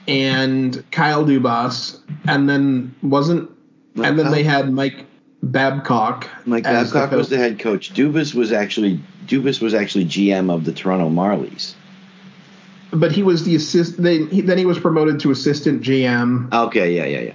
and 0.08 0.84
Kyle 0.92 1.26
Dubas, 1.26 2.00
and 2.28 2.48
then 2.48 2.94
wasn't, 3.02 3.50
and 3.96 4.20
then 4.20 4.32
they 4.32 4.44
had 4.44 4.72
Mike 4.72 5.06
Babcock. 5.42 6.30
Mike 6.46 6.64
Babcock 6.64 7.10
the 7.10 7.18
was 7.18 7.30
the 7.30 7.38
head 7.38 7.60
coach. 7.60 7.94
Dubas 7.94 8.36
was 8.36 8.52
actually 8.52 9.00
Dubas 9.26 9.62
was 9.62 9.74
actually 9.74 10.06
GM 10.06 10.54
of 10.54 10.66
the 10.66 10.72
Toronto 10.72 11.10
Marlies. 11.10 11.74
but 12.92 13.12
he 13.12 13.24
was 13.24 13.44
the 13.44 13.56
assist. 13.56 14.02
Then 14.02 14.28
he, 14.28 14.42
then 14.42 14.58
he 14.58 14.66
was 14.66 14.80
promoted 14.80 15.20
to 15.22 15.32
assistant 15.32 15.82
GM 15.82 16.54
Okay, 16.54 16.96
yeah, 16.96 17.06
yeah, 17.06 17.22
yeah. 17.22 17.34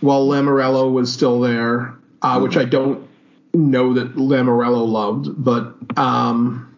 while 0.00 0.26
Lamoriello 0.26 0.92
was 0.92 1.10
still 1.12 1.40
there, 1.40 1.94
uh, 2.22 2.38
which 2.40 2.56
I 2.58 2.64
don't 2.66 3.08
know 3.54 3.94
that 3.94 4.16
Lamoriello 4.16 4.86
loved, 4.86 5.42
but 5.42 5.74
um, 5.96 6.70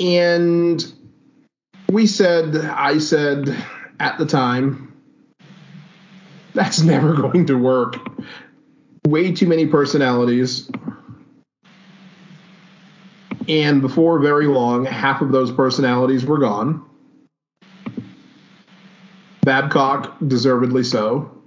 and 0.00 0.92
we 1.90 2.06
said, 2.06 2.56
I 2.56 2.98
said 2.98 3.54
at 3.98 4.18
the 4.18 4.24
time, 4.24 4.94
that's 6.54 6.80
never 6.80 7.14
going 7.20 7.46
to 7.46 7.54
work. 7.54 7.96
Way 9.06 9.32
too 9.32 9.46
many 9.46 9.66
personalities. 9.66 10.70
And 13.48 13.82
before 13.82 14.20
very 14.20 14.46
long, 14.46 14.84
half 14.86 15.20
of 15.20 15.32
those 15.32 15.50
personalities 15.50 16.24
were 16.24 16.38
gone. 16.38 16.84
Babcock, 19.42 20.16
deservedly 20.26 20.84
so. 20.84 21.39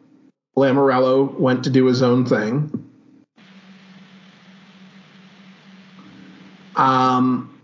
Lamoriello 0.55 1.37
went 1.39 1.63
to 1.63 1.69
do 1.69 1.85
his 1.85 2.01
own 2.01 2.25
thing. 2.25 2.89
Um, 6.75 7.59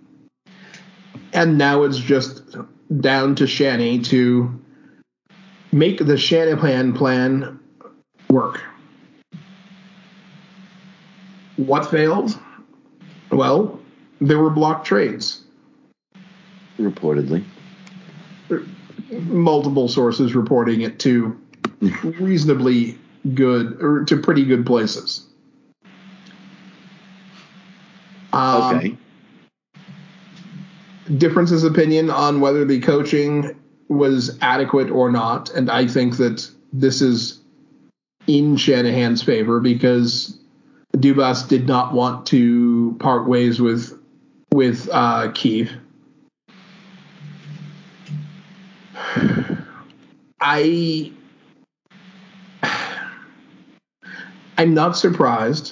and 1.34 1.58
now 1.58 1.84
it's 1.84 1.98
just 1.98 2.56
down 3.00 3.36
to 3.36 3.48
Shanny 3.48 4.00
to 4.00 4.60
make 5.72 6.06
the 6.06 6.18
Shanahan 6.18 6.94
plan 6.94 7.60
work. 8.30 8.62
What 11.58 11.90
failed? 11.92 12.40
Well, 13.32 13.80
there 14.22 14.40
were 14.40 14.50
blocked 14.50 14.88
trades. 14.88 15.44
Reportedly. 16.80 17.44
multiple 19.10 19.88
sources 19.88 20.36
reporting 20.36 20.82
it 20.82 21.00
to 21.00 21.40
reasonably 21.82 22.98
good 23.34 23.82
or 23.82 24.04
to 24.06 24.18
pretty 24.18 24.46
good 24.46 24.66
places. 24.66 25.26
Um, 28.34 28.76
Okay. 28.78 28.98
Differences 31.18 31.64
of 31.64 31.72
opinion 31.74 32.12
on 32.12 32.40
whether 32.40 32.66
the 32.66 32.80
coaching 32.82 33.56
was 33.88 34.38
adequate 34.42 34.92
or 34.92 35.12
not, 35.12 35.50
and 35.50 35.72
I 35.72 35.88
think 35.88 36.18
that 36.18 36.48
this 36.72 37.02
is 37.02 37.40
in 38.28 38.56
Shanahan's 38.58 39.24
favor 39.24 39.60
because 39.60 40.38
Dubas 40.96 41.48
did 41.48 41.68
not 41.68 41.94
want 41.94 42.28
to 42.28 42.96
part 43.00 43.28
ways 43.28 43.60
with 43.60 44.00
with 44.52 44.88
uh, 44.92 45.32
Keefe. 45.34 45.72
I 50.42 51.12
I'm 54.60 54.74
not 54.74 54.98
surprised, 54.98 55.72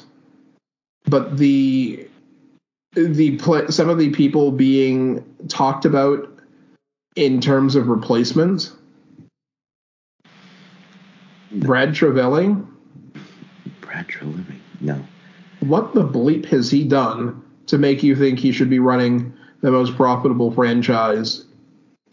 but 1.08 1.38
the 1.38 2.08
the 2.94 3.38
some 3.70 3.90
of 3.90 3.98
the 3.98 4.12
people 4.12 4.54
being 4.54 5.26
talked 5.50 5.84
about 5.84 6.26
in 7.18 7.42
terms 7.42 7.76
of 7.76 7.90
replacements. 7.90 8.72
Brad 11.52 11.90
Trevelli, 11.90 12.66
Brad 13.82 14.08
Treliving. 14.08 14.62
No. 14.80 15.06
what 15.60 15.94
the 15.94 16.08
bleep 16.08 16.46
has 16.46 16.72
he 16.72 16.86
done 16.86 17.44
to 17.66 17.78
make 17.78 18.04
you 18.04 18.16
think 18.16 18.40
he 18.40 18.54
should 18.54 18.70
be 18.70 18.80
running 18.80 19.34
the 19.60 19.72
most 19.72 19.98
profitable 19.98 20.52
franchise 20.52 21.44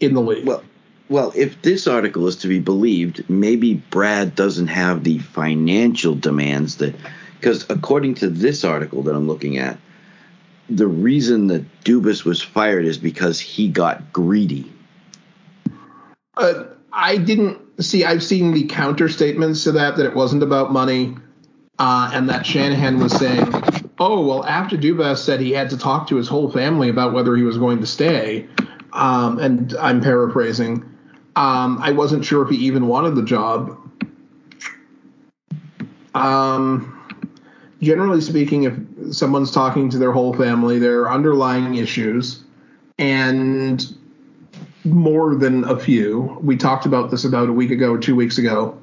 in 0.01 0.13
the 0.13 0.21
league? 0.21 0.45
Well, 0.45 0.61
well, 1.09 1.31
if 1.35 1.61
this 1.61 1.87
article 1.87 2.27
is 2.27 2.37
to 2.37 2.47
be 2.47 2.59
believed, 2.59 3.29
maybe 3.29 3.75
Brad 3.75 4.35
doesn't 4.35 4.67
have 4.67 5.03
the 5.03 5.19
financial 5.19 6.15
demands 6.15 6.77
that, 6.77 6.95
because 7.39 7.69
according 7.69 8.15
to 8.15 8.29
this 8.29 8.63
article 8.63 9.03
that 9.03 9.15
I'm 9.15 9.27
looking 9.27 9.57
at, 9.57 9.77
the 10.67 10.87
reason 10.87 11.47
that 11.47 11.83
Dubas 11.83 12.25
was 12.25 12.41
fired 12.41 12.85
is 12.85 12.97
because 12.97 13.39
he 13.39 13.67
got 13.67 14.11
greedy. 14.11 14.71
Uh, 16.35 16.63
I 16.91 17.17
didn't 17.17 17.83
see. 17.83 18.03
I've 18.03 18.23
seen 18.23 18.53
the 18.53 18.65
counter 18.65 19.07
statements 19.07 19.65
to 19.65 19.73
that 19.73 19.97
that 19.97 20.05
it 20.07 20.15
wasn't 20.15 20.41
about 20.41 20.71
money. 20.71 21.15
uh, 21.77 22.09
and 22.13 22.29
that 22.29 22.45
Shanahan 22.45 22.99
was 22.99 23.13
saying, 23.13 23.51
"Oh 23.99 24.25
well, 24.25 24.45
after 24.45 24.77
Dubas 24.77 25.17
said 25.17 25.39
he 25.39 25.51
had 25.51 25.69
to 25.71 25.77
talk 25.77 26.07
to 26.07 26.15
his 26.15 26.27
whole 26.27 26.49
family 26.49 26.89
about 26.89 27.13
whether 27.13 27.35
he 27.35 27.43
was 27.43 27.57
going 27.57 27.79
to 27.81 27.85
stay," 27.85 28.47
um, 28.93 29.39
and 29.39 29.75
I'm 29.79 30.01
paraphrasing. 30.01 30.89
Um, 31.35 31.79
I 31.81 31.91
wasn't 31.91 32.23
sure 32.23 32.43
if 32.43 32.49
he 32.49 32.57
even 32.65 32.87
wanted 32.87 33.15
the 33.15 33.23
job. 33.23 33.77
Um, 36.13 36.91
generally 37.81 38.21
speaking, 38.21 38.63
if 38.63 39.13
someone's 39.13 39.51
talking 39.51 39.89
to 39.89 39.97
their 39.97 40.13
whole 40.13 40.33
family, 40.33 40.79
there 40.79 41.01
are 41.01 41.11
underlying 41.11 41.75
issues, 41.75 42.43
and 42.97 43.85
more 44.85 45.35
than 45.35 45.63
a 45.65 45.77
few. 45.77 46.37
We 46.41 46.55
talked 46.55 46.85
about 46.85 47.11
this 47.11 47.25
about 47.25 47.49
a 47.49 47.53
week 47.53 47.71
ago 47.71 47.91
or 47.91 47.97
two 47.97 48.15
weeks 48.15 48.37
ago 48.37 48.79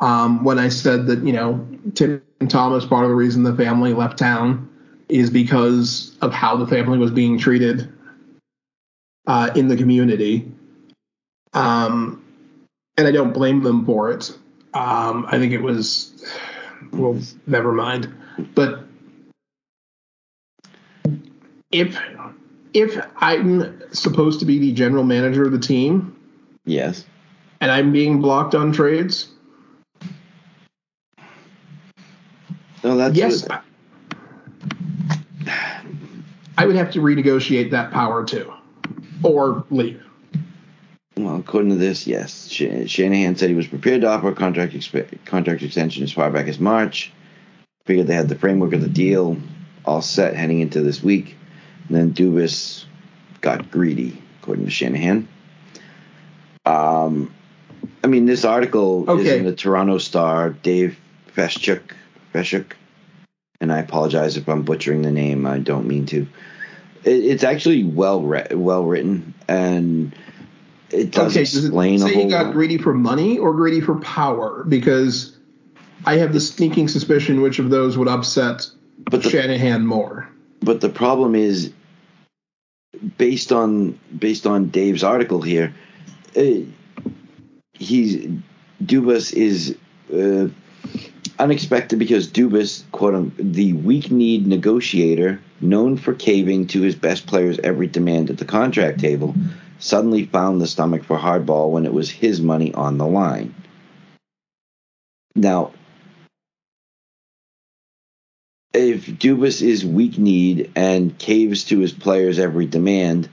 um, 0.00 0.44
when 0.44 0.58
I 0.58 0.68
said 0.68 1.06
that, 1.06 1.24
you 1.24 1.32
know, 1.32 1.66
Tim 1.94 2.22
Thomas, 2.48 2.84
part 2.84 3.04
of 3.04 3.10
the 3.10 3.14
reason 3.14 3.44
the 3.44 3.56
family 3.56 3.94
left 3.94 4.18
town 4.18 4.68
is 5.08 5.30
because 5.30 6.16
of 6.20 6.32
how 6.32 6.56
the 6.56 6.66
family 6.66 6.98
was 6.98 7.10
being 7.10 7.38
treated 7.38 7.90
uh, 9.26 9.50
in 9.54 9.68
the 9.68 9.76
community. 9.76 10.51
Um, 11.54 12.24
and 12.96 13.06
I 13.06 13.12
don't 13.12 13.32
blame 13.32 13.62
them 13.62 13.84
for 13.84 14.10
it. 14.12 14.30
Um, 14.74 15.26
I 15.28 15.38
think 15.38 15.52
it 15.52 15.60
was, 15.62 16.24
well, 16.92 17.18
never 17.46 17.72
mind. 17.72 18.12
But 18.54 18.84
if 21.70 21.98
if 22.74 23.04
I'm 23.16 23.82
supposed 23.92 24.40
to 24.40 24.46
be 24.46 24.58
the 24.58 24.72
general 24.72 25.04
manager 25.04 25.44
of 25.44 25.52
the 25.52 25.58
team 25.58 26.16
Yes. 26.64 27.04
and 27.60 27.70
I'm 27.70 27.92
being 27.92 28.20
blocked 28.22 28.54
on 28.54 28.72
trades, 28.72 29.28
No, 32.84 32.96
that's 32.96 33.16
yes, 33.16 33.46
what- 33.48 33.62
I 36.58 36.66
would 36.66 36.76
have 36.76 36.90
to 36.92 37.00
renegotiate 37.00 37.70
that 37.70 37.90
power 37.92 38.24
too, 38.24 38.52
or 39.22 39.64
leave. 39.70 40.02
Well, 41.16 41.36
according 41.36 41.70
to 41.70 41.76
this, 41.76 42.06
yes. 42.06 42.48
Shanahan 42.48 43.36
said 43.36 43.50
he 43.50 43.54
was 43.54 43.66
prepared 43.66 44.00
to 44.00 44.08
offer 44.08 44.28
a 44.28 44.34
contract 44.34 44.72
exp- 44.72 45.24
contract 45.24 45.62
extension 45.62 46.02
as 46.02 46.12
far 46.12 46.30
back 46.30 46.48
as 46.48 46.58
March. 46.58 47.12
Figured 47.84 48.06
they 48.06 48.14
had 48.14 48.28
the 48.28 48.38
framework 48.38 48.72
of 48.72 48.80
the 48.80 48.88
deal 48.88 49.36
all 49.84 50.00
set 50.02 50.34
heading 50.34 50.60
into 50.60 50.80
this 50.80 51.02
week. 51.02 51.36
And 51.88 51.96
then 51.96 52.14
Dubas 52.14 52.84
got 53.40 53.70
greedy, 53.70 54.22
according 54.40 54.64
to 54.64 54.70
Shanahan. 54.70 55.28
Um, 56.64 57.34
I 58.02 58.06
mean, 58.06 58.26
this 58.26 58.44
article 58.44 59.10
is 59.18 59.26
in 59.30 59.44
the 59.44 59.54
Toronto 59.54 59.98
Star. 59.98 60.50
Dave 60.50 60.96
Feschuk, 61.34 61.92
Feschuk, 62.32 62.72
and 63.60 63.72
I 63.72 63.80
apologize 63.80 64.36
if 64.36 64.48
I'm 64.48 64.62
butchering 64.62 65.02
the 65.02 65.10
name. 65.10 65.44
I 65.44 65.58
don't 65.58 65.86
mean 65.86 66.06
to. 66.06 66.26
It, 67.04 67.24
it's 67.24 67.44
actually 67.44 67.84
well 67.84 68.22
re- 68.22 68.46
well 68.52 68.84
written, 68.84 69.34
and 69.48 70.14
it 70.92 71.10
does 71.10 71.32
okay, 71.32 71.40
does 71.44 71.56
it 71.56 71.66
explain 71.66 71.96
a 71.96 71.98
say 72.00 72.14
he 72.14 72.28
got 72.28 72.46
lot. 72.46 72.52
greedy 72.54 72.78
for 72.78 72.92
money 72.94 73.38
or 73.38 73.54
greedy 73.54 73.80
for 73.80 73.96
power? 73.96 74.64
Because 74.64 75.36
I 76.04 76.16
have 76.16 76.32
the 76.32 76.40
sneaking 76.40 76.88
suspicion 76.88 77.40
which 77.42 77.58
of 77.58 77.70
those 77.70 77.96
would 77.96 78.08
upset 78.08 78.66
But 79.10 79.22
the- 79.22 79.30
Shanahan 79.30 79.86
more. 79.86 80.28
But 80.60 80.80
the 80.80 80.88
problem 80.88 81.34
is, 81.34 81.72
based 83.18 83.50
on 83.52 83.98
based 84.16 84.46
on 84.46 84.68
Dave's 84.68 85.02
article 85.02 85.42
here, 85.42 85.74
uh, 86.36 86.42
he's 87.72 88.28
Dubas 88.84 89.32
is 89.32 89.76
uh, 90.14 90.48
unexpected 91.38 91.98
because 91.98 92.28
Dubas, 92.28 92.84
quote 92.92 93.14
unquote, 93.14 93.52
the 93.52 93.72
weak 93.72 94.10
need 94.10 94.46
negotiator, 94.46 95.40
known 95.60 95.96
for 95.96 96.14
caving 96.14 96.66
to 96.68 96.82
his 96.82 96.94
best 96.94 97.26
players' 97.26 97.58
every 97.64 97.86
demand 97.86 98.30
at 98.30 98.38
the 98.38 98.44
contract 98.44 99.00
table, 99.00 99.34
suddenly 99.82 100.24
found 100.24 100.60
the 100.60 100.66
stomach 100.66 101.02
for 101.02 101.18
hardball 101.18 101.70
when 101.70 101.86
it 101.86 101.92
was 101.92 102.08
his 102.08 102.40
money 102.40 102.72
on 102.72 102.98
the 102.98 103.06
line. 103.06 103.52
Now, 105.34 105.72
if 108.72 109.06
Dubas 109.06 109.60
is 109.60 109.84
weak 109.84 110.18
kneed 110.18 110.70
and 110.76 111.18
caves 111.18 111.64
to 111.64 111.80
his 111.80 111.92
players' 111.92 112.38
every 112.38 112.66
demand, 112.66 113.28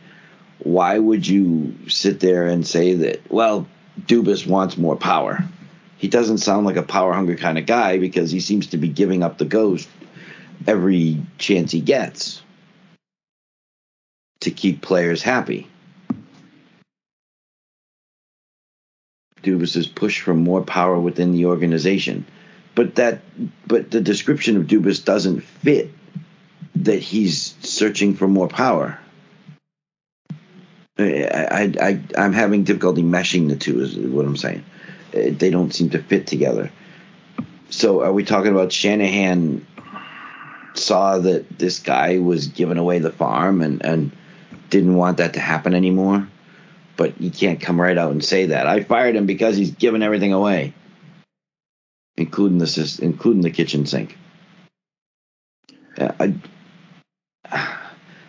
why 0.57 0.97
would 0.97 1.27
you 1.27 1.75
sit 1.87 2.19
there 2.19 2.47
and 2.47 2.65
say 2.65 2.95
that, 2.95 3.31
well, 3.31 3.67
Dubas 4.01 4.47
wants 4.47 4.75
more 4.75 4.95
power? 4.95 5.43
He 5.97 6.07
doesn't 6.07 6.39
sound 6.39 6.65
like 6.65 6.77
a 6.77 6.83
power 6.83 7.13
hungry 7.13 7.35
kind 7.35 7.59
of 7.59 7.67
guy 7.67 7.99
because 7.99 8.31
he 8.31 8.39
seems 8.39 8.67
to 8.67 8.77
be 8.77 8.87
giving 8.87 9.21
up 9.21 9.37
the 9.37 9.45
ghost 9.45 9.87
every 10.65 11.21
chance 11.37 11.71
he 11.71 11.81
gets 11.81 12.41
to 14.39 14.49
keep 14.49 14.81
players 14.81 15.21
happy. 15.21 15.68
Dubas's 19.43 19.87
push 19.87 20.21
for 20.21 20.33
more 20.33 20.61
power 20.61 20.99
within 20.99 21.31
the 21.31 21.45
organization 21.45 22.25
but 22.79 22.95
that 22.95 23.19
but 23.67 23.91
the 23.91 23.99
description 23.99 24.55
of 24.55 24.63
Dubas 24.63 25.03
doesn't 25.03 25.41
fit 25.41 25.91
that 26.75 26.99
he's 26.99 27.55
searching 27.59 28.15
for 28.15 28.25
more 28.25 28.47
power. 28.47 28.97
I, 30.97 31.47
I, 31.51 31.73
I 31.81 32.01
I'm 32.17 32.31
having 32.31 32.63
difficulty 32.63 33.03
meshing 33.03 33.49
the 33.49 33.57
two 33.57 33.81
is 33.81 33.97
what 33.97 34.25
I'm 34.25 34.37
saying. 34.37 34.63
Uh, 35.13 35.31
They 35.37 35.49
don't 35.49 35.73
seem 35.73 35.89
to 35.89 36.01
fit 36.01 36.25
together. 36.27 36.71
So 37.69 38.01
are 38.01 38.13
we 38.13 38.23
talking 38.23 38.51
about 38.51 38.71
Shanahan 38.71 39.67
saw 40.73 41.17
that 41.17 41.59
this 41.59 41.79
guy 41.79 42.19
was 42.19 42.47
giving 42.47 42.77
away 42.77 42.99
the 42.99 43.11
farm 43.11 43.61
and, 43.61 43.83
and 43.83 44.11
didn't 44.69 44.95
want 44.95 45.17
that 45.17 45.33
to 45.33 45.41
happen 45.41 45.73
anymore? 45.73 46.27
But 46.99 47.19
you 47.19 47.31
can't 47.31 47.61
come 47.61 47.79
right 47.79 47.97
out 47.97 48.11
and 48.11 48.23
say 48.23 48.47
that. 48.47 48.67
I 48.67 48.83
fired 48.83 49.15
him 49.15 49.25
because 49.25 49.55
he's 49.55 49.71
giving 49.71 50.03
everything 50.03 50.33
away 50.33 50.73
including 52.19 52.57
the 52.57 52.99
including 53.01 53.41
the 53.41 53.49
kitchen 53.49 53.85
sink. 53.85 54.17
Yeah, 55.97 56.11
I, 56.19 56.33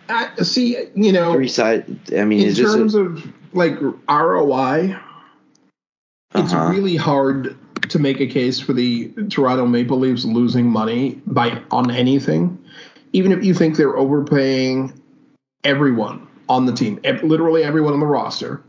I, 0.09 0.35
see, 0.41 0.77
you 0.95 1.11
know, 1.11 1.33
three 1.33 1.47
side. 1.47 1.85
I 2.17 2.25
mean, 2.25 2.47
in 2.47 2.55
terms 2.55 2.95
a, 2.95 3.01
of 3.01 3.33
like 3.53 3.79
ROI, 4.09 4.97
it's 6.33 6.53
Uh-huh. 6.53 6.71
really 6.71 6.95
hard 6.95 7.57
to 7.89 7.99
make 7.99 8.21
a 8.21 8.27
case 8.27 8.59
for 8.59 8.73
the 8.73 9.09
Toronto 9.29 9.65
Maple 9.65 9.99
Leafs 9.99 10.25
losing 10.25 10.67
money 10.67 11.21
by 11.27 11.61
on 11.71 11.91
anything, 11.91 12.57
even 13.13 13.31
if 13.31 13.43
you 13.43 13.53
think 13.53 13.75
they're 13.75 13.97
overpaying 13.97 14.93
everyone 15.63 16.27
on 16.51 16.65
the 16.65 16.73
team, 16.73 16.99
literally 17.23 17.63
everyone 17.63 17.93
on 17.93 18.01
the 18.01 18.05
roster. 18.05 18.61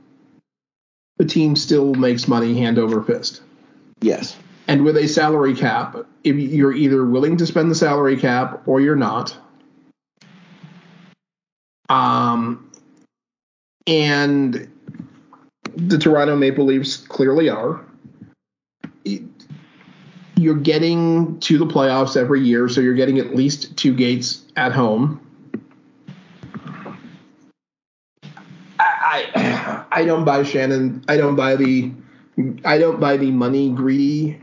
The 1.16 1.24
team 1.24 1.56
still 1.56 1.94
makes 1.94 2.28
money 2.28 2.56
hand 2.56 2.78
over 2.78 3.02
fist. 3.02 3.42
yes? 4.00 4.36
And 4.68 4.84
with 4.84 4.96
a 4.96 5.09
salary 5.09 5.56
cap, 5.56 5.96
if 6.22 6.36
you're 6.36 6.72
either 6.72 7.04
willing 7.04 7.36
to 7.38 7.46
spend 7.46 7.72
the 7.72 7.74
salary 7.74 8.16
cap 8.16 8.62
or 8.66 8.80
you're 8.80 8.94
not. 8.94 9.36
Um, 11.88 12.70
and 13.88 14.70
the 15.74 15.98
Toronto 15.98 16.36
Maple 16.36 16.64
Leafs 16.64 16.96
clearly 16.96 17.48
are. 17.48 17.84
You're 20.36 20.54
getting 20.54 21.40
to 21.40 21.59
the 21.59 21.66
playoffs 21.66 22.16
every 22.16 22.42
year, 22.42 22.68
so 22.68 22.80
you're 22.80 22.94
getting 22.94 23.18
at 23.18 23.34
least 23.34 23.76
two 23.76 23.92
gates 23.92 24.44
at 24.56 24.70
home. 24.70 25.20
I, 29.12 29.84
I 29.93 30.05
don't 30.05 30.24
buy 30.24 30.43
Shannon. 30.43 31.05
I 31.09 31.16
don't 31.16 31.36
buy 31.36 31.56
the 31.56 31.93
I 32.64 32.78
don't 32.78 32.98
buy 32.98 33.18
the 33.18 33.30
money 33.30 33.70
greedy 33.70 34.40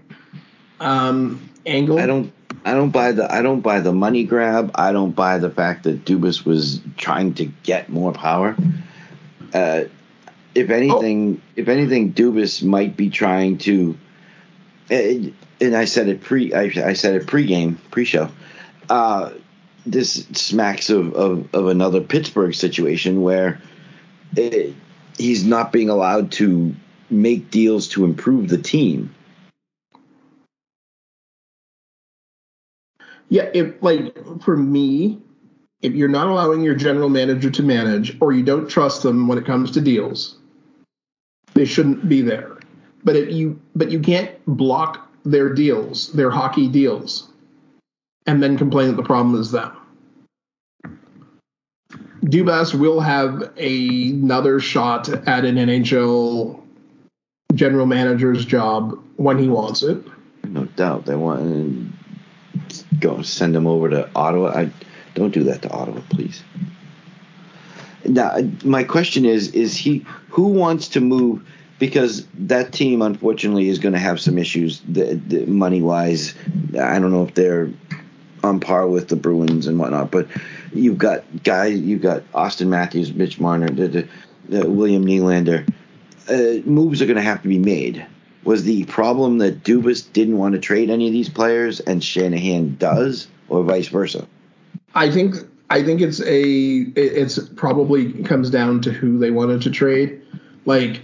um, 0.79 1.49
angle. 1.65 1.99
I 1.99 2.05
don't. 2.05 2.31
I 2.63 2.73
don't 2.73 2.91
buy 2.91 3.11
the. 3.13 3.31
I 3.33 3.41
don't 3.41 3.61
buy 3.61 3.79
the 3.79 3.93
money 3.93 4.23
grab. 4.25 4.71
I 4.75 4.91
don't 4.91 5.15
buy 5.15 5.39
the 5.39 5.49
fact 5.49 5.83
that 5.83 6.05
Dubas 6.05 6.45
was 6.45 6.81
trying 6.97 7.33
to 7.35 7.45
get 7.63 7.89
more 7.89 8.11
power. 8.11 8.55
Uh, 9.53 9.85
if 10.53 10.69
anything, 10.69 11.41
if 11.55 11.67
anything, 11.67 12.13
Dubas 12.13 12.63
might 12.63 12.95
be 12.95 13.09
trying 13.09 13.57
to. 13.59 13.97
eh, 14.91 15.29
And 15.61 15.75
I 15.75 15.85
said 15.85 16.09
it 16.09 16.21
pre. 16.21 16.53
I, 16.53 16.71
I 16.85 16.93
said 16.93 17.15
it 17.15 17.25
pregame, 17.27 17.77
pre-show. 17.91 18.29
Uh, 18.89 19.31
this 19.85 20.25
smacks 20.33 20.89
of, 20.89 21.13
of, 21.13 21.53
of 21.55 21.67
another 21.67 22.01
Pittsburgh 22.01 22.53
situation 22.53 23.21
where 23.21 23.61
eh, 24.37 24.71
he's 25.17 25.45
not 25.45 25.71
being 25.71 25.89
allowed 25.89 26.31
to 26.33 26.75
make 27.09 27.49
deals 27.51 27.87
to 27.89 28.05
improve 28.05 28.49
the 28.49 28.57
team. 28.57 29.13
Yeah, 33.29 33.49
if 33.53 33.81
like 33.81 34.15
for 34.41 34.57
me, 34.57 35.19
if 35.81 35.93
you're 35.93 36.09
not 36.09 36.27
allowing 36.27 36.61
your 36.61 36.75
general 36.75 37.09
manager 37.09 37.49
to 37.51 37.63
manage 37.63 38.17
or 38.21 38.31
you 38.33 38.43
don't 38.43 38.67
trust 38.67 39.03
them 39.03 39.27
when 39.27 39.37
it 39.37 39.45
comes 39.45 39.71
to 39.71 39.81
deals, 39.81 40.37
they 41.53 41.65
shouldn't 41.65 42.09
be 42.09 42.21
there. 42.21 42.57
But 43.03 43.15
if 43.15 43.31
you 43.31 43.59
but 43.75 43.91
you 43.91 43.99
can't 43.99 44.31
block 44.45 45.09
their 45.25 45.53
deals, 45.53 46.11
their 46.13 46.31
hockey 46.31 46.67
deals, 46.67 47.29
and 48.25 48.41
then 48.41 48.57
complain 48.57 48.87
that 48.87 48.97
the 48.97 49.03
problem 49.03 49.39
is 49.39 49.51
them. 49.51 49.78
Dubas 52.23 52.73
will 52.73 52.99
have 52.99 53.51
a, 53.57 54.09
another 54.09 54.59
shot 54.59 55.09
at 55.09 55.45
an 55.45 55.55
NHL 55.55 56.61
general 57.55 57.85
manager's 57.85 58.45
job 58.45 58.99
when 59.15 59.37
he 59.37 59.47
wants 59.47 59.83
it. 59.83 60.03
No 60.45 60.65
doubt. 60.65 61.05
They 61.05 61.15
want 61.15 61.93
to 62.69 62.85
go 62.99 63.21
send 63.21 63.55
him 63.55 63.67
over 63.67 63.89
to 63.89 64.09
Ottawa. 64.15 64.49
I 64.49 64.71
don't 65.15 65.33
do 65.33 65.43
that 65.45 65.61
to 65.63 65.69
Ottawa, 65.69 66.01
please. 66.09 66.43
Now, 68.05 68.37
my 68.63 68.83
question 68.83 69.25
is: 69.25 69.51
Is 69.51 69.75
he 69.75 70.05
who 70.29 70.47
wants 70.49 70.89
to 70.89 71.01
move? 71.01 71.45
Because 71.79 72.27
that 72.33 72.73
team, 72.73 73.01
unfortunately, 73.01 73.69
is 73.69 73.79
going 73.79 73.93
to 73.93 73.99
have 73.99 74.19
some 74.19 74.37
issues 74.37 74.81
money 75.47 75.81
wise. 75.81 76.35
I 76.73 76.99
don't 76.99 77.11
know 77.11 77.23
if 77.23 77.33
they're 77.35 77.69
on 78.43 78.59
par 78.59 78.87
with 78.87 79.07
the 79.07 79.15
Bruins 79.15 79.67
and 79.67 79.79
whatnot, 79.79 80.11
but 80.11 80.27
you've 80.73 80.97
got 80.97 81.23
guys, 81.43 81.79
you've 81.79 82.01
got 82.01 82.23
Auston 82.31 82.67
Matthews, 82.67 83.13
Mitch 83.13 83.39
Marner, 83.39 83.69
the, 83.69 83.87
the, 83.87 84.07
the 84.47 84.69
William 84.69 85.05
Nylander. 85.05 85.67
Uh, 86.29 86.61
moves 86.67 87.01
are 87.01 87.05
going 87.05 87.17
to 87.17 87.23
have 87.23 87.41
to 87.41 87.47
be 87.47 87.57
made. 87.57 88.05
Was 88.43 88.63
the 88.63 88.85
problem 88.85 89.39
that 89.39 89.63
Dubas 89.63 90.11
didn't 90.13 90.37
want 90.37 90.53
to 90.53 90.59
trade 90.59 90.89
any 90.89 91.07
of 91.07 91.13
these 91.13 91.29
players 91.29 91.79
and 91.79 92.03
Shanahan 92.03 92.77
does, 92.77 93.27
or 93.47 93.63
vice 93.63 93.87
versa? 93.87 94.27
I 94.95 95.11
think 95.11 95.35
I 95.69 95.83
think 95.83 96.01
it's 96.01 96.21
a 96.21 96.41
it's 96.95 97.39
probably 97.49 98.23
comes 98.23 98.49
down 98.49 98.81
to 98.81 98.91
who 98.91 99.19
they 99.19 99.31
wanted 99.31 99.61
to 99.63 99.71
trade. 99.71 100.21
Like 100.65 101.01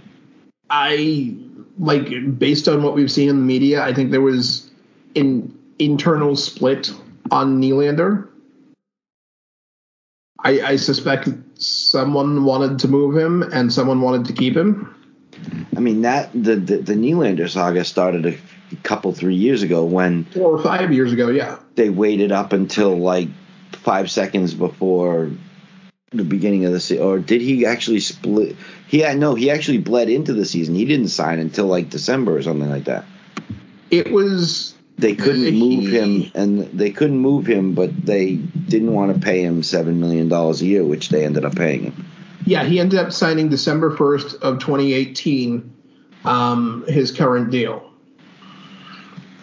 I 0.69 1.35
like 1.77 2.39
based 2.39 2.67
on 2.67 2.83
what 2.83 2.95
we've 2.95 3.11
seen 3.11 3.29
in 3.29 3.35
the 3.37 3.43
media, 3.43 3.83
I 3.83 3.93
think 3.93 4.11
there 4.11 4.21
was 4.21 4.69
an 5.15 5.57
internal 5.77 6.35
split 6.35 6.91
on 7.31 7.61
Nylander. 7.61 8.29
I, 10.39 10.61
I 10.61 10.75
suspect 10.75 11.29
someone 11.55 12.43
wanted 12.45 12.79
to 12.79 12.87
move 12.87 13.17
him 13.17 13.41
and 13.41 13.71
someone 13.71 14.01
wanted 14.01 14.25
to 14.27 14.33
keep 14.33 14.55
him. 14.55 14.91
I 15.75 15.79
mean 15.79 16.03
that 16.03 16.31
the 16.33 16.55
the, 16.55 16.77
the 16.77 16.93
Nylander 16.93 17.49
saga 17.49 17.83
started 17.83 18.25
a 18.25 18.37
couple 18.83 19.11
three 19.13 19.35
years 19.35 19.63
ago 19.63 19.83
when 19.83 20.25
four 20.25 20.51
or 20.51 20.61
five 20.61 20.93
years 20.93 21.11
ago, 21.13 21.29
yeah. 21.29 21.59
They 21.75 21.89
waited 21.89 22.31
up 22.31 22.53
until 22.53 22.97
like 22.97 23.29
five 23.71 24.09
seconds 24.09 24.53
before 24.53 25.31
the 26.11 26.23
beginning 26.23 26.65
of 26.65 26.71
the 26.71 26.79
season, 26.79 27.03
or 27.03 27.19
did 27.19 27.41
he 27.41 27.65
actually 27.65 27.99
split? 27.99 28.55
He 28.87 28.99
had 28.99 29.17
no. 29.17 29.35
He 29.35 29.51
actually 29.51 29.79
bled 29.79 30.09
into 30.09 30.33
the 30.33 30.45
season. 30.45 30.75
He 30.75 30.85
didn't 30.85 31.09
sign 31.09 31.39
until 31.39 31.65
like 31.65 31.89
December 31.89 32.37
or 32.37 32.41
something 32.41 32.69
like 32.69 32.85
that. 32.85 33.05
It 33.91 34.11
was. 34.11 34.74
They 34.97 35.13
couldn't 35.15 35.55
move 35.57 35.91
him, 35.91 36.31
and 36.35 36.59
they 36.71 36.91
couldn't 36.91 37.17
move 37.17 37.45
him, 37.45 37.73
but 37.73 38.05
they 38.05 38.35
didn't 38.35 38.93
want 38.93 39.13
to 39.13 39.19
pay 39.19 39.41
him 39.41 39.61
seven 39.61 39.99
million 39.99 40.29
dollars 40.29 40.61
a 40.61 40.65
year, 40.65 40.85
which 40.85 41.09
they 41.09 41.25
ended 41.25 41.43
up 41.43 41.55
paying 41.55 41.83
him. 41.83 42.05
Yeah, 42.45 42.63
he 42.63 42.79
ended 42.79 42.99
up 42.99 43.11
signing 43.11 43.49
December 43.49 43.95
first 43.95 44.35
of 44.41 44.59
2018, 44.59 45.73
um, 46.23 46.85
his 46.87 47.11
current 47.11 47.51
deal. 47.51 47.91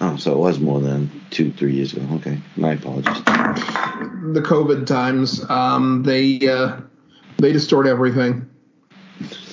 Oh, 0.01 0.17
so 0.17 0.33
it 0.33 0.39
was 0.39 0.59
more 0.59 0.81
than 0.81 1.11
two, 1.31 1.53
three 1.53 1.75
years 1.75 1.93
ago. 1.93 2.07
Okay, 2.17 2.41
my 2.57 2.73
apologies. 2.73 3.23
The 3.25 4.43
COVID 4.45 4.87
times, 4.87 5.49
um, 5.51 6.03
they 6.03 6.49
uh, 6.49 6.81
they 7.39 7.53
distort 7.53 7.87
everything. 7.87 8.49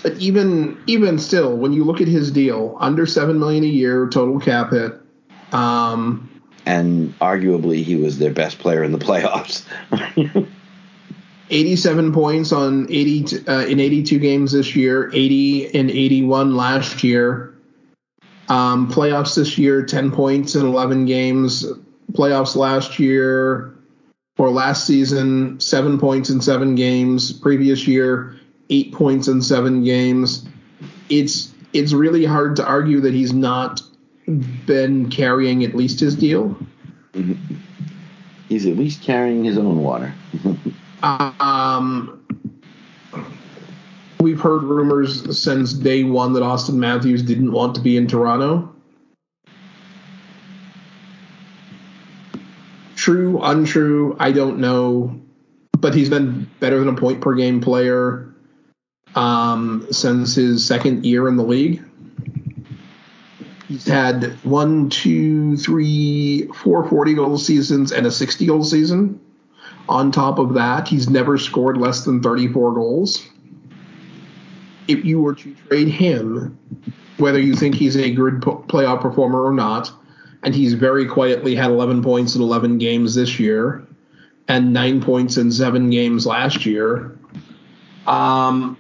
But 0.02 0.14
even 0.18 0.82
even 0.88 1.20
still, 1.20 1.58
when 1.58 1.74
you 1.74 1.84
look 1.84 2.02
at 2.02 2.08
his 2.08 2.32
deal, 2.32 2.78
under 2.80 3.06
seven 3.06 3.38
million 3.38 3.64
a 3.64 3.68
year 3.68 4.08
total 4.08 4.40
cap 4.40 4.72
hit. 4.72 4.99
Um, 5.52 6.30
and 6.66 7.18
arguably, 7.20 7.84
he 7.84 7.96
was 7.96 8.20
their 8.20 8.34
best 8.34 8.60
player 8.60 8.84
in 8.84 8.92
the 8.92 9.00
playoffs. 9.00 9.66
87 11.50 12.14
points 12.14 12.52
on 12.52 12.86
80 12.92 13.48
uh, 13.48 13.66
in 13.66 13.80
82 13.80 14.20
games 14.20 14.52
this 14.52 14.76
year, 14.76 15.10
80 15.12 15.68
in 15.68 15.90
81 15.90 16.56
last 16.56 17.04
year. 17.04 17.56
Um, 18.50 18.92
playoffs 18.92 19.36
this 19.36 19.58
year, 19.58 19.84
10 19.84 20.12
points 20.12 20.56
in 20.56 20.66
11 20.66 21.06
games. 21.06 21.66
Playoffs 22.12 22.56
last 22.56 23.00
year 23.00 23.76
or 24.38 24.50
last 24.50 24.88
season, 24.88 25.60
seven 25.60 26.00
points 26.00 26.30
in 26.30 26.42
seven 26.42 26.76
games. 26.76 27.32
Previous 27.34 27.88
year, 27.88 28.36
eight 28.70 28.94
points 28.94 29.28
in 29.28 29.42
seven 29.42 29.84
games. 29.84 30.46
It's 31.10 31.54
it's 31.74 31.94
really 31.94 32.26
hard 32.26 32.56
to 32.56 32.66
argue 32.66 33.02
that 33.02 33.14
he's 33.14 33.34
not 33.34 33.82
been 34.30 35.10
carrying 35.10 35.64
at 35.64 35.76
least 35.76 36.00
his 36.00 36.16
deal. 36.16 36.58
Mm-hmm. 37.14 37.56
He's 38.48 38.66
at 38.66 38.78
least 38.78 39.02
carrying 39.04 39.44
his 39.44 39.58
own 39.58 39.84
water. 39.84 40.14
um, 41.04 42.26
we've 44.20 44.40
heard 44.40 44.64
rumors 44.64 45.40
since 45.40 45.74
day 45.74 46.04
one 46.04 46.34
that 46.34 46.42
Auston 46.42 46.76
Matthews 46.76 47.24
didn't 47.24 47.52
want 47.52 47.76
to 47.76 47.82
be 47.82 47.98
in 47.98 48.08
Toronto. 48.08 48.74
True, 52.96 53.40
untrue, 53.42 54.18
I 54.20 54.32
don't 54.32 54.60
know. 54.60 55.22
But 55.80 55.96
he's 55.96 56.10
been 56.10 56.50
better 56.60 56.80
than 56.80 56.90
a 56.90 56.96
point 56.96 57.22
per 57.22 57.34
game 57.36 57.62
player 57.62 58.34
um, 59.16 59.88
since 59.92 60.36
his 60.36 60.66
second 60.66 61.06
year 61.06 61.28
in 61.28 61.38
the 61.38 61.44
league. 61.44 61.82
He's 63.70 63.88
had 63.88 64.34
one, 64.44 64.90
two, 64.90 65.56
three, 65.56 66.48
four 66.48 66.90
40 66.90 67.14
goal 67.14 67.38
seasons 67.38 67.92
and 67.92 68.06
a 68.06 68.12
60 68.12 68.46
goal 68.48 68.64
season. 68.64 69.22
On 69.88 70.12
top 70.12 70.40
of 70.40 70.56
that, 70.56 70.88
he's 70.88 71.10
never 71.10 71.38
scored 71.38 71.78
less 71.78 72.04
than 72.04 72.22
34 72.22 72.74
goals 72.74 73.30
if 74.90 75.06
you 75.06 75.22
were 75.22 75.36
to 75.36 75.54
trade 75.68 75.88
him, 75.88 76.58
whether 77.18 77.40
you 77.40 77.56
think 77.56 77.76
he's 77.76 77.96
a 77.96 78.12
good 78.12 78.42
playoff 78.42 79.02
performer 79.02 79.44
or 79.44 79.54
not, 79.54 79.92
and 80.42 80.56
he's 80.56 80.74
very 80.74 81.06
quietly 81.06 81.56
had 81.56 81.70
11 81.70 82.02
points 82.02 82.36
in 82.36 82.42
11 82.42 82.80
games 82.80 83.14
this 83.14 83.40
year 83.40 83.86
and 84.48 84.74
nine 84.74 85.00
points 85.00 85.38
in 85.38 85.52
seven 85.52 85.92
games 85.92 86.26
last 86.26 86.66
year, 86.66 87.16
um, 88.08 88.76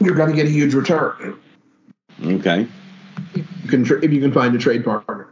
you're 0.00 0.14
going 0.14 0.30
to 0.30 0.36
get 0.36 0.46
a 0.46 0.50
huge 0.50 0.72
return. 0.72 1.38
Okay. 2.24 2.66
You 3.64 3.70
can, 3.70 4.04
if 4.04 4.12
you 4.12 4.20
can 4.20 4.32
find 4.32 4.54
a 4.54 4.58
trade 4.58 4.84
partner. 4.84 5.26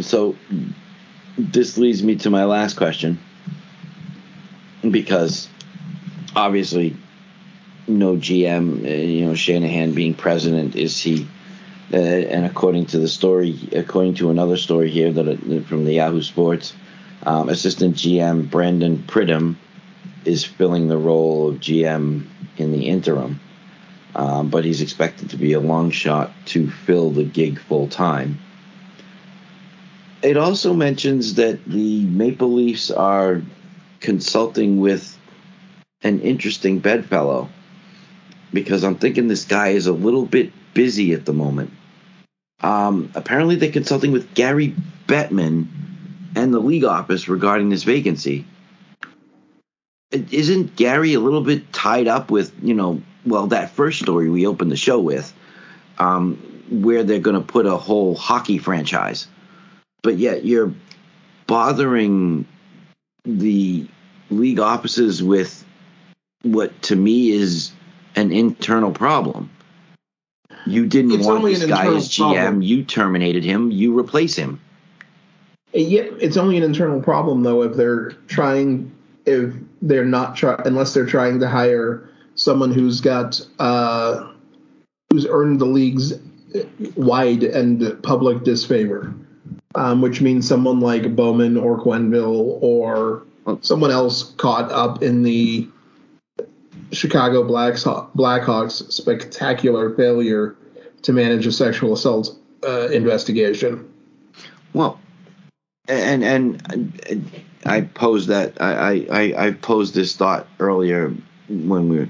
So 0.00 0.36
this 1.36 1.76
leads 1.76 2.02
me 2.02 2.16
to 2.16 2.30
my 2.30 2.44
last 2.44 2.76
question 2.76 3.18
because 4.90 5.48
obviously 6.34 6.96
no 7.88 8.16
GM, 8.16 8.84
uh, 8.84 8.88
you 8.88 9.26
know, 9.26 9.34
Shanahan 9.34 9.92
being 9.94 10.14
president, 10.14 10.76
is 10.76 10.98
he? 11.00 11.26
Uh, 11.92 11.96
and 11.96 12.44
according 12.44 12.86
to 12.86 12.98
the 12.98 13.08
story, 13.08 13.68
according 13.72 14.14
to 14.14 14.30
another 14.30 14.56
story 14.56 14.90
here 14.90 15.12
that 15.12 15.28
uh, 15.28 15.60
from 15.66 15.84
the 15.84 15.94
Yahoo 15.94 16.22
Sports, 16.22 16.74
um, 17.22 17.48
assistant 17.48 17.94
GM 17.94 18.50
Brandon 18.50 18.98
Pridham 19.06 19.56
is 20.24 20.44
filling 20.44 20.88
the 20.88 20.98
role 20.98 21.48
of 21.48 21.56
GM 21.56 22.26
in 22.56 22.72
the 22.72 22.88
interim, 22.88 23.40
um, 24.16 24.48
but 24.48 24.64
he's 24.64 24.80
expected 24.80 25.30
to 25.30 25.36
be 25.36 25.52
a 25.52 25.60
long 25.60 25.90
shot 25.90 26.32
to 26.46 26.70
fill 26.70 27.10
the 27.10 27.22
gig 27.22 27.60
full 27.60 27.86
time. 27.86 28.38
It 30.22 30.38
also 30.38 30.72
mentions 30.72 31.34
that 31.34 31.62
the 31.66 32.06
Maple 32.06 32.54
Leafs 32.54 32.90
are 32.90 33.42
consulting 34.00 34.80
with 34.80 35.16
an 36.02 36.20
interesting 36.20 36.78
bedfellow 36.78 37.50
because 38.52 38.84
I'm 38.84 38.96
thinking 38.96 39.28
this 39.28 39.44
guy 39.44 39.68
is 39.68 39.86
a 39.86 39.92
little 39.92 40.24
bit 40.24 40.50
busy 40.72 41.12
at 41.12 41.26
the 41.26 41.34
moment. 41.34 41.70
Um, 42.62 43.12
apparently, 43.14 43.56
they're 43.56 43.70
consulting 43.70 44.12
with 44.12 44.32
Gary 44.32 44.74
Bettman 45.06 45.66
and 46.34 46.54
the 46.54 46.58
league 46.58 46.84
office 46.84 47.28
regarding 47.28 47.68
this 47.68 47.82
vacancy. 47.82 48.46
Isn't 50.10 50.74
Gary 50.74 51.12
a 51.12 51.20
little 51.20 51.42
bit 51.42 51.70
tied 51.74 52.08
up 52.08 52.30
with, 52.30 52.54
you 52.62 52.72
know, 52.72 53.02
well, 53.26 53.48
that 53.48 53.70
first 53.70 54.00
story 54.00 54.30
we 54.30 54.46
opened 54.46 54.70
the 54.70 54.76
show 54.76 55.00
with, 55.00 55.32
um, 55.98 56.36
where 56.70 57.04
they're 57.04 57.18
going 57.18 57.40
to 57.40 57.46
put 57.46 57.66
a 57.66 57.76
whole 57.76 58.14
hockey 58.14 58.58
franchise, 58.58 59.26
but 60.02 60.16
yet 60.16 60.44
you're 60.44 60.72
bothering 61.46 62.46
the 63.24 63.86
league 64.30 64.60
offices 64.60 65.22
with 65.22 65.64
what 66.42 66.80
to 66.82 66.96
me 66.96 67.30
is 67.30 67.72
an 68.14 68.32
internal 68.32 68.92
problem. 68.92 69.50
You 70.66 70.86
didn't 70.86 71.12
it's 71.12 71.26
want 71.26 71.44
this 71.44 71.64
guy 71.64 71.86
as 71.94 72.08
GM. 72.08 72.34
Problem. 72.34 72.62
You 72.62 72.84
terminated 72.84 73.44
him. 73.44 73.70
You 73.70 73.96
replace 73.96 74.34
him. 74.34 74.60
Yeah, 75.72 76.02
it's 76.20 76.36
only 76.36 76.56
an 76.56 76.62
internal 76.62 77.00
problem 77.02 77.42
though 77.42 77.62
if 77.62 77.76
they're 77.76 78.12
trying 78.28 78.92
if 79.26 79.54
they're 79.82 80.04
not 80.04 80.36
try 80.36 80.60
unless 80.64 80.94
they're 80.94 81.06
trying 81.06 81.40
to 81.40 81.48
hire 81.48 82.08
someone 82.36 82.72
who's 82.72 83.00
got 83.00 83.40
uh, 83.58 84.32
who's 85.10 85.26
earned 85.26 85.60
the 85.60 85.66
league's 85.66 86.14
wide 86.94 87.42
and 87.42 88.02
public 88.02 88.44
disfavor, 88.44 89.12
um, 89.74 90.00
which 90.00 90.20
means 90.20 90.46
someone 90.46 90.80
like 90.80 91.16
Bowman 91.16 91.56
or 91.56 91.82
Quenneville 91.82 92.58
or 92.62 93.24
someone 93.60 93.90
else 93.90 94.32
caught 94.34 94.70
up 94.70 95.02
in 95.02 95.22
the 95.22 95.68
Chicago 96.92 97.42
Blacks, 97.42 97.84
Blackhawks 97.84 98.92
spectacular 98.92 99.94
failure 99.94 100.56
to 101.02 101.12
manage 101.12 101.46
a 101.46 101.52
sexual 101.52 101.92
assault 101.94 102.36
uh, 102.64 102.88
investigation. 102.88 103.92
Well, 104.72 105.00
and 105.88 106.24
and 106.24 107.30
I 107.64 107.82
posed 107.82 108.28
that 108.28 108.60
I 108.60 109.06
I 109.10 109.46
I 109.46 109.50
posed 109.52 109.94
this 109.94 110.16
thought 110.16 110.46
earlier 110.58 111.14
when 111.48 111.88
we 111.88 111.98
were 111.98 112.08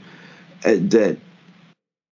that 0.66 1.18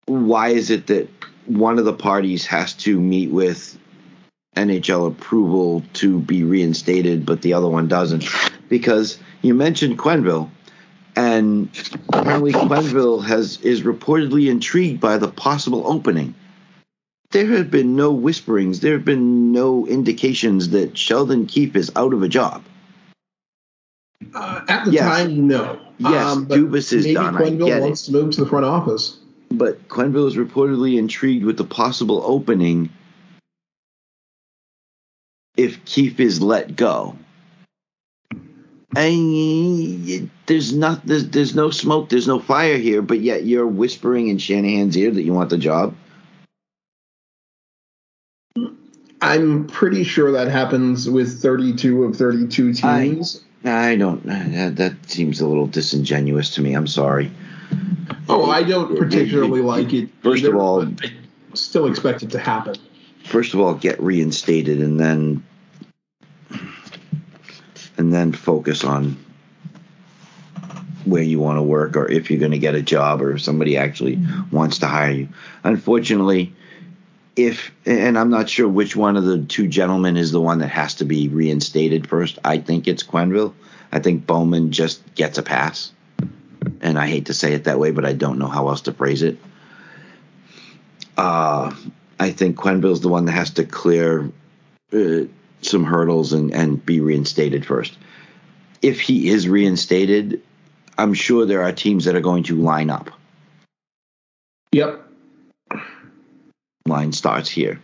why 0.06 0.48
is 0.48 0.70
it 0.70 0.86
that 0.88 1.08
one 1.46 1.78
of 1.78 1.84
the 1.84 1.92
parties 1.92 2.46
has 2.46 2.74
to 2.74 3.00
meet 3.00 3.30
with 3.30 3.78
NHL 4.56 5.08
approval 5.08 5.82
to 5.94 6.20
be 6.20 6.44
reinstated, 6.44 7.26
but 7.26 7.42
the 7.42 7.54
other 7.54 7.68
one 7.68 7.88
doesn't? 7.88 8.24
Because 8.68 9.18
you 9.42 9.54
mentioned 9.54 9.98
Quenneville, 9.98 10.50
and 11.16 11.68
apparently 12.12 12.52
Quenneville 12.52 13.24
has 13.24 13.60
is 13.60 13.82
reportedly 13.82 14.50
intrigued 14.50 15.00
by 15.00 15.18
the 15.18 15.28
possible 15.28 15.82
opening. 15.86 16.34
There 17.30 17.46
have 17.56 17.70
been 17.70 17.96
no 17.96 18.12
whisperings. 18.12 18.80
There 18.80 18.92
have 18.92 19.04
been 19.04 19.52
no 19.52 19.86
indications 19.86 20.70
that 20.70 20.96
Sheldon 20.96 21.46
Keefe 21.46 21.74
is 21.74 21.90
out 21.96 22.14
of 22.14 22.22
a 22.22 22.28
job. 22.28 22.62
Uh, 24.34 24.64
at 24.68 24.84
the 24.84 24.92
yes. 24.92 25.04
time, 25.04 25.48
no. 25.48 25.80
Yes, 25.98 26.26
um, 26.26 26.46
Dubas 26.46 26.92
is 26.92 27.04
maybe 27.04 27.14
done. 27.14 27.34
Quenneville 27.34 27.80
wants 27.80 28.06
to 28.06 28.12
move 28.12 28.32
to 28.32 28.44
the 28.44 28.50
front 28.50 28.66
office. 28.66 29.18
But 29.50 29.88
Quenneville 29.88 30.26
is 30.26 30.36
reportedly 30.36 30.98
intrigued 30.98 31.44
with 31.44 31.56
the 31.56 31.64
possible 31.64 32.22
opening 32.24 32.90
if 35.56 35.84
Keefe 35.84 36.18
is 36.18 36.42
let 36.42 36.74
go. 36.74 37.16
And 38.96 40.30
there's 40.46 40.72
not 40.72 41.04
there's, 41.04 41.28
there's 41.28 41.54
no 41.54 41.70
smoke, 41.70 42.08
there's 42.08 42.28
no 42.28 42.38
fire 42.38 42.76
here, 42.78 43.02
but 43.02 43.20
yet 43.20 43.44
you're 43.44 43.66
whispering 43.66 44.28
in 44.28 44.38
Shanahan's 44.38 44.96
ear 44.96 45.10
that 45.10 45.22
you 45.22 45.32
want 45.32 45.50
the 45.50 45.58
job. 45.58 45.94
I'm 49.20 49.66
pretty 49.66 50.04
sure 50.04 50.32
that 50.32 50.48
happens 50.48 51.08
with 51.08 51.40
32 51.40 52.04
of 52.04 52.16
32 52.16 52.74
teams. 52.74 53.40
I, 53.42 53.53
I 53.64 53.96
don't. 53.96 54.28
Uh, 54.28 54.44
that, 54.48 54.76
that 54.76 55.10
seems 55.10 55.40
a 55.40 55.46
little 55.46 55.66
disingenuous 55.66 56.54
to 56.54 56.62
me. 56.62 56.74
I'm 56.74 56.86
sorry. 56.86 57.30
Oh, 58.28 58.50
I 58.50 58.62
don't 58.62 58.96
particularly 58.96 59.62
like 59.62 59.92
it. 59.92 60.10
First 60.22 60.44
either, 60.44 60.54
of 60.54 60.60
all, 60.60 60.82
I 60.82 61.12
still 61.54 61.86
expect 61.86 62.22
it 62.22 62.30
to 62.32 62.38
happen. 62.38 62.76
First 63.24 63.54
of 63.54 63.60
all, 63.60 63.74
get 63.74 64.00
reinstated, 64.00 64.80
and 64.80 65.00
then 65.00 65.42
and 67.96 68.12
then 68.12 68.32
focus 68.32 68.84
on 68.84 69.16
where 71.04 71.22
you 71.22 71.38
want 71.38 71.58
to 71.58 71.62
work, 71.62 71.96
or 71.96 72.10
if 72.10 72.30
you're 72.30 72.40
going 72.40 72.52
to 72.52 72.58
get 72.58 72.74
a 72.74 72.82
job, 72.82 73.22
or 73.22 73.32
if 73.32 73.42
somebody 73.42 73.76
actually 73.76 74.18
wants 74.50 74.78
to 74.78 74.86
hire 74.86 75.12
you. 75.12 75.28
Unfortunately, 75.62 76.52
if 77.36 77.72
and 77.84 78.18
I'm 78.18 78.30
not 78.30 78.48
sure 78.48 78.68
which 78.68 78.94
one 78.94 79.16
of 79.16 79.24
the 79.24 79.42
two 79.42 79.66
gentlemen 79.66 80.16
is 80.16 80.30
the 80.32 80.40
one 80.40 80.58
that 80.58 80.68
has 80.68 80.96
to 80.96 81.04
be 81.04 81.28
reinstated 81.28 82.06
first. 82.06 82.38
I 82.44 82.58
think 82.58 82.86
it's 82.86 83.02
Quenneville. 83.02 83.54
I 83.90 83.98
think 83.98 84.26
Bowman 84.26 84.72
just 84.72 85.14
gets 85.14 85.38
a 85.38 85.42
pass. 85.42 85.92
And 86.80 86.98
I 86.98 87.06
hate 87.06 87.26
to 87.26 87.34
say 87.34 87.52
it 87.52 87.64
that 87.64 87.78
way, 87.78 87.90
but 87.90 88.04
I 88.04 88.12
don't 88.12 88.38
know 88.38 88.46
how 88.46 88.68
else 88.68 88.82
to 88.82 88.92
phrase 88.92 89.22
it. 89.22 89.38
Uh, 91.16 91.74
I 92.18 92.30
think 92.30 92.56
Quenneville's 92.56 93.00
the 93.00 93.08
one 93.08 93.26
that 93.26 93.32
has 93.32 93.50
to 93.52 93.64
clear 93.64 94.30
uh, 94.92 95.20
some 95.62 95.84
hurdles 95.84 96.32
and, 96.32 96.52
and 96.52 96.84
be 96.84 97.00
reinstated 97.00 97.66
first. 97.66 97.96
If 98.82 99.00
he 99.00 99.28
is 99.28 99.48
reinstated, 99.48 100.42
I'm 100.96 101.14
sure 101.14 101.46
there 101.46 101.62
are 101.62 101.72
teams 101.72 102.06
that 102.06 102.16
are 102.16 102.20
going 102.20 102.44
to 102.44 102.56
line 102.56 102.90
up. 102.90 103.10
Yep 104.72 105.03
line 106.86 107.12
starts 107.12 107.48
here. 107.48 107.80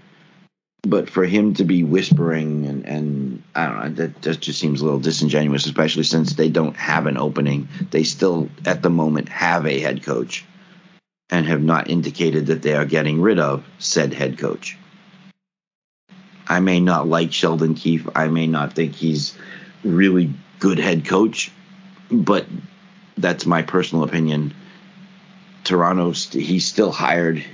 But 0.83 1.11
for 1.11 1.25
him 1.25 1.55
to 1.55 1.65
be 1.65 1.83
whispering 1.83 2.67
and, 2.67 2.87
and 2.87 3.43
I 3.55 3.67
don't 3.67 3.79
know, 3.79 3.89
that, 3.91 4.23
that 4.23 4.41
just 4.41 4.59
seems 4.59 4.81
a 4.81 4.85
little 4.85 5.01
disingenuous, 5.01 5.67
especially 5.67 6.05
since 6.05 6.35
they 6.35 6.49
don't 6.49 6.77
have 6.77 7.07
an 7.07 7.19
opening. 7.19 7.69
They 7.91 8.03
still, 8.03 8.49
at 8.65 8.83
the 8.83 8.91
moment, 8.91 9.29
have 9.29 9.67
a 9.67 9.81
head 9.81 10.03
coach 10.03 10.45
and 11.31 11.47
have 11.47 11.63
not 11.63 11.91
indicated 11.91 12.47
that 12.47 12.63
they 12.63 12.75
are 12.75 12.85
getting 12.85 13.21
rid 13.21 13.39
of 13.39 13.65
said 13.79 14.13
head 14.13 14.39
coach. 14.39 14.77
I 16.47 16.61
may 16.61 16.81
not 16.81 17.07
like 17.07 17.33
Sheldon 17.33 17.75
Keefe. 17.75 18.09
I 18.15 18.29
may 18.29 18.47
not 18.47 18.73
think 18.75 18.95
he's 18.95 19.37
really 19.85 20.33
good 20.59 20.79
head 20.79 21.07
coach, 21.07 21.53
but 22.11 22.47
that's 23.17 23.47
my 23.47 23.63
personal 23.63 24.05
opinion. 24.05 24.55
Toronto, 25.63 26.13
he's 26.13 26.67
still 26.67 26.91
hired 26.91 27.45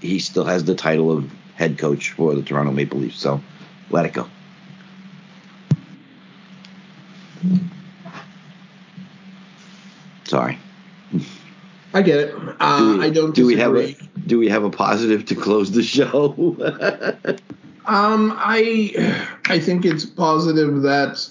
he 0.00 0.18
still 0.18 0.44
has 0.44 0.64
the 0.64 0.74
title 0.74 1.10
of 1.10 1.30
head 1.54 1.78
coach 1.78 2.12
for 2.12 2.34
the 2.34 2.42
Toronto 2.42 2.72
Maple 2.72 2.98
Leafs. 2.98 3.18
So 3.18 3.40
let 3.90 4.06
it 4.06 4.12
go. 4.12 4.28
Sorry. 10.24 10.58
I 11.94 12.02
get 12.02 12.18
it. 12.18 12.34
Uh, 12.60 12.78
do 12.78 12.98
we, 12.98 13.04
I 13.04 13.10
don't. 13.10 13.34
Do 13.34 13.46
we 13.46 13.56
have 13.56 13.74
a 13.74 13.94
Do 14.26 14.38
we 14.38 14.48
have 14.48 14.62
a 14.62 14.70
positive 14.70 15.24
to 15.26 15.34
close 15.34 15.72
the 15.72 15.82
show? 15.82 16.34
um, 17.86 18.34
I 18.36 19.32
I 19.46 19.58
think 19.58 19.86
it's 19.86 20.04
positive 20.04 20.82
that 20.82 21.26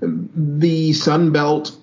the 0.00 0.92
Sun 0.92 1.32
Belt 1.32 1.76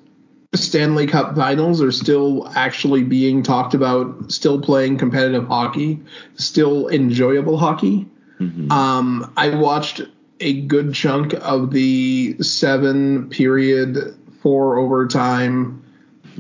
Stanley 0.54 1.08
Cup 1.08 1.36
finals 1.36 1.82
are 1.82 1.92
still 1.92 2.48
actually 2.56 3.04
being 3.04 3.42
talked 3.42 3.74
about, 3.74 4.32
still 4.32 4.60
playing 4.60 4.98
competitive 4.98 5.48
hockey, 5.48 6.02
still 6.36 6.90
enjoyable 6.90 7.58
hockey. 7.58 8.06
Mm-hmm. 8.40 8.72
Um, 8.72 9.32
I 9.38 9.50
watched 9.50 10.02
a 10.42 10.62
good 10.62 10.94
chunk 10.94 11.34
of 11.34 11.72
the 11.72 12.36
seven 12.42 13.30
period, 13.30 14.18
four 14.42 14.78
overtime 14.78 15.84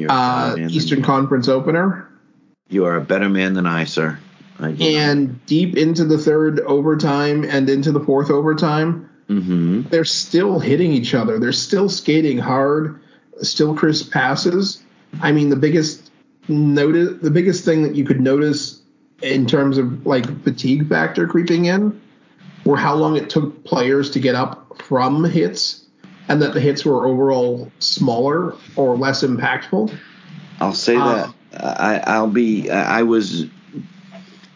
uh, 0.09 0.55
Eastern 0.57 1.03
Conference 1.03 1.47
opener. 1.47 2.09
You 2.67 2.85
are 2.85 2.95
a 2.95 3.01
better 3.01 3.29
man 3.29 3.53
than 3.53 3.65
I, 3.65 3.85
sir. 3.85 4.19
I 4.59 4.71
and 4.71 5.43
deep 5.45 5.77
into 5.77 6.03
the 6.03 6.17
third 6.17 6.59
overtime 6.61 7.43
and 7.43 7.69
into 7.69 7.91
the 7.91 7.99
fourth 7.99 8.29
overtime, 8.29 9.09
mm-hmm. 9.27 9.83
they're 9.89 10.05
still 10.05 10.59
hitting 10.59 10.91
each 10.91 11.13
other. 11.13 11.39
They're 11.39 11.51
still 11.51 11.89
skating 11.89 12.37
hard 12.37 12.99
still 13.41 13.75
crisp 13.75 14.11
passes. 14.11 14.83
I 15.21 15.31
mean, 15.31 15.49
the 15.49 15.55
biggest 15.55 16.11
notice, 16.47 17.19
the 17.21 17.31
biggest 17.31 17.65
thing 17.65 17.83
that 17.83 17.95
you 17.95 18.03
could 18.03 18.21
notice 18.21 18.81
in 19.21 19.45
terms 19.45 19.77
of 19.77 20.05
like 20.05 20.43
fatigue 20.43 20.89
factor 20.89 21.27
creeping 21.27 21.65
in, 21.65 22.01
were 22.65 22.77
how 22.77 22.95
long 22.95 23.17
it 23.17 23.29
took 23.29 23.63
players 23.63 24.11
to 24.11 24.19
get 24.19 24.35
up 24.35 24.81
from 24.81 25.23
hits, 25.23 25.85
and 26.27 26.41
that 26.41 26.53
the 26.53 26.59
hits 26.59 26.85
were 26.85 27.05
overall 27.05 27.71
smaller 27.79 28.55
or 28.75 28.97
less 28.97 29.23
impactful. 29.23 29.95
I'll 30.59 30.73
say 30.73 30.95
that 30.95 31.33
uh, 31.53 31.75
I, 31.77 32.03
I'll 32.05 32.27
be. 32.27 32.69
I 32.69 33.03
was. 33.03 33.45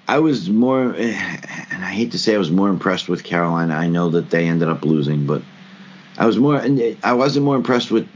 I 0.07 0.20
was 0.20 0.52
more, 0.52 0.94
and 0.94 1.84
I 1.84 1.91
hate 1.91 2.12
to 2.12 2.20
say 2.20 2.36
I 2.36 2.38
was 2.38 2.52
more 2.52 2.70
impressed 2.70 3.10
with 3.10 3.24
Carolina. 3.24 3.74
I 3.74 3.88
know 3.88 4.10
that 4.12 4.30
they 4.30 4.48
ended 4.48 4.70
up 4.70 4.86
losing, 4.86 5.26
but 5.26 5.41
I 6.18 6.28
was 6.28 6.38
more. 6.38 6.64
I 7.03 7.14
wasn't 7.14 7.45
more 7.45 7.56
impressed 7.56 7.90
with 7.90 8.07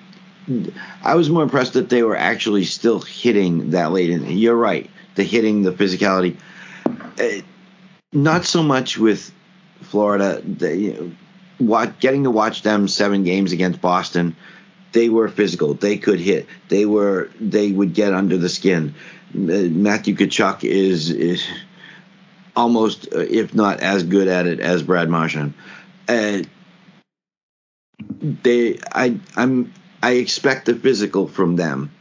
I 1.04 1.16
was 1.16 1.30
more 1.30 1.44
impressed 1.44 1.74
that 1.74 1.90
they 1.90 2.04
were 2.04 2.18
actually 2.18 2.66
still 2.66 3.00
hitting 3.00 3.72
that 3.72 3.92
late. 3.92 4.10
And 4.10 4.40
you're 4.40 4.56
right, 4.56 4.90
the 5.16 5.24
hitting, 5.24 5.64
the 5.64 5.72
physicality. 5.72 6.38
Uh, 7.20 7.42
not 8.12 8.46
so 8.46 8.64
much 8.64 8.98
with 8.98 9.32
Florida. 9.82 10.42
They, 10.44 10.76
you 10.76 11.16
know, 11.60 11.94
getting 12.00 12.24
to 12.24 12.32
watch 12.32 12.62
them 12.64 12.88
seven 12.88 13.24
games 13.24 13.52
against 13.52 13.82
Boston, 13.82 14.36
they 14.92 15.10
were 15.10 15.28
physical. 15.28 15.74
They 15.74 15.98
could 15.98 16.20
hit. 16.20 16.48
They 16.70 16.86
were. 16.86 17.30
They 17.40 17.72
would 17.72 17.94
get 17.94 18.14
under 18.14 18.38
the 18.38 18.50
skin. 18.50 18.96
Uh, 19.36 19.70
Matthew 19.70 20.16
Tkachuk 20.16 20.64
is 20.64 21.12
is 21.12 21.46
almost, 22.56 23.08
uh, 23.14 23.20
if 23.20 23.54
not 23.54 23.80
as 23.82 24.04
good 24.04 24.28
at 24.28 24.48
it 24.48 24.60
as 24.60 24.84
Brad 24.84 25.10
Marchand. 25.10 25.54
Uh, 26.08 26.42
they, 28.44 28.80
I, 28.92 29.20
I'm 29.36 29.72
I 30.02 30.14
expect 30.14 30.66
the 30.66 30.76
physical 30.76 31.28
from 31.28 31.56
them. 31.56 31.92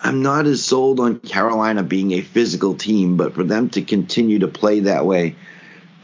I'm 0.00 0.22
not 0.22 0.46
as 0.46 0.64
sold 0.64 1.00
on 1.00 1.18
Carolina 1.18 1.82
being 1.82 2.12
a 2.12 2.20
physical 2.20 2.74
team, 2.74 3.16
but 3.16 3.34
for 3.34 3.42
them 3.42 3.70
to 3.70 3.82
continue 3.82 4.40
to 4.40 4.48
play 4.48 4.80
that 4.80 5.04
way 5.04 5.34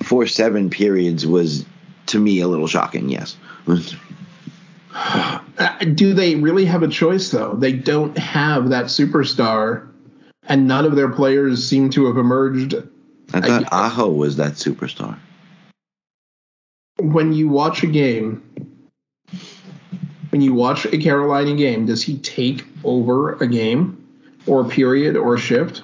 for 0.02 0.26
seven 0.26 0.70
periods 0.70 1.26
was, 1.26 1.64
to 2.06 2.18
me, 2.18 2.40
a 2.40 2.48
little 2.48 2.66
shocking, 2.66 3.08
yes. 3.08 3.36
Do 5.94 6.14
they 6.14 6.34
really 6.34 6.64
have 6.64 6.82
a 6.82 6.88
choice, 6.88 7.30
though? 7.30 7.54
They 7.54 7.72
don't 7.72 8.16
have 8.18 8.70
that 8.70 8.86
superstar 8.86 9.88
and 10.48 10.66
none 10.66 10.84
of 10.84 10.96
their 10.96 11.08
players 11.08 11.66
seem 11.66 11.90
to 11.90 12.06
have 12.06 12.16
emerged. 12.16 12.74
I 13.32 13.40
thought 13.40 13.72
Aho 13.72 14.10
was 14.10 14.36
that 14.36 14.52
superstar. 14.52 15.18
When 16.98 17.32
you 17.32 17.48
watch 17.48 17.82
a 17.82 17.86
game, 17.86 18.42
when 20.32 20.40
you 20.40 20.54
watch 20.54 20.86
a 20.86 20.96
Carolina 20.96 21.54
game, 21.54 21.84
does 21.84 22.02
he 22.02 22.16
take 22.16 22.64
over 22.84 23.34
a 23.34 23.46
game 23.46 24.08
or 24.46 24.62
a 24.62 24.64
period 24.68 25.14
or 25.14 25.34
a 25.34 25.38
shift? 25.38 25.82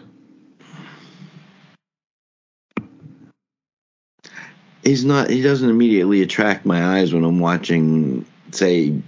He's 4.83 5.05
not. 5.05 5.29
He 5.29 5.43
doesn't 5.43 5.69
immediately 5.69 6.23
attract 6.23 6.65
my 6.65 6.99
eyes 6.99 7.13
when 7.13 7.25
I'm 7.25 7.41
watching, 7.41 8.25
say, 8.51 9.03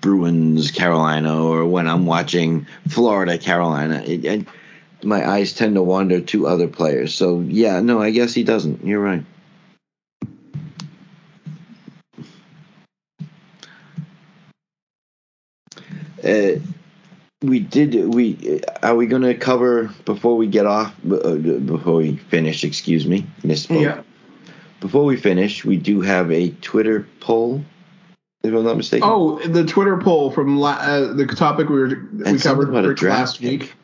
Bruins 0.00 0.72
Carolina 0.72 1.44
or 1.44 1.64
when 1.66 1.86
I'm 1.86 2.04
watching 2.04 2.66
Florida 2.88 3.38
Carolina. 3.38 4.02
It, 4.04 4.24
it, 4.24 4.46
my 5.04 5.24
eyes 5.24 5.52
tend 5.52 5.76
to 5.76 5.82
wander 5.82 6.20
to 6.20 6.48
other 6.48 6.66
players. 6.66 7.14
So 7.14 7.38
yeah, 7.40 7.80
no, 7.80 8.02
I 8.02 8.10
guess 8.10 8.34
he 8.34 8.42
doesn't. 8.42 8.84
You're 8.84 9.00
right. 9.00 9.24
Uh, 16.24 16.60
we 17.42 17.60
did. 17.60 17.94
We 18.12 18.62
are 18.82 18.94
we 18.94 19.06
going 19.06 19.22
to 19.22 19.34
cover 19.34 19.90
before 20.04 20.36
we 20.36 20.46
get 20.46 20.66
off? 20.66 20.94
Uh, 21.10 21.34
before 21.36 21.96
we 21.96 22.16
finish, 22.16 22.64
excuse 22.64 23.06
me, 23.06 23.26
misspoke. 23.42 23.82
Yeah. 23.82 24.02
Before 24.80 25.04
we 25.04 25.16
finish, 25.16 25.64
we 25.64 25.76
do 25.76 26.00
have 26.00 26.30
a 26.30 26.50
Twitter 26.50 27.06
poll 27.20 27.62
if 28.42 28.54
I'm 28.54 28.64
not 28.64 28.76
mistaken. 28.76 29.08
Oh, 29.10 29.38
the 29.46 29.64
Twitter 29.64 29.98
poll 29.98 30.30
from 30.30 30.58
la- 30.58 30.78
uh, 30.80 31.12
the 31.12 31.26
topic 31.26 31.68
we 31.68 31.78
were 31.78 32.08
we 32.12 32.38
covered 32.38 33.02
last 33.02 33.40
week. 33.40 33.74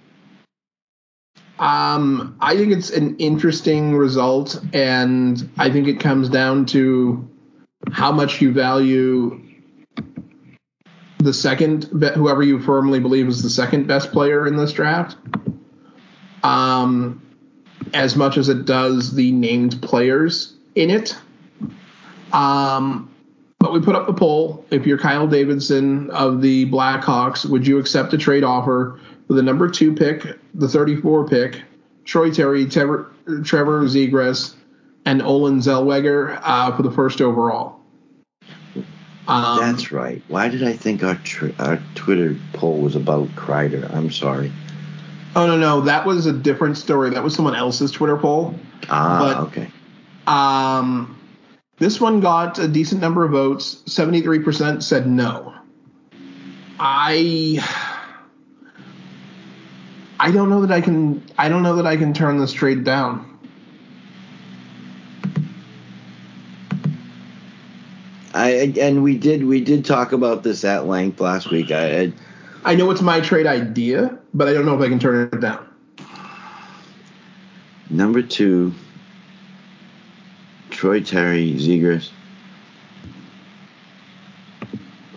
Um, 1.58 2.36
I 2.40 2.56
think 2.56 2.72
it's 2.72 2.90
an 2.90 3.16
interesting 3.16 3.94
result, 3.94 4.60
and 4.74 5.48
I 5.56 5.70
think 5.70 5.88
it 5.88 6.00
comes 6.00 6.28
down 6.28 6.66
to 6.66 7.28
how 7.92 8.12
much 8.12 8.42
you 8.42 8.52
value 8.52 9.42
the 11.26 11.34
second, 11.34 11.84
whoever 12.14 12.42
you 12.42 12.60
firmly 12.60 13.00
believe 13.00 13.26
is 13.26 13.42
the 13.42 13.50
second 13.50 13.88
best 13.88 14.12
player 14.12 14.46
in 14.46 14.56
this 14.56 14.72
draft. 14.72 15.16
Um, 16.44 17.20
as 17.92 18.14
much 18.14 18.36
as 18.36 18.48
it 18.48 18.64
does 18.64 19.14
the 19.14 19.32
named 19.32 19.82
players 19.82 20.54
in 20.76 20.88
it. 20.88 21.16
Um, 22.32 23.12
but 23.58 23.72
we 23.72 23.80
put 23.80 23.96
up 23.96 24.06
the 24.06 24.12
poll. 24.12 24.64
If 24.70 24.86
you're 24.86 24.98
Kyle 24.98 25.26
Davidson 25.26 26.10
of 26.10 26.42
the 26.42 26.70
Blackhawks, 26.70 27.44
would 27.44 27.66
you 27.66 27.78
accept 27.78 28.12
a 28.12 28.18
trade 28.18 28.44
offer 28.44 29.00
for 29.26 29.32
the 29.34 29.42
number 29.42 29.68
two 29.68 29.92
pick, 29.94 30.38
the 30.54 30.68
34 30.68 31.26
pick, 31.26 31.62
Troy 32.04 32.30
Terry, 32.30 32.66
Trevor, 32.66 33.10
Trevor 33.42 33.82
Zegras, 33.82 34.54
and 35.04 35.22
Olen 35.22 35.58
Zellweger 35.58 36.38
uh, 36.44 36.76
for 36.76 36.84
the 36.84 36.92
first 36.92 37.20
overall? 37.20 37.80
Um, 39.28 39.58
That's 39.58 39.90
right. 39.90 40.22
Why 40.28 40.48
did 40.48 40.62
I 40.62 40.72
think 40.72 41.02
our 41.02 41.16
tr- 41.16 41.50
our 41.58 41.82
Twitter 41.94 42.36
poll 42.52 42.78
was 42.78 42.94
about 42.94 43.28
Kreider? 43.30 43.92
I'm 43.92 44.10
sorry. 44.10 44.52
Oh 45.34 45.46
no 45.46 45.56
no, 45.56 45.80
that 45.82 46.06
was 46.06 46.26
a 46.26 46.32
different 46.32 46.78
story. 46.78 47.10
That 47.10 47.22
was 47.24 47.34
someone 47.34 47.56
else's 47.56 47.90
Twitter 47.90 48.16
poll. 48.16 48.54
Ah, 48.88 49.18
but, 49.18 49.36
okay. 49.48 49.70
Um, 50.26 51.18
this 51.78 52.00
one 52.00 52.20
got 52.20 52.58
a 52.58 52.68
decent 52.68 53.00
number 53.00 53.24
of 53.24 53.32
votes. 53.32 53.82
73% 53.86 54.82
said 54.82 55.06
no. 55.06 55.54
I 56.78 57.62
I 60.18 60.30
don't 60.30 60.48
know 60.48 60.60
that 60.62 60.72
I 60.72 60.80
can 60.80 61.22
I 61.36 61.48
don't 61.48 61.62
know 61.62 61.76
that 61.76 61.86
I 61.86 61.96
can 61.96 62.14
turn 62.14 62.38
this 62.38 62.52
trade 62.52 62.84
down. 62.84 63.35
I 68.36 68.72
and 68.80 69.02
we 69.02 69.16
did 69.16 69.44
we 69.44 69.60
did 69.60 69.84
talk 69.84 70.12
about 70.12 70.42
this 70.42 70.64
at 70.64 70.86
length 70.86 71.20
last 71.20 71.50
week. 71.50 71.70
I 71.70 72.00
I, 72.00 72.12
I 72.64 72.74
know 72.74 72.90
it's 72.90 73.02
my 73.02 73.20
trade 73.20 73.46
idea, 73.46 74.18
but 74.34 74.48
I 74.48 74.52
don't 74.52 74.66
know 74.66 74.74
if 74.74 74.80
I 74.80 74.88
can 74.88 74.98
turn 74.98 75.30
it 75.32 75.40
down. 75.40 75.66
Number 77.88 78.20
2 78.20 78.74
Troy 80.70 81.00
Terry 81.00 81.54
Zegras. 81.54 82.10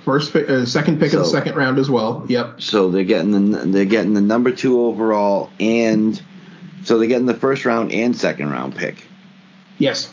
First, 0.05 0.31
pick, 0.33 0.49
uh, 0.49 0.65
second 0.65 0.99
pick 0.99 1.11
so, 1.11 1.19
of 1.19 1.25
the 1.25 1.29
second 1.29 1.55
round 1.55 1.77
as 1.77 1.89
well. 1.89 2.25
Yep. 2.29 2.61
So 2.61 2.89
they're 2.89 3.03
getting 3.03 3.51
the 3.51 3.59
they're 3.65 3.85
getting 3.85 4.13
the 4.13 4.21
number 4.21 4.51
two 4.51 4.81
overall, 4.81 5.51
and 5.59 6.19
so 6.83 6.97
they're 6.97 7.07
getting 7.07 7.25
the 7.25 7.33
first 7.33 7.65
round 7.65 7.91
and 7.91 8.15
second 8.15 8.49
round 8.49 8.75
pick. 8.75 9.05
Yes. 9.77 10.11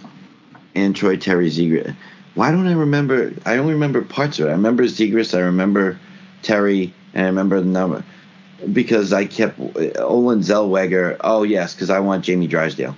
And 0.75 0.95
Troy 0.95 1.17
Terry 1.17 1.49
Zegras. 1.49 1.95
Why 2.37 2.51
don't 2.51 2.67
I 2.67 2.75
remember? 2.75 3.33
I 3.47 3.57
only 3.57 3.73
remember 3.73 4.03
parts 4.03 4.39
of 4.39 4.47
it. 4.47 4.51
I 4.51 4.53
remember 4.53 4.85
Zegras. 4.85 5.35
I 5.35 5.41
remember 5.41 5.99
Terry, 6.43 6.93
and 7.15 7.25
I 7.25 7.29
remember 7.29 7.61
the 7.61 7.67
number 7.67 8.05
because 8.73 9.15
I 9.15 9.25
kept 9.25 9.59
Olen 9.59 10.41
Zellweger. 10.41 11.17
Oh 11.23 11.45
yes, 11.45 11.75
because 11.75 11.89
I 11.89 11.99
want 11.99 12.25
Jamie 12.27 12.47
Drysdale. 12.47 12.95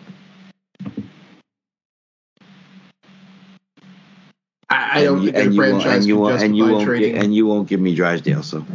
I, 4.70 5.00
I 5.00 5.04
don't 5.04 5.22
think 5.24 5.36
a 5.36 5.54
franchise 5.54 5.94
and 5.98 6.04
you 6.06 6.18
won't, 6.18 6.42
and 6.42 6.56
you 6.56 6.64
won't 6.64 6.84
trading. 6.84 7.14
Get, 7.14 7.24
and 7.24 7.34
you 7.34 7.46
won't 7.46 7.68
give 7.68 7.78
me 7.78 7.94
Drysdale. 7.94 8.42
So 8.42 8.66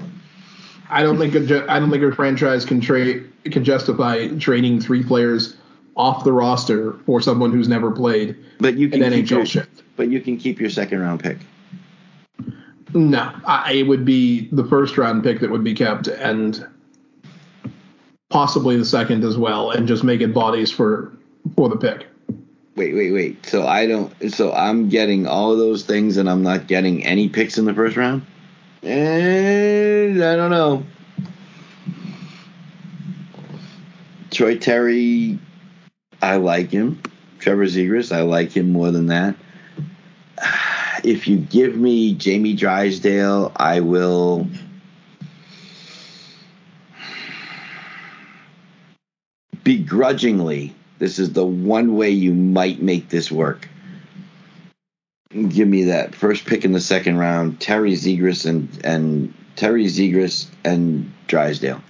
I 0.89 1.03
don't 1.03 1.17
think 1.17 1.35
a, 1.35 1.69
I 1.69 1.77
don't 1.77 1.91
think 1.91 2.03
a 2.03 2.15
franchise 2.15 2.63
can 2.63 2.79
trade 2.79 3.29
can 3.51 3.65
justify 3.65 4.29
trading 4.39 4.79
three 4.79 5.03
players 5.03 5.57
off 5.97 6.23
the 6.23 6.31
roster 6.31 6.93
for 7.05 7.19
someone 7.19 7.51
who's 7.51 7.67
never 7.67 7.91
played. 7.91 8.37
But 8.59 8.77
you 8.77 8.87
can 8.87 9.03
an 9.03 9.11
NHL 9.11 9.29
your, 9.29 9.45
shift. 9.45 9.82
But 9.95 10.09
you 10.09 10.21
can 10.21 10.37
keep 10.37 10.59
your 10.59 10.69
second 10.69 10.99
round 10.99 11.21
pick. 11.21 11.37
No, 12.93 13.31
I, 13.45 13.73
it 13.73 13.83
would 13.83 14.05
be 14.05 14.49
the 14.51 14.63
first 14.65 14.97
round 14.97 15.23
pick 15.23 15.39
that 15.39 15.49
would 15.49 15.63
be 15.63 15.73
kept, 15.73 16.07
and 16.07 16.65
possibly 18.29 18.77
the 18.77 18.85
second 18.85 19.23
as 19.23 19.37
well, 19.37 19.71
and 19.71 19.87
just 19.87 20.03
make 20.03 20.21
it 20.21 20.33
bodies 20.33 20.71
for 20.71 21.11
for 21.55 21.69
the 21.69 21.77
pick. 21.77 22.07
Wait, 22.75 22.95
wait, 22.95 23.11
wait. 23.11 23.45
So 23.45 23.67
I 23.67 23.85
don't. 23.87 24.31
So 24.31 24.51
I'm 24.53 24.89
getting 24.89 25.27
all 25.27 25.51
of 25.51 25.57
those 25.57 25.83
things, 25.83 26.17
and 26.17 26.29
I'm 26.29 26.43
not 26.43 26.67
getting 26.67 27.05
any 27.05 27.29
picks 27.29 27.57
in 27.57 27.65
the 27.65 27.73
first 27.73 27.97
round. 27.97 28.25
And 28.81 30.23
I 30.23 30.35
don't 30.35 30.51
know. 30.51 30.83
Troy 34.31 34.57
Terry, 34.57 35.39
I 36.21 36.37
like 36.37 36.71
him. 36.71 37.01
Trevor 37.39 37.65
Zegras, 37.65 38.15
I 38.15 38.21
like 38.21 38.51
him 38.51 38.71
more 38.71 38.89
than 38.89 39.07
that. 39.07 39.35
If 41.03 41.27
you 41.27 41.37
give 41.37 41.75
me 41.75 42.13
Jamie 42.13 42.53
Drysdale, 42.53 43.51
I 43.55 43.81
will. 43.81 44.47
begrudgingly 49.63 50.75
this 50.99 51.19
is 51.19 51.33
the 51.33 51.45
one 51.45 51.95
way 51.95 52.11
you 52.11 52.33
might 52.33 52.81
make 52.81 53.09
this 53.09 53.31
work. 53.31 53.67
Give 55.31 55.67
me 55.67 55.85
that 55.85 56.13
first 56.13 56.45
pick 56.45 56.63
in 56.63 56.73
the 56.73 56.79
second 56.79 57.17
round, 57.17 57.59
Terry 57.59 57.93
Zegras 57.93 58.45
and 58.45 58.69
and 58.85 59.33
Terry 59.55 59.85
Zegras 59.85 60.47
and 60.63 61.11
Drysdale. 61.27 61.81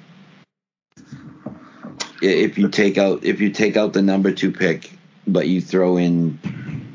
If 2.21 2.57
you 2.57 2.69
take 2.69 2.97
out 2.97 3.25
if 3.25 3.41
you 3.41 3.49
take 3.49 3.75
out 3.75 3.91
the 3.91 4.01
number 4.01 4.31
two 4.31 4.51
pick, 4.51 4.91
but 5.27 5.47
you 5.47 5.59
throw 5.59 5.97
in 5.97 6.39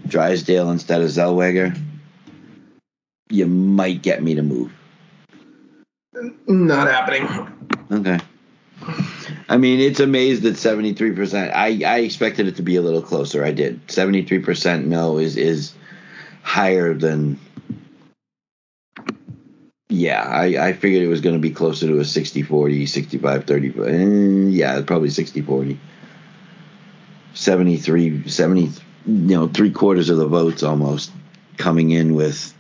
Drysdale 0.08 0.70
instead 0.70 1.00
of 1.00 1.08
Zellweger, 1.08 1.78
you 3.30 3.46
might 3.46 4.02
get 4.02 4.22
me 4.22 4.34
to 4.34 4.42
move. 4.42 4.72
Not 6.46 6.88
happening. 6.88 7.52
Okay. 7.90 8.18
I 9.48 9.56
mean, 9.56 9.80
it's 9.80 10.00
amazed 10.00 10.44
at 10.44 10.56
seventy 10.56 10.94
three 10.94 11.12
percent. 11.12 11.54
I 11.54 11.80
I 11.84 12.00
expected 12.00 12.48
it 12.48 12.56
to 12.56 12.62
be 12.62 12.76
a 12.76 12.82
little 12.82 13.02
closer. 13.02 13.44
I 13.44 13.52
did. 13.52 13.80
Seventy 13.90 14.22
three 14.22 14.40
percent 14.40 14.86
no 14.86 15.18
is 15.18 15.36
is 15.36 15.74
higher 16.42 16.94
than. 16.94 17.38
Yeah, 19.90 20.22
I, 20.22 20.68
I 20.68 20.72
figured 20.74 21.02
it 21.02 21.08
was 21.08 21.22
going 21.22 21.34
to 21.34 21.40
be 21.40 21.50
closer 21.50 21.86
to 21.86 21.98
a 21.98 22.04
60 22.04 22.42
40, 22.42 22.84
65 22.84 23.44
30. 23.44 23.68
Eh, 23.68 24.50
yeah, 24.50 24.82
probably 24.82 25.08
60 25.08 25.40
40. 25.40 25.80
73, 27.32 28.28
70, 28.28 28.70
you 29.06 29.36
know, 29.36 29.48
three 29.48 29.70
quarters 29.70 30.10
of 30.10 30.18
the 30.18 30.26
votes 30.26 30.62
almost 30.62 31.10
coming 31.56 31.90
in 31.90 32.14
with 32.14 32.54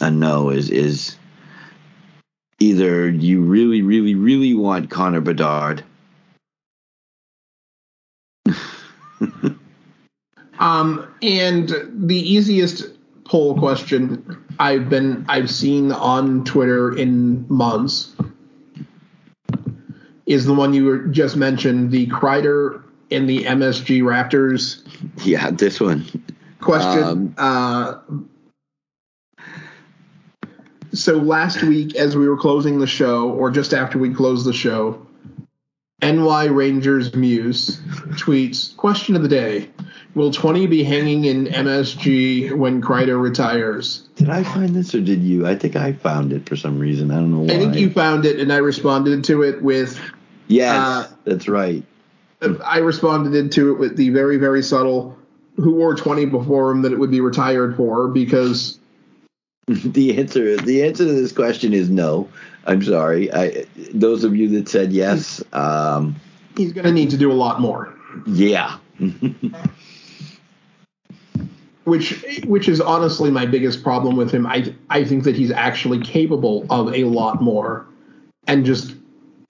a 0.00 0.10
no 0.10 0.50
is 0.50 0.70
is 0.70 1.16
either 2.58 3.08
you 3.08 3.42
really, 3.42 3.82
really, 3.82 4.14
really 4.14 4.54
want 4.54 4.90
Connor 4.90 5.20
Bedard. 5.20 5.84
um, 10.58 11.14
and 11.22 11.68
the 11.92 12.18
easiest 12.18 12.84
poll 13.24 13.58
question 13.58 14.44
I've 14.58 14.88
been 14.88 15.26
I've 15.28 15.50
seen 15.50 15.92
on 15.92 16.44
Twitter 16.44 16.96
in 16.96 17.44
months 17.48 18.14
is 20.26 20.44
the 20.44 20.54
one 20.54 20.74
you 20.74 21.08
just 21.08 21.36
mentioned, 21.36 21.90
the 21.92 22.06
Kreider 22.08 22.82
in 23.10 23.26
the 23.26 23.44
MSG 23.44 24.02
Raptors 24.02 24.82
Yeah, 25.24 25.50
this 25.50 25.80
one. 25.80 26.06
question. 26.60 27.02
Um, 27.02 27.34
uh, 27.38 27.94
so 30.92 31.16
last 31.16 31.62
week, 31.62 31.94
as 31.94 32.16
we 32.16 32.28
were 32.28 32.38
closing 32.38 32.78
the 32.78 32.86
show, 32.86 33.30
or 33.30 33.50
just 33.50 33.74
after 33.74 33.98
we 33.98 34.14
closed 34.14 34.46
the 34.46 34.52
show, 34.52 35.06
NY 36.02 36.46
Rangers 36.46 37.14
Muse 37.14 37.78
tweets 38.16 38.76
question 38.76 39.16
of 39.16 39.22
the 39.22 39.28
day: 39.28 39.68
Will 40.14 40.30
20 40.30 40.66
be 40.66 40.82
hanging 40.82 41.24
in 41.24 41.46
MSG 41.46 42.56
when 42.56 42.82
Kreider 42.82 43.20
retires? 43.20 44.08
Did 44.16 44.30
I 44.30 44.42
find 44.42 44.74
this 44.74 44.94
or 44.94 45.00
did 45.00 45.22
you? 45.22 45.46
I 45.46 45.54
think 45.54 45.76
I 45.76 45.92
found 45.92 46.32
it 46.32 46.48
for 46.48 46.56
some 46.56 46.78
reason. 46.78 47.10
I 47.10 47.16
don't 47.16 47.32
know 47.32 47.40
why. 47.40 47.54
I 47.54 47.58
think 47.58 47.76
you 47.76 47.90
found 47.90 48.24
it, 48.24 48.40
and 48.40 48.52
I 48.52 48.58
responded 48.58 49.24
to 49.24 49.42
it 49.42 49.62
with 49.62 50.00
Yes, 50.48 50.76
uh, 50.76 51.08
that's 51.24 51.48
right. 51.48 51.84
I 52.64 52.78
responded 52.78 53.52
to 53.52 53.72
it 53.72 53.78
with 53.78 53.96
the 53.96 54.10
very, 54.10 54.36
very 54.36 54.62
subtle 54.62 55.16
who 55.56 55.74
wore 55.74 55.94
20 55.94 56.26
before 56.26 56.70
him 56.70 56.82
that 56.82 56.92
it 56.92 56.98
would 56.98 57.10
be 57.10 57.20
retired 57.20 57.76
for 57.76 58.08
because 58.08 58.78
The 59.84 60.16
answer 60.16 60.56
the 60.56 60.84
answer 60.84 61.04
to 61.04 61.12
this 61.12 61.32
question 61.32 61.72
is 61.72 61.90
no. 61.90 62.28
I'm 62.66 62.84
sorry. 62.84 63.32
I 63.32 63.66
those 63.92 64.22
of 64.22 64.36
you 64.36 64.48
that 64.50 64.68
said 64.68 64.92
yes, 64.92 65.42
um, 65.52 66.14
he's 66.56 66.72
going 66.72 66.84
to 66.84 66.92
need 66.92 67.10
to 67.10 67.16
do 67.16 67.32
a 67.32 67.34
lot 67.34 67.60
more. 67.60 67.92
yeah. 68.26 68.78
Which, 71.84 72.42
which 72.46 72.68
is 72.68 72.80
honestly 72.80 73.30
my 73.30 73.46
biggest 73.46 73.84
problem 73.84 74.16
with 74.16 74.32
him. 74.32 74.44
I, 74.44 74.74
I 74.90 75.04
think 75.04 75.22
that 75.22 75.36
he's 75.36 75.52
actually 75.52 76.00
capable 76.00 76.66
of 76.68 76.92
a 76.92 77.04
lot 77.04 77.40
more, 77.40 77.86
and 78.48 78.66
just 78.66 78.96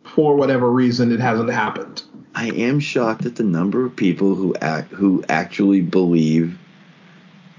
for 0.04 0.36
whatever 0.36 0.70
reason, 0.70 1.12
it 1.12 1.20
hasn't 1.20 1.48
happened. 1.48 2.02
I 2.36 2.48
am 2.50 2.80
shocked 2.80 3.24
at 3.24 3.34
the 3.34 3.42
number 3.44 3.86
of 3.86 3.96
people 3.96 4.34
who 4.34 4.54
act 4.60 4.92
who 4.92 5.24
actually 5.28 5.80
believe 5.80 6.58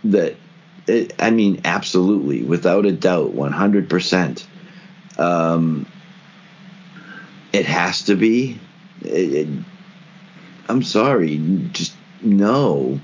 that. 0.05 0.35
It, 0.85 1.13
I 1.19 1.31
mean, 1.31 1.61
absolutely, 1.65 2.43
without 2.43 2.85
a 2.85 2.93
doubt, 2.93 3.33
one 3.33 3.51
hundred 3.51 3.89
percent. 3.89 4.47
Um, 5.17 5.85
it 7.51 7.65
has 7.65 8.03
to 8.03 8.15
be. 8.15 8.59
It, 9.01 9.33
it, 9.33 9.47
I'm 10.69 10.83
sorry, 10.83 11.41
just 11.73 11.93
no. 12.21 13.01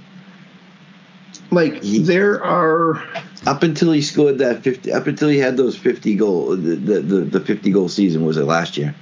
Like 1.51 1.83
He- 1.83 1.99
there 1.99 2.41
are 2.43 3.03
Up 3.45 3.63
until 3.63 3.91
he 3.91 4.01
scored 4.01 4.37
that 4.37 4.63
fifty, 4.63 4.93
up 4.93 5.07
until 5.07 5.27
he 5.27 5.39
had 5.39 5.57
those 5.57 5.75
fifty 5.75 6.15
goal, 6.15 6.55
the 6.55 6.75
the, 6.75 6.99
the, 7.01 7.19
the 7.21 7.39
fifty 7.41 7.71
goal 7.71 7.89
season 7.89 8.25
was 8.25 8.37
it 8.37 8.45
last 8.45 8.77
year? 8.77 8.95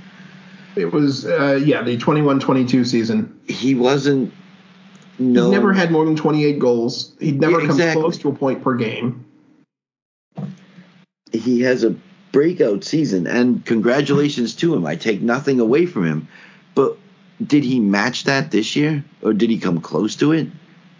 It 0.75 0.91
was 0.91 1.25
uh, 1.25 1.59
yeah 1.63 1.81
the 1.81 1.97
21-22 1.97 2.85
season. 2.85 3.39
He 3.47 3.75
wasn't. 3.75 4.33
No, 5.19 5.43
He's 5.43 5.51
never 5.51 5.73
had 5.73 5.91
more 5.91 6.05
than 6.05 6.15
28 6.15 6.57
goals. 6.57 7.13
He'd 7.19 7.39
never 7.39 7.61
Yeah, 7.61 7.93
come 7.93 8.01
close 8.01 8.17
to 8.19 8.29
a 8.29 8.33
point 8.33 8.63
per 8.63 8.75
game. 8.75 9.25
he 11.31 11.61
has 11.61 11.83
a 11.83 11.95
breakout 12.31 12.83
season 12.83 13.27
and 13.27 13.65
congratulations 13.65 14.55
to 14.55 14.73
him. 14.73 14.85
I 14.85 14.95
take 14.95 15.21
nothing 15.21 15.59
away 15.59 15.85
from 15.85 16.05
him. 16.05 16.27
But 16.75 16.97
did 17.45 17.63
he 17.63 17.79
match 17.79 18.23
that 18.25 18.51
this 18.51 18.75
year 18.75 19.03
or 19.21 19.33
did 19.33 19.49
he 19.49 19.59
come 19.59 19.79
close 19.81 20.15
to 20.17 20.31
it? 20.31 20.47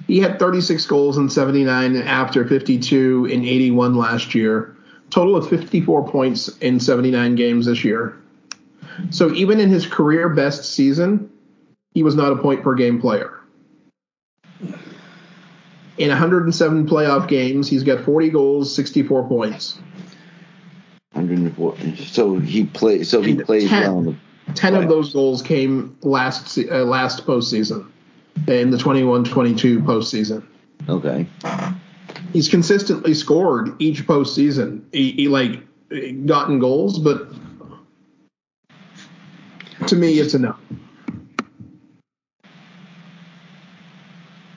He 0.07 0.19
had 0.19 0.39
36 0.39 0.85
goals 0.87 1.17
in 1.17 1.29
79 1.29 1.95
after 1.95 2.45
52 2.47 3.25
in 3.31 3.45
81 3.45 3.95
last 3.95 4.35
year. 4.35 4.75
Total 5.09 5.35
of 5.35 5.49
54 5.49 6.07
points 6.09 6.47
in 6.57 6.79
79 6.79 7.35
games 7.35 7.65
this 7.65 7.83
year. 7.83 8.17
So 9.09 9.31
even 9.33 9.59
in 9.59 9.69
his 9.69 9.85
career 9.85 10.29
best 10.29 10.73
season, 10.73 11.29
he 11.93 12.03
was 12.03 12.15
not 12.15 12.31
a 12.31 12.35
point 12.37 12.63
per 12.63 12.75
game 12.75 12.99
player. 13.01 13.37
In 15.97 16.09
107 16.09 16.87
playoff 16.87 17.27
games, 17.27 17.69
he's 17.69 17.83
got 17.83 18.03
40 18.03 18.29
goals, 18.29 18.73
64 18.75 19.27
points. 19.27 19.79
104. 21.13 21.75
So 22.07 22.39
he 22.39 22.65
played 22.65 23.05
so 23.05 23.21
he 23.21 23.31
And 23.31 23.43
played 23.45 23.67
10. 23.67 23.83
well 23.93 24.01
the 24.47 24.53
10 24.53 24.75
of 24.75 24.87
those 24.89 25.13
goals 25.13 25.41
came 25.41 25.97
last 26.01 26.57
uh, 26.57 26.83
last 26.85 27.25
postseason 27.25 27.89
in 28.47 28.71
the 28.71 28.77
21-22 28.77 29.83
postseason. 29.83 30.43
Okay. 30.89 31.27
he's 32.33 32.47
consistently 32.47 33.13
scored 33.13 33.75
each 33.79 34.07
postseason. 34.07 34.81
He, 34.93 35.11
he 35.11 35.27
like 35.27 35.59
gotten 36.25 36.59
goals, 36.59 36.97
but 36.97 37.27
to 39.91 39.97
me, 39.97 40.19
it's 40.19 40.33
a 40.33 40.39
no. 40.39 40.55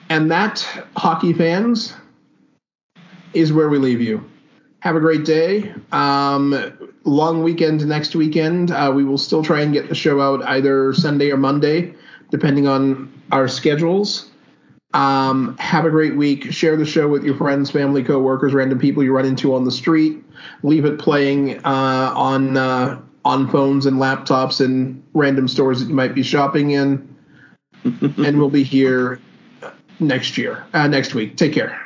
And 0.09 0.31
that, 0.31 0.65
hockey 0.95 1.33
fans, 1.33 1.93
is 3.33 3.51
where 3.51 3.67
we 3.67 3.77
leave 3.77 3.99
you. 3.99 4.23
Have 4.79 4.95
a 4.95 4.99
great 5.01 5.25
day. 5.25 5.73
Um, 5.91 6.89
long 7.03 7.43
weekend 7.43 7.85
next 7.85 8.15
weekend. 8.15 8.71
Uh, 8.71 8.93
we 8.95 9.03
will 9.03 9.17
still 9.17 9.43
try 9.43 9.59
and 9.59 9.73
get 9.73 9.89
the 9.89 9.95
show 9.95 10.21
out 10.21 10.41
either 10.43 10.93
Sunday 10.93 11.31
or 11.31 11.37
Monday, 11.37 11.93
depending 12.31 12.65
on 12.65 13.11
our 13.33 13.49
schedules. 13.49 14.31
Um, 14.93 15.57
have 15.57 15.83
a 15.83 15.89
great 15.89 16.15
week. 16.15 16.49
Share 16.53 16.77
the 16.77 16.85
show 16.85 17.09
with 17.09 17.25
your 17.25 17.35
friends, 17.35 17.69
family, 17.69 18.03
coworkers, 18.03 18.53
random 18.53 18.79
people 18.79 19.03
you 19.03 19.11
run 19.11 19.25
into 19.25 19.53
on 19.53 19.65
the 19.65 19.71
street. 19.71 20.23
Leave 20.63 20.85
it 20.85 20.97
playing 20.97 21.57
uh, 21.65 22.13
on 22.15 22.55
uh, 22.55 23.01
on 23.25 23.49
phones 23.49 23.87
and 23.87 23.97
laptops 23.97 24.63
and 24.63 25.03
random 25.13 25.47
stores 25.47 25.79
that 25.81 25.89
you 25.89 25.95
might 25.95 26.15
be 26.15 26.23
shopping 26.23 26.71
in. 26.71 27.15
and 27.83 28.37
we'll 28.37 28.49
be 28.49 28.63
here 28.63 29.19
next 29.99 30.37
year, 30.37 30.65
uh, 30.73 30.87
next 30.87 31.13
week. 31.13 31.35
Take 31.35 31.53
care. 31.53 31.84